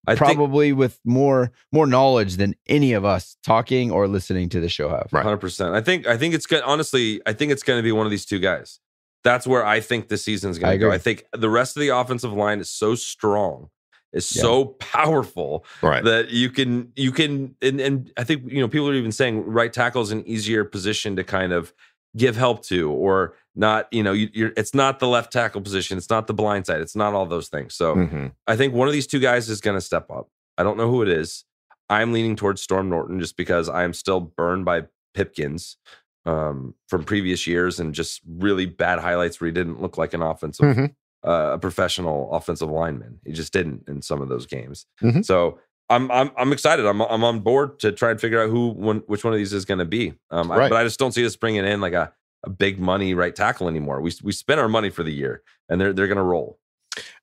I 0.08 0.16
think 0.16 0.20
probably 0.38 0.74
with 0.74 1.00
more 1.06 1.52
more 1.72 1.86
knowledge 1.86 2.38
than 2.38 2.56
any 2.68 2.94
of 2.94 3.06
us 3.06 3.38
talking 3.44 3.92
or 3.92 4.08
listening 4.08 4.50
to 4.50 4.60
the 4.60 4.70
show 4.70 4.90
have. 4.90 5.08
Right. 5.12 5.24
Hundred 5.24 5.38
percent. 5.38 5.74
I 5.76 5.82
think. 5.82 6.08
I 6.08 6.18
think 6.18 6.34
it's 6.34 6.46
good. 6.48 6.64
Honestly, 6.64 7.22
I 7.26 7.34
think 7.34 7.52
it's 7.52 7.64
going 7.64 7.78
to 7.80 7.84
be 7.84 7.92
one 7.92 8.06
of 8.06 8.12
these 8.12 8.26
two 8.26 8.40
guys. 8.40 8.80
That's 9.24 9.46
where 9.46 9.66
I 9.66 9.82
think 9.82 10.08
the 10.08 10.18
season's 10.18 10.58
I 10.58 10.62
going 10.62 10.72
to 10.74 10.78
go. 10.80 10.92
I 10.92 10.98
think 10.98 11.26
the 11.34 11.50
rest 11.50 11.76
of 11.76 11.82
the 11.82 11.90
offensive 11.90 12.32
line 12.32 12.60
is 12.62 12.70
so 12.70 12.96
strong, 12.96 13.70
is 14.14 14.36
Yeah. 14.36 14.42
so 14.42 14.66
powerful 14.80 15.66
Right. 15.82 16.04
that 16.04 16.30
you 16.32 16.50
can 16.50 16.92
you 16.96 17.12
can 17.12 17.56
and, 17.62 17.80
and 17.80 18.12
I 18.18 18.24
think 18.24 18.52
you 18.52 18.60
know 18.62 18.68
people 18.68 18.90
are 18.90 18.94
even 18.94 19.12
saying 19.12 19.46
right 19.46 19.72
tackle 19.72 20.02
is 20.02 20.12
an 20.12 20.26
easier 20.28 20.64
position 20.66 21.16
to 21.16 21.24
kind 21.24 21.54
of 21.54 21.74
give 22.18 22.36
help 22.36 22.64
to 22.66 22.90
or 22.92 23.36
not. 23.56 23.88
You 23.92 24.02
know, 24.04 24.14
you, 24.14 24.30
you're 24.34 24.52
it's 24.58 24.74
not 24.74 25.00
the 25.00 25.08
left 25.08 25.32
tackle 25.32 25.62
position. 25.62 25.98
It's 25.98 26.10
not 26.10 26.26
the 26.28 26.34
blind 26.34 26.66
side. 26.66 26.82
It's 26.82 26.96
not 26.96 27.14
all 27.14 27.26
those 27.28 27.50
things. 27.50 27.76
So. 27.76 27.96
Mhm. 27.96 28.32
I 28.48 28.56
think 28.56 28.74
one 28.74 28.88
of 28.88 28.94
these 28.94 29.06
two 29.08 29.20
guys 29.20 29.48
is 29.50 29.62
going 29.62 29.78
to 29.78 29.82
step 29.82 30.10
up. 30.10 30.28
I 30.58 30.64
don't 30.64 30.78
know 30.78 30.90
who 30.90 31.02
it 31.04 31.10
is. 31.10 31.46
I'm 31.90 32.12
leaning 32.14 32.36
towards 32.36 32.62
Storm 32.62 32.90
Norton 32.90 33.20
just 33.20 33.38
because 33.38 33.70
I'm 33.70 33.94
still 33.94 34.20
burned 34.22 34.66
by 34.66 34.84
Pipkins 35.14 35.78
um, 36.26 36.74
from 36.88 37.04
previous 37.04 37.48
years 37.48 37.80
and 37.80 37.94
just 37.96 38.22
really 38.28 38.66
bad 38.66 39.00
highlights 39.00 39.40
where 39.40 39.48
he 39.48 39.54
didn't 39.54 39.82
look 39.82 39.98
like 39.98 40.14
an 40.14 40.22
offensive, 40.22 40.66
Mhm. 40.76 40.96
Uh, 41.26 41.52
a 41.54 41.60
professional 41.60 42.32
offensive 42.34 42.70
lineman. 42.70 43.20
He 43.26 43.34
just 43.34 43.52
didn't 43.54 43.84
in 43.88 44.02
some 44.02 44.22
of 44.22 44.30
those 44.30 44.46
games. 44.46 44.86
Mhm. 45.02 45.26
So 45.26 45.60
I'm 45.90 46.10
I'm 46.12 46.32
I'm 46.38 46.54
excited. 46.54 46.86
I'm 46.86 47.02
I'm 47.02 47.24
on 47.24 47.40
board 47.40 47.80
to 47.80 47.92
try 47.92 48.12
and 48.12 48.22
figure 48.22 48.42
out 48.42 48.50
who 48.50 48.70
one 48.70 49.04
which 49.08 49.24
one 49.24 49.34
of 49.34 49.38
these 49.40 49.54
is 49.54 49.66
going 49.66 49.80
to 49.80 49.86
be. 49.86 50.14
Um, 50.32 50.52
I- 50.52 50.70
but 50.70 50.74
I 50.74 50.84
just 50.84 51.00
don't 51.00 51.12
see 51.12 51.26
us 51.26 51.36
bringing 51.36 51.66
in 51.66 51.82
like 51.82 51.94
a, 51.94 52.14
a 52.46 52.50
big 52.50 52.80
money 52.80 53.14
right 53.14 53.36
tackle 53.36 53.68
anymore. 53.68 54.00
We 54.02 54.14
we 54.24 54.32
spent 54.32 54.60
our 54.60 54.70
money 54.70 54.90
for 54.90 55.04
the 55.04 55.12
year 55.12 55.42
and 55.68 55.82
they're 55.82 55.92
they're 55.94 56.08
going 56.08 56.18
to 56.18 56.24
roll. 56.24 56.60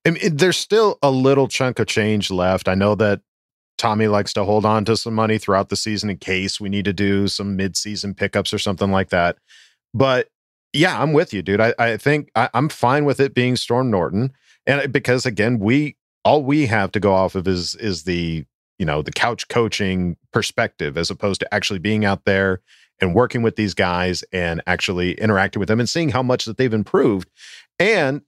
I 0.06 0.10
mean, 0.10 0.36
there's 0.36 0.56
still 0.56 0.98
a 1.02 1.10
little 1.10 1.48
chunk 1.48 1.78
of 1.78 1.86
change 1.86 2.30
left. 2.30 2.68
I 2.68 2.74
know 2.74 2.94
that 2.96 3.20
Tommy 3.78 4.08
likes 4.08 4.32
to 4.34 4.44
hold 4.44 4.64
on 4.64 4.84
to 4.86 4.96
some 4.96 5.14
money 5.14 5.36
throughout 5.38 5.68
the 5.68 5.76
season 5.76 6.08
in 6.10 6.16
case 6.18 6.60
we 6.60 6.68
need 6.68 6.86
to 6.86 6.92
do 6.94 7.28
some 7.28 7.56
mid-season 7.56 8.14
pickups 8.14 8.54
or 8.54 8.58
something 8.58 8.90
like 8.90 9.10
that. 9.10 9.36
But 9.92 10.28
yeah, 10.72 11.00
I'm 11.00 11.12
with 11.12 11.32
you, 11.32 11.42
dude. 11.42 11.60
I, 11.60 11.74
I 11.78 11.96
think 11.96 12.30
I, 12.34 12.48
I'm 12.54 12.68
fine 12.68 13.04
with 13.04 13.20
it 13.20 13.34
being 13.34 13.56
Storm 13.56 13.90
Norton, 13.90 14.32
and 14.66 14.92
because 14.92 15.24
again, 15.26 15.58
we 15.58 15.96
all 16.24 16.42
we 16.42 16.66
have 16.66 16.92
to 16.92 17.00
go 17.00 17.12
off 17.14 17.34
of 17.34 17.46
is 17.48 17.74
is 17.76 18.04
the 18.04 18.44
you 18.78 18.84
know 18.86 19.00
the 19.02 19.12
couch 19.12 19.48
coaching 19.48 20.16
perspective 20.32 20.96
as 20.98 21.10
opposed 21.10 21.40
to 21.40 21.54
actually 21.54 21.78
being 21.78 22.04
out 22.04 22.24
there 22.24 22.60
and 23.00 23.14
working 23.14 23.42
with 23.42 23.56
these 23.56 23.74
guys 23.74 24.22
and 24.32 24.62
actually 24.66 25.12
interacting 25.14 25.60
with 25.60 25.68
them 25.68 25.80
and 25.80 25.88
seeing 25.88 26.08
how 26.10 26.22
much 26.22 26.44
that 26.46 26.56
they've 26.56 26.72
improved. 26.74 27.28
And 27.78 28.22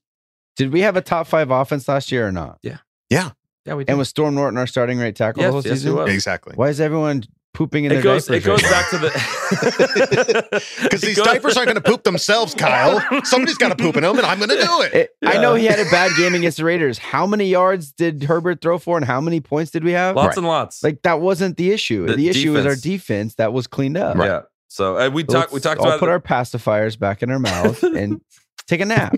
Did 0.56 0.72
we 0.72 0.80
have 0.82 0.94
a 0.96 1.00
top 1.00 1.26
five 1.26 1.50
offense 1.50 1.88
last 1.88 2.12
year 2.12 2.26
or 2.28 2.32
not? 2.32 2.58
yeah, 2.62 2.78
Yeah, 3.08 3.30
yeah. 3.64 3.74
we 3.74 3.84
did. 3.84 3.90
And 3.92 3.98
was 3.98 4.10
Storm 4.10 4.34
Norton 4.34 4.58
our 4.58 4.66
starting 4.66 4.98
right 4.98 5.14
tackle 5.16 5.42
Yes, 5.42 5.48
the 5.48 5.52
whole 5.52 5.62
yes, 5.62 5.70
he 5.72 5.76
season? 5.78 5.94
was. 5.94 6.12
exactly. 6.12 6.54
Why 6.54 6.68
is 6.68 6.80
everyone 6.82 7.24
pooping 7.58 7.84
in 7.84 7.92
their 7.92 8.00
goes 8.02 8.26
diapers? 8.26 8.44
it 8.44 8.46
goes 8.46 8.62
right 8.62 8.70
back 8.70 8.90
to 8.90 8.98
the 8.98 10.62
Because 10.82 11.00
these 11.02 11.16
diapers 11.16 11.56
aren't 11.56 11.66
going 11.68 11.74
to 11.74 11.80
poop 11.80 12.04
themselves, 12.04 12.54
Kyle. 12.54 13.00
Somebody's 13.24 13.56
got 13.58 13.70
to 13.70 13.76
poop 13.76 13.96
in 13.96 14.02
them, 14.02 14.16
and 14.16 14.26
I'm 14.26 14.38
going 14.38 14.50
to 14.50 14.56
do 14.62 14.82
it. 14.82 14.94
It- 14.94 15.10
I 15.26 15.38
know 15.38 15.54
he 15.54 15.64
had 15.66 15.80
a 15.80 15.90
bad 15.90 16.12
game 16.16 16.34
against 16.34 16.58
the 16.58 16.64
Raiders. 16.64 16.98
How 16.98 17.26
many 17.26 17.46
yards 17.46 17.92
did 17.92 18.22
Herbert 18.24 18.60
throw 18.60 18.78
for, 18.78 18.96
and 18.96 19.04
how 19.04 19.20
many 19.20 19.40
points 19.40 19.70
did 19.72 19.82
we 19.84 19.92
have? 19.92 20.14
lots 20.16 20.36
and 20.36 20.46
lots. 20.46 20.82
Like 20.84 21.02
that 21.02 21.20
wasn't 21.20 21.56
the 21.56 21.70
issue. 21.72 22.06
The, 22.06 22.14
The 22.16 22.28
issue 22.28 22.52
was 22.52 22.64
our 22.64 22.72
defense. 22.74 22.82
defense 22.82 23.34
that 23.36 23.52
was 23.52 23.66
cleaned 23.66 23.96
up. 23.96 24.16
Yeah. 24.16 24.42
So 24.68 24.96
uh, 24.98 25.08
we 25.10 25.22
So 25.28 25.32
talked. 25.40 25.50
We 25.52 25.56
let's 25.56 25.64
talked 25.64 25.80
all 25.80 25.88
about 25.88 26.00
put 26.00 26.08
our 26.08 26.20
pacifiers 26.20 26.96
back 26.98 27.22
in 27.22 27.30
our 27.30 27.38
mouth 27.38 27.82
and 27.82 28.20
take 28.66 28.80
a 28.80 28.84
nap. 28.84 29.14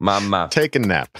mama. 0.00 0.48
Take 0.50 0.74
a 0.76 0.78
nap. 0.80 1.16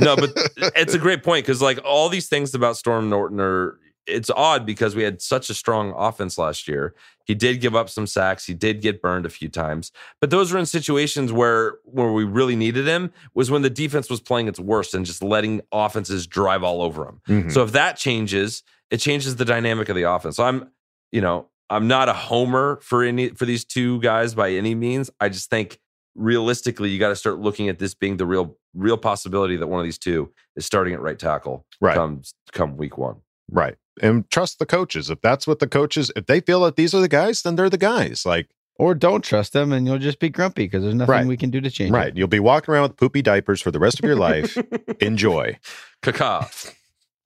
no, 0.00 0.16
but 0.16 0.30
it's 0.76 0.94
a 0.94 0.98
great 0.98 1.22
point 1.22 1.44
because 1.44 1.60
like 1.60 1.78
all 1.84 2.08
these 2.08 2.28
things 2.28 2.54
about 2.54 2.76
Storm 2.76 3.08
Norton 3.10 3.40
are. 3.40 3.78
It's 4.06 4.30
odd 4.30 4.66
because 4.66 4.94
we 4.94 5.02
had 5.02 5.22
such 5.22 5.48
a 5.48 5.54
strong 5.54 5.94
offense 5.96 6.36
last 6.36 6.68
year. 6.68 6.94
He 7.24 7.34
did 7.34 7.60
give 7.60 7.74
up 7.74 7.88
some 7.88 8.06
sacks. 8.06 8.44
He 8.44 8.52
did 8.52 8.82
get 8.82 9.00
burned 9.00 9.24
a 9.24 9.30
few 9.30 9.48
times, 9.48 9.90
but 10.20 10.28
those 10.30 10.52
were 10.52 10.58
in 10.58 10.66
situations 10.66 11.32
where 11.32 11.76
where 11.84 12.12
we 12.12 12.24
really 12.24 12.54
needed 12.56 12.86
him 12.86 13.12
was 13.34 13.50
when 13.50 13.62
the 13.62 13.70
defense 13.70 14.10
was 14.10 14.20
playing 14.20 14.46
its 14.48 14.60
worst 14.60 14.94
and 14.94 15.06
just 15.06 15.22
letting 15.22 15.62
offenses 15.72 16.26
drive 16.26 16.62
all 16.62 16.82
over 16.82 17.08
him. 17.08 17.20
Mhm. 17.28 17.52
So 17.52 17.62
if 17.62 17.72
that 17.72 17.96
changes, 17.96 18.62
it 18.90 18.98
changes 18.98 19.36
the 19.36 19.44
dynamic 19.46 19.88
of 19.88 19.96
the 19.96 20.02
offense. 20.02 20.36
So 20.36 20.44
I'm, 20.44 20.70
you 21.12 21.22
know, 21.22 21.48
I'm 21.70 21.88
not 21.88 22.10
a 22.10 22.12
homer 22.12 22.78
for 22.82 23.02
any 23.02 23.30
for 23.30 23.46
these 23.46 23.64
two 23.64 24.00
guys 24.00 24.34
by 24.34 24.50
any 24.50 24.74
means. 24.74 25.10
I 25.18 25.30
just 25.30 25.48
think 25.48 25.80
realistically, 26.14 26.90
you 26.90 26.98
got 26.98 27.08
to 27.08 27.16
start 27.16 27.38
looking 27.38 27.68
at 27.68 27.78
this 27.78 27.94
being 27.94 28.18
the 28.18 28.26
real 28.26 28.58
real 28.74 28.98
possibility 28.98 29.56
that 29.56 29.66
one 29.66 29.80
of 29.80 29.84
these 29.84 29.98
two 29.98 30.30
is 30.56 30.66
starting 30.66 30.92
at 30.92 31.00
right 31.00 31.18
tackle. 31.18 31.64
Right. 31.80 31.94
Come 31.94 32.22
come 32.52 32.76
week 32.76 32.98
one. 32.98 33.16
Right. 33.50 33.76
And 34.02 34.28
trust 34.30 34.58
the 34.58 34.66
coaches. 34.66 35.08
If 35.10 35.20
that's 35.20 35.46
what 35.46 35.58
the 35.60 35.66
coaches, 35.68 36.10
if 36.16 36.26
they 36.26 36.40
feel 36.40 36.60
that 36.62 36.76
these 36.76 36.94
are 36.94 37.00
the 37.00 37.08
guys, 37.08 37.42
then 37.42 37.56
they're 37.56 37.70
the 37.70 37.78
guys. 37.78 38.24
Like, 38.26 38.48
Or 38.76 38.94
don't 38.94 39.22
trust 39.22 39.52
them 39.52 39.72
and 39.72 39.86
you'll 39.86 39.98
just 39.98 40.18
be 40.18 40.28
grumpy 40.28 40.64
because 40.64 40.82
there's 40.82 40.94
nothing 40.96 41.10
Right. 41.12 41.26
we 41.26 41.36
can 41.36 41.50
do 41.50 41.60
to 41.60 41.70
change 41.70 41.92
right. 41.92 42.08
it. 42.08 42.16
You'll 42.16 42.26
be 42.26 42.40
walking 42.40 42.74
around 42.74 42.82
with 42.82 42.96
poopy 42.96 43.22
diapers 43.22 43.62
for 43.62 43.70
the 43.70 43.78
rest 43.78 44.00
of 44.00 44.04
your 44.04 44.16
life. 44.16 44.56
Enjoy. 45.00 45.56
Kaka. 46.02 46.48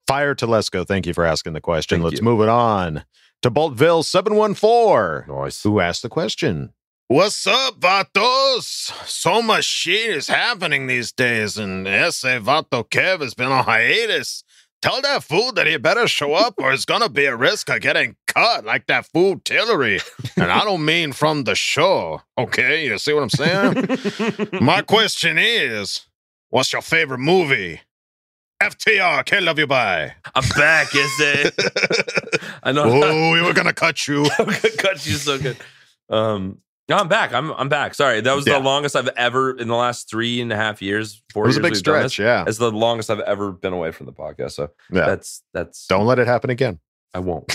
Fire 0.07 0.35
Telesco, 0.35 0.85
thank 0.87 1.05
you 1.07 1.13
for 1.13 1.25
asking 1.25 1.53
the 1.53 1.61
question. 1.61 1.97
Thank 1.99 2.05
Let's 2.11 2.19
you. 2.19 2.25
move 2.25 2.41
it 2.41 2.49
on 2.49 3.03
to 3.41 3.49
Boltville 3.51 4.03
714. 4.05 5.25
Nice. 5.27 5.63
Who 5.63 5.79
asked 5.79 6.01
the 6.03 6.09
question? 6.09 6.73
What's 7.07 7.47
up, 7.47 7.79
Vatos? 7.79 8.91
So 9.07 9.41
much 9.41 9.65
shit 9.65 10.11
is 10.11 10.27
happening 10.27 10.85
these 10.85 11.11
days, 11.11 11.57
and 11.57 11.87
ese 11.87 12.21
Vato 12.23 12.87
Kev 12.87 13.21
has 13.21 13.33
been 13.33 13.51
on 13.51 13.63
hiatus. 13.63 14.43
Tell 14.81 15.01
that 15.01 15.23
fool 15.23 15.51
that 15.53 15.67
he 15.67 15.75
better 15.77 16.07
show 16.07 16.33
up, 16.33 16.55
or 16.57 16.71
it's 16.71 16.85
gonna 16.85 17.09
be 17.09 17.25
a 17.25 17.35
risk 17.35 17.69
of 17.69 17.81
getting 17.81 18.15
cut 18.27 18.63
like 18.63 18.87
that 18.87 19.05
fool 19.07 19.39
Tillery. 19.43 19.99
And 20.37 20.49
I 20.51 20.63
don't 20.63 20.85
mean 20.85 21.11
from 21.11 21.43
the 21.43 21.55
show, 21.55 22.21
okay? 22.37 22.85
You 22.85 22.97
see 22.97 23.11
what 23.11 23.23
I'm 23.23 23.29
saying? 23.29 24.49
My 24.61 24.81
question 24.81 25.37
is, 25.37 26.07
what's 26.49 26.71
your 26.71 26.81
favorite 26.81 27.19
movie? 27.19 27.81
FTR, 28.63 29.25
can't 29.25 29.43
love 29.45 29.59
you 29.59 29.67
bye. 29.67 30.13
I'm 30.35 30.47
back, 30.49 30.93
is 30.93 31.11
it? 31.19 32.41
I 32.63 32.71
know. 32.71 32.83
Oh, 32.85 33.31
we 33.31 33.41
were 33.41 33.53
gonna 33.53 33.73
cut 33.73 34.07
you. 34.07 34.25
I'm 34.39 34.45
gonna 34.45 34.71
cut 34.77 35.05
you 35.05 35.13
so 35.13 35.39
good. 35.39 35.57
Um, 36.09 36.59
no, 36.89 36.97
I'm 36.97 37.07
back. 37.07 37.33
I'm 37.33 37.51
I'm 37.53 37.69
back. 37.69 37.93
Sorry, 37.95 38.19
that 38.21 38.35
was 38.35 38.45
Yeah. 38.47 38.57
the 38.59 38.65
longest 38.65 38.95
I've 38.95 39.07
ever 39.09 39.55
in 39.55 39.67
the 39.67 39.75
last 39.75 40.09
three 40.09 40.41
and 40.41 40.51
a 40.51 40.55
half 40.55 40.81
years. 40.81 41.21
Four 41.31 41.45
It 41.45 41.47
was 41.47 41.57
a 41.57 41.61
big 41.61 41.75
stretch, 41.75 42.03
this. 42.03 42.19
yeah. 42.19 42.43
it's 42.47 42.57
the 42.57 42.71
longest 42.71 43.09
I've 43.09 43.19
ever 43.21 43.51
been 43.51 43.73
away 43.73 43.91
from 43.91 44.05
the 44.07 44.13
podcast. 44.13 44.51
So 44.53 44.69
Yeah. 44.91 45.05
that's 45.05 45.43
that's. 45.53 45.85
Don't 45.87 46.05
let 46.05 46.19
it 46.19 46.27
happen 46.27 46.49
again. 46.49 46.79
I 47.13 47.19
won't. 47.19 47.51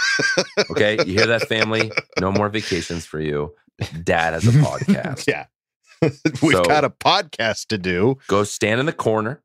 okay, 0.70 0.96
you 1.06 1.14
hear 1.18 1.26
that, 1.26 1.48
family? 1.48 1.90
No 2.20 2.30
more 2.32 2.48
vacations 2.48 3.06
for 3.06 3.20
you. 3.20 3.54
Dad 4.02 4.34
has 4.34 4.46
a 4.46 4.50
podcast. 4.60 5.26
Yeah. 5.26 5.46
We've 6.42 6.52
So- 6.52 6.64
got 6.64 6.84
a 6.84 6.90
podcast 6.90 7.66
to 7.68 7.78
do. 7.78 8.18
Go 8.28 8.44
stand 8.44 8.80
in 8.80 8.86
the 8.86 8.92
corner. 8.92 9.42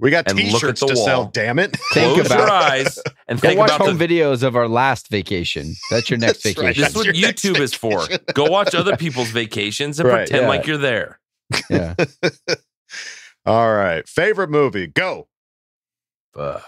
We 0.00 0.10
got 0.10 0.28
And 0.30 0.38
look 0.38 0.46
at 0.46 0.52
t-shirts 0.54 0.80
the 0.80 0.86
to 0.88 0.96
sell, 0.96 1.26
damn 1.26 1.58
it. 1.58 1.76
Think 1.92 2.14
Close 2.14 2.30
your 2.30 2.50
eyes 2.50 2.98
and 3.28 3.38
Go 3.40 3.48
think 3.48 3.58
watch 3.60 3.68
about 3.70 3.86
home 3.88 3.98
the, 3.98 4.08
videos 4.08 4.42
of 4.42 4.56
our 4.56 4.66
last 4.66 5.08
vacation. 5.08 5.74
That's 5.90 6.08
your 6.08 6.18
next 6.20 6.42
That's 6.42 6.56
right. 6.56 6.74
vacation. 6.74 6.82
This 6.82 6.90
is 6.90 6.96
what 6.96 7.06
That's 7.06 7.18
your 7.18 7.28
next 7.28 7.42
YouTube 7.44 7.60
is 7.60 7.74
for. 7.74 8.06
Go 8.34 8.50
watch 8.50 8.74
other 8.74 8.96
people's 8.96 9.28
vacations 9.30 10.00
and 10.00 10.08
Right, 10.08 10.26
pretend 10.26 10.42
yeah. 10.44 10.48
like 10.48 10.66
you're 10.66 10.78
there. 10.78 11.20
Yeah. 11.68 11.94
All 13.46 13.72
right. 13.74 14.08
Favorite 14.08 14.50
movie. 14.50 14.86
Go. 14.86 15.28
Fuck. 16.34 16.64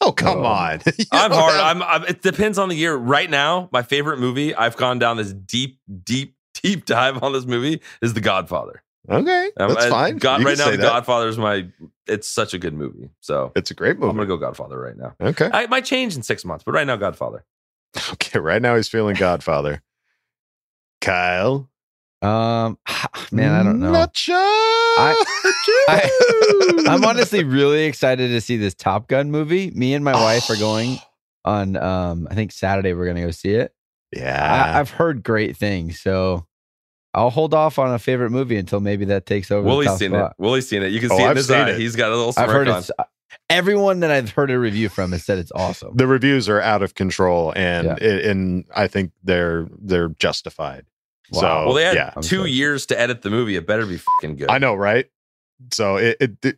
Oh, 0.00 0.12
come 0.12 0.38
Oh. 0.38 0.44
on. 0.44 0.80
I'm 1.12 1.30
hard. 1.30 1.54
have- 1.54 1.76
I'm, 1.76 1.82
I'm. 1.82 2.04
It 2.04 2.22
depends 2.22 2.58
on 2.58 2.68
the 2.68 2.74
year. 2.76 2.96
Right 2.96 3.28
now, 3.28 3.68
my 3.72 3.82
favorite 3.82 4.18
movie. 4.18 4.54
I've 4.54 4.76
gone 4.76 4.98
down 4.98 5.18
this 5.18 5.32
deep, 5.32 5.78
deep, 6.04 6.34
deep 6.62 6.86
dive 6.86 7.22
on 7.22 7.32
this 7.32 7.44
movie 7.44 7.80
is 8.00 8.14
The 8.14 8.20
Godfather. 8.20 8.82
Okay. 9.08 9.50
Um, 9.58 9.74
That's 9.74 9.86
I- 9.86 9.90
fine. 9.90 10.16
God, 10.18 10.40
You 10.40 10.46
right 10.46 10.58
now, 10.58 10.70
The 10.70 10.76
that. 10.78 10.82
Godfather 10.82 11.28
is 11.28 11.38
my. 11.38 11.66
It's 12.06 12.28
such 12.28 12.54
a 12.54 12.58
good 12.58 12.74
movie. 12.74 13.10
So 13.20 13.52
It's 13.54 13.70
a 13.70 13.74
great 13.74 13.98
movie. 13.98 14.10
I'm 14.10 14.16
gonna 14.16 14.26
go 14.26 14.36
Godfather 14.36 14.78
right 14.78 14.96
now. 14.96 15.14
Okay. 15.20 15.48
I 15.52 15.64
it 15.64 15.70
might 15.70 15.84
change 15.84 16.16
in 16.16 16.22
six 16.22 16.44
months, 16.44 16.64
but 16.64 16.72
right 16.72 16.86
now, 16.86 16.96
Godfather. 16.96 17.44
Okay. 18.12 18.38
Right 18.38 18.62
now 18.62 18.76
he's 18.76 18.88
feeling 18.88 19.16
Godfather. 19.16 19.82
Kyle. 21.00 21.68
Um, 22.22 22.78
man, 23.32 23.52
I 23.54 23.62
don't 23.62 23.80
know. 23.80 23.92
Nacho. 23.92 24.34
I, 24.34 26.04
I'm 26.88 27.04
honestly 27.04 27.44
really 27.44 27.84
excited 27.84 28.28
to 28.28 28.40
see 28.40 28.56
this 28.56 28.74
Top 28.74 29.08
Gun 29.08 29.30
movie. 29.30 29.70
Me 29.70 29.94
and 29.94 30.04
my 30.04 30.12
wife 30.12 30.50
are 30.50 30.56
going 30.56 30.98
on. 31.44 31.76
Um, 31.76 32.28
I 32.30 32.34
think 32.34 32.52
Saturday 32.52 32.92
we're 32.92 33.06
gonna 33.06 33.22
go 33.24 33.30
see 33.30 33.54
it. 33.54 33.72
yeah. 34.14 34.72
I, 34.74 34.80
I've 34.80 34.90
heard 34.90 35.22
great 35.22 35.56
things, 35.56 36.00
so 36.00 36.46
I'll 37.14 37.30
hold 37.30 37.54
off 37.54 37.78
on 37.78 37.92
a 37.92 37.98
favorite 37.98 38.30
movie 38.30 38.56
until 38.56 38.80
maybe 38.80 39.04
that 39.06 39.26
takes 39.26 39.50
over. 39.50 39.66
Willie's 39.66 39.96
seen 39.96 40.10
spot. 40.10 40.32
it. 40.38 40.42
Willie's 40.42 40.68
seen 40.68 40.82
it. 40.82 40.92
You 40.92 41.00
can 41.00 41.10
Oh, 41.12 41.16
see 41.16 41.22
it 41.22 41.26
in 41.26 41.30
I've 41.30 41.36
his 41.36 41.46
seen 41.48 41.56
eye. 41.56 41.70
it. 41.70 41.78
He's 41.78 41.96
got 41.96 42.12
a 42.12 42.16
little 42.16 42.32
smirk 42.32 42.48
I've 42.48 42.54
heard 42.54 42.68
on. 42.68 42.78
it's 42.78 42.90
everyone 43.48 44.00
that 44.00 44.10
I've 44.10 44.30
heard 44.30 44.50
a 44.50 44.58
review 44.58 44.88
from 44.88 45.12
has 45.12 45.24
said 45.24 45.38
it's 45.38 45.52
awesome. 45.52 45.96
the 45.96 46.06
reviews 46.06 46.48
are 46.48 46.60
out 46.60 46.82
of 46.82 46.94
control 46.94 47.52
and 47.56 47.86
Yeah. 47.86 47.96
it, 48.00 48.24
and 48.26 48.64
I 48.74 48.86
think 48.86 49.10
they're 49.24 49.66
they're 49.80 50.08
justified. 50.10 50.86
So 51.32 51.42
well, 51.42 51.74
they 51.74 51.84
had 51.84 51.94
yeah. 51.94 52.10
Two 52.22 52.38
sorry. 52.38 52.50
years 52.50 52.86
to 52.86 53.00
edit 53.00 53.22
the 53.22 53.30
movie. 53.30 53.54
It 53.56 53.66
better 53.66 53.86
be 53.86 53.98
fucking 53.98 54.36
good. 54.36 54.48
I 54.50 54.58
know, 54.58 54.74
right? 54.74 55.06
So 55.72 55.96
it, 55.96 56.16
it, 56.20 56.32
it 56.44 56.56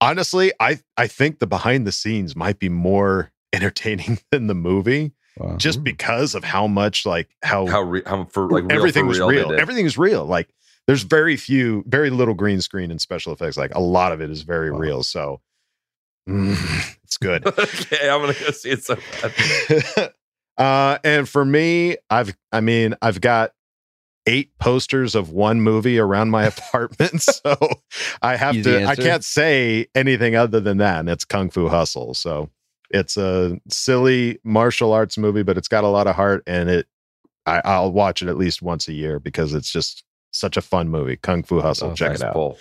honestly, 0.00 0.52
I 0.60 0.78
I 0.96 1.06
think 1.06 1.38
the 1.38 1.46
behind 1.46 1.86
the 1.86 1.92
scenes 1.92 2.34
might 2.36 2.58
be 2.58 2.68
more 2.68 3.32
entertaining 3.52 4.18
than 4.30 4.46
the 4.46 4.54
movie, 4.54 5.12
Wow. 5.40 5.56
just 5.56 5.82
because 5.82 6.34
of 6.34 6.44
how 6.44 6.66
much 6.66 7.06
like 7.06 7.30
how, 7.42 7.66
How 7.66 7.80
re- 7.80 8.02
how 8.04 8.26
for 8.26 8.50
like 8.50 8.64
real 8.64 8.72
everything 8.72 9.04
for 9.04 9.08
was 9.08 9.20
real 9.20 9.48
did. 9.48 9.58
Everything's 9.58 9.96
real. 9.96 10.26
Like 10.26 10.50
there's 10.86 11.02
very 11.02 11.36
few, 11.38 11.82
very 11.86 12.10
little 12.10 12.34
green 12.34 12.60
screen 12.60 12.90
and 12.90 13.00
special 13.00 13.32
effects. 13.32 13.56
Like 13.56 13.74
a 13.74 13.80
lot 13.80 14.12
of 14.12 14.20
it 14.20 14.28
is 14.28 14.42
very 14.42 14.70
real. 14.70 15.02
So 15.02 15.40
mm, 16.28 16.96
it's 17.04 17.16
good. 17.16 17.46
okay, 17.58 18.10
I'm 18.10 18.20
gonna 18.20 18.34
go 18.34 18.50
see 18.50 18.70
it 18.70 18.84
so 18.84 18.98
bad. 19.22 20.12
uh, 20.58 20.98
and 21.04 21.26
for 21.26 21.44
me, 21.44 21.96
I've, 22.10 22.36
I 22.52 22.60
mean, 22.60 22.94
I've 23.00 23.22
got 23.22 23.52
eight 24.26 24.50
posters 24.58 25.14
of 25.14 25.30
one 25.30 25.62
movie 25.62 25.98
around 25.98 26.28
my 26.28 26.44
apartment, 26.44 27.22
so 27.22 27.56
I 28.20 28.36
have 28.36 28.56
Easy 28.56 28.70
to. 28.70 28.84
I 28.84 28.94
can't 28.94 29.24
say 29.24 29.86
anything 29.94 30.36
other 30.36 30.60
than 30.60 30.76
that, 30.78 31.00
and 31.00 31.08
it's 31.08 31.24
Kung 31.24 31.48
Fu 31.48 31.68
Hustle. 31.68 32.12
So 32.12 32.50
it's 32.90 33.16
a 33.16 33.58
silly 33.68 34.38
martial 34.44 34.92
arts 34.92 35.16
movie, 35.18 35.42
but 35.42 35.56
it's 35.56 35.68
got 35.68 35.84
a 35.84 35.88
lot 35.88 36.06
of 36.06 36.14
heart, 36.16 36.42
and 36.46 36.68
it. 36.70 36.86
I, 37.46 37.62
I'll 37.64 37.90
watch 37.90 38.20
it 38.22 38.28
at 38.28 38.36
least 38.36 38.60
once 38.60 38.86
a 38.86 38.92
year 38.92 39.18
because 39.18 39.54
it's 39.54 39.72
just 39.72 40.04
such 40.30 40.56
a 40.58 40.60
fun 40.60 40.90
movie. 40.90 41.16
Kung 41.16 41.42
Fu 41.42 41.60
Hustle. 41.60 41.90
Oh, 41.90 41.94
Check 41.94 42.10
nice 42.10 42.20
it 42.20 42.26
out. 42.26 42.34
pull. 42.34 42.58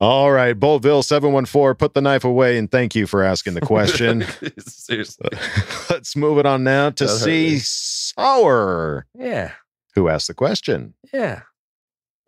All 0.00 0.32
right, 0.32 0.58
Boltville 0.58 1.04
seven 1.04 1.32
one 1.32 1.44
four. 1.46 1.76
Put 1.76 1.94
the 1.94 2.00
knife 2.00 2.24
away, 2.24 2.58
and 2.58 2.68
thank 2.68 2.96
you 2.96 3.06
for 3.06 3.22
asking 3.22 3.54
the 3.54 3.60
question. 3.60 4.24
Seriously. 4.58 5.28
Let's 5.90 6.16
move 6.16 6.38
it 6.38 6.46
on 6.46 6.64
now 6.64 6.90
to 6.90 7.04
That 7.04 7.10
hurt 7.10 7.18
see. 7.20 7.58
Sour. 7.60 9.06
Yeah. 9.14 9.52
Who 9.94 10.08
asked 10.08 10.26
the 10.26 10.34
question? 10.34 10.94
Yeah. 11.12 11.42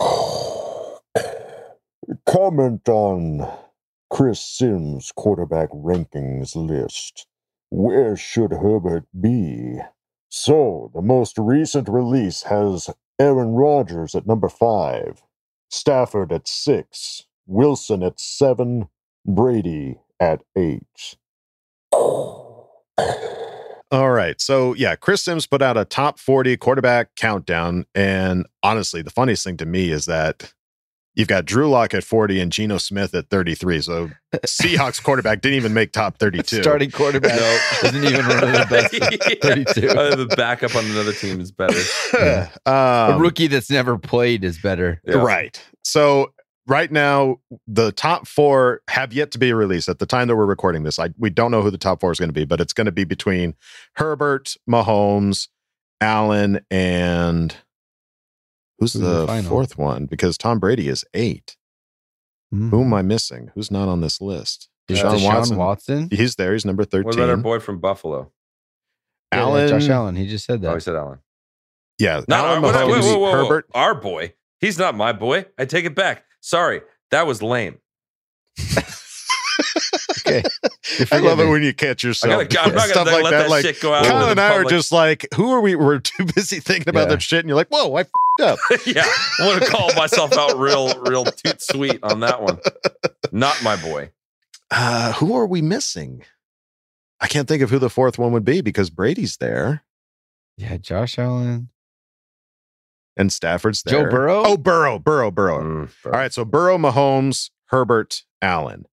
Comment 2.26 2.88
on 2.88 3.48
Chris 4.10 4.40
Sims' 4.40 5.12
quarterback 5.14 5.70
rankings 5.70 6.54
list. 6.54 7.26
Where 7.70 8.16
should 8.16 8.52
Herbert 8.52 9.06
be? 9.18 9.78
So, 10.28 10.90
the 10.94 11.02
most 11.02 11.38
recent 11.38 11.88
release 11.88 12.42
has 12.44 12.90
Aaron 13.20 13.50
Rodgers 13.50 14.14
at 14.14 14.26
number 14.26 14.48
five, 14.48 15.22
Stafford 15.70 16.32
at 16.32 16.48
six, 16.48 17.24
Wilson 17.46 18.02
at 18.02 18.18
seven, 18.18 18.88
Brady 19.26 19.98
at 20.20 20.42
eight. 20.56 21.16
All 23.94 24.10
right. 24.10 24.40
So, 24.40 24.74
yeah, 24.74 24.96
Chris 24.96 25.22
Sims 25.22 25.46
put 25.46 25.62
out 25.62 25.76
a 25.76 25.84
top 25.84 26.18
40 26.18 26.56
quarterback 26.56 27.14
countdown. 27.14 27.86
And 27.94 28.46
honestly, 28.62 29.02
the 29.02 29.10
funniest 29.10 29.44
thing 29.44 29.56
to 29.58 29.66
me 29.66 29.90
is 29.90 30.06
that 30.06 30.52
you've 31.14 31.28
got 31.28 31.44
Drew 31.44 31.68
Lock 31.68 31.94
at 31.94 32.04
40 32.04 32.40
and 32.40 32.50
Geno 32.52 32.78
Smith 32.78 33.14
at 33.14 33.28
33. 33.30 33.80
So, 33.82 34.10
Seahawks 34.46 35.02
quarterback 35.02 35.40
didn't 35.40 35.56
even 35.56 35.74
make 35.74 35.92
top 35.92 36.18
32. 36.18 36.62
Starting 36.62 36.90
quarterback 36.90 37.34
no, 37.36 37.58
isn't 37.88 38.04
even 38.04 38.26
one 38.26 38.44
of 38.44 38.52
the 38.52 38.66
best. 38.68 38.94
32. 39.42 39.88
Uh, 39.88 40.16
the 40.16 40.26
backup 40.36 40.74
on 40.74 40.84
another 40.86 41.12
team 41.12 41.40
is 41.40 41.52
better. 41.52 41.80
a 42.14 42.50
Um, 43.14 43.20
rookie 43.20 43.46
that's 43.46 43.70
never 43.70 43.98
played 43.98 44.44
is 44.44 44.58
better. 44.58 45.00
Yeah. 45.04 45.16
Right. 45.16 45.62
So 45.84 46.32
right 46.66 46.90
now, 46.90 47.36
the 47.66 47.92
top 47.92 48.26
four 48.26 48.80
have 48.88 49.12
yet 49.12 49.30
to 49.32 49.38
be 49.38 49.52
released. 49.52 49.88
At 49.88 49.98
the 49.98 50.06
time 50.06 50.28
that 50.28 50.36
we're 50.36 50.46
recording 50.46 50.82
this, 50.82 50.98
I 50.98 51.10
we 51.18 51.30
don't 51.30 51.50
know 51.50 51.62
who 51.62 51.70
the 51.70 51.78
top 51.78 52.00
four 52.00 52.10
is 52.12 52.18
going 52.18 52.30
to 52.30 52.34
be, 52.34 52.44
but 52.44 52.60
it's 52.60 52.72
going 52.72 52.86
to 52.86 52.92
be 52.92 53.04
between 53.04 53.54
Herbert, 53.96 54.56
Mahomes, 54.68 55.48
Allen, 56.00 56.60
and 56.70 57.54
who's 58.78 58.92
Who's 58.94 59.02
the 59.02 59.20
the 59.20 59.26
final? 59.26 59.50
fourth 59.50 59.78
one? 59.78 60.06
Because 60.06 60.36
Tom 60.38 60.58
Brady 60.58 60.88
is 60.88 61.04
eight. 61.14 61.56
Mm. 62.54 62.70
Who 62.70 62.82
am 62.82 62.94
I 62.94 63.02
missing? 63.02 63.50
Who's 63.54 63.70
not 63.70 63.88
on 63.88 64.00
this 64.00 64.20
list? 64.20 64.68
Is 64.88 64.98
Deshaun 64.98 65.18
Deshaun 65.18 65.24
Watson. 65.34 65.56
Watson? 65.56 66.08
He's 66.10 66.36
there. 66.36 66.52
He's 66.52 66.64
number 66.64 66.84
What 66.90 67.14
about 67.14 67.30
our 67.30 67.36
boy 67.36 67.58
from 67.58 67.78
Buffalo? 67.80 68.30
Yeah, 69.32 69.38
yeah, 69.38 69.44
Allen. 69.44 69.68
Josh 69.68 69.88
Allen. 69.88 70.16
He 70.16 70.26
just 70.28 70.44
said 70.44 70.60
that. 70.62 70.70
Oh, 70.70 70.74
he 70.74 70.80
said 70.80 70.94
Allen. 70.94 71.18
Yeah, 71.98 72.22
Not 72.28 72.44
Allen 72.44 72.64
our, 72.64 72.70
wait, 72.70 72.74
Mahomes, 72.74 72.88
wait, 72.90 73.02
wait, 73.02 73.20
wait, 73.20 73.20
wait. 73.22 73.32
Herbert. 73.32 73.66
Our 73.74 73.94
boy. 73.94 74.34
He's 74.60 74.78
not 74.78 74.94
my 74.94 75.12
boy. 75.12 75.46
I 75.58 75.64
take 75.64 75.84
it 75.84 75.94
back. 75.94 76.24
Sorry, 76.40 76.82
that 77.10 77.26
was 77.26 77.42
lame. 77.42 77.78
Okay, 80.38 80.48
okay. 80.64 81.02
I 81.02 81.04
forgive 81.04 81.24
love 81.24 81.40
it 81.40 81.48
when 81.48 81.62
you 81.62 81.72
catch 81.74 82.02
yourself. 82.04 82.32
I 82.40 82.44
gotta- 82.44 82.60
I'm 82.60 82.64
doing 82.70 82.76
not 82.76 82.80
gonna 82.80 82.88
stuff 82.92 83.06
like 83.12 83.24
let 83.24 83.30
that. 83.30 83.38
that 83.44 83.50
Like 83.50 83.64
shit 83.64 83.80
go 83.80 83.92
out 83.94 84.04
Kyle 84.04 84.28
and 84.30 84.40
I 84.40 84.54
are 84.56 84.64
just 84.64 84.92
like, 84.92 85.26
who 85.34 85.50
are 85.52 85.60
we? 85.60 85.74
We're 85.74 85.98
too 86.00 86.24
busy 86.34 86.60
thinking 86.60 86.88
about 86.88 87.02
Yeah. 87.08 87.14
that 87.14 87.22
shit, 87.22 87.40
and 87.40 87.48
you're 87.48 87.56
like, 87.56 87.68
whoa, 87.68 87.94
I 87.94 88.00
f***ed 88.00 88.44
up. 88.44 88.58
yeah, 88.86 89.04
I 89.40 89.46
want 89.46 89.62
to 89.62 89.70
call 89.70 89.92
myself 89.94 90.32
out 90.36 90.58
real, 90.58 90.98
real 91.02 91.24
toot 91.24 91.60
sweet 91.62 92.00
on 92.02 92.20
that 92.20 92.42
one. 92.42 92.58
Not 93.32 93.62
my 93.62 93.76
boy. 93.76 94.10
Uh, 94.70 95.12
who 95.14 95.34
are 95.36 95.46
we 95.46 95.62
missing? 95.62 96.24
I 97.20 97.28
can't 97.28 97.46
think 97.48 97.62
of 97.62 97.70
who 97.70 97.78
the 97.78 97.90
fourth 97.90 98.18
one 98.18 98.32
would 98.32 98.44
be 98.44 98.60
because 98.60 98.90
Brady's 98.90 99.36
there 99.38 99.84
Yeah, 100.56 100.76
Josh 100.78 101.18
Allen. 101.18 101.68
and 103.16 103.32
Stafford's 103.32 103.82
there. 103.82 104.04
Joe. 104.04 104.10
Burrow? 104.10 104.42
Oh, 104.44 104.56
Burrow, 104.56 104.98
Burrow, 104.98 105.30
Burrow. 105.30 105.62
Mm, 105.62 105.90
All 106.06 106.12
right, 106.12 106.32
so 106.32 106.44
Burrow, 106.44 106.76
Mahomes, 106.76 107.50
Herbert, 107.66 108.22
Allen. 108.42 108.86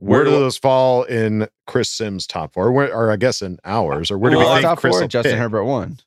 Where, 0.00 0.20
Where 0.20 0.24
do 0.24 0.30
do- 0.30 0.38
those 0.40 0.56
fall 0.56 1.02
in 1.04 1.48
Chris 1.66 1.90
Sims' 1.90 2.26
top 2.26 2.52
four? 2.54 2.70
Where, 2.72 2.94
or 2.94 3.10
I 3.10 3.16
guess 3.16 3.42
in 3.42 3.58
ours, 3.64 4.10
or 4.10 4.18
where 4.18 4.30
do 4.30 4.36
Well, 4.38 4.48
we 4.48 4.54
think 4.54 4.64
top 4.64 4.78
Chris 4.78 4.92
four, 4.92 5.00
will 5.02 5.08
Justin 5.08 5.32
pick? 5.32 5.40
Herbert 5.40 5.64
won. 5.64 5.98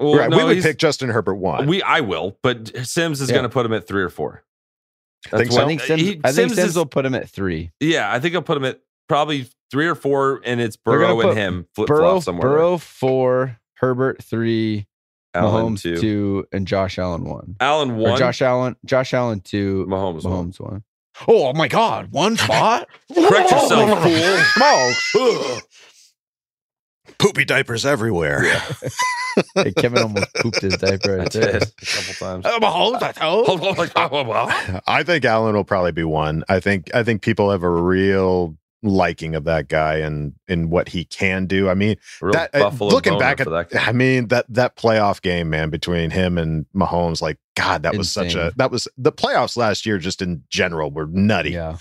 Well, 0.00 0.16
right, 0.16 0.30
no, 0.30 0.38
we 0.38 0.44
would 0.54 0.62
pick 0.62 0.78
Justin 0.78 1.08
Herbert 1.10 1.34
one. 1.36 1.66
We, 1.66 1.80
I 1.82 2.00
will, 2.00 2.36
but 2.42 2.74
Sims 2.86 3.20
is 3.20 3.28
Yeah. 3.30 3.34
going 3.36 3.42
to 3.44 3.48
put 3.48 3.64
him 3.66 3.72
at 3.72 3.86
three 3.86 4.02
or 4.02 4.08
four. 4.08 4.42
Think 5.28 5.52
so? 5.52 5.62
I 5.62 5.66
think 5.66 5.80
Sims, 5.82 6.00
he- 6.00 6.20
I 6.24 6.32
think 6.32 6.34
Sims 6.50 6.54
Sims 6.56 6.68
is- 6.70 6.76
will 6.76 6.86
put 6.86 7.06
him 7.06 7.14
at 7.14 7.28
three. 7.30 7.70
Yeah, 7.80 8.10
I 8.12 8.18
think 8.20 8.34
I'll 8.34 8.42
put 8.42 8.56
him 8.56 8.64
at 8.64 8.80
probably 9.08 9.48
three 9.70 9.86
or 9.86 9.94
four, 9.94 10.40
and 10.44 10.60
it's 10.60 10.76
They're 10.84 10.98
Burrow 10.98 11.20
and 11.20 11.38
him 11.38 11.66
flip 11.74 11.86
Burrow, 11.88 12.12
flop 12.12 12.22
somewhere. 12.24 12.48
Burrow 12.48 12.78
four, 12.78 13.58
Herbert 13.74 14.22
three, 14.22 14.86
Allen 15.34 15.74
Mahomes 15.76 15.82
two. 15.82 15.96
two. 16.00 16.46
and 16.52 16.66
Josh 16.66 16.98
Allen 16.98 17.24
one. 17.24 17.56
Allen 17.60 17.92
Or 17.92 17.94
one. 17.94 18.18
Josh 18.18 18.42
Allen, 18.42 18.76
Josh 18.84 19.14
Allen 19.14 19.40
two, 19.40 19.86
Mahomes, 19.88 20.24
one. 20.24 20.50
Mahomes 20.52 20.60
one. 20.60 20.84
Oh 21.28 21.52
my 21.52 21.68
God! 21.68 22.10
One 22.12 22.36
spot. 22.36 22.88
Correct 23.14 23.50
yourself, 23.50 24.02
fool. 24.52 24.92
Smokes. 25.12 25.62
Poopy 27.18 27.44
diapers 27.44 27.86
everywhere. 27.86 28.44
Hey, 29.56 29.72
Kevin 29.72 29.98
almost 30.00 30.32
pooped 30.36 30.60
his 30.60 30.76
diaper 30.76 31.14
I 31.14 31.16
right 31.22 31.28
did 31.30 31.42
there. 31.42 31.56
a 31.56 31.60
couple 31.84 32.42
times. 32.44 32.44
Mahomes, 32.62 33.02
I 33.02 33.10
told. 33.10 34.82
I 34.86 35.02
think 35.02 35.24
Allen 35.24 35.56
will 35.56 35.64
probably 35.64 35.90
be 35.90 36.04
one. 36.04 36.44
I 36.48 36.60
think 36.60 36.94
I 36.94 37.02
think 37.02 37.20
people 37.22 37.50
have 37.50 37.64
a 37.64 37.68
real 37.68 38.56
liking 38.84 39.34
of 39.34 39.44
that 39.44 39.68
guy 39.68 39.96
and 39.96 40.34
and 40.46 40.70
what 40.70 40.88
he 40.90 41.04
can 41.04 41.46
do. 41.46 41.68
I 41.68 41.74
mean, 41.74 41.96
Real 42.20 42.32
that 42.34 42.50
uh, 42.54 42.60
Buffalo 42.70 42.90
looking 42.90 43.18
back 43.18 43.40
at 43.40 43.48
that 43.50 43.70
guy. 43.70 43.84
I 43.84 43.92
mean 43.92 44.28
that 44.28 44.46
that 44.50 44.76
playoff 44.76 45.20
game, 45.22 45.50
man, 45.50 45.70
between 45.70 46.10
him 46.10 46.38
and 46.38 46.66
Mahomes, 46.76 47.20
like 47.22 47.38
God, 47.56 47.82
that 47.82 47.96
was 47.96 48.12
such 48.12 48.34
a 48.34 48.52
that 48.56 48.70
was 48.70 48.86
the 48.96 49.10
playoffs 49.12 49.56
last 49.56 49.86
year. 49.86 49.98
Just 49.98 50.20
in 50.22 50.42
general, 50.50 50.90
were 50.90 51.06
nutty. 51.06 51.50
Yeah, 51.52 51.78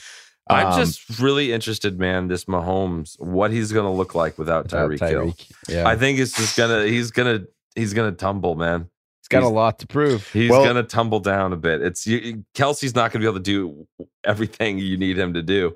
I'm 0.50 0.68
Um, 0.68 0.80
just 0.80 1.20
really 1.20 1.52
interested, 1.52 2.00
man. 2.00 2.28
This 2.28 2.46
Mahomes, 2.46 3.16
what 3.20 3.52
he's 3.52 3.72
going 3.72 3.86
to 3.86 3.92
look 3.92 4.14
like 4.16 4.38
without 4.38 4.66
Without 4.66 4.90
Tyreek 4.90 5.08
Hill. 5.10 5.26
Tyreek. 5.32 5.52
Yeah, 5.70 5.88
I 5.88 5.96
think 5.96 6.20
it's 6.20 6.36
just 6.36 6.58
gonna. 6.58 6.86
He's 6.86 7.12
gonna. 7.12 7.42
He's 7.76 7.94
gonna 7.94 8.12
tumble, 8.12 8.56
man. 8.56 8.88
he's 9.22 9.28
got 9.30 9.42
a 9.44 9.48
lot 9.48 9.80
to 9.80 9.88
prove. 9.88 10.30
He's 10.32 10.52
Well- 10.52 10.64
gonna 10.64 10.84
tumble 10.84 11.20
down 11.20 11.54
a 11.54 11.58
bit. 11.58 11.82
It's 11.82 12.06
you, 12.06 12.44
Kelce's 12.54 12.94
not 12.94 13.12
gonna 13.12 13.24
be 13.24 13.28
able 13.28 13.40
to 13.40 13.44
do 13.44 13.88
everything 14.24 14.78
you 14.80 14.96
need 14.98 15.18
him 15.18 15.34
to 15.34 15.42
do. 15.42 15.74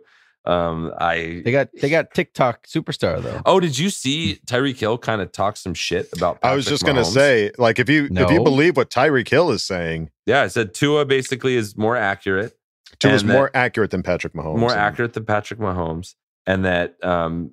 Um, 0.48 0.94
I 0.98 1.42
They 1.44 1.52
got 1.52 1.68
they 1.82 1.90
got 1.90 2.14
TikTok 2.14 2.68
superstar 2.68 3.22
though. 3.22 3.42
oh, 3.46 3.60
did 3.60 3.78
you 3.78 3.90
see 3.90 4.40
Tyreek 4.48 4.78
Hill 4.80 4.98
kind 4.98 5.22
of 5.22 5.32
talk 5.34 5.58
some 5.58 5.74
shit 5.74 6.08
about? 6.14 6.40
I 6.42 6.56
was 6.56 6.66
Patrick 6.66 6.74
just 6.80 6.86
gonna 6.86 7.04
say, 7.06 7.52
like, 7.58 7.80
if 7.80 7.90
you 7.90 8.08
if 8.10 8.32
you 8.32 8.42
believe 8.42 8.78
what 8.78 8.90
Tyreek 8.90 9.28
Hill 9.28 9.52
is 9.52 9.64
saying, 9.64 10.10
yeah, 10.26 10.42
I 10.44 10.48
said 10.48 10.74
Tua 10.74 11.04
basically 11.06 11.56
is 11.58 11.76
more 11.76 11.98
accurate, 11.98 12.58
Tua 13.00 13.12
is 13.14 13.24
more 13.26 13.52
accurate 13.54 13.92
than 13.92 14.04
Patrick 14.04 14.34
Mahomes. 14.34 14.58
more 14.60 14.72
and- 14.72 14.80
accurate 14.80 15.14
than 15.14 15.26
Patrick 15.26 15.60
Mahomes, 15.60 16.16
and 16.46 16.64
that 16.64 16.96
um, 17.04 17.52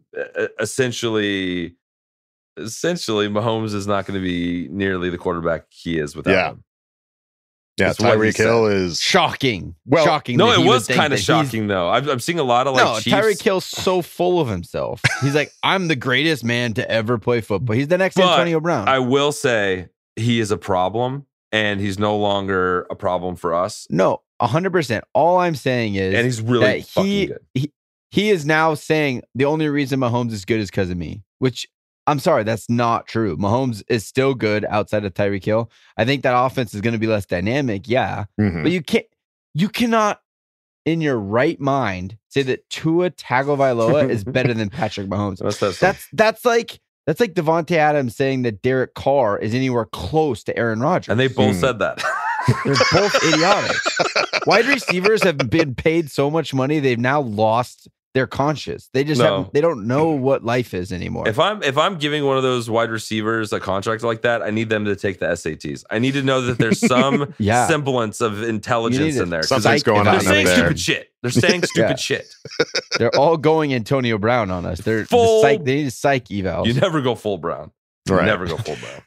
essentially, 0.61 1.75
essentially, 2.57 3.29
Mahomes 3.29 3.75
is 3.75 3.87
not 3.87 4.07
going 4.07 4.19
to 4.21 4.25
be 4.25 4.69
nearly 4.71 5.11
the 5.11 5.19
quarterback 5.19 5.65
he 5.71 5.99
is 5.99 6.15
without 6.16 6.33
Yeah. 6.33 6.51
him. 6.51 6.65
Yeah, 7.77 7.89
That's 7.89 7.99
what 8.01 8.15
he 8.15 8.31
Tyreek 8.31 8.37
Hill 8.37 8.67
is 8.67 9.01
Shocking. 9.01 9.75
Well, 9.85 10.05
shocking. 10.05 10.37
No, 10.37 10.53
it 10.53 10.65
was 10.65 10.87
kind 10.87 11.13
of 11.13 11.19
shocking 11.19 11.67
though. 11.67 11.91
I'm, 11.91 12.09
I'm 12.09 12.21
seeing 12.21 12.39
a 12.39 12.45
lot 12.45 12.69
of 12.69 12.75
like 12.75 12.85
no, 12.85 13.01
Chiefs. 13.01 13.17
Tyreek 13.17 13.43
Hill's 13.43 13.65
so 13.65 14.01
full 14.01 14.41
of 14.41 14.47
himself. 14.49 15.01
He's 15.23 15.35
like, 15.35 15.51
I'm 15.65 15.89
the 15.89 15.97
greatest 15.97 16.45
man 16.45 16.75
to 16.75 16.89
ever 16.89 17.19
play 17.19 17.41
football. 17.41 17.75
He's 17.75 17.89
the 17.89 17.99
next 17.99 18.15
But 18.15 18.31
Antonio 18.31 18.61
Brown. 18.61 18.89
I 18.89 19.01
will 19.01 19.33
say 19.33 19.89
he 20.15 20.39
is 20.39 20.53
a 20.53 20.57
problem, 20.57 21.27
and 21.51 21.81
he's 21.81 21.99
no 21.99 22.17
longer 22.17 22.87
a 22.91 22.95
problem 22.95 23.35
for 23.35 23.55
us. 23.55 23.89
no, 23.91 24.21
hundred 24.41 24.71
percent. 24.71 25.05
All 25.13 25.39
I'm 25.39 25.55
saying 25.57 25.97
is, 25.97 26.15
And 26.15 26.25
he's 26.25 26.41
really 26.41 26.81
that 26.81 26.87
fucking 26.87 27.11
he, 27.11 27.27
good. 27.27 27.39
he 27.55 27.73
he 28.11 28.31
is 28.31 28.47
now 28.47 28.75
saying 28.75 29.23
the 29.35 29.47
only 29.47 29.69
reason 29.69 29.99
Mahomes 29.99 30.31
is 30.31 30.45
good 30.45 30.61
is 30.61 30.71
because 30.71 30.91
of 30.91 30.97
me. 30.97 31.25
Which 31.41 31.67
I'm 32.06 32.18
sorry, 32.18 32.44
that's 32.44 32.68
not 32.68 33.06
true. 33.06 33.36
Mahomes 33.36 33.82
is 33.89 34.06
still 34.06 34.35
good 34.35 34.64
outside 34.68 35.05
of 35.05 35.14
Tyreek 35.14 35.44
Hill. 35.44 35.70
I 35.97 36.05
think 36.05 36.22
that 36.22 36.35
offense 36.39 36.74
is 36.74 36.81
going 36.81 36.93
to 36.93 36.98
be 36.98 37.06
less 37.06 37.24
dynamic, 37.26 37.89
yeah, 37.89 38.24
Mhm. 38.39 38.62
but 38.62 38.72
you 38.72 38.82
can't, 38.82 39.06
you 39.55 39.68
cannot, 39.68 40.20
in 40.85 41.01
your 41.01 41.18
right 41.18 41.59
mind, 41.59 42.18
say 42.28 42.43
that 42.43 42.68
Tua 42.68 43.10
Tagovailoa 43.10 44.09
is 44.10 44.22
better 44.24 44.52
than 44.52 44.68
Patrick 44.70 45.06
Mahomes. 45.09 45.39
That? 45.39 45.78
That's 45.81 46.06
that's 46.12 46.44
like 46.44 46.78
that's 47.06 47.20
like 47.20 47.35
Davante 47.35 47.76
Adams 47.76 48.16
saying 48.16 48.43
that 48.43 48.60
Derek 48.62 48.94
Carr 48.94 49.39
is 49.39 49.55
anywhere 49.55 49.85
close 49.86 50.43
to 50.44 50.56
Aaron 50.59 50.81
Rodgers. 50.81 51.09
and 51.10 51.18
they 51.20 51.28
both 51.28 51.55
Hmm. 51.55 51.60
said 51.60 51.78
that. 51.78 52.02
They're 52.66 52.74
both 52.93 53.14
idiotic. 53.24 53.76
Wide 54.47 54.66
receivers 54.66 55.22
have 55.22 55.39
been 55.48 55.74
paid 55.74 56.10
so 56.10 56.31
much 56.31 56.52
money 56.52 56.78
they've 56.81 56.98
now 56.98 57.20
lost 57.22 57.89
their 58.15 58.27
conscious. 58.28 58.89
They 58.93 59.03
just 59.05 59.20
No. 59.20 59.43
have 59.45 59.53
they 59.53 59.61
don't 59.61 59.86
know 59.86 60.11
what 60.11 60.45
life 60.45 60.73
is 60.73 60.93
anymore. 60.93 61.28
If 61.28 61.39
I'm 61.39 61.62
if 61.62 61.77
I'm 61.77 61.99
giving 61.99 62.24
one 62.24 62.36
of 62.36 62.43
those 62.45 62.70
wide 62.70 62.91
receivers 62.91 63.53
a 63.53 63.59
contract 63.61 64.03
like 64.05 64.23
that, 64.23 64.41
I 64.43 64.51
need 64.51 64.69
them 64.69 64.85
to 64.85 64.95
take 64.97 65.19
the 65.19 65.27
SATs. 65.27 65.85
I 65.91 65.99
need 65.99 66.12
to 66.15 66.23
know 66.23 66.41
that 66.43 66.59
there's 66.59 66.78
some 66.86 67.35
Yeah. 67.39 67.66
semblance 67.66 68.20
of 68.20 68.43
intelligence 68.43 69.16
in 69.16 69.31
there. 69.31 69.43
Something's 69.43 69.65
Psych- 69.81 69.85
going 69.85 70.05
They're 70.05 70.12
on 70.15 70.19
They're 70.20 70.28
saying 70.32 70.47
there. 70.47 70.57
stupid 70.57 70.81
shit. 70.81 71.12
They're 71.23 71.31
saying 71.32 71.62
stupid 71.65 71.91
Yeah. 71.91 71.97
shit. 71.97 72.35
They're 72.99 73.15
all 73.16 73.36
going 73.36 73.74
Antonio 73.74 74.16
Brown 74.16 74.51
on 74.51 74.65
us. 74.65 74.81
They're 74.81 75.01
the 75.01 75.07
Full- 75.07 75.43
psych, 75.43 75.65
they 75.65 75.74
need 75.82 75.93
psych 75.93 76.27
evals. 76.27 76.66
You 76.66 76.74
never 76.74 77.01
go 77.01 77.15
full 77.16 77.39
brown. 77.39 77.73
You 78.09 78.15
Right. 78.16 78.27
never 78.27 78.47
go 78.47 78.57
full 78.59 78.77
brown. 78.77 79.03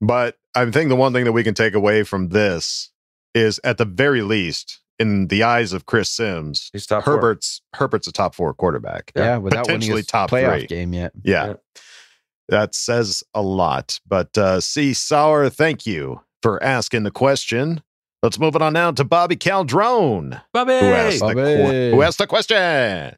But 0.00 0.36
I 0.56 0.68
think 0.70 0.88
the 0.88 0.96
one 0.96 1.12
thing 1.12 1.24
that 1.26 1.32
we 1.32 1.44
can 1.44 1.54
take 1.54 1.74
away 1.74 2.02
from 2.02 2.30
this 2.30 2.90
is, 3.34 3.60
at 3.62 3.78
the 3.78 3.84
very 3.84 4.20
least, 4.22 4.80
in 5.02 5.26
the 5.28 5.42
eyes 5.42 5.72
of 5.72 5.86
Chris 5.86 6.10
Sims, 6.10 6.70
He's 6.72 6.86
top 6.86 7.04
four. 7.04 7.14
Herbert's 7.14 7.60
Herbert's 7.74 8.06
a 8.06 8.12
top 8.12 8.34
four 8.34 8.54
quarterback. 8.54 9.12
yeah, 9.16 9.36
without 9.36 9.66
winning 9.66 9.80
potentially 9.80 9.98
his 10.00 10.06
top 10.06 10.30
playoff 10.30 10.58
three. 10.60 10.66
game 10.66 10.92
yet. 10.94 11.12
Yeah. 11.22 11.46
Yeah. 11.48 11.54
That 12.48 12.74
says 12.74 13.22
a 13.34 13.42
lot. 13.42 14.00
But 14.06 14.36
uh 14.38 14.60
C 14.60 14.92
Sour, 14.94 15.48
thank 15.50 15.86
you 15.86 16.20
for 16.42 16.62
asking 16.62 17.02
the 17.04 17.10
question. 17.10 17.82
Let's 18.22 18.38
move 18.38 18.54
it 18.54 18.62
on 18.62 18.72
now 18.74 18.92
to 18.92 19.04
Bobby 19.04 19.34
Caldrone, 19.36 20.40
Bobby. 20.52 20.72
who 20.72 20.86
asked, 20.92 21.18
the, 21.20 21.26
Bobby. 21.26 21.34
que- 21.42 21.90
who 21.90 22.02
asked 22.02 22.18
the 22.18 22.26
question. 22.28 23.16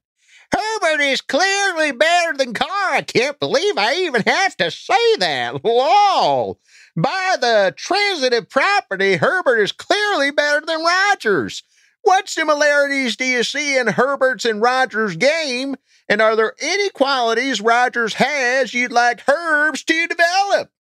Herbert 0.52 1.01
is 1.02 1.20
clearly 1.20 1.90
better 1.93 2.36
than 2.36 2.55
Carr. 2.55 2.69
I 2.93 3.02
can't 3.02 3.39
believe 3.40 3.77
I 3.77 3.94
even 3.97 4.23
have 4.23 4.56
to 4.59 4.70
say 4.70 5.16
that. 5.19 5.65
Lol. 5.65 6.61
By 6.97 7.36
the 7.40 7.74
transitive 7.77 8.48
property, 8.48 9.16
Herbert 9.16 9.59
is 9.59 9.73
clearly 9.73 10.31
better 10.31 10.65
than 10.65 10.81
Rodgers. 10.85 11.65
What 12.05 12.28
similarities 12.28 13.16
do 13.16 13.24
you 13.24 13.43
see 13.43 13.78
in 13.78 13.86
Herbert's 13.89 14.44
and 14.44 14.60
Rodgers' 14.60 15.16
game? 15.16 15.74
And 16.09 16.20
are 16.20 16.36
there 16.36 16.55
any 16.60 16.90
qualities 16.90 17.62
Rodgers 17.62 18.14
has 18.14 18.74
you'd 18.74 18.93
like 18.93 19.26
Herbs 19.26 19.82
to 19.85 20.06
develop? 20.06 20.70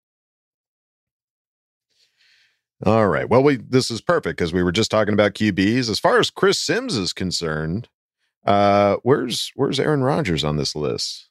All 2.84 3.08
right. 3.08 3.28
Well, 3.28 3.42
we 3.42 3.56
this 3.56 3.90
is 3.90 4.02
perfect 4.02 4.38
because 4.38 4.52
we 4.52 4.62
were 4.62 4.72
just 4.72 4.90
talking 4.90 5.14
about 5.14 5.32
QBs. 5.32 5.88
As 5.88 5.98
far 5.98 6.18
as 6.18 6.28
Chris 6.28 6.60
Sims 6.60 6.96
is 6.96 7.14
concerned, 7.14 7.88
uh, 8.44 8.96
where's 9.02 9.50
where's 9.54 9.80
Aaron 9.80 10.02
Rodgers 10.02 10.44
on 10.44 10.56
this 10.56 10.76
list? 10.76 11.30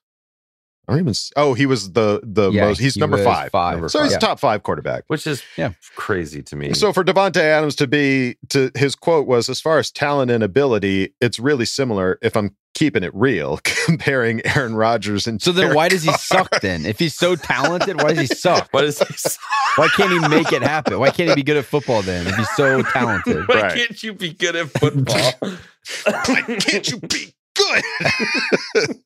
I 0.88 0.93
don't 0.93 0.99
even. 1.01 1.14
Oh, 1.38 1.53
he 1.53 1.65
was 1.65 1.93
the 1.93 2.19
the 2.23 2.51
Yeah, 2.51 2.65
most. 2.68 2.80
He's 2.80 2.95
he 2.95 2.99
number 2.99 3.23
five. 3.23 3.51
five. 3.51 3.76
Number 3.76 3.88
so 3.89 4.03
he's 4.03 4.11
Yeah. 4.11 4.18
a 4.18 4.22
top 4.22 4.39
five 4.39 4.64
quarterback. 4.64 5.05
Which 5.07 5.26
is 5.26 5.41
Yeah. 5.55 5.72
crazy 5.95 6.41
to 6.43 6.55
me. 6.57 6.73
So 6.73 6.91
for 6.91 7.03
Davante 7.05 7.38
Adams 7.38 7.76
to 7.77 7.88
be 7.88 8.35
to 8.49 8.69
his 8.76 8.93
quote 8.95 9.26
was 9.26 9.47
as 9.49 9.61
far 9.61 9.80
as 9.80 9.91
talent 9.91 10.30
and 10.30 10.43
ability, 10.43 11.14
it's 11.22 11.39
really 11.39 11.64
similar. 11.65 12.19
If 12.22 12.35
I'm 12.35 12.55
keeping 12.73 13.03
it 13.03 13.11
real, 13.15 13.60
comparing 13.85 14.41
Aaron 14.45 14.76
Rodgers 14.76 15.26
and 15.26 15.41
So 15.41 15.51
then 15.53 15.65
Derek 15.65 15.77
why 15.77 15.88
does 15.89 16.03
he 16.03 16.10
Carr. 16.10 16.18
suck 16.19 16.60
then? 16.61 16.85
If 16.85 16.99
he's 16.99 17.15
so 17.15 17.35
talented, 17.38 18.01
why 18.01 18.14
does 18.14 18.30
he 18.30 18.35
suck? 18.35 18.68
what 18.72 18.84
is 18.84 18.97
this? 18.99 19.38
Why 19.77 19.88
can't 19.88 20.11
he 20.11 20.19
make 20.27 20.51
it 20.51 20.64
happen? 20.64 20.99
Why 20.99 21.11
can't 21.11 21.30
he 21.30 21.35
be 21.35 21.43
good 21.43 21.57
at 21.57 21.65
football 21.65 22.01
then 22.01 22.27
if 22.27 22.35
he's 22.35 22.49
so 22.57 22.81
talented? 22.93 23.47
Why 23.47 23.61
Right. 23.61 23.73
can't 23.76 24.03
you 24.03 24.14
be 24.14 24.34
good 24.34 24.55
at 24.57 24.69
football? 24.69 25.31
Why 26.05 26.41
can't 26.60 26.89
you 26.91 26.99
be 26.99 27.34
good? 27.55 27.84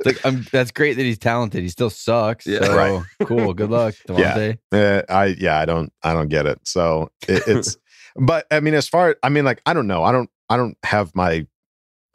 Like 0.05 0.25
I'm, 0.25 0.45
that's 0.53 0.71
great 0.71 0.93
that 0.93 1.03
he's 1.03 1.17
talented. 1.17 1.61
He 1.61 1.67
still 1.67 1.89
sucks. 1.89 2.47
Yeah. 2.47 2.63
so, 2.63 2.75
Right. 2.75 3.03
Cool. 3.27 3.53
Good 3.53 3.69
luck, 3.69 3.93
Davante. 4.07 4.57
Uh, 4.71 5.01
I 5.09 5.25
yeah, 5.37 5.59
I 5.59 5.65
don't 5.65 5.91
I 6.01 6.13
don't 6.13 6.29
get 6.29 6.45
it. 6.45 6.61
So 6.63 7.09
it, 7.27 7.43
it's 7.45 7.77
but 8.15 8.47
I 8.49 8.61
mean, 8.61 8.73
as 8.73 8.87
far 8.87 9.17
I 9.21 9.27
mean, 9.27 9.43
like 9.43 9.61
I 9.65 9.73
don't 9.73 9.87
know. 9.87 10.03
I 10.03 10.13
don't 10.13 10.29
I 10.49 10.55
don't 10.55 10.77
have 10.83 11.13
my 11.13 11.45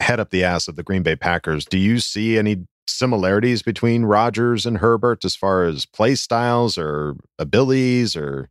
head 0.00 0.20
up 0.20 0.30
the 0.30 0.44
ass 0.44 0.68
of 0.68 0.76
the 0.76 0.82
Green 0.82 1.02
Bay 1.02 1.16
Packers. 1.16 1.66
Do 1.66 1.76
you 1.76 2.00
see 2.00 2.38
any 2.38 2.66
similarities 2.86 3.62
between 3.62 4.04
Rodgers 4.04 4.64
and 4.64 4.78
Herbert 4.78 5.24
as 5.24 5.36
far 5.36 5.64
as 5.64 5.86
play 5.86 6.14
styles 6.14 6.78
or 6.78 7.16
abilities 7.38 8.16
or 8.16 8.48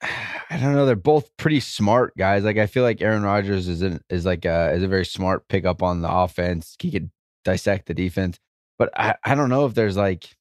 I 0.02 0.56
don't 0.56 0.74
know. 0.74 0.86
They're 0.86 0.96
both 0.96 1.36
pretty 1.36 1.60
smart 1.60 2.16
guys. 2.16 2.44
Like 2.44 2.58
I 2.58 2.66
feel 2.66 2.82
like 2.82 3.00
Aaron 3.00 3.22
Rodgers 3.22 3.68
is 3.68 3.82
an, 3.82 4.00
is 4.10 4.26
like 4.26 4.44
a 4.44 4.72
is 4.72 4.82
a 4.82 4.88
very 4.88 5.04
smart 5.04 5.48
pickup 5.48 5.82
on 5.82 6.02
the 6.02 6.10
offense. 6.10 6.76
He 6.80 6.90
could 6.90 7.10
dissect 7.44 7.86
the 7.86 7.94
defense, 7.94 8.38
but 8.78 8.90
I, 8.98 9.14
I 9.24 9.34
don't 9.34 9.48
know 9.48 9.66
if 9.66 9.74
there's 9.74 9.96
like 9.96 10.36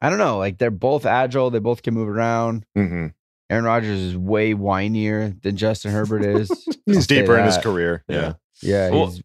I 0.00 0.10
don't 0.10 0.18
know. 0.18 0.38
Like 0.38 0.58
they're 0.58 0.70
both 0.70 1.06
agile. 1.06 1.50
They 1.50 1.60
both 1.60 1.82
can 1.82 1.94
move 1.94 2.08
around. 2.08 2.66
Mm-hmm. 2.76 3.08
Aaron 3.50 3.64
Rodgers 3.64 4.00
is 4.00 4.16
way 4.16 4.54
whinier 4.54 5.40
than 5.42 5.56
Justin 5.56 5.92
Herbert 5.92 6.24
is. 6.24 6.50
he's 6.86 7.06
deeper 7.06 7.36
in 7.38 7.44
his 7.44 7.58
career? 7.58 8.04
Yeah. 8.08 8.32
Yeah. 8.62 8.90
Well- 8.90 9.06
he's, 9.10 9.22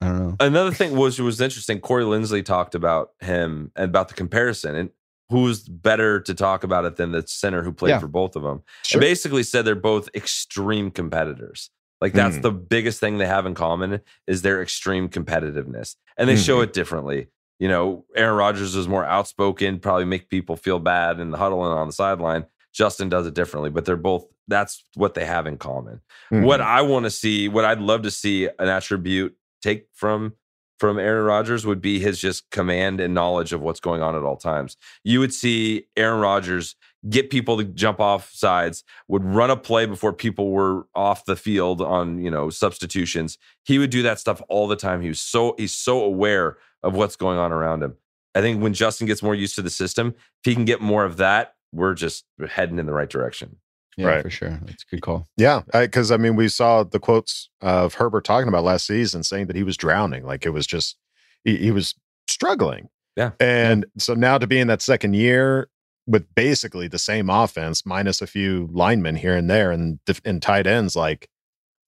I 0.00 0.08
don't 0.08 0.18
know. 0.18 0.36
Another 0.40 0.72
thing 0.72 0.94
was 0.96 1.18
was 1.18 1.40
interesting. 1.40 1.80
Corey 1.80 2.04
Linsley 2.04 2.44
talked 2.44 2.74
about 2.74 3.12
him 3.20 3.70
and 3.76 3.86
about 3.86 4.08
the 4.08 4.14
comparison, 4.14 4.74
and 4.74 4.90
who's 5.30 5.66
better 5.66 6.20
to 6.20 6.34
talk 6.34 6.62
about 6.64 6.84
it 6.84 6.96
than 6.96 7.12
the 7.12 7.24
center 7.26 7.62
who 7.62 7.72
played 7.72 7.90
Yeah. 7.92 7.98
for 8.00 8.08
both 8.08 8.36
of 8.36 8.42
them? 8.42 8.62
Sure. 8.82 8.98
And 8.98 9.00
basically 9.00 9.42
said 9.42 9.64
they're 9.64 9.74
both 9.74 10.10
extreme 10.14 10.90
competitors. 10.90 11.70
Like 12.00 12.12
that's 12.12 12.36
Mm. 12.36 12.42
the 12.42 12.50
biggest 12.52 13.00
thing 13.00 13.18
they 13.18 13.26
have 13.26 13.46
in 13.46 13.54
common 13.54 14.00
is 14.26 14.42
their 14.42 14.60
extreme 14.62 15.08
competitiveness, 15.08 15.96
and 16.16 16.28
they 16.28 16.36
show 16.36 16.58
Mhm. 16.58 16.64
it 16.64 16.72
differently. 16.72 17.28
You 17.58 17.68
know, 17.68 18.04
Aaron 18.16 18.36
Rodgers 18.36 18.74
is 18.74 18.88
more 18.88 19.04
outspoken, 19.04 19.78
probably 19.78 20.04
make 20.04 20.28
people 20.28 20.56
feel 20.56 20.78
bad 20.80 21.20
in 21.20 21.30
the 21.30 21.38
huddle 21.38 21.64
and 21.64 21.72
on 21.78 21.86
the 21.86 21.92
sideline. 21.92 22.46
Justin 22.72 23.08
does 23.08 23.26
it 23.26 23.34
differently, 23.34 23.70
but 23.70 23.84
they're 23.84 23.96
both. 23.96 24.26
That's 24.48 24.84
what 24.94 25.14
they 25.14 25.24
have 25.24 25.46
in 25.46 25.56
common. 25.56 26.00
What 26.30 26.60
Mhm. 26.60 26.64
I 26.64 26.82
want 26.82 27.04
to 27.04 27.10
see, 27.10 27.48
what 27.48 27.64
I'd 27.64 27.80
love 27.80 28.02
to 28.02 28.10
see 28.10 28.46
an 28.58 28.68
attribute 28.68 29.36
take 29.62 29.86
from 29.94 30.34
from 30.80 30.98
Aaron 30.98 31.24
Rodgers 31.24 31.64
would 31.64 31.80
be 31.80 32.00
his 32.00 32.20
just 32.20 32.50
command 32.50 33.00
and 33.00 33.14
knowledge 33.14 33.52
of 33.52 33.60
what's 33.62 33.78
going 33.78 34.02
on 34.02 34.16
at 34.16 34.24
all 34.24 34.36
times. 34.36 34.76
You 35.04 35.20
would 35.20 35.32
see 35.32 35.86
Aaron 35.96 36.20
Rodgers 36.20 36.74
get 37.08 37.30
people 37.30 37.56
to 37.58 37.64
jump 37.64 38.00
off 38.00 38.30
sides, 38.32 38.84
would 39.08 39.24
run 39.24 39.50
a 39.50 39.56
play 39.56 39.86
before 39.86 40.12
people 40.12 40.50
were 40.50 40.86
off 40.94 41.24
the 41.24 41.36
field 41.36 41.80
on, 41.80 42.18
you 42.22 42.30
know, 42.30 42.50
substitutions. 42.50 43.38
He 43.64 43.78
would 43.78 43.90
do 43.90 44.02
that 44.02 44.18
stuff 44.18 44.40
all 44.48 44.66
the 44.66 44.76
time. 44.76 45.02
He 45.02 45.08
was 45.08 45.20
so 45.20 45.54
he's 45.58 45.74
so 45.74 46.02
aware 46.02 46.56
of 46.82 46.94
what's 46.94 47.16
going 47.16 47.38
on 47.38 47.52
around 47.52 47.82
him. 47.82 47.96
I 48.34 48.40
think 48.40 48.62
when 48.62 48.74
Justin 48.74 49.06
gets 49.06 49.22
more 49.22 49.34
used 49.34 49.54
to 49.56 49.62
the 49.62 49.70
system, 49.70 50.08
if 50.16 50.44
he 50.44 50.54
can 50.54 50.64
get 50.64 50.80
more 50.80 51.04
of 51.04 51.18
that, 51.18 51.54
we're 51.72 51.94
just 51.94 52.24
heading 52.48 52.78
in 52.78 52.86
the 52.86 52.92
right 52.92 53.08
direction. 53.08 53.56
Yeah, 53.96 54.06
Right. 54.06 54.22
for 54.22 54.30
sure. 54.30 54.58
That's 54.64 54.82
a 54.82 54.96
good 54.96 55.02
call. 55.02 55.28
Yeah, 55.36 55.62
because 55.72 56.10
I, 56.10 56.16
mean, 56.16 56.34
we 56.34 56.48
saw 56.48 56.82
the 56.82 56.98
quotes 56.98 57.48
of 57.60 57.94
Herbert 57.94 58.24
talking 58.24 58.48
about 58.48 58.64
last 58.64 58.86
season, 58.86 59.22
saying 59.22 59.46
that 59.46 59.56
he 59.56 59.62
was 59.62 59.76
drowning, 59.76 60.24
like 60.24 60.44
it 60.44 60.50
was 60.50 60.66
just 60.66 60.96
he, 61.44 61.56
he 61.56 61.70
was 61.70 61.94
struggling. 62.26 62.88
Yeah, 63.16 63.30
and 63.38 63.86
so 63.98 64.14
now 64.14 64.38
to 64.38 64.48
be 64.48 64.58
in 64.58 64.66
that 64.66 64.82
second 64.82 65.14
year 65.14 65.68
with 66.06 66.26
basically 66.34 66.88
the 66.88 66.98
same 66.98 67.30
offense, 67.30 67.86
minus 67.86 68.20
a 68.20 68.26
few 68.26 68.68
linemen 68.72 69.16
here 69.16 69.36
and 69.36 69.48
there, 69.48 69.70
and 69.70 69.98
def- 70.04 70.20
and 70.24 70.42
tight 70.42 70.66
ends, 70.66 70.94
like 70.94 71.28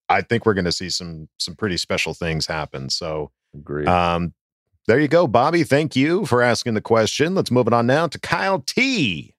I 0.08 0.22
think 0.22 0.46
we're 0.46 0.54
going 0.54 0.64
to 0.66 0.72
see 0.72 0.90
some 0.90 1.28
some 1.38 1.54
pretty 1.54 1.76
special 1.76 2.14
things 2.14 2.46
happen. 2.46 2.90
So, 2.90 3.30
Agree. 3.54 3.86
um, 3.86 4.34
there 4.86 5.00
you 5.00 5.08
go, 5.08 5.26
Bobby. 5.26 5.64
Thank 5.64 5.96
you 5.96 6.26
for 6.26 6.42
asking 6.42 6.74
the 6.74 6.80
question. 6.80 7.34
Let's 7.34 7.50
move 7.50 7.66
it 7.66 7.72
on 7.72 7.86
now 7.86 8.06
to 8.06 8.18
Kyle 8.20 8.60
T, 8.60 9.34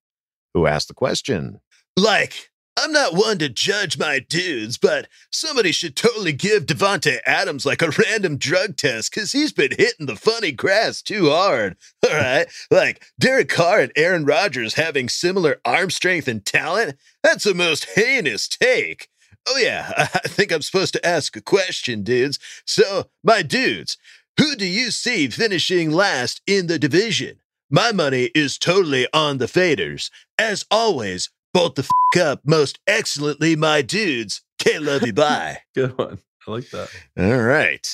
who 0.53 0.67
asked 0.67 0.89
the 0.89 0.93
question. 0.93 1.61
Like, 1.95 2.49
I'm 2.79 2.91
not 2.91 3.15
one 3.15 3.39
to 3.39 3.49
judge 3.49 3.97
my 3.97 4.19
dudes, 4.19 4.77
but 4.77 5.07
somebody 5.31 5.71
should 5.71 5.95
totally 5.95 6.31
give 6.31 6.67
Davante 6.67 7.17
Adams 7.25 7.65
like 7.65 7.81
a 7.81 7.89
random 7.89 8.37
drug 8.37 8.77
test 8.77 9.11
because 9.11 9.31
he's 9.31 9.51
been 9.51 9.71
hitting 9.71 10.05
the 10.05 10.15
funny 10.15 10.51
grass 10.51 11.01
too 11.01 11.31
hard. 11.31 11.75
All 12.09 12.15
right. 12.15 12.45
Like, 12.69 13.03
Derek 13.17 13.49
Carr 13.49 13.79
and 13.79 13.91
Aaron 13.95 14.25
Rodgers 14.25 14.75
having 14.75 15.09
similar 15.09 15.59
arm 15.65 15.89
strength 15.89 16.27
and 16.27 16.45
talent? 16.45 16.97
That's 17.23 17.45
the 17.45 17.55
most 17.55 17.85
heinous 17.95 18.47
take. 18.47 19.09
Oh, 19.47 19.57
yeah. 19.57 19.91
I 19.97 20.27
think 20.27 20.51
I'm 20.51 20.61
supposed 20.61 20.93
to 20.93 21.05
ask 21.05 21.35
a 21.35 21.41
question, 21.41 22.03
dudes. 22.03 22.37
So, 22.63 23.09
my 23.23 23.41
dudes, 23.41 23.97
who 24.37 24.55
do 24.55 24.67
you 24.67 24.91
see 24.91 25.29
finishing 25.29 25.89
last 25.91 26.41
in 26.45 26.67
the 26.67 26.77
division? 26.77 27.39
My 27.71 27.91
money 27.91 28.29
is 28.35 28.59
totally 28.59 29.07
on 29.13 29.39
the 29.39 29.45
faders. 29.47 30.11
As 30.37 30.63
always, 30.69 31.31
bolt 31.53 31.75
the 31.75 31.83
f 32.15 32.21
up 32.21 32.41
most 32.45 32.79
excellently, 32.87 33.55
my 33.55 33.81
dudes. 33.81 34.41
Can't 34.59 34.83
love 34.83 35.05
you, 35.05 35.13
bye. 35.13 35.59
Good 35.75 35.97
one. 35.97 36.19
I 36.47 36.51
like 36.51 36.69
that. 36.71 36.89
All 37.17 37.41
right. 37.41 37.87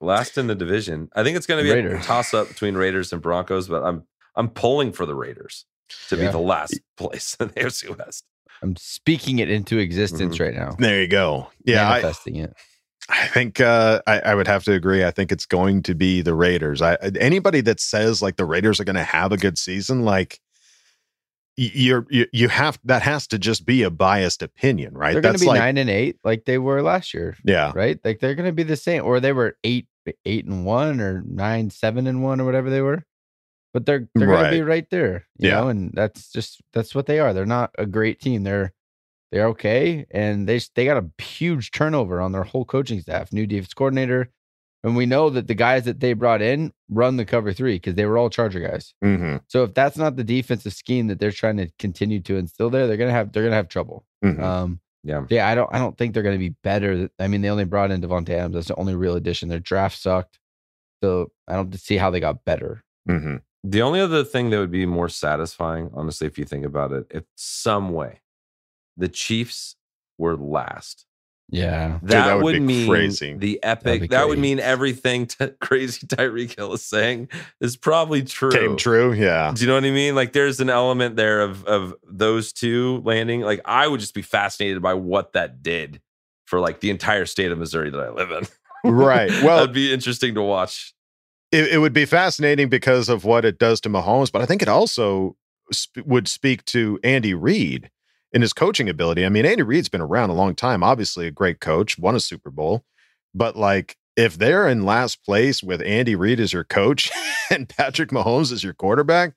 Last 0.00 0.38
in 0.38 0.46
the 0.46 0.54
division. 0.54 1.08
I 1.14 1.22
think 1.22 1.36
it's 1.36 1.46
going 1.46 1.64
to 1.64 1.74
be 1.74 1.94
a 1.94 2.00
toss 2.02 2.34
up 2.34 2.48
between 2.48 2.74
Raiders 2.74 3.12
and 3.12 3.20
Broncos, 3.22 3.68
but 3.68 3.82
I'm 3.84 4.04
I'm 4.36 4.48
pulling 4.48 4.92
for 4.92 5.06
the 5.06 5.14
Raiders 5.14 5.66
to 6.08 6.16
be 6.16 6.26
the 6.26 6.38
last 6.38 6.78
place 6.96 7.36
in 7.40 7.48
the 7.48 7.54
AFC 7.54 7.96
West. 7.98 8.24
I'm 8.62 8.76
speaking 8.76 9.38
it 9.40 9.50
into 9.50 9.78
existence 9.78 10.40
right 10.40 10.54
now. 10.54 10.76
There 10.78 11.00
you 11.00 11.08
go. 11.08 11.50
Yeah, 11.64 11.86
I, 11.88 12.00
Manifesting 12.00 12.36
it. 12.36 12.54
I 13.08 13.26
think 13.26 13.60
uh, 13.60 14.00
I, 14.06 14.20
I 14.20 14.34
would 14.34 14.46
have 14.46 14.64
to 14.64 14.72
agree. 14.72 15.04
I 15.04 15.10
think 15.10 15.30
it's 15.30 15.44
going 15.44 15.82
to 15.82 15.94
be 15.94 16.22
the 16.22 16.34
Raiders. 16.34 16.80
I 16.80 16.94
anybody 17.20 17.60
that 17.62 17.80
says 17.80 18.22
like 18.22 18.36
the 18.36 18.46
Raiders 18.46 18.80
are 18.80 18.84
going 18.84 18.96
to 18.96 19.04
have 19.04 19.32
a 19.32 19.36
good 19.36 19.58
season, 19.58 20.02
like 20.04 20.40
y- 20.40 20.53
you're 21.56 22.06
you, 22.10 22.26
you 22.32 22.48
have 22.48 22.78
that 22.84 23.02
has 23.02 23.26
to 23.28 23.38
just 23.38 23.64
be 23.64 23.82
a 23.82 23.90
biased 23.90 24.42
opinion, 24.42 24.94
right? 24.94 25.12
They're 25.12 25.22
going 25.22 25.34
to 25.34 25.40
be 25.40 25.46
like 25.46 25.58
nine 25.60 25.78
and 25.78 25.90
eight, 25.90 26.18
like 26.24 26.44
they 26.44 26.58
were 26.58 26.82
last 26.82 27.14
year, 27.14 27.36
yeah, 27.44 27.72
right? 27.74 27.98
Like 28.04 28.20
they're 28.20 28.34
going 28.34 28.46
to 28.46 28.52
be 28.52 28.62
the 28.64 28.76
same, 28.76 29.04
or 29.04 29.20
they 29.20 29.32
were 29.32 29.56
eight, 29.64 29.86
eight 30.24 30.46
and 30.46 30.64
one, 30.64 31.00
or 31.00 31.22
nine, 31.26 31.70
seven 31.70 32.06
and 32.06 32.22
one, 32.22 32.40
or 32.40 32.44
whatever 32.44 32.70
they 32.70 32.80
were. 32.80 33.04
But 33.72 33.86
they're 33.86 34.08
they're 34.14 34.28
going 34.28 34.44
to 34.44 34.50
be 34.50 34.62
Right. 34.62 34.68
right 34.68 34.90
there, 34.90 35.26
you 35.38 35.48
Yeah. 35.48 35.60
know. 35.60 35.68
And 35.68 35.92
that's 35.94 36.32
just 36.32 36.60
that's 36.72 36.94
what 36.94 37.06
they 37.06 37.18
are. 37.20 37.32
They're 37.32 37.46
not 37.46 37.70
a 37.78 37.86
great 37.86 38.20
team. 38.20 38.42
They're 38.44 38.72
they're 39.32 39.46
okay, 39.48 40.06
and 40.10 40.48
they 40.48 40.60
they 40.74 40.84
got 40.84 41.02
a 41.02 41.22
huge 41.22 41.70
turnover 41.70 42.20
on 42.20 42.32
their 42.32 42.44
whole 42.44 42.64
coaching 42.64 43.00
staff, 43.00 43.32
new 43.32 43.46
defense 43.46 43.74
coordinator, 43.74 44.30
and 44.84 44.94
we 44.94 45.06
know 45.06 45.30
that 45.30 45.48
the 45.48 45.54
guys 45.54 45.84
that 45.86 45.98
they 45.98 46.12
brought 46.12 46.42
in 46.42 46.72
run 46.88 47.16
the 47.16 47.24
cover 47.24 47.52
three 47.52 47.74
because 47.76 47.94
they 47.96 48.04
were 48.06 48.16
all 48.18 48.30
Charger 48.30 48.60
guys. 48.60 48.94
hmm 49.02 49.36
So 49.48 49.64
if 49.64 49.74
that's 49.74 49.96
not 49.96 50.14
the 50.16 50.22
defensive 50.24 50.72
scheme 50.74 51.08
that 51.08 51.18
they're 51.18 51.32
trying 51.32 51.56
to 51.56 51.68
continue 51.80 52.20
to 52.20 52.36
instill 52.36 52.70
there, 52.70 52.86
they're 52.86 52.96
gonna 52.96 53.10
have 53.10 53.32
they're 53.32 53.42
gonna 53.42 53.56
have 53.56 53.68
trouble. 53.68 54.04
Mhm. 54.24 54.40
Um, 54.40 54.80
Yeah. 55.02 55.26
yeah, 55.28 55.48
I 55.48 55.54
don't 55.56 55.70
I 55.74 55.78
don't 55.78 55.96
think 55.98 56.14
they're 56.14 56.22
gonna 56.22 56.38
be 56.38 56.54
better. 56.62 57.08
I 57.18 57.26
mean, 57.28 57.40
they 57.42 57.50
only 57.50 57.64
brought 57.64 57.90
in 57.90 58.00
Davante 58.00 58.30
Adams. 58.30 58.54
That's 58.54 58.68
the 58.68 58.76
only 58.76 58.94
real 58.94 59.16
addition. 59.16 59.48
Their 59.48 59.58
draft 59.60 59.98
sucked, 59.98 60.38
so 61.02 61.32
I 61.48 61.54
don't 61.56 61.74
see 61.78 61.96
how 61.96 62.10
they 62.10 62.20
got 62.20 62.44
better. 62.44 62.84
hmm 63.08 63.36
The 63.64 63.82
only 63.82 64.00
other 64.00 64.22
thing 64.24 64.50
that 64.50 64.58
would 64.58 64.70
be 64.70 64.86
more 64.86 65.08
satisfying, 65.08 65.90
honestly, 65.94 66.26
if 66.26 66.38
you 66.38 66.44
think 66.44 66.64
about 66.66 66.92
it, 66.92 67.06
if 67.10 67.24
some 67.34 67.92
way 67.92 68.20
the 68.96 69.08
Chiefs 69.08 69.76
were 70.18 70.36
last. 70.36 71.06
Yeah, 71.50 71.98
That, 72.02 72.24
that 72.26 72.34
would 72.36 72.44
would, 72.44 72.52
be 72.54 72.60
mean 72.60 72.88
crazy. 72.88 73.34
the 73.34 73.62
epic. 73.62 74.00
be 74.02 74.06
That 74.08 74.26
would 74.28 74.38
mean 74.38 74.58
everything 74.60 75.26
t- 75.26 75.48
crazy 75.60 76.06
Tyreek 76.06 76.56
Hill 76.56 76.72
is 76.72 76.82
saying 76.82 77.28
is 77.60 77.76
probably 77.76 78.22
true. 78.22 78.50
Came 78.50 78.76
true. 78.76 79.12
Yeah. 79.12 79.52
Do 79.54 79.60
you 79.62 79.68
know 79.68 79.74
what 79.74 79.84
I 79.84 79.90
mean? 79.90 80.14
Like 80.14 80.32
there's 80.32 80.60
an 80.60 80.70
element 80.70 81.16
there 81.16 81.42
of 81.42 81.64
of 81.66 81.94
those 82.10 82.52
two 82.52 83.02
landing. 83.04 83.42
Like 83.42 83.60
I 83.64 83.86
would 83.86 84.00
just 84.00 84.14
be 84.14 84.22
fascinated 84.22 84.82
by 84.82 84.94
what 84.94 85.34
that 85.34 85.62
did 85.62 86.00
for 86.46 86.60
like 86.60 86.80
the 86.80 86.90
entire 86.90 87.26
state 87.26 87.52
of 87.52 87.58
Missouri 87.58 87.90
that 87.90 88.00
I 88.00 88.08
live 88.10 88.30
in. 88.30 88.46
Right. 88.90 89.30
Well, 89.44 89.58
it'd 89.62 89.74
be 89.74 89.92
interesting 89.92 90.34
to 90.34 90.42
watch. 90.42 90.94
it, 91.52 91.68
it 91.74 91.78
would 91.78 91.92
be 91.92 92.04
fascinating 92.06 92.68
because 92.68 93.08
of 93.08 93.24
what 93.24 93.44
it 93.44 93.58
does 93.58 93.80
to 93.82 93.88
Mahomes, 93.90 94.32
but 94.32 94.42
I 94.42 94.46
think 94.46 94.60
it 94.62 94.68
also 94.68 95.36
sp- 95.72 96.04
would 96.04 96.26
speak 96.26 96.64
to 96.66 96.98
Andy 97.04 97.32
Reid 97.34 97.90
in 98.34 98.42
his 98.42 98.52
coaching 98.52 98.88
ability. 98.88 99.24
I 99.24 99.28
mean, 99.30 99.46
Andy 99.46 99.62
Reid's 99.62 99.88
been 99.88 100.00
around 100.02 100.28
a 100.30 100.34
long 100.34 100.54
time, 100.54 100.82
obviously 100.82 101.26
a 101.26 101.30
great 101.30 101.60
coach, 101.60 101.98
won 101.98 102.14
a 102.14 102.20
Super 102.20 102.50
Bowl, 102.50 102.84
but 103.32 103.56
like 103.56 103.96
if 104.16 104.36
they're 104.36 104.68
in 104.68 104.84
last 104.84 105.24
place 105.24 105.62
with 105.62 105.80
Andy 105.82 106.14
Reid 106.14 106.40
as 106.40 106.52
your 106.52 106.64
coach 106.64 107.10
and 107.50 107.68
Patrick 107.68 108.10
Mahomes 108.10 108.52
as 108.52 108.62
your 108.62 108.74
quarterback, 108.74 109.34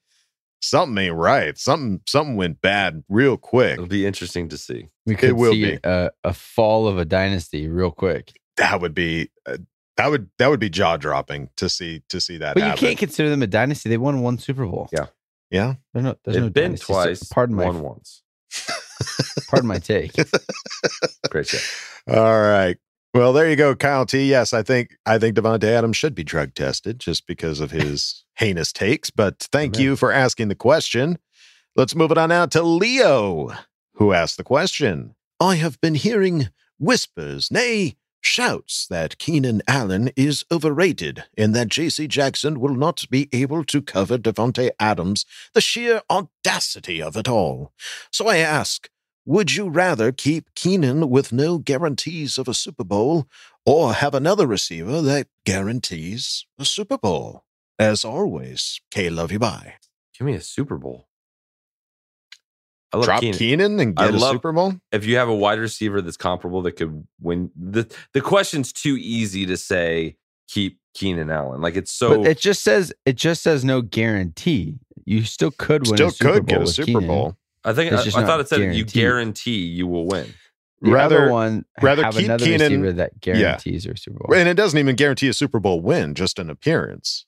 something 0.61 0.97
ain't 0.97 1.15
right. 1.15 1.57
Something 1.57 2.01
something 2.07 2.35
went 2.35 2.61
bad 2.61 3.03
real 3.07 3.37
quick. 3.37 3.73
It'll 3.73 3.85
be 3.85 4.05
interesting 4.05 4.49
to 4.49 4.57
see. 4.57 4.89
we 5.05 5.15
could 5.15 5.33
will 5.33 5.53
see 5.53 5.75
be. 5.75 5.79
A, 5.83 6.11
a 6.23 6.33
fall 6.33 6.87
of 6.87 6.97
a 6.97 7.05
dynasty 7.05 7.67
real 7.67 7.91
quick. 7.91 8.39
That 8.57 8.81
would 8.81 8.93
be 8.95 9.29
uh, 9.45 9.57
that 9.97 10.09
would 10.09 10.29
that 10.39 10.49
would 10.49 10.59
be 10.59 10.69
jaw 10.69 10.97
dropping 10.97 11.49
to 11.57 11.69
see 11.69 12.01
to 12.09 12.19
see 12.19 12.37
that 12.37 12.55
But 12.55 12.63
you 12.63 12.73
can't 12.73 12.97
consider 12.97 13.29
them 13.29 13.41
a 13.43 13.47
dynasty. 13.47 13.89
They 13.89 13.97
won 13.97 14.21
one 14.21 14.37
Super 14.37 14.65
Bowl. 14.65 14.89
Yeah. 14.91 15.07
yeah. 15.51 15.75
They're 15.93 16.03
not. 16.03 16.19
There's 16.23 16.35
They've 16.35 16.43
no 16.43 16.49
been 16.49 16.63
dynasty. 16.71 16.85
So- 16.85 17.03
twice. 17.03 17.23
pardon 17.23 17.55
my 17.55 17.65
won 17.65 17.81
once. 17.81 18.23
Pardon 19.49 19.67
my 19.67 19.79
take. 19.79 20.13
Great 21.29 21.47
shit. 21.47 21.61
All 22.07 22.41
right. 22.41 22.77
Well, 23.13 23.33
there 23.33 23.49
you 23.49 23.55
go, 23.55 23.73
Kyle 23.75 24.05
T. 24.05 24.29
Yes, 24.29 24.53
I 24.53 24.61
think 24.61 24.95
I 25.05 25.17
think 25.17 25.35
Davante 25.35 25.63
Adams 25.63 25.97
should 25.97 26.13
be 26.13 26.23
drug 26.23 26.53
tested 26.53 26.99
just 26.99 27.25
because 27.25 27.59
of 27.59 27.71
his 27.71 28.23
heinous 28.35 28.71
takes. 28.71 29.09
But 29.09 29.39
thank 29.51 29.75
Amen. 29.75 29.83
you 29.83 29.95
for 29.95 30.11
asking 30.11 30.49
the 30.49 30.55
question. 30.55 31.17
Let's 31.75 31.95
move 31.95 32.11
it 32.11 32.17
on 32.17 32.29
now 32.29 32.45
to 32.47 32.61
Leo, 32.61 33.51
who 33.93 34.13
asked 34.13 34.37
the 34.37 34.43
question. 34.43 35.15
I 35.39 35.55
have 35.55 35.79
been 35.81 35.95
hearing 35.95 36.49
whispers, 36.79 37.51
nay, 37.51 37.95
shouts 38.27 38.85
that 38.87 39.17
Keenan 39.17 39.61
Allen 39.67 40.11
is 40.15 40.43
overrated 40.51 41.23
and 41.37 41.55
that 41.55 41.69
J.C. 41.69 42.07
Jackson 42.07 42.59
will 42.59 42.75
not 42.75 43.09
be 43.09 43.29
able 43.31 43.63
to 43.63 43.81
cover 43.81 44.17
Davante 44.17 44.69
Adams, 44.79 45.25
the 45.53 45.61
sheer 45.61 46.01
audacity 46.09 47.01
of 47.01 47.15
it 47.15 47.27
all. 47.27 47.71
So 48.11 48.27
I 48.27 48.37
ask, 48.37 48.89
would 49.25 49.55
you 49.55 49.69
rather 49.69 50.11
keep 50.11 50.53
Keenan 50.55 51.09
with 51.09 51.31
no 51.31 51.57
guarantees 51.57 52.37
of 52.37 52.47
a 52.47 52.53
Super 52.53 52.83
Bowl 52.83 53.27
or 53.65 53.93
have 53.93 54.13
another 54.13 54.45
receiver 54.45 55.01
that 55.01 55.27
guarantees 55.45 56.45
a 56.59 56.65
Super 56.65 56.97
Bowl? 56.97 57.43
As 57.79 58.03
always, 58.03 58.81
K 58.91 59.09
love 59.09 59.31
you 59.31 59.39
bye. 59.39 59.75
Give 60.17 60.25
me 60.25 60.33
a 60.33 60.41
Super 60.41 60.77
Bowl. 60.77 61.06
I 62.93 62.97
love 62.97 63.05
Drop 63.05 63.22
Keenan, 63.22 63.80
and 63.80 63.99
I 63.99 64.05
get 64.05 64.14
a 64.15 64.18
love- 64.18 64.31
Super 64.34 64.51
Bowl? 64.53 64.73
If 64.91 65.05
you 65.05 65.18
have 65.18 65.27
a 65.27 65.35
wide 65.35 65.59
receiver 65.59 66.01
that's 66.01 66.18
comparable 66.18 66.61
that 66.64 66.73
could 66.73 67.05
win 67.22 67.51
the 67.55 67.85
the 68.14 68.22
question's 68.22 68.72
too 68.72 68.95
easy 68.97 69.45
to 69.45 69.57
say 69.57 70.15
keep 70.47 70.80
Keenan 70.93 71.30
Allen. 71.30 71.61
Like 71.61 71.76
it's 71.76 71.91
so 71.91 72.18
but 72.22 72.27
it 72.27 72.39
just 72.39 72.64
says 72.64 72.93
it 73.05 73.18
just 73.18 73.43
says 73.43 73.65
no 73.65 73.81
guarantee. 73.81 74.80
You 75.05 75.23
still 75.23 75.51
could 75.51 75.88
win. 75.88 75.97
Still 75.97 76.07
a 76.07 76.11
Super 76.11 76.34
could 76.34 76.45
Bowl 76.45 76.53
get 76.53 76.57
a 76.57 76.61
with 76.61 76.69
Super 76.73 76.85
Keenan. 76.85 77.07
Bowl. 77.07 77.38
I 77.64 77.73
think 77.73 77.91
It's 77.91 78.01
I, 78.01 78.05
just 78.05 78.18
I 78.18 78.26
thought 78.26 78.39
it 78.39 78.47
said 78.47 78.73
you 78.76 78.85
guarantee 78.85 79.65
you 79.65 79.85
will 79.88 80.05
win. 80.07 80.34
The 80.81 80.91
Rather- 80.91 81.23
other 81.23 81.31
one, 81.31 81.65
rather 81.81 82.03
have 82.03 82.14
keep 82.15 82.26
another 82.26 82.45
Keenan- 82.45 82.72
receiver 82.81 82.93
that 82.93 83.11
Yeah. 83.26 83.34
guarantees 83.35 83.85
your 83.85 83.95
Super 83.95 84.19
Bowl. 84.19 84.38
And 84.38 84.47
it 84.47 84.53
doesn't 84.53 84.77
even 84.80 84.95
guarantee 84.95 85.27
a 85.27 85.34
Super 85.34 85.59
Bowl 85.59 85.81
win, 85.81 86.14
just 86.15 86.39
an 86.39 86.49
appearance. 86.49 87.26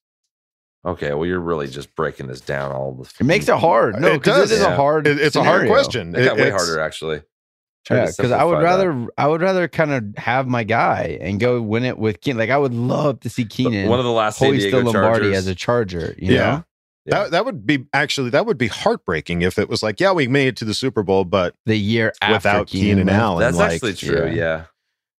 Okay, 0.85 1.13
well 1.13 1.25
you're 1.25 1.39
really 1.39 1.67
just 1.67 1.93
breaking 1.95 2.27
this 2.27 2.39
down 2.41 2.71
all 2.71 2.93
the 2.93 3.11
It 3.19 3.25
makes 3.25 3.47
it 3.49 3.55
hard. 3.57 3.99
No, 3.99 4.13
It 4.13 4.23
does. 4.23 4.51
it 4.51 4.55
is 4.55 4.61
Yeah. 4.61 4.73
a 4.73 4.75
hard. 4.75 5.07
It- 5.07 5.19
it's 5.19 5.35
a 5.35 5.43
hard 5.43 5.67
question. 5.67 6.15
It 6.15 6.23
got 6.25 6.37
way 6.37 6.49
harder 6.51 6.79
actually. 6.79 7.21
Tried 7.85 7.97
Yeah, 7.97 8.05
because 8.17 8.31
I 8.31 8.43
would 8.43 8.55
simplify 8.57 8.77
that. 8.77 8.87
rather 8.87 9.07
I 9.17 9.27
would 9.27 9.41
rather 9.41 9.67
kind 9.67 9.91
of 9.91 10.03
have 10.23 10.47
my 10.47 10.63
guy 10.63 11.17
and 11.21 11.39
go 11.39 11.61
win 11.61 11.83
it 11.85 11.97
with 11.97 12.21
Keenan. 12.21 12.37
Like 12.37 12.49
I 12.49 12.57
would 12.57 12.73
love 12.73 13.19
to 13.21 13.29
see 13.29 13.45
Keenan 13.45 13.89
one 13.89 13.99
of 13.99 14.05
the 14.05 14.11
last 14.11 14.37
San 14.39 14.49
hoist 14.53 14.63
the 14.65 14.71
Diego 14.71 14.85
Lombardi 14.85 15.19
Chargers. 15.25 15.37
as 15.37 15.47
a 15.47 15.55
Charger. 15.55 16.15
You 16.17 16.33
Yeah. 16.33 16.39
know, 16.51 16.63
That, 17.07 17.31
that 17.31 17.45
would 17.45 17.65
be 17.65 17.85
actually 17.93 18.29
that 18.31 18.45
would 18.45 18.57
be 18.57 18.67
heartbreaking 18.67 19.41
if 19.41 19.57
it 19.57 19.67
was 19.69 19.81
like, 19.81 19.99
yeah, 19.99 20.11
we 20.11 20.27
made 20.27 20.47
it 20.49 20.57
to 20.57 20.65
the 20.65 20.73
Super 20.73 21.01
Bowl, 21.03 21.23
but 21.25 21.55
the 21.65 21.75
year 21.77 22.13
after 22.21 22.33
without 22.35 22.67
Keenan, 22.67 22.87
Keenan 22.99 23.07
left. 23.07 23.19
Allen, 23.19 23.39
That's 23.41 23.57
like, 23.57 23.71
actually 23.73 23.93
true. 23.95 24.27
yeah. 24.27 24.33
Yeah. 24.33 24.63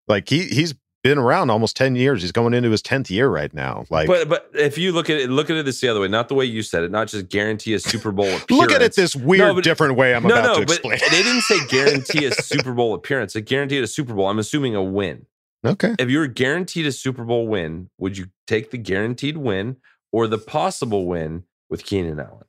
like 0.07 0.29
he 0.29 0.45
he's 0.45 0.73
been 1.03 1.17
around 1.17 1.49
almost 1.49 1.75
ten 1.75 1.95
years. 1.95 2.21
He's 2.21 2.31
going 2.31 2.53
into 2.53 2.69
his 2.69 2.81
tenth 2.81 3.09
year 3.09 3.27
right 3.29 3.53
now. 3.53 3.85
Like, 3.89 4.07
but 4.07 4.29
but 4.29 4.49
if 4.53 4.77
you 4.77 4.91
look 4.91 5.09
at 5.09 5.17
it, 5.17 5.29
look 5.29 5.49
at 5.49 5.55
it 5.57 5.65
this 5.65 5.81
the 5.81 5.87
other 5.89 5.99
way, 5.99 6.07
not 6.07 6.27
the 6.29 6.35
way 6.35 6.45
you 6.45 6.61
said 6.61 6.83
it, 6.83 6.91
not 6.91 7.07
just 7.07 7.29
guarantee 7.29 7.73
a 7.73 7.79
Super 7.79 8.11
Bowl 8.11 8.25
appearance. 8.27 8.51
look 8.51 8.71
at 8.71 8.81
it 8.81 8.95
this 8.95 9.15
weird, 9.15 9.39
No, 9.47 9.53
but- 9.55 9.63
different 9.63 9.95
way. 9.97 10.13
I'm 10.15 10.23
no, 10.23 10.35
about 10.35 10.43
no, 10.43 10.53
to 10.61 10.65
but 10.65 10.71
explain. 10.77 10.99
they 11.11 11.23
didn't 11.23 11.41
say 11.41 11.57
guarantee 11.69 12.25
a 12.25 12.31
Super 12.33 12.73
Bowl 12.73 12.93
appearance. 12.93 13.33
They 13.33 13.41
guaranteed 13.41 13.83
a 13.83 13.87
Super 13.87 14.13
Bowl. 14.13 14.27
I'm 14.27 14.39
assuming 14.39 14.75
a 14.75 14.83
win. 14.83 15.25
okay, 15.65 15.95
If 15.99 16.09
you 16.09 16.19
were 16.19 16.27
guaranteed 16.27 16.85
a 16.85 16.91
Super 16.91 17.23
Bowl 17.23 17.47
win, 17.47 17.89
would 17.97 18.17
you 18.17 18.27
take 18.47 18.71
the 18.71 18.77
guaranteed 18.77 19.37
win 19.37 19.77
or 20.11 20.27
the 20.27 20.37
possible 20.37 21.05
win 21.05 21.43
with 21.69 21.83
Keenan 21.85 22.19
Allen? 22.19 22.45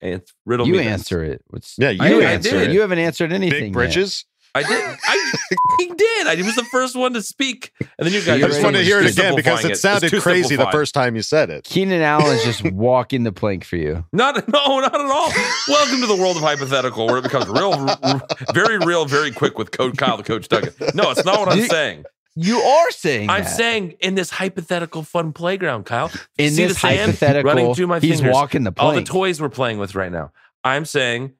And 0.00 0.22
riddle 0.46 0.64
You 0.66 0.74
me 0.74 0.78
this. 0.78 0.86
answer 0.86 1.24
it. 1.24 1.42
What's, 1.48 1.74
yeah, 1.76 1.90
you 1.90 2.00
I- 2.02 2.08
I 2.28 2.32
answer 2.34 2.50
did. 2.50 2.70
it. 2.70 2.72
You 2.72 2.82
haven't 2.82 3.00
answered 3.00 3.32
anything. 3.32 3.72
Big 3.72 3.94
yet. 3.96 4.24
Bridges. 4.54 4.70
I 4.70 4.72
did. 4.72 4.98
I 5.04 5.34
he 5.78 5.86
did. 5.94 6.26
I 6.26 6.34
was 6.36 6.56
the 6.56 6.64
first 6.64 6.96
one 6.96 7.12
to 7.14 7.22
speak, 7.22 7.72
and 7.80 7.88
then 8.06 8.12
you 8.12 8.20
guys. 8.22 8.38
You 8.40 8.44
I 8.46 8.48
just 8.48 8.62
want 8.62 8.76
to 8.76 8.82
hear 8.82 9.00
it 9.00 9.10
again 9.12 9.34
because 9.34 9.60
simplifying 9.60 9.72
it 9.72 9.76
sounded 9.76 10.10
too 10.10 10.20
crazy 10.20 10.56
the 10.56 10.70
first 10.70 10.94
time 10.94 11.16
you 11.16 11.22
said 11.22 11.50
it. 11.50 11.64
Keenan 11.64 12.02
Allen 12.02 12.36
is 12.36 12.44
just 12.44 12.64
walking 12.72 13.24
the 13.24 13.32
plank 13.32 13.64
for 13.64 13.76
you. 13.76 14.04
Not 14.12 14.48
no, 14.48 14.80
not 14.80 14.94
at 14.94 15.00
all. 15.00 15.30
Welcome 15.68 16.00
to 16.00 16.06
the 16.06 16.16
world 16.16 16.36
of 16.36 16.42
hypothetical, 16.42 17.06
where 17.06 17.18
it 17.18 17.22
becomes 17.22 17.46
real, 17.48 17.72
r- 17.72 18.22
very 18.52 18.78
real, 18.78 19.04
very 19.04 19.30
quick 19.30 19.58
with 19.58 19.70
Coach 19.70 19.96
Kyle, 19.96 20.16
the 20.16 20.22
Coach 20.22 20.48
Duggan. 20.48 20.72
No, 20.94 21.10
it's 21.10 21.24
not 21.24 21.38
what 21.40 21.48
I'm 21.50 21.58
You- 21.58 21.66
saying. 21.66 22.04
You 22.40 22.60
are 22.60 22.90
saying 22.92 23.30
I'm 23.30 23.42
that. 23.42 23.48
saying 23.48 23.96
in 23.98 24.14
this 24.14 24.30
hypothetical 24.30 25.02
fun 25.02 25.32
playground, 25.32 25.86
Kyle. 25.86 26.08
In 26.36 26.52
see 26.52 26.66
this 26.66 26.74
the 26.74 26.78
sand 26.78 26.98
hypothetical, 27.00 27.48
running 27.52 27.74
through 27.74 27.88
my 27.88 27.98
he's 27.98 28.18
fingers. 28.20 28.32
walking 28.32 28.62
the 28.62 28.70
plank. 28.70 28.88
All 28.88 28.94
the 28.94 29.02
toys 29.04 29.40
we're 29.40 29.48
playing 29.48 29.78
with 29.78 29.96
right 29.96 30.12
now. 30.12 30.30
I'm 30.62 30.84
saying, 30.84 31.32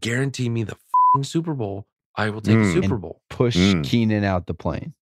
guarantee 0.00 0.48
me 0.48 0.62
the 0.64 0.76
fing 1.14 1.24
Super 1.24 1.52
Bowl. 1.52 1.86
I 2.16 2.30
will 2.30 2.40
take 2.40 2.56
Mm. 2.56 2.68
a 2.70 2.72
Super 2.72 2.94
And- 2.94 3.00
Bowl. 3.02 3.22
push 3.28 3.56
Mm. 3.56 3.84
Keenan 3.84 4.24
out 4.24 4.46
the 4.46 4.54
plane. 4.54 4.94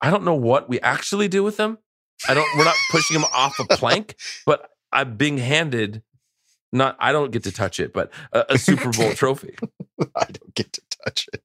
I 0.00 0.10
don't 0.10 0.24
know 0.24 0.34
what 0.34 0.68
we 0.68 0.80
actually 0.80 1.28
do 1.28 1.42
with 1.42 1.56
them. 1.56 1.78
I 2.28 2.34
don't. 2.34 2.46
We're 2.56 2.64
not 2.64 2.76
pushing 2.90 3.16
him 3.16 3.24
off 3.32 3.58
a 3.58 3.64
plank, 3.76 4.16
but 4.44 4.68
I'm 4.92 5.16
being 5.16 5.38
handed. 5.38 6.02
Not. 6.72 6.96
I 6.98 7.12
don't 7.12 7.30
get 7.30 7.44
to 7.44 7.52
touch 7.52 7.78
it, 7.80 7.92
but 7.92 8.10
a, 8.32 8.44
a 8.50 8.58
Super 8.58 8.90
Bowl 8.90 9.12
trophy 9.12 9.54
I 10.16 10.24
don't 10.24 10.54
get 10.54 10.72
to 10.74 10.82
touch 11.04 11.28
it. 11.32 11.42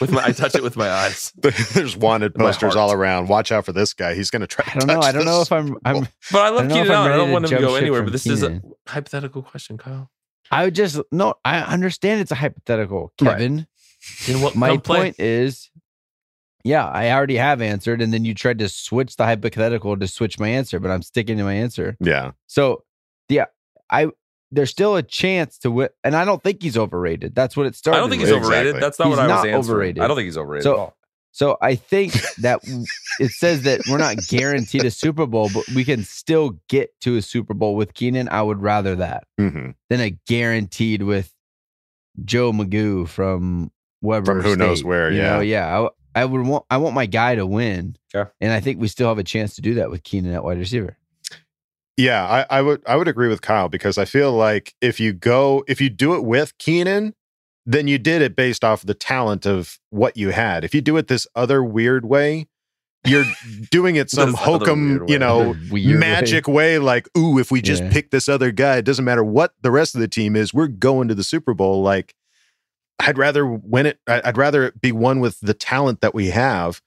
with 0.00 0.10
my. 0.10 0.24
I 0.24 0.32
touch 0.32 0.54
it 0.54 0.62
with 0.62 0.76
my 0.76 0.88
eyes. 1.02 1.32
There's 1.36 1.96
wanted 1.96 2.34
posters 2.34 2.76
all 2.76 2.92
around. 2.92 3.28
Watch 3.28 3.50
out 3.52 3.64
for 3.66 3.72
this 3.72 3.92
guy. 3.92 4.14
He's 4.14 4.30
going 4.30 4.40
to 4.40 4.46
try. 4.46 4.64
I 4.74 4.78
don't 4.78 4.86
know. 4.86 5.00
I 5.00 5.12
don't 5.12 5.24
know 5.26 5.40
if 5.42 5.50
I'm. 5.52 5.76
I'm. 5.84 6.06
But 6.30 6.40
I 6.40 6.46
I 6.46 6.48
love 6.50 6.58
don't 6.60 6.68
know 6.68 6.74
Keenan 6.74 6.90
I'm 6.90 6.94
Allen. 6.96 7.06
I 7.06 7.08
ready 7.10 7.18
don't 7.22 7.32
want 7.32 7.44
him 7.46 7.50
to 7.50 7.58
go 7.66 7.74
anywhere. 7.74 8.02
But 8.02 8.12
this 8.12 8.26
is 8.26 8.42
a 8.42 8.62
hypothetical 8.86 9.42
question, 9.42 9.76
Kyle. 9.76 10.10
I 10.50 10.64
would 10.64 10.74
just 10.74 11.00
no. 11.12 11.34
I 11.44 11.58
understand 11.60 12.20
it's 12.22 12.30
a 12.32 12.36
hypothetical, 12.36 13.12
Right. 13.20 13.38
Kevin. 14.00 14.34
Then 14.34 14.42
what? 14.42 14.54
My 14.56 14.76
play. 14.78 14.98
point 14.98 15.20
is, 15.20 15.70
yeah, 16.64 16.86
I 16.86 17.10
already 17.12 17.36
have 17.36 17.60
answered, 17.62 18.02
and 18.02 18.12
then 18.12 18.24
you 18.24 18.34
tried 18.34 18.58
to 18.58 18.68
switch 18.68 19.16
the 19.16 19.24
hypothetical 19.24 19.96
to 19.96 20.06
switch 20.06 20.38
my 20.38 20.48
answer, 20.48 20.78
but 20.78 20.90
I'm 20.90 21.02
sticking 21.02 21.38
to 21.38 21.44
my 21.44 21.54
answer. 21.54 21.96
Yeah. 22.00 22.32
So, 22.46 22.84
yeah, 23.28 23.46
I 23.90 24.08
there's 24.52 24.70
still 24.70 24.96
a 24.96 25.02
chance 25.02 25.58
to 25.60 25.70
win, 25.70 25.88
and 26.04 26.14
I 26.16 26.24
don't 26.24 26.42
think 26.42 26.62
he's 26.62 26.76
overrated. 26.76 27.34
That's 27.34 27.56
what 27.56 27.66
it 27.66 27.76
started. 27.76 27.98
I 27.98 28.00
don't 28.00 28.10
think 28.10 28.22
he's 28.22 28.30
with. 28.32 28.42
overrated. 28.42 28.76
Exactly. 28.76 28.80
That's 28.80 28.98
not 28.98 29.08
He's 29.08 29.16
what 29.16 29.22
I 29.22 29.26
was 29.26 29.30
not 29.30 29.46
answering. 29.46 29.54
overrated. 29.74 30.02
I 30.02 30.08
don't 30.08 30.16
think 30.16 30.24
he's 30.26 30.38
overrated 30.38 30.64
So- 30.64 30.72
at 30.74 30.78
all. 30.78 30.96
So 31.32 31.56
I 31.62 31.76
think 31.76 32.12
that 32.38 32.58
it 33.20 33.30
says 33.30 33.62
that 33.62 33.82
we're 33.88 33.98
not 33.98 34.16
guaranteed 34.28 34.84
a 34.84 34.90
Super 34.90 35.26
Bowl, 35.26 35.48
but 35.54 35.64
we 35.76 35.84
can 35.84 36.02
still 36.02 36.58
get 36.68 36.90
to 37.02 37.16
a 37.18 37.22
Super 37.22 37.54
Bowl 37.54 37.76
with 37.76 37.94
Keenan. 37.94 38.28
I 38.28 38.42
would 38.42 38.60
rather 38.60 38.96
that 38.96 39.22
hmm 39.38 39.70
than 39.88 40.00
a 40.00 40.10
guaranteed 40.26 41.02
with 41.02 41.32
Joe 42.24 42.50
Magoo 42.50 43.06
from 43.08 43.70
Weber. 44.02 44.24
From 44.26 44.40
who 44.42 44.56
knows 44.56 44.82
where, 44.84 45.10
you 45.10 45.18
yeah. 45.18 45.34
know? 45.36 45.40
yeah. 45.40 45.80
I, 46.14 46.22
I 46.22 46.24
would 46.24 46.46
want 46.46 46.64
I 46.70 46.76
want 46.78 46.94
my 46.94 47.06
guy 47.06 47.34
to 47.36 47.46
win, 47.46 47.96
Okay. 48.14 48.28
and 48.40 48.52
I 48.52 48.60
think 48.60 48.80
we 48.80 48.88
still 48.88 49.08
have 49.08 49.18
a 49.18 49.24
chance 49.24 49.54
to 49.56 49.62
do 49.62 49.74
that 49.74 49.90
with 49.90 50.02
Keenan 50.02 50.34
at 50.34 50.42
wide 50.44 50.58
receiver. 50.58 50.96
Yeah, 51.96 52.24
I, 52.26 52.58
I 52.58 52.62
would 52.62 52.82
I 52.86 52.96
would 52.96 53.08
agree 53.08 53.28
with 53.28 53.42
Kyle 53.42 53.68
because 53.68 53.98
I 53.98 54.04
feel 54.06 54.32
like 54.32 54.74
if 54.80 54.98
you 55.00 55.12
go 55.12 55.64
if 55.68 55.80
you 55.80 55.90
do 55.90 56.14
it 56.14 56.24
with 56.24 56.56
Keenan, 56.58 57.14
then 57.66 57.88
you 57.88 57.98
did 57.98 58.22
it 58.22 58.34
based 58.34 58.64
off 58.64 58.82
the 58.82 58.94
talent 58.94 59.46
of 59.46 59.78
what 59.90 60.16
you 60.16 60.30
had. 60.30 60.64
If 60.64 60.74
you 60.74 60.80
do 60.80 60.96
it 60.96 61.08
this 61.08 61.26
other 61.34 61.62
weird 61.62 62.06
way, 62.06 62.48
you're 63.06 63.26
doing 63.70 63.96
it 63.96 64.10
some 64.10 64.32
hokum, 64.34 65.06
you 65.08 65.18
know, 65.18 65.54
Weird 65.70 65.94
way. 65.94 66.00
magic 66.00 66.48
way. 66.48 66.78
Like, 66.78 67.06
ooh, 67.18 67.38
if 67.38 67.50
we 67.50 67.60
just 67.60 67.82
Yeah. 67.82 67.92
pick 67.92 68.10
this 68.10 68.28
other 68.30 68.50
guy, 68.50 68.78
it 68.78 68.84
doesn't 68.86 69.04
matter 69.04 69.22
what 69.24 69.52
the 69.60 69.70
rest 69.70 69.94
of 69.94 70.00
the 70.00 70.08
team 70.08 70.36
is, 70.36 70.54
we're 70.54 70.68
going 70.68 71.06
to 71.08 71.14
the 71.14 71.22
Super 71.24 71.52
Bowl. 71.54 71.82
Like, 71.82 72.14
I'd 73.00 73.18
rather 73.18 73.46
win 73.46 73.86
it. 73.86 73.98
I- 74.06 74.22
I'd 74.24 74.36
rather 74.38 74.72
be 74.80 74.92
one 74.92 75.20
with 75.20 75.38
the 75.40 75.54
talent 75.54 76.00
that 76.02 76.14
we 76.14 76.28
have. 76.30 76.80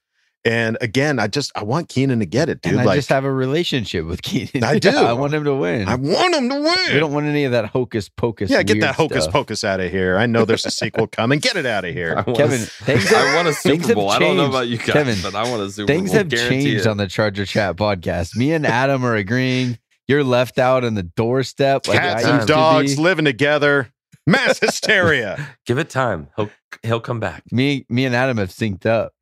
And 0.46 0.76
again, 0.82 1.18
I 1.18 1.26
just 1.26 1.50
I 1.56 1.64
want 1.64 1.88
Keenan 1.88 2.18
to 2.18 2.26
get 2.26 2.50
it, 2.50 2.60
dude. 2.60 2.72
And 2.72 2.82
I 2.82 2.84
like, 2.84 2.96
just 2.96 3.08
have 3.08 3.24
a 3.24 3.32
relationship 3.32 4.04
with 4.04 4.20
Keenan. 4.22 4.62
I 4.62 4.72
Yeah, 4.74 4.78
do. 4.78 4.90
I 4.90 5.14
want 5.14 5.32
him 5.32 5.44
to 5.44 5.54
win. 5.54 5.88
I 5.88 5.94
want 5.94 6.34
him 6.34 6.50
to 6.50 6.54
win. 6.56 6.92
we 6.92 7.00
don't 7.00 7.14
want 7.14 7.24
any 7.24 7.44
of 7.44 7.52
that 7.52 7.64
hocus 7.70 8.10
pocus. 8.10 8.50
Yeah, 8.50 8.62
get 8.62 8.74
weird 8.74 8.82
that 8.82 8.94
hocus 8.94 9.22
stuff. 9.24 9.32
pocus 9.32 9.64
out 9.64 9.80
of 9.80 9.90
here. 9.90 10.18
I 10.18 10.26
know 10.26 10.44
there's 10.44 10.66
a 10.66 10.70
sequel 10.70 11.06
coming. 11.06 11.38
Get 11.38 11.56
it 11.56 11.64
out 11.64 11.86
of 11.86 11.94
here. 11.94 12.14
want 12.26 12.36
Kevin, 12.36 12.60
a, 12.60 12.64
things 12.66 13.10
I 13.12 13.18
have- 13.20 13.34
want 13.36 13.48
a 13.48 13.52
things 13.54 13.84
Super 13.84 13.86
have 13.88 13.94
Bowl. 13.96 14.10
I 14.10 14.18
don't 14.18 14.36
know 14.36 14.42
changed. 14.42 14.54
about 14.54 14.68
you 14.68 14.76
guys, 14.76 14.86
Kevin, 14.90 15.18
but 15.22 15.34
I 15.34 15.48
want 15.48 15.62
a 15.62 15.70
Super 15.70 15.86
Things 15.86 16.10
Bowl. 16.10 16.18
have 16.18 16.28
changed 16.28 16.84
it. 16.84 16.86
on 16.86 16.98
the 16.98 17.06
Charger 17.06 17.46
Chat 17.46 17.76
podcast. 17.76 18.36
Me 18.36 18.52
and 18.52 18.66
Adam 18.66 19.02
are 19.06 19.16
agreeing. 19.16 19.78
You're 20.08 20.24
left 20.24 20.58
out 20.58 20.84
on 20.84 20.92
the 20.92 21.02
doorstep. 21.04 21.88
Like 21.88 21.98
Cats 21.98 22.24
I 22.26 22.38
and 22.40 22.46
dogs 22.46 22.98
living 22.98 23.24
together. 23.24 23.88
Mass 24.26 24.58
hysteria. 24.58 25.56
Give 25.66 25.78
it 25.78 25.90
time. 25.90 26.28
He'll 26.36 26.50
he'll 26.82 27.00
come 27.00 27.20
back. 27.20 27.42
Me, 27.52 27.84
me 27.88 28.04
and 28.04 28.14
Adam 28.14 28.38
have 28.38 28.50
synced 28.50 28.86
up. 28.86 29.12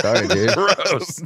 Sorry, 0.00 0.28
dude. 0.28 0.50
Gross. 0.54 1.22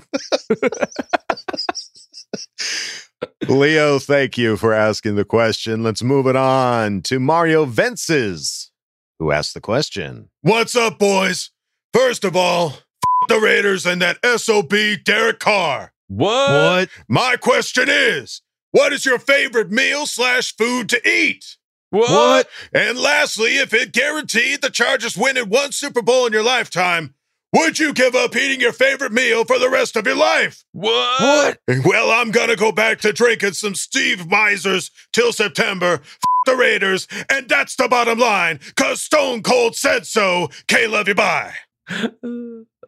Leo, 3.49 3.99
thank 3.99 4.39
you 4.39 4.57
for 4.57 4.73
asking 4.73 5.17
the 5.17 5.25
question. 5.25 5.83
Let's 5.83 6.03
move 6.03 6.27
it 6.27 6.37
on 6.37 7.03
to 7.03 7.19
Mario 7.19 7.65
Vences, 7.65 8.71
who 9.19 9.33
asked 9.33 9.55
the 9.55 9.61
question. 9.61 10.31
What's 10.43 10.77
up, 10.77 10.99
boys? 10.99 11.51
First 11.93 12.25
of 12.25 12.37
all, 12.37 12.69
f- 12.71 12.85
the 13.29 13.39
Raiders 13.41 13.87
and 13.87 14.01
that 14.03 14.19
SOB 14.25 14.73
Derek 15.05 15.41
Carr. 15.41 15.93
What? 16.09 16.51
What? 16.51 16.89
My 17.09 17.37
question 17.41 17.89
is, 17.89 18.43
what 18.73 18.93
is 18.93 19.05
your 19.07 19.19
favorite 19.19 19.71
meal 19.71 20.07
slash 20.07 20.55
food 20.57 20.89
to 20.91 21.09
eat? 21.09 21.57
What? 22.01 22.49
And 22.73 22.99
lastly, 22.99 23.57
if 23.57 23.73
it 23.73 23.93
guaranteed 23.93 24.63
the 24.63 24.71
Chargers 24.71 25.17
winning 25.17 25.49
one 25.49 25.73
Super 25.73 26.03
Bowl 26.03 26.27
in 26.27 26.33
your 26.33 26.43
lifetime, 26.43 27.15
would 27.53 27.79
you 27.79 27.93
give 27.93 28.15
up 28.15 28.35
eating 28.35 28.61
your 28.61 28.73
favorite 28.73 29.13
meal 29.13 29.45
for 29.45 29.59
the 29.59 29.71
rest 29.71 29.95
of 29.97 30.07
your 30.07 30.17
life? 30.17 30.65
What? 30.73 31.59
what? 31.67 31.85
Well, 31.85 32.11
I'm 32.11 32.33
gonna 32.33 32.57
go 32.57 32.73
back 32.73 33.01
to 33.03 33.13
drinking 33.13 33.53
some 33.53 33.75
Steve 33.75 34.29
Misers 34.29 34.91
till 35.13 35.33
September. 35.33 36.01
F- 36.03 36.19
the 36.47 36.57
Raiders, 36.57 37.09
and 37.31 37.49
that's 37.49 37.75
the 37.75 37.89
bottom 37.89 38.19
line, 38.19 38.61
cause 38.77 39.01
Stone 39.01 39.43
Cold 39.45 39.77
said 39.77 40.07
so. 40.07 40.49
K 40.69 40.87
love 40.87 41.09
you 41.09 41.15
bye. 41.15 41.55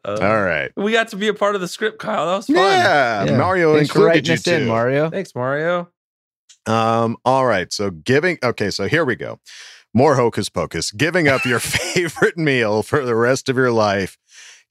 Uh, 0.05 0.19
All 0.21 0.43
right. 0.43 0.71
We 0.77 0.93
got 0.93 1.09
to 1.09 1.17
be 1.17 1.29
a 1.29 1.35
part 1.35 1.55
of 1.55 1.61
the 1.61 1.69
script, 1.69 1.99
Kyle. 1.99 2.27
That 2.27 2.37
was 2.37 2.47
fun. 2.47 2.57
Yeah, 2.57 3.37
Mario 3.37 3.75
Thanks 3.75 3.89
included 3.89 4.07
writing 4.07 4.25
you 4.27 4.35
us 4.35 4.47
in, 4.47 4.61
too. 4.61 4.67
Mario. 4.69 5.11
Thanks, 5.11 5.35
Mario. 5.35 5.89
Um, 6.67 7.17
all 7.25 7.47
right. 7.47 7.73
So 7.73 7.91
giving 7.91 8.39
okay, 8.43 8.71
so 8.71 8.89
here 8.89 9.05
we 9.05 9.17
go. 9.17 9.39
More 9.95 10.17
hocus 10.17 10.49
pocus. 10.49 10.91
Giving 10.91 11.29
up 11.29 11.45
your 11.45 11.61
favorite 11.61 12.37
meal 12.37 12.83
for 12.83 13.05
the 13.05 13.15
rest 13.15 13.49
of 13.49 13.57
your 13.57 13.73
life, 13.73 14.19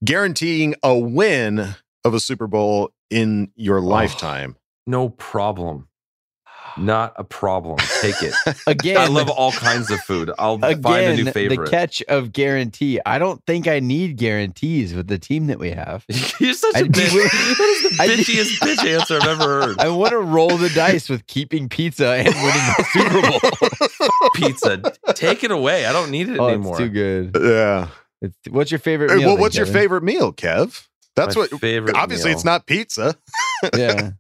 guaranteeing 0.03 0.75
a 0.83 0.97
win 0.97 1.75
of 2.03 2.13
a 2.13 2.19
Super 2.19 2.47
Bowl 2.47 2.91
in 3.09 3.51
your 3.55 3.81
lifetime. 3.81 4.55
No 4.85 5.09
problem. 5.09 5.89
Not 6.77 7.13
a 7.15 7.23
problem. 7.23 7.77
Take 8.01 8.21
it. 8.21 8.33
Again, 8.67 8.97
I 8.97 9.07
love 9.07 9.29
all 9.29 9.51
kinds 9.51 9.89
of 9.91 9.99
food. 10.01 10.31
I'll 10.37 10.57
find 10.59 10.85
a 10.85 10.89
Again, 10.89 11.15
new 11.15 11.49
the 11.49 11.67
catch 11.69 12.01
of 12.03 12.33
guarantee. 12.33 12.99
I 13.05 13.17
don't 13.17 13.41
think 13.45 13.67
I 13.67 13.79
need 13.79 14.17
guarantees 14.17 14.93
with 14.93 15.07
the 15.07 15.17
team 15.17 15.47
that 15.47 15.57
we 15.59 15.71
have. 15.71 16.05
You're 16.39 16.53
such 16.53 16.75
a 16.75 16.79
I'd 16.79 16.91
be 16.91 16.99
bitch. 16.99 17.95
That 17.97 18.09
is 18.09 18.27
the 18.27 18.33
bitchiest 18.33 18.59
bitch 18.59 18.85
answer 18.99 19.19
I've 19.21 19.27
ever 19.41 19.61
heard. 19.61 19.79
I 19.79 19.89
want 19.89 20.11
to 20.11 20.19
roll 20.19 20.57
the 20.57 20.69
dice 20.69 21.07
with 21.07 21.25
keeping 21.27 21.69
pizza 21.69 22.07
and 22.09 22.27
winning 22.27 22.43
the 22.77 22.85
Super 22.91 24.09
Bowl. 24.19 24.29
Pizza. 24.33 24.93
Take 25.13 25.43
it 25.43 25.51
away. 25.51 25.85
I 25.85 25.93
don't 25.93 26.11
need 26.11 26.29
it 26.29 26.39
oh, 26.39 26.47
anymore. 26.49 26.73
it's 26.73 26.79
too 26.79 26.89
good. 26.89 27.37
Yeah. 27.41 27.87
It's, 28.21 28.35
what's 28.49 28.71
your 28.71 28.79
favorite 28.79 29.11
Hey, 29.11 29.17
meal? 29.17 29.27
well, 29.27 29.35
then, 29.35 29.41
what's 29.41 29.55
your 29.55 29.65
Kevin? 29.65 29.81
favorite 29.81 30.03
meal, 30.03 30.33
Kev? 30.33 30.85
That's 31.15 31.35
My 31.35 31.43
what 31.43 31.51
favorite 31.61 31.95
obviously 31.95 32.29
meal. 32.31 32.37
it's 32.37 32.45
not 32.45 32.65
pizza. 32.65 33.15
Yeah, 33.75 34.11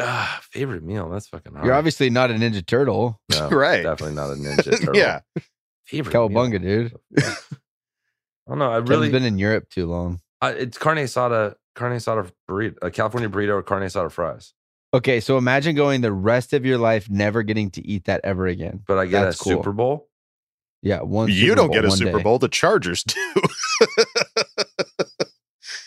Ah, 0.00 0.40
favorite 0.42 0.82
meal. 0.82 1.08
That's 1.08 1.28
fucking 1.28 1.52
hard. 1.52 1.64
you're 1.64 1.74
obviously 1.74 2.10
not 2.10 2.30
a 2.30 2.34
Ninja 2.34 2.64
Turtle. 2.66 3.20
No, 3.30 3.48
Right. 3.50 3.82
Definitely 3.82 4.16
not 4.16 4.30
a 4.30 4.34
ninja 4.36 4.64
turtle. 4.80 4.96
yeah. 4.96 5.20
Favorite 5.86 6.12
meal. 6.12 6.28
Cowabunga, 6.28 6.60
dude. 6.60 6.96
I 7.18 7.22
don't 8.48 8.58
know. 8.58 8.70
I 8.70 8.74
Kevin's 8.76 8.90
really. 8.90 9.10
been 9.10 9.24
in 9.24 9.38
Europe 9.38 9.68
too 9.70 9.86
long. 9.86 10.20
I, 10.42 10.50
it's 10.50 10.76
carne 10.78 10.98
asada, 10.98 11.54
carne 11.74 11.96
asada 11.96 12.30
burrito, 12.50 12.76
a 12.82 12.90
California 12.90 13.28
burrito 13.28 13.54
or 13.54 13.62
carne 13.62 13.84
asada 13.84 14.10
fries. 14.10 14.52
Okay, 14.92 15.20
so 15.20 15.38
imagine 15.38 15.74
going 15.74 16.00
the 16.02 16.12
rest 16.12 16.52
of 16.52 16.64
your 16.66 16.78
life 16.78 17.08
never 17.10 17.42
getting 17.42 17.70
to 17.72 17.86
eat 17.86 18.04
that 18.04 18.20
ever 18.24 18.46
again. 18.46 18.82
But 18.86 18.98
I 18.98 19.06
get 19.06 19.22
That's 19.22 19.40
a 19.40 19.44
cool. 19.44 19.52
Super 19.54 19.72
Bowl. 19.72 20.08
Yeah, 20.82 21.00
one. 21.02 21.28
You 21.28 21.34
Super 21.34 21.54
don't 21.54 21.66
Bowl 21.68 21.74
get 21.74 21.84
a 21.84 21.90
Super 21.92 22.18
day. 22.18 22.22
Bowl. 22.22 22.38
The 22.38 22.48
Chargers 22.48 23.02
do. 23.04 23.34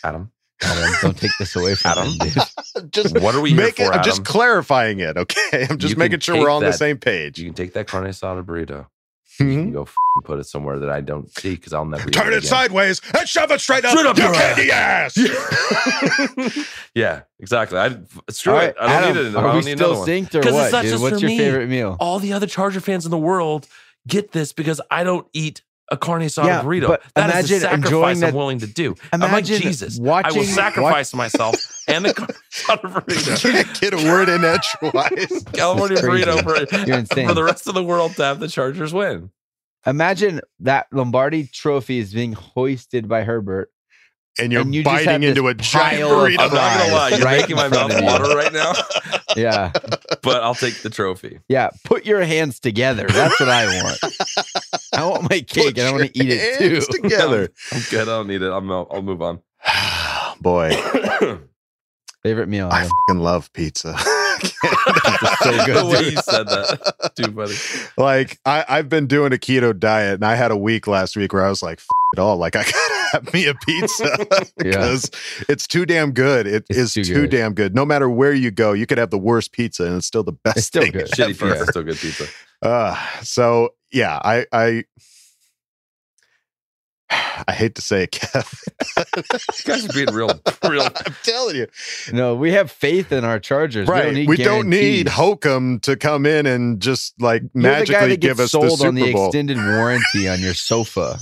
Adam. 0.04 0.30
Adam, 0.62 0.94
don't 1.02 1.16
take 1.18 1.30
this 1.38 1.54
away 1.56 1.74
from 1.74 1.90
Adam. 1.92 2.08
him, 2.08 2.90
just 2.90 3.18
What 3.20 3.34
are 3.34 3.40
we 3.40 3.50
here 3.50 3.58
make 3.64 3.78
it, 3.80 3.88
I'm 3.90 4.02
just 4.02 4.24
clarifying 4.24 4.98
it. 5.00 5.16
Okay. 5.16 5.66
I'm 5.70 5.78
just 5.78 5.92
You 5.94 5.98
making 5.98 6.20
sure 6.20 6.36
we're 6.38 6.50
all 6.50 6.58
on 6.58 6.64
the 6.64 6.72
same 6.72 6.98
page. 6.98 7.38
You 7.38 7.44
can 7.46 7.54
take 7.54 7.74
that 7.74 7.86
carne 7.86 8.06
asada 8.06 8.44
burrito. 8.44 8.86
You 9.40 9.46
Mhm. 9.46 9.54
can 9.62 9.72
go 9.72 9.82
f- 9.82 9.94
put 10.24 10.40
it 10.40 10.44
somewhere 10.44 10.80
that 10.80 10.90
I 10.90 11.00
don't 11.00 11.30
see 11.30 11.54
because 11.54 11.72
I'll 11.72 11.84
never 11.84 12.10
Turn 12.10 12.26
it 12.32 12.38
again. 12.38 12.42
sideways 12.42 13.00
and 13.16 13.28
shove 13.28 13.52
it 13.52 13.60
straight 13.60 13.84
up, 13.84 13.92
Straight 13.92 14.06
up 14.06 14.18
your 14.18 14.26
your 14.26 14.34
candy 14.34 14.72
ass. 14.72 15.16
yeah, 16.94 17.20
exactly. 17.38 17.78
I 17.78 17.96
screw 18.30 18.54
All 18.54 18.58
it. 18.60 18.74
I 18.80 18.86
don't 18.86 18.90
Adam, 19.10 19.16
need 19.16 19.26
it. 19.30 19.36
Are 19.36 19.46
I 19.46 19.46
we 19.46 19.52
don't 19.60 19.64
need 19.64 19.76
still 19.78 19.90
another 19.92 20.00
one. 20.00 20.08
synced 20.08 20.34
or 20.34 20.42
'Cause 20.42 20.52
what? 20.52 20.64
it's 20.64 20.72
not 20.72 20.82
dude? 20.82 20.90
just 20.90 21.02
What's 21.02 21.22
your 21.22 21.28
me. 21.30 21.38
favorite 21.38 21.68
meal? 21.68 21.96
All 22.00 22.18
the 22.18 22.32
other 22.32 22.46
Charger 22.48 22.80
fans 22.80 23.04
in 23.04 23.10
the 23.12 23.18
world 23.18 23.68
get 24.08 24.32
this 24.32 24.52
because 24.52 24.80
I 24.90 25.04
don't 25.04 25.26
eat 25.32 25.62
a 25.90 25.96
carne 25.96 26.22
asada 26.22 26.46
Yeah, 26.46 26.62
burrito. 26.62 26.86
but 26.88 27.02
That 27.14 27.28
is 27.30 27.34
imagine 27.50 27.56
a 27.56 27.60
sacrifice 27.60 27.84
enjoying 27.86 28.04
I'm 28.16 28.20
that- 28.20 28.34
willing 28.34 28.58
to 28.60 28.66
do. 28.66 28.94
I'm 29.12 29.20
like 29.20 29.30
Imagine 29.30 29.60
Jesus. 29.62 29.98
I 30.00 30.30
will 30.32 30.44
sacrifice 30.44 31.14
myself 31.14 31.54
and 31.88 32.04
the 32.04 32.14
carne 32.14 32.28
asada 32.52 32.80
burrito. 32.92 33.42
Can't 33.52 33.80
get 33.80 33.94
a 33.94 33.96
word 33.96 34.28
in 34.28 34.44
edgewise. 34.44 35.44
California 35.52 35.98
burrito 35.98 36.42
for, 36.42 37.24
for 37.24 37.34
the 37.34 37.42
rest 37.44 37.66
of 37.68 37.74
the 37.74 37.82
world 37.84 38.14
to 38.16 38.24
have 38.24 38.40
the 38.40 38.48
Chargers 38.48 38.92
win. 38.92 39.30
Imagine 39.86 40.40
that 40.60 40.86
Lombardi 40.92 41.46
trophy 41.46 41.98
is 41.98 42.12
being 42.12 42.32
hoisted 42.32 43.08
by 43.08 43.22
Herbert. 43.22 43.70
And 44.40 44.52
you're 44.52 44.60
And 44.62 44.72
you 44.74 44.84
biting 44.84 45.24
into 45.24 45.48
a 45.48 45.54
giant 45.54 46.00
pile 46.02 46.12
of 46.20 46.28
burrito. 46.28 46.38
I'm 46.38 46.52
not 46.54 46.78
gonna 46.78 46.92
lie, 46.94 47.08
you're 47.10 47.18
right 47.20 47.40
making 47.40 47.56
my 47.56 47.68
front 47.68 47.92
mouth 47.92 48.02
water 48.02 48.36
right 48.36 48.52
now. 48.52 48.72
Yeah, 49.36 49.70
but 50.22 50.42
I'll 50.42 50.54
take 50.54 50.80
the 50.82 50.90
trophy. 50.90 51.38
yeah. 51.48 51.68
Put 51.84 52.06
your 52.06 52.22
hands 52.24 52.58
together. 52.58 53.06
That's 53.06 53.38
what 53.38 53.48
I 53.48 53.66
want. 53.84 53.98
I 54.98 55.06
want 55.06 55.22
my 55.30 55.40
cake, 55.40 55.78
and 55.78 55.86
I 55.88 55.92
want 55.92 56.12
to 56.12 56.18
eat 56.18 56.30
it 56.30 56.60
Hands 56.60 56.86
too. 56.86 56.92
together. 57.02 57.48
I'm 57.72 57.82
good. 57.90 58.02
I 58.02 58.04
don't 58.04 58.26
need 58.28 58.42
it. 58.42 58.50
I'm. 58.52 58.70
I'll 58.70 59.02
move 59.02 59.22
on. 59.22 59.40
Boy, 60.40 60.70
Favorite 62.22 62.48
meal? 62.48 62.68
I 62.70 62.80
Adam? 62.80 62.90
fucking 63.08 63.22
love 63.22 63.52
pizza. 63.52 63.96
so 63.98 64.06
good, 65.66 65.76
the 65.76 65.88
way 65.90 65.98
dude. 66.04 66.12
you 66.14 66.18
said 66.22 66.46
that, 66.48 67.12
too 67.16 67.32
funny. 67.32 67.54
like 67.96 68.38
I, 68.44 68.64
I've 68.68 68.88
been 68.88 69.06
doing 69.06 69.32
a 69.32 69.36
keto 69.36 69.76
diet, 69.78 70.14
and 70.14 70.24
I 70.24 70.34
had 70.34 70.50
a 70.50 70.56
week 70.56 70.86
last 70.86 71.16
week 71.16 71.32
where 71.32 71.44
I 71.44 71.48
was 71.48 71.62
like, 71.62 71.78
F- 71.78 71.86
it 72.16 72.18
all. 72.20 72.36
Like 72.36 72.54
I 72.56 72.62
gotta 72.64 73.04
have 73.12 73.32
me 73.34 73.46
a 73.46 73.54
pizza 73.54 74.26
because 74.56 75.10
it's 75.48 75.66
too 75.66 75.86
damn 75.86 76.12
good. 76.12 76.46
It 76.46 76.66
It's 76.70 76.78
is 76.78 76.94
too 76.94 77.04
too, 77.04 77.14
good. 77.22 77.30
damn 77.30 77.54
good. 77.54 77.74
No 77.74 77.84
matter 77.84 78.08
where 78.08 78.32
you 78.32 78.50
go, 78.50 78.72
you 78.72 78.86
could 78.86 78.98
have 78.98 79.10
the 79.10 79.18
worst 79.18 79.52
pizza, 79.52 79.84
and 79.84 79.96
it's 79.96 80.06
still 80.06 80.24
the 80.24 80.32
best. 80.32 80.56
It's 80.58 80.66
still 80.66 80.82
thing 80.82 80.92
good. 80.92 81.08
Shitty 81.10 81.30
ever. 81.42 81.50
pizza, 81.54 81.66
still 81.66 81.82
good 81.84 81.96
pizza. 81.98 82.26
Uh, 82.62 82.96
so 83.22 83.70
yeah, 83.92 84.18
I 84.22 84.46
I 84.52 84.84
I 87.48 87.52
hate 87.52 87.76
to 87.76 87.82
say 87.82 88.02
it, 88.04 88.10
Kev. 88.10 88.52
You 89.58 89.64
guys 89.72 89.88
are 89.88 89.92
being 89.92 90.12
real, 90.12 90.28
real. 90.68 90.82
I'm 90.82 91.14
telling 91.22 91.56
you, 91.56 91.66
No, 92.12 92.34
we 92.34 92.52
have 92.52 92.70
faith 92.70 93.12
in 93.12 93.24
our 93.24 93.38
Chargers. 93.38 93.88
right? 93.88 94.06
We 94.06 94.10
don't 94.10 94.14
need, 94.14 94.28
we 94.28 94.36
don't 94.36 94.68
need. 94.68 95.08
Hokum 95.08 95.80
to 95.80 95.96
come 95.96 96.26
in 96.26 96.46
and 96.46 96.80
just 96.80 97.20
like 97.20 97.42
You're 97.42 97.50
the 97.52 97.60
guy 97.60 97.70
magically 97.78 98.08
that 98.10 98.20
give 98.20 98.36
gets 98.38 98.40
us 98.54 98.60
the 98.60 98.68
sold 98.68 98.82
on 98.82 98.94
the 98.94 99.12
Bowl. 99.12 99.26
extended 99.26 99.56
warranty 99.56 100.28
on 100.28 100.40
your 100.40 100.54
sofa 100.54 101.18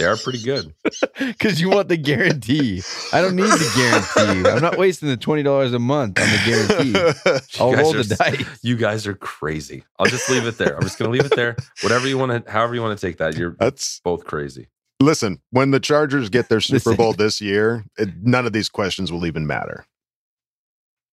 They 0.00 0.06
are 0.06 0.16
pretty 0.16 0.42
good. 0.42 0.72
because 1.18 1.60
you 1.60 1.68
want 1.68 1.88
the 1.88 1.98
guarantee. 1.98 2.82
I 3.12 3.20
don't 3.20 3.36
need 3.36 3.44
the 3.44 4.08
guarantee. 4.16 4.48
I'm 4.48 4.62
not 4.62 4.78
wasting 4.78 5.10
the 5.10 5.18
twenty 5.18 5.42
dollars 5.42 5.74
a 5.74 5.78
month 5.78 6.18
on 6.18 6.26
the 6.26 6.40
guarantee. 6.46 7.38
I'll 7.60 7.70
You 7.70 7.76
guys 7.76 7.82
roll 7.84 7.96
are 7.96 8.02
the 8.02 8.16
dice. 8.16 8.58
You 8.62 8.76
guys 8.76 9.06
are 9.06 9.14
crazy. 9.14 9.84
I'll 9.98 10.06
just 10.06 10.30
leave 10.30 10.46
it 10.46 10.56
there. 10.56 10.74
I'm 10.74 10.82
just 10.82 10.98
gonna 10.98 11.10
leave 11.10 11.26
it 11.26 11.36
there. 11.36 11.54
Whatever 11.82 12.08
you 12.08 12.16
want 12.16 12.46
to, 12.46 12.50
however 12.50 12.74
you 12.74 12.80
want 12.80 12.98
to 12.98 13.06
take 13.06 13.18
that. 13.18 13.36
You're 13.36 13.56
That's 13.58 14.00
both 14.02 14.24
crazy. 14.24 14.68
listen. 15.00 15.42
When 15.50 15.70
the 15.70 15.80
Chargers 15.80 16.30
get 16.30 16.48
their 16.48 16.60
Super 16.62 16.96
Bowl 16.96 17.12
this 17.12 17.42
year, 17.42 17.84
it, 17.98 18.08
none 18.22 18.46
of 18.46 18.54
these 18.54 18.70
questions 18.70 19.12
will 19.12 19.26
even 19.26 19.46
matter. 19.46 19.84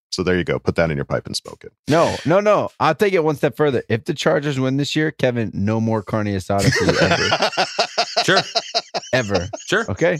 So 0.09 0.23
there 0.23 0.37
you 0.37 0.45
go. 0.45 0.57
Put 0.57 0.75
that 0.77 0.89
in 0.89 0.95
your 0.97 1.05
pipe 1.05 1.25
and 1.27 1.35
smoke 1.35 1.65
it. 1.65 1.73
No, 1.89 2.15
no, 2.25 2.39
no. 2.39 2.69
I'll 2.79 2.95
take 2.95 3.11
it 3.13 3.23
one 3.23 3.35
step 3.35 3.57
further. 3.57 3.83
If 3.89 4.05
the 4.05 4.13
Chargers 4.13 4.57
win 4.59 4.77
this 4.77 4.95
year, 4.95 5.11
Kevin, 5.11 5.51
no 5.53 5.81
more 5.81 6.01
carne 6.01 6.27
asada 6.27 6.71
for 6.71 6.85
you 6.85 6.97
ever, 6.97 7.96
Sure, 8.23 8.39
ever. 9.13 9.47
sure. 9.67 9.89
Okay. 9.91 10.17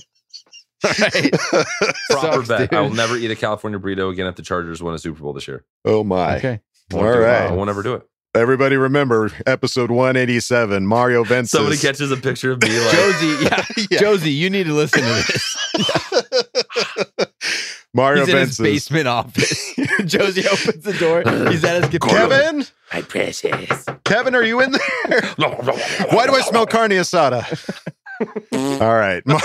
All 0.83 0.91
right. 0.99 1.31
Proper 2.11 2.45
Sucks, 2.45 2.47
bet. 2.47 2.73
I 2.73 2.81
will 2.81 2.91
never 2.93 3.17
eat 3.17 3.31
a 3.31 3.35
California 3.35 3.79
burrito 3.79 4.11
again 4.11 4.27
if 4.27 4.35
the 4.35 4.43
Chargers 4.43 4.81
win 4.83 4.93
a 4.93 4.99
Super 4.99 5.21
Bowl 5.21 5.33
this 5.33 5.47
year. 5.47 5.65
oh 5.85 6.03
my! 6.03 6.37
Okay. 6.37 6.59
Won't 6.91 7.05
All 7.05 7.21
it. 7.21 7.25
I 7.25 7.51
won't 7.51 7.69
ever 7.69 7.83
do 7.83 7.95
it. 7.95 8.03
Everybody 8.35 8.77
remember 8.77 9.31
episode 9.47 9.89
187. 9.89 10.85
Mario 10.85 11.23
Vences. 11.23 11.51
Somebody 11.51 11.77
catches 11.77 12.11
a 12.11 12.17
picture 12.17 12.51
of 12.51 12.61
me 12.61 12.79
like 12.85 12.91
Josie, 12.91 13.43
yeah. 13.45 13.65
Yeah. 13.89 13.99
Josie, 13.99 14.31
you 14.31 14.49
need 14.51 14.65
to 14.65 14.73
listen 14.73 15.01
to 15.01 15.07
this. 15.07 16.46
Mario 17.97 18.25
He's 18.25 18.33
in 18.33 18.39
his 18.41 18.57
basement 18.59 19.07
office. 19.07 19.73
Josie 20.05 20.47
opens 20.47 20.83
the 20.83 20.93
door. 20.93 21.23
He's 21.49 21.63
at 21.63 21.81
his 21.81 21.89
guitar. 21.89 22.09
Kevin, 22.29 22.63
my 22.93 23.01
precious. 23.01 23.85
Kevin, 24.05 24.35
are 24.35 24.43
you 24.43 24.61
in 24.61 24.71
there? 24.71 25.21
Why 25.37 26.27
do 26.27 26.35
I 26.35 26.41
smell 26.41 26.67
carne 26.67 26.91
asada? 26.91 27.43
All 28.79 28.95
right. 28.95 29.23
Ma- 29.25 29.39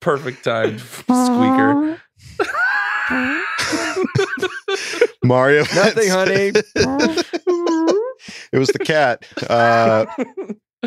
Perfect 0.00 0.42
timed 0.42 0.80
squeaker. 0.80 2.00
Mario. 5.22 5.64
Nothing, 5.74 6.08
honey. 6.08 6.52
it 8.52 8.58
was 8.58 8.68
the 8.68 8.78
cat. 8.78 9.26
Uh, 9.50 10.06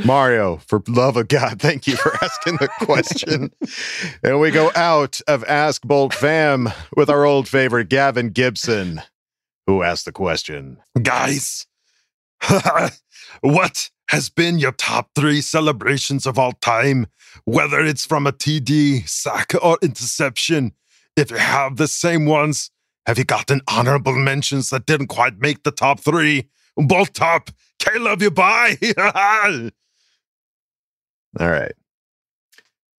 Mario, 0.05 0.57
for 0.67 0.81
love 0.87 1.17
of 1.17 1.27
God, 1.27 1.59
thank 1.59 1.85
you 1.85 1.95
for 1.97 2.13
asking 2.23 2.57
the 2.57 2.69
question. 2.79 3.51
and 4.23 4.39
we 4.39 4.49
go 4.49 4.71
out 4.75 5.19
of 5.27 5.43
Ask 5.43 5.81
Bolt 5.81 6.13
Fam 6.13 6.69
with 6.95 7.09
our 7.09 7.25
old 7.25 7.47
favorite 7.47 7.89
Gavin 7.89 8.29
Gibson, 8.29 9.01
who 9.67 9.83
asked 9.83 10.05
the 10.05 10.11
question. 10.11 10.77
Guys, 11.01 11.67
what 13.41 13.89
has 14.09 14.29
been 14.29 14.59
your 14.59 14.71
top 14.71 15.09
three 15.13 15.41
celebrations 15.41 16.25
of 16.25 16.39
all 16.39 16.53
time? 16.53 17.07
Whether 17.45 17.81
it's 17.81 18.05
from 18.05 18.27
a 18.27 18.31
TD, 18.31 19.07
sack, 19.07 19.53
or 19.61 19.77
interception. 19.81 20.73
If 21.17 21.31
you 21.31 21.37
have 21.37 21.75
the 21.75 21.87
same 21.87 22.25
ones, 22.25 22.71
have 23.05 23.17
you 23.17 23.25
gotten 23.25 23.61
honorable 23.67 24.15
mentions 24.15 24.69
that 24.69 24.85
didn't 24.85 25.07
quite 25.07 25.39
make 25.39 25.63
the 25.63 25.71
top 25.71 25.99
three? 25.99 26.49
Bolt 26.77 27.13
top. 27.13 27.49
K 27.79 27.97
love 27.97 28.21
you. 28.21 28.31
Bye. 28.31 28.77
All 31.39 31.49
right. 31.49 31.73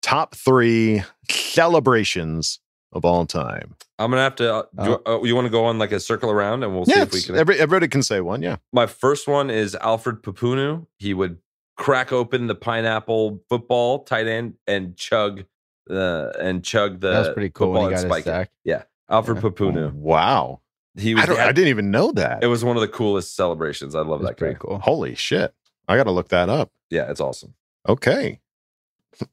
Top 0.02 0.34
three 0.34 1.02
celebrations 1.30 2.60
of 2.92 3.04
all 3.04 3.24
time. 3.26 3.74
I'm 3.98 4.10
gonna 4.10 4.22
have 4.22 4.34
to. 4.36 4.52
Uh, 4.54 4.62
do, 4.84 4.98
uh, 5.06 5.22
you 5.22 5.34
want 5.34 5.46
to 5.46 5.50
go 5.50 5.64
on 5.64 5.78
like 5.78 5.92
a 5.92 6.00
circle 6.00 6.30
around, 6.30 6.62
and 6.64 6.74
we'll 6.74 6.84
see 6.84 6.92
if 6.98 7.12
we 7.12 7.22
can. 7.22 7.36
every, 7.36 7.59
everybody 7.59 7.88
can 7.88 8.02
say 8.02 8.20
one. 8.20 8.42
Yeah. 8.42 8.56
My 8.72 8.86
first 8.86 9.28
one 9.28 9.48
is 9.48 9.74
Alfred 9.76 10.22
Pupunu. 10.22 10.86
He 10.98 11.14
would 11.14 11.38
crack 11.76 12.12
open 12.12 12.48
the 12.48 12.54
pineapple 12.54 13.42
football 13.48 14.00
tight 14.04 14.26
end 14.26 14.54
and 14.66 14.96
chug 14.96 15.44
the 15.86 16.34
and 16.40 16.64
chug 16.64 17.00
the. 17.00 17.12
That's 17.12 17.34
pretty 17.34 17.50
cool 17.50 17.72
when 17.72 17.82
he 17.82 17.88
got 17.90 17.94
his 17.96 18.02
spike 18.04 18.20
it. 18.22 18.24
sack. 18.24 18.50
Yeah, 18.64 18.82
Alfred 19.09 19.38
Pupunu. 19.38 19.92
Wow. 19.92 20.60
He 20.96 21.14
was. 21.14 21.22
I, 21.22 21.26
don't, 21.26 21.36
had- 21.38 21.48
I 21.48 21.52
didn't 21.52 21.68
even 21.68 21.90
know 21.90 22.12
that. 22.12 22.42
It 22.42 22.48
was 22.48 22.64
one 22.64 22.76
of 22.76 22.80
the 22.82 22.88
coolest 22.88 23.36
celebrations. 23.36 23.94
I 23.94 24.00
love 24.00 24.20
that 24.22 24.32
guy. 24.32 24.34
Pretty 24.34 24.56
cool. 24.59 24.78
Holy 24.78 25.14
shit. 25.14 25.54
I 25.88 25.96
got 25.96 26.04
to 26.04 26.10
look 26.10 26.28
that 26.28 26.48
up. 26.48 26.70
Yeah, 26.90 27.10
it's 27.10 27.20
awesome. 27.20 27.54
Okay. 27.88 28.40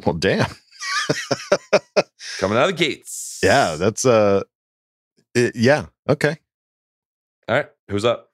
Well, 0.06 0.16
damn. 0.16 0.50
Coming 2.40 2.58
out 2.58 2.70
of 2.70 2.78
the 2.78 2.86
gates. 2.86 3.40
Yeah, 3.44 3.76
that's 3.76 4.06
uh 4.06 4.44
it- 5.36 5.56
yeah, 5.56 5.88
okay. 6.08 6.38
All 7.48 7.56
right, 7.56 7.70
who's 7.90 8.06
up? 8.06 8.32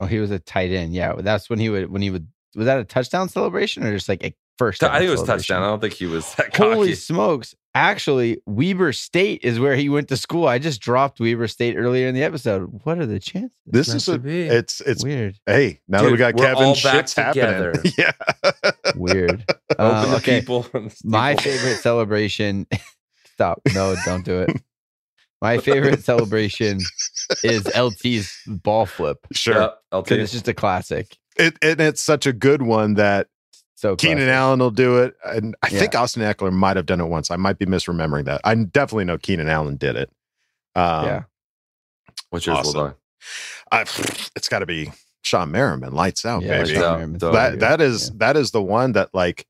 Oh, 0.00 0.06
he 0.06 0.18
was 0.18 0.30
a 0.30 0.38
tight 0.38 0.70
end. 0.70 0.94
Yeah, 0.94 1.14
that's 1.18 1.48
when 1.50 1.58
he 1.58 1.68
would 1.70 1.90
when 1.90 2.02
he 2.02 2.10
would 2.10 2.26
was 2.54 2.66
that 2.66 2.78
a 2.78 2.84
touchdown 2.84 3.28
celebration 3.28 3.84
or 3.84 3.92
just 3.92 4.08
like 4.08 4.22
a 4.24 4.34
first? 4.58 4.82
I 4.82 4.98
think 4.98 5.08
it 5.08 5.12
was 5.12 5.22
touchdown. 5.24 5.62
I 5.62 5.66
don't 5.66 5.80
think 5.80 5.94
he 5.94 6.06
was 6.06 6.34
that 6.36 6.52
cocky. 6.52 6.74
Holy 6.74 6.94
smokes! 6.94 7.54
Actually, 7.76 8.40
Weber 8.46 8.92
State 8.92 9.40
is 9.42 9.58
where 9.58 9.74
he 9.74 9.88
went 9.88 10.06
to 10.08 10.16
school. 10.16 10.46
I 10.46 10.58
just 10.58 10.80
dropped 10.80 11.18
Weber 11.18 11.48
State 11.48 11.76
earlier 11.76 12.06
in 12.06 12.14
the 12.14 12.22
episode. 12.22 12.80
What 12.84 12.98
are 12.98 13.06
the 13.06 13.18
chances? 13.18 13.56
This 13.66 13.88
is 13.92 14.04
to 14.04 14.12
a 14.12 14.18
be. 14.18 14.42
it's 14.42 14.80
it's 14.82 15.02
Weird. 15.02 15.36
hey, 15.46 15.80
now 15.88 15.98
that 15.98 16.04
we 16.04 16.10
Dude, 16.12 16.18
got 16.20 16.34
we're 16.36 16.44
Kevin, 16.46 16.64
all 16.64 16.74
back 16.74 16.94
shit's 16.94 17.14
happening. 17.14 17.72
together. 17.72 17.82
yeah. 17.98 18.92
Weird. 18.94 19.44
Open 19.78 19.96
Um, 19.96 20.10
the 20.10 20.16
okay. 20.18 20.40
people. 20.40 20.66
My 21.04 21.34
favorite 21.34 21.78
celebration. 21.78 22.66
Stop. 23.32 23.60
No, 23.74 23.96
don't 24.04 24.24
do 24.24 24.42
it. 24.42 24.50
My 25.42 25.58
favorite 25.58 26.04
celebration 26.04 26.80
is 27.42 27.66
LT's 27.74 28.38
ball 28.46 28.86
flip. 28.86 29.18
Sure. 29.32 29.54
Yeah, 29.92 29.98
LT. 29.98 30.12
It's 30.12 30.32
just 30.32 30.46
a 30.48 30.54
classic. 30.54 31.18
It 31.36 31.56
and 31.60 31.80
it's 31.80 32.00
such 32.00 32.24
a 32.26 32.32
good 32.32 32.62
one 32.62 32.94
that 32.94 33.26
So 33.76 33.96
Keenan 33.96 34.18
classic. 34.18 34.32
Allen 34.34 34.58
will 34.60 34.70
do 34.70 34.98
it. 34.98 35.14
And 35.24 35.56
I 35.62 35.68
think 35.68 35.94
Austin 35.94 36.22
Ekeler 36.22 36.52
might 36.52 36.76
have 36.76 36.86
done 36.86 37.00
it 37.00 37.06
once. 37.06 37.30
I 37.30 37.36
might 37.36 37.58
be 37.58 37.66
misremembering 37.66 38.24
that. 38.26 38.40
I 38.44 38.54
definitely 38.54 39.04
know 39.04 39.18
Keenan 39.18 39.48
Allen 39.48 39.76
did 39.76 39.96
it. 39.96 40.10
Um, 40.74 41.04
Yeah. 41.06 41.22
What's 42.30 42.46
yours, 42.46 42.58
awesome. 42.58 42.94
I, 43.72 43.82
it's 44.36 44.48
got 44.48 44.60
to 44.60 44.66
be 44.66 44.92
Shawne 45.24 45.50
Merriman, 45.50 45.92
lights 45.92 46.24
out, 46.24 46.42
Yeah, 46.42 46.62
baby. 46.62 46.78
Lights 46.78 47.22
out. 47.22 47.32
That 47.32 47.60
that 47.60 47.80
is 47.80 48.08
Yeah. 48.08 48.14
that 48.18 48.36
is 48.36 48.50
the 48.52 48.62
one 48.62 48.92
that 48.92 49.10
like 49.14 49.46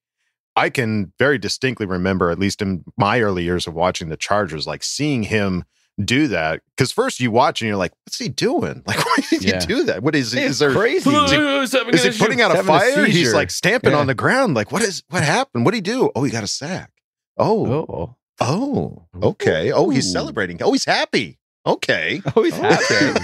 I 0.57 0.71
can 0.71 1.13
very 1.19 1.37
distinctly 1.39 1.85
remember, 1.87 2.31
at 2.31 2.39
least 2.39 2.63
in 2.63 2.85
my 2.97 3.21
early 3.21 3.43
years 3.43 3.67
of 3.67 3.75
watching 3.75 4.09
the 4.09 4.17
Chargers, 4.17 4.67
like 4.67 4.83
seeing 4.85 5.25
him 5.25 5.65
do 6.03 6.29
that. 6.29 6.61
Because 6.77 6.91
first 6.93 7.21
you 7.21 7.31
watch 7.31 7.61
and 7.63 7.69
you're 7.69 7.77
like, 7.77 7.93
"What's 8.05 8.19
he 8.19 8.29
doing? 8.29 8.83
Like, 8.87 9.05
why 9.05 9.17
did 9.31 9.45
Yeah. 9.45 9.61
he 9.61 9.67
do 9.67 9.83
that? 9.85 10.03
What 10.03 10.15
is 10.15 10.35
It's 10.35 10.43
is 10.53 10.59
there? 10.59 10.73
crazy. 10.73 11.11
Is 11.11 11.31
he, 11.73 11.79
is 11.79 12.03
he 12.03 12.19
putting 12.25 12.41
out 12.41 12.51
a 12.51 12.57
He's 12.57 12.67
having 12.67 12.75
a 12.75 12.95
fire? 12.95 13.05
He's 13.07 13.33
like 13.35 13.51
stamping 13.51 13.93
Yeah. 13.93 13.99
on 13.99 14.07
the 14.07 14.15
ground. 14.15 14.55
Like, 14.55 14.73
what 14.73 14.83
is 14.83 15.03
what 15.11 15.23
happened? 15.23 15.65
What 15.65 15.71
did 15.73 15.79
he 15.87 15.93
do? 15.93 16.11
Oh, 16.17 16.25
he 16.25 16.31
got 16.31 16.43
a 16.45 16.49
sack. 16.49 16.91
Oh, 17.39 17.67
Oh, 17.67 18.17
oh, 18.41 19.07
okay. 19.23 19.73
Oh, 19.73 19.91
he's 19.91 20.07
Ooh. 20.09 20.13
celebrating. 20.13 20.63
Oh, 20.63 20.73
he's 20.73 20.85
happy. 20.85 21.39
Okay. 21.67 22.21
oh, 22.37 22.43
he's 22.43 22.57
happy. 22.57 23.21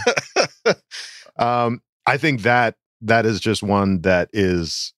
um, 1.36 1.80
I 2.06 2.16
think 2.16 2.42
that 2.42 2.76
that 3.02 3.26
is 3.26 3.40
just 3.40 3.62
one 3.62 4.00
that 4.02 4.28
is 4.32 4.92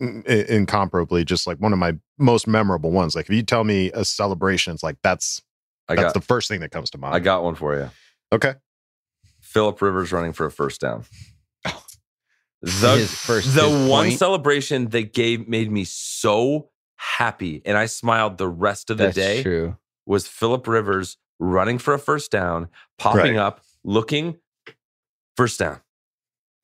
in- 0.00 0.22
incomparably 0.26 1.24
just 1.24 1.46
like 1.46 1.58
one 1.58 1.72
of 1.72 1.78
my 1.78 1.94
most 2.18 2.46
memorable 2.46 2.90
ones. 2.90 3.14
Like 3.14 3.26
if 3.28 3.34
you 3.34 3.42
tell 3.42 3.64
me 3.64 3.90
a 3.92 4.04
celebration, 4.04 4.72
it's 4.74 4.82
like 4.82 4.96
that's 5.02 5.42
I 5.88 5.94
that's 5.94 6.06
got. 6.06 6.14
the 6.14 6.20
first 6.20 6.48
thing 6.48 6.60
that 6.60 6.70
comes 6.70 6.90
to 6.90 6.98
mind. 6.98 7.14
I 7.14 7.20
got 7.20 7.44
one 7.44 7.54
for 7.54 7.76
you. 7.76 7.90
okay. 8.32 8.54
Philip 9.40 9.80
Rivers 9.80 10.12
running 10.12 10.32
for 10.32 10.46
a 10.46 10.50
first 10.50 10.80
down. 10.80 11.04
The, 12.62 12.96
His 12.96 13.14
first- 13.14 13.54
the 13.54 13.68
his 13.68 13.88
one 13.88 14.06
point. 14.06 14.18
celebration 14.18 14.88
that 14.88 15.12
gave 15.12 15.46
made 15.46 15.70
me 15.70 15.84
so 15.84 16.70
happy, 16.96 17.62
and 17.64 17.76
I 17.76 17.86
smiled 17.86 18.38
the 18.38 18.48
rest 18.48 18.90
of 18.90 18.96
the 18.98 19.04
That's 19.04 19.16
day. 19.16 19.42
true. 19.42 19.76
Was 20.06 20.26
Philip 20.26 20.66
Rivers 20.66 21.16
running 21.38 21.78
for 21.78 21.94
a 21.94 21.98
first 21.98 22.30
down, 22.30 22.68
popping 22.98 23.36
Right. 23.36 23.36
up, 23.36 23.60
looking 23.84 24.38
first 25.36 25.58
down? 25.60 25.80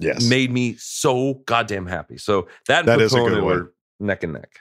Yes. 0.00 0.28
Made 0.28 0.50
me 0.50 0.74
so 0.78 1.34
goddamn 1.46 1.86
happy. 1.86 2.16
So 2.18 2.48
that, 2.66 2.80
and 2.80 2.88
That 2.88 3.00
is 3.00 3.12
a 3.12 3.18
good 3.18 3.32
Papone 3.34 3.44
one. 3.44 3.68
neck 4.00 4.24
and 4.24 4.32
neck. 4.32 4.58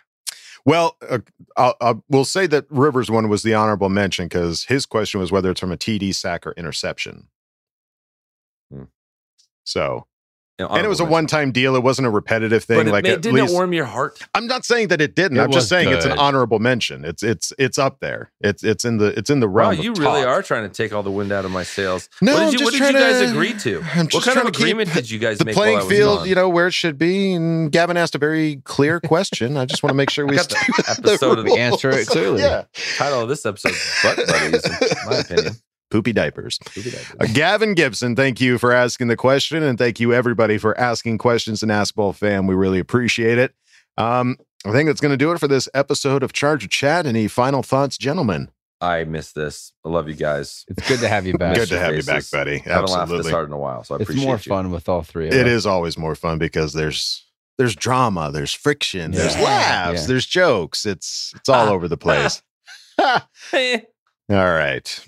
Well, 0.65 0.95
uh, 1.07 1.19
I'll, 1.57 1.75
I'll, 1.81 2.03
we'll 2.09 2.25
say 2.25 2.47
that 2.47 2.65
Rivers 2.69 3.09
one 3.09 3.29
was 3.29 3.43
the 3.43 3.53
honorable 3.53 3.89
mention 3.89 4.25
because 4.25 4.65
his 4.65 4.85
question 4.85 5.19
was 5.19 5.31
whether 5.31 5.51
it's 5.51 5.59
from 5.59 5.71
a 5.71 5.77
TD 5.77 6.13
sack 6.13 6.45
or 6.45 6.51
interception. 6.53 7.27
Hmm. 8.71 8.83
So, 9.63 10.07
and 10.69 10.85
it 10.85 10.89
was 10.89 10.99
a 10.99 11.05
one-time 11.05 11.51
deal. 11.51 11.75
It 11.75 11.83
wasn't 11.83 12.07
a 12.07 12.11
repetitive 12.11 12.63
thing. 12.63 12.77
But 12.77 12.87
it, 12.87 12.91
like 12.91 13.03
made- 13.03 13.13
at 13.13 13.21
didn't 13.21 13.35
least, 13.39 13.53
it 13.53 13.55
warm 13.55 13.73
your 13.73 13.85
heart? 13.85 14.19
I'm 14.35 14.47
not 14.47 14.65
saying 14.65 14.89
that 14.89 15.01
it 15.01 15.15
didn't. 15.15 15.37
It 15.37 15.41
I'm 15.41 15.47
just 15.51 15.63
was 15.63 15.69
saying 15.69 15.89
it's 15.89 16.05
an 16.05 16.13
honorable 16.17 16.59
mention. 16.59 17.03
It's 17.05 17.23
it's 17.23 17.53
it's 17.57 17.77
up 17.77 17.99
there. 17.99 18.31
It's 18.41 18.63
it's 18.63 18.85
in 18.85 18.97
the 18.97 19.07
it's 19.17 19.29
in 19.29 19.39
the 19.39 19.47
Wow, 19.47 19.53
realm. 19.69 19.79
of 19.79 19.83
you 19.85 19.93
really 19.93 20.21
talk. 20.21 20.27
are 20.27 20.41
trying 20.43 20.63
to 20.63 20.69
take 20.69 20.93
all 20.93 21.03
the 21.03 21.11
wind 21.11 21.31
out 21.31 21.45
of 21.45 21.51
my 21.51 21.63
sails. 21.63 22.09
No, 22.21 22.33
what 22.33 22.41
I'm 22.43 22.51
did 22.51 22.59
you, 22.59 22.65
what 22.65 22.71
did 22.73 22.81
you 22.81 22.93
guys 22.93 23.19
to- 23.21 23.29
agree 23.31 23.53
to? 23.53 23.77
I'm 23.95 24.05
what 24.07 24.11
kind 24.11 24.15
of 24.15 24.23
trying 24.23 24.45
to 24.45 24.51
keep 24.51 24.59
agreement 24.61 24.93
did 24.93 25.09
you 25.09 25.19
guys 25.19 25.37
the 25.37 25.45
make? 25.45 25.55
playing 25.55 25.73
while 25.77 25.83
I 25.83 25.87
was 25.87 25.97
field, 25.97 26.17
gone? 26.19 26.27
you 26.29 26.35
know, 26.35 26.49
where 26.49 26.67
it 26.67 26.73
should 26.73 26.97
be. 26.97 27.33
And 27.33 27.71
Gavin 27.71 27.97
asked 27.97 28.15
a 28.15 28.17
very 28.19 28.57
clear 28.63 28.99
question. 29.05 29.57
I 29.57 29.65
just 29.65 29.83
want 29.83 29.91
to 29.91 29.95
make 29.95 30.09
sure 30.09 30.25
we 30.25 30.35
got 30.35 30.49
the 30.49 30.55
stay 30.55 30.71
with 30.77 30.89
episode 30.89 31.39
of 31.39 31.45
the 31.45 31.49
rules. 31.51 31.59
answer 31.59 31.89
it 31.91 32.07
clearly. 32.07 32.41
Yeah, 32.41 32.63
title 32.97 33.21
of 33.21 33.29
this 33.29 33.45
episode, 33.45 33.73
butt 34.03 34.17
buddies, 34.27 34.63
in 34.65 34.97
my 35.09 35.17
opinion. 35.17 35.53
Poopy 35.91 36.13
diapers. 36.13 36.57
Poopy 36.65 36.91
diapers. 36.91 37.15
Uh, 37.19 37.27
Gavin 37.33 37.73
Gibson, 37.75 38.15
thank 38.15 38.41
you 38.41 38.57
for 38.57 38.71
asking 38.71 39.07
the 39.09 39.15
question, 39.17 39.61
and 39.61 39.77
thank 39.77 39.99
you 39.99 40.13
everybody 40.13 40.57
for 40.57 40.77
asking 40.79 41.17
questions 41.19 41.61
in 41.61 41.69
Ask 41.69 41.93
Bolt 41.95 42.15
Fam. 42.15 42.47
We 42.47 42.55
really 42.55 42.79
appreciate 42.79 43.37
it. 43.37 43.53
Um, 43.97 44.37
I 44.65 44.71
think 44.71 44.87
that's 44.87 45.01
going 45.01 45.11
to 45.11 45.17
do 45.17 45.31
it 45.31 45.39
for 45.39 45.47
this 45.47 45.67
episode 45.73 46.23
of 46.23 46.33
Charger 46.33 46.67
Chat. 46.67 47.05
Any 47.05 47.27
final 47.27 47.61
thoughts, 47.61 47.97
gentlemen? 47.97 48.49
I 48.79 49.03
miss 49.03 49.31
this. 49.33 49.73
I 49.85 49.89
love 49.89 50.07
you 50.07 50.15
guys. 50.15 50.65
It's 50.67 50.87
good 50.87 50.99
to 51.01 51.07
have 51.07 51.27
you 51.27 51.33
back. 51.37 51.55
Good 51.55 51.67
to 51.69 51.75
your 51.75 51.83
have 51.83 51.95
you 51.95 52.01
back, 52.03 52.15
faces. 52.15 52.31
buddy. 52.31 52.57
Haven't 52.59 52.89
laughed 52.89 53.11
this 53.11 53.29
hard 53.29 53.47
in 53.47 53.53
a 53.53 53.57
while, 53.57 53.83
so 53.83 53.93
I 53.93 53.97
appreciate 53.97 53.99
it. 53.99 54.01
It's 54.01 54.09
appreciate 54.33 54.49
more 54.49 54.59
you. 54.59 54.63
fun 54.63 54.71
with 54.71 54.89
all 54.89 55.03
three. 55.03 55.27
Of 55.27 55.33
It 55.33 55.45
us. 55.45 55.51
is 55.51 55.65
always 55.67 55.97
more 55.97 56.15
fun 56.15 56.37
because 56.39 56.73
there's 56.73 57.25
there's 57.57 57.75
drama, 57.75 58.31
there's 58.31 58.53
friction, 58.53 59.11
there's 59.11 59.35
laughs, 59.37 60.01
Yeah. 60.01 60.07
there's 60.07 60.25
jokes. 60.25 60.85
It's 60.85 61.33
it's 61.35 61.49
all 61.49 61.67
over 61.73 61.87
the 61.87 61.97
place. 61.97 62.41
all 62.99 63.19
right. 64.29 65.05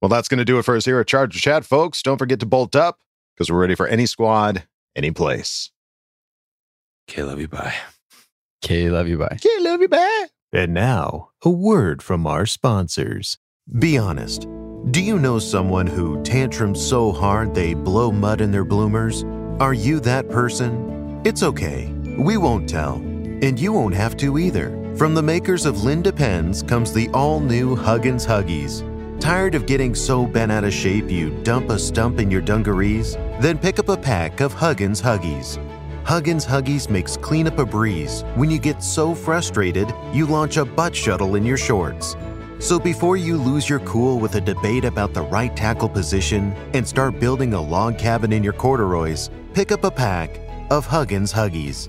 Well, 0.00 0.08
that's 0.08 0.28
going 0.28 0.38
to 0.38 0.44
do 0.44 0.58
it 0.58 0.64
for 0.64 0.76
us 0.76 0.84
here 0.84 1.00
at 1.00 1.06
Charger 1.06 1.38
Chat, 1.38 1.64
folks. 1.64 2.02
Don't 2.02 2.18
forget 2.18 2.40
to 2.40 2.46
bolt 2.46 2.76
up 2.76 3.00
because 3.34 3.50
we're 3.50 3.60
ready 3.60 3.74
for 3.74 3.86
any 3.86 4.06
squad, 4.06 4.64
any 4.94 5.10
place. 5.10 5.70
okay, 7.10 7.22
love 7.22 7.40
you. 7.40 7.48
Bye. 7.48 7.74
Okay, 8.64 8.90
love 8.90 9.08
you. 9.08 9.18
Bye. 9.18 9.36
Okay, 9.36 9.58
love 9.60 9.80
you, 9.80 9.88
bye. 9.88 10.26
And 10.52 10.74
now, 10.74 11.30
a 11.44 11.50
word 11.50 12.02
from 12.02 12.26
our 12.26 12.46
sponsors. 12.46 13.38
Be 13.78 13.98
honest. 13.98 14.46
Do 14.90 15.02
you 15.02 15.18
know 15.18 15.38
someone 15.38 15.86
who 15.86 16.22
tantrums 16.22 16.84
so 16.84 17.10
hard 17.12 17.54
they 17.54 17.74
blow 17.74 18.12
mud 18.12 18.40
in 18.40 18.52
their 18.52 18.64
bloomers? 18.64 19.24
Are 19.60 19.74
you 19.74 20.00
that 20.00 20.28
person? 20.28 21.20
It's 21.24 21.42
okay. 21.42 21.92
We 22.18 22.36
won't 22.36 22.68
tell. 22.68 22.94
And 22.94 23.58
you 23.58 23.72
won't 23.72 23.94
have 23.94 24.16
to 24.18 24.38
either. 24.38 24.94
From 24.96 25.14
the 25.14 25.22
makers 25.22 25.66
of 25.66 25.82
Linda 25.82 26.12
Pens 26.12 26.62
comes 26.62 26.92
the 26.92 27.08
all 27.10 27.40
new 27.40 27.74
Huggins 27.74 28.24
Huggies. 28.24 28.82
Tired 29.20 29.54
of 29.54 29.66
getting 29.66 29.94
so 29.94 30.26
bent 30.26 30.52
out 30.52 30.64
of 30.64 30.72
shape 30.72 31.10
you 31.10 31.30
dump 31.42 31.70
a 31.70 31.78
stump 31.78 32.20
in 32.20 32.30
your 32.30 32.42
dungarees? 32.42 33.14
Then 33.40 33.58
pick 33.58 33.78
up 33.78 33.88
a 33.88 33.96
pack 33.96 34.40
of 34.40 34.52
Huggins 34.52 35.00
Huggies. 35.00 35.58
Huggins 36.04 36.46
Huggies 36.46 36.88
makes 36.88 37.16
cleanup 37.16 37.58
a 37.58 37.64
breeze 37.64 38.22
when 38.34 38.50
you 38.50 38.58
get 38.58 38.82
so 38.82 39.14
frustrated 39.14 39.92
you 40.12 40.26
launch 40.26 40.58
a 40.58 40.64
butt 40.64 40.94
shuttle 40.94 41.34
in 41.34 41.44
your 41.44 41.56
shorts. 41.56 42.14
So 42.58 42.78
before 42.78 43.16
you 43.16 43.36
lose 43.36 43.68
your 43.68 43.80
cool 43.80 44.18
with 44.18 44.36
a 44.36 44.40
debate 44.40 44.84
about 44.84 45.14
the 45.14 45.22
right 45.22 45.54
tackle 45.56 45.88
position 45.88 46.52
and 46.74 46.86
start 46.86 47.18
building 47.18 47.54
a 47.54 47.60
log 47.60 47.98
cabin 47.98 48.32
in 48.32 48.44
your 48.44 48.52
corduroys, 48.52 49.30
pick 49.54 49.72
up 49.72 49.84
a 49.84 49.90
pack 49.90 50.38
of 50.70 50.86
Huggins 50.86 51.32
Huggies. 51.32 51.88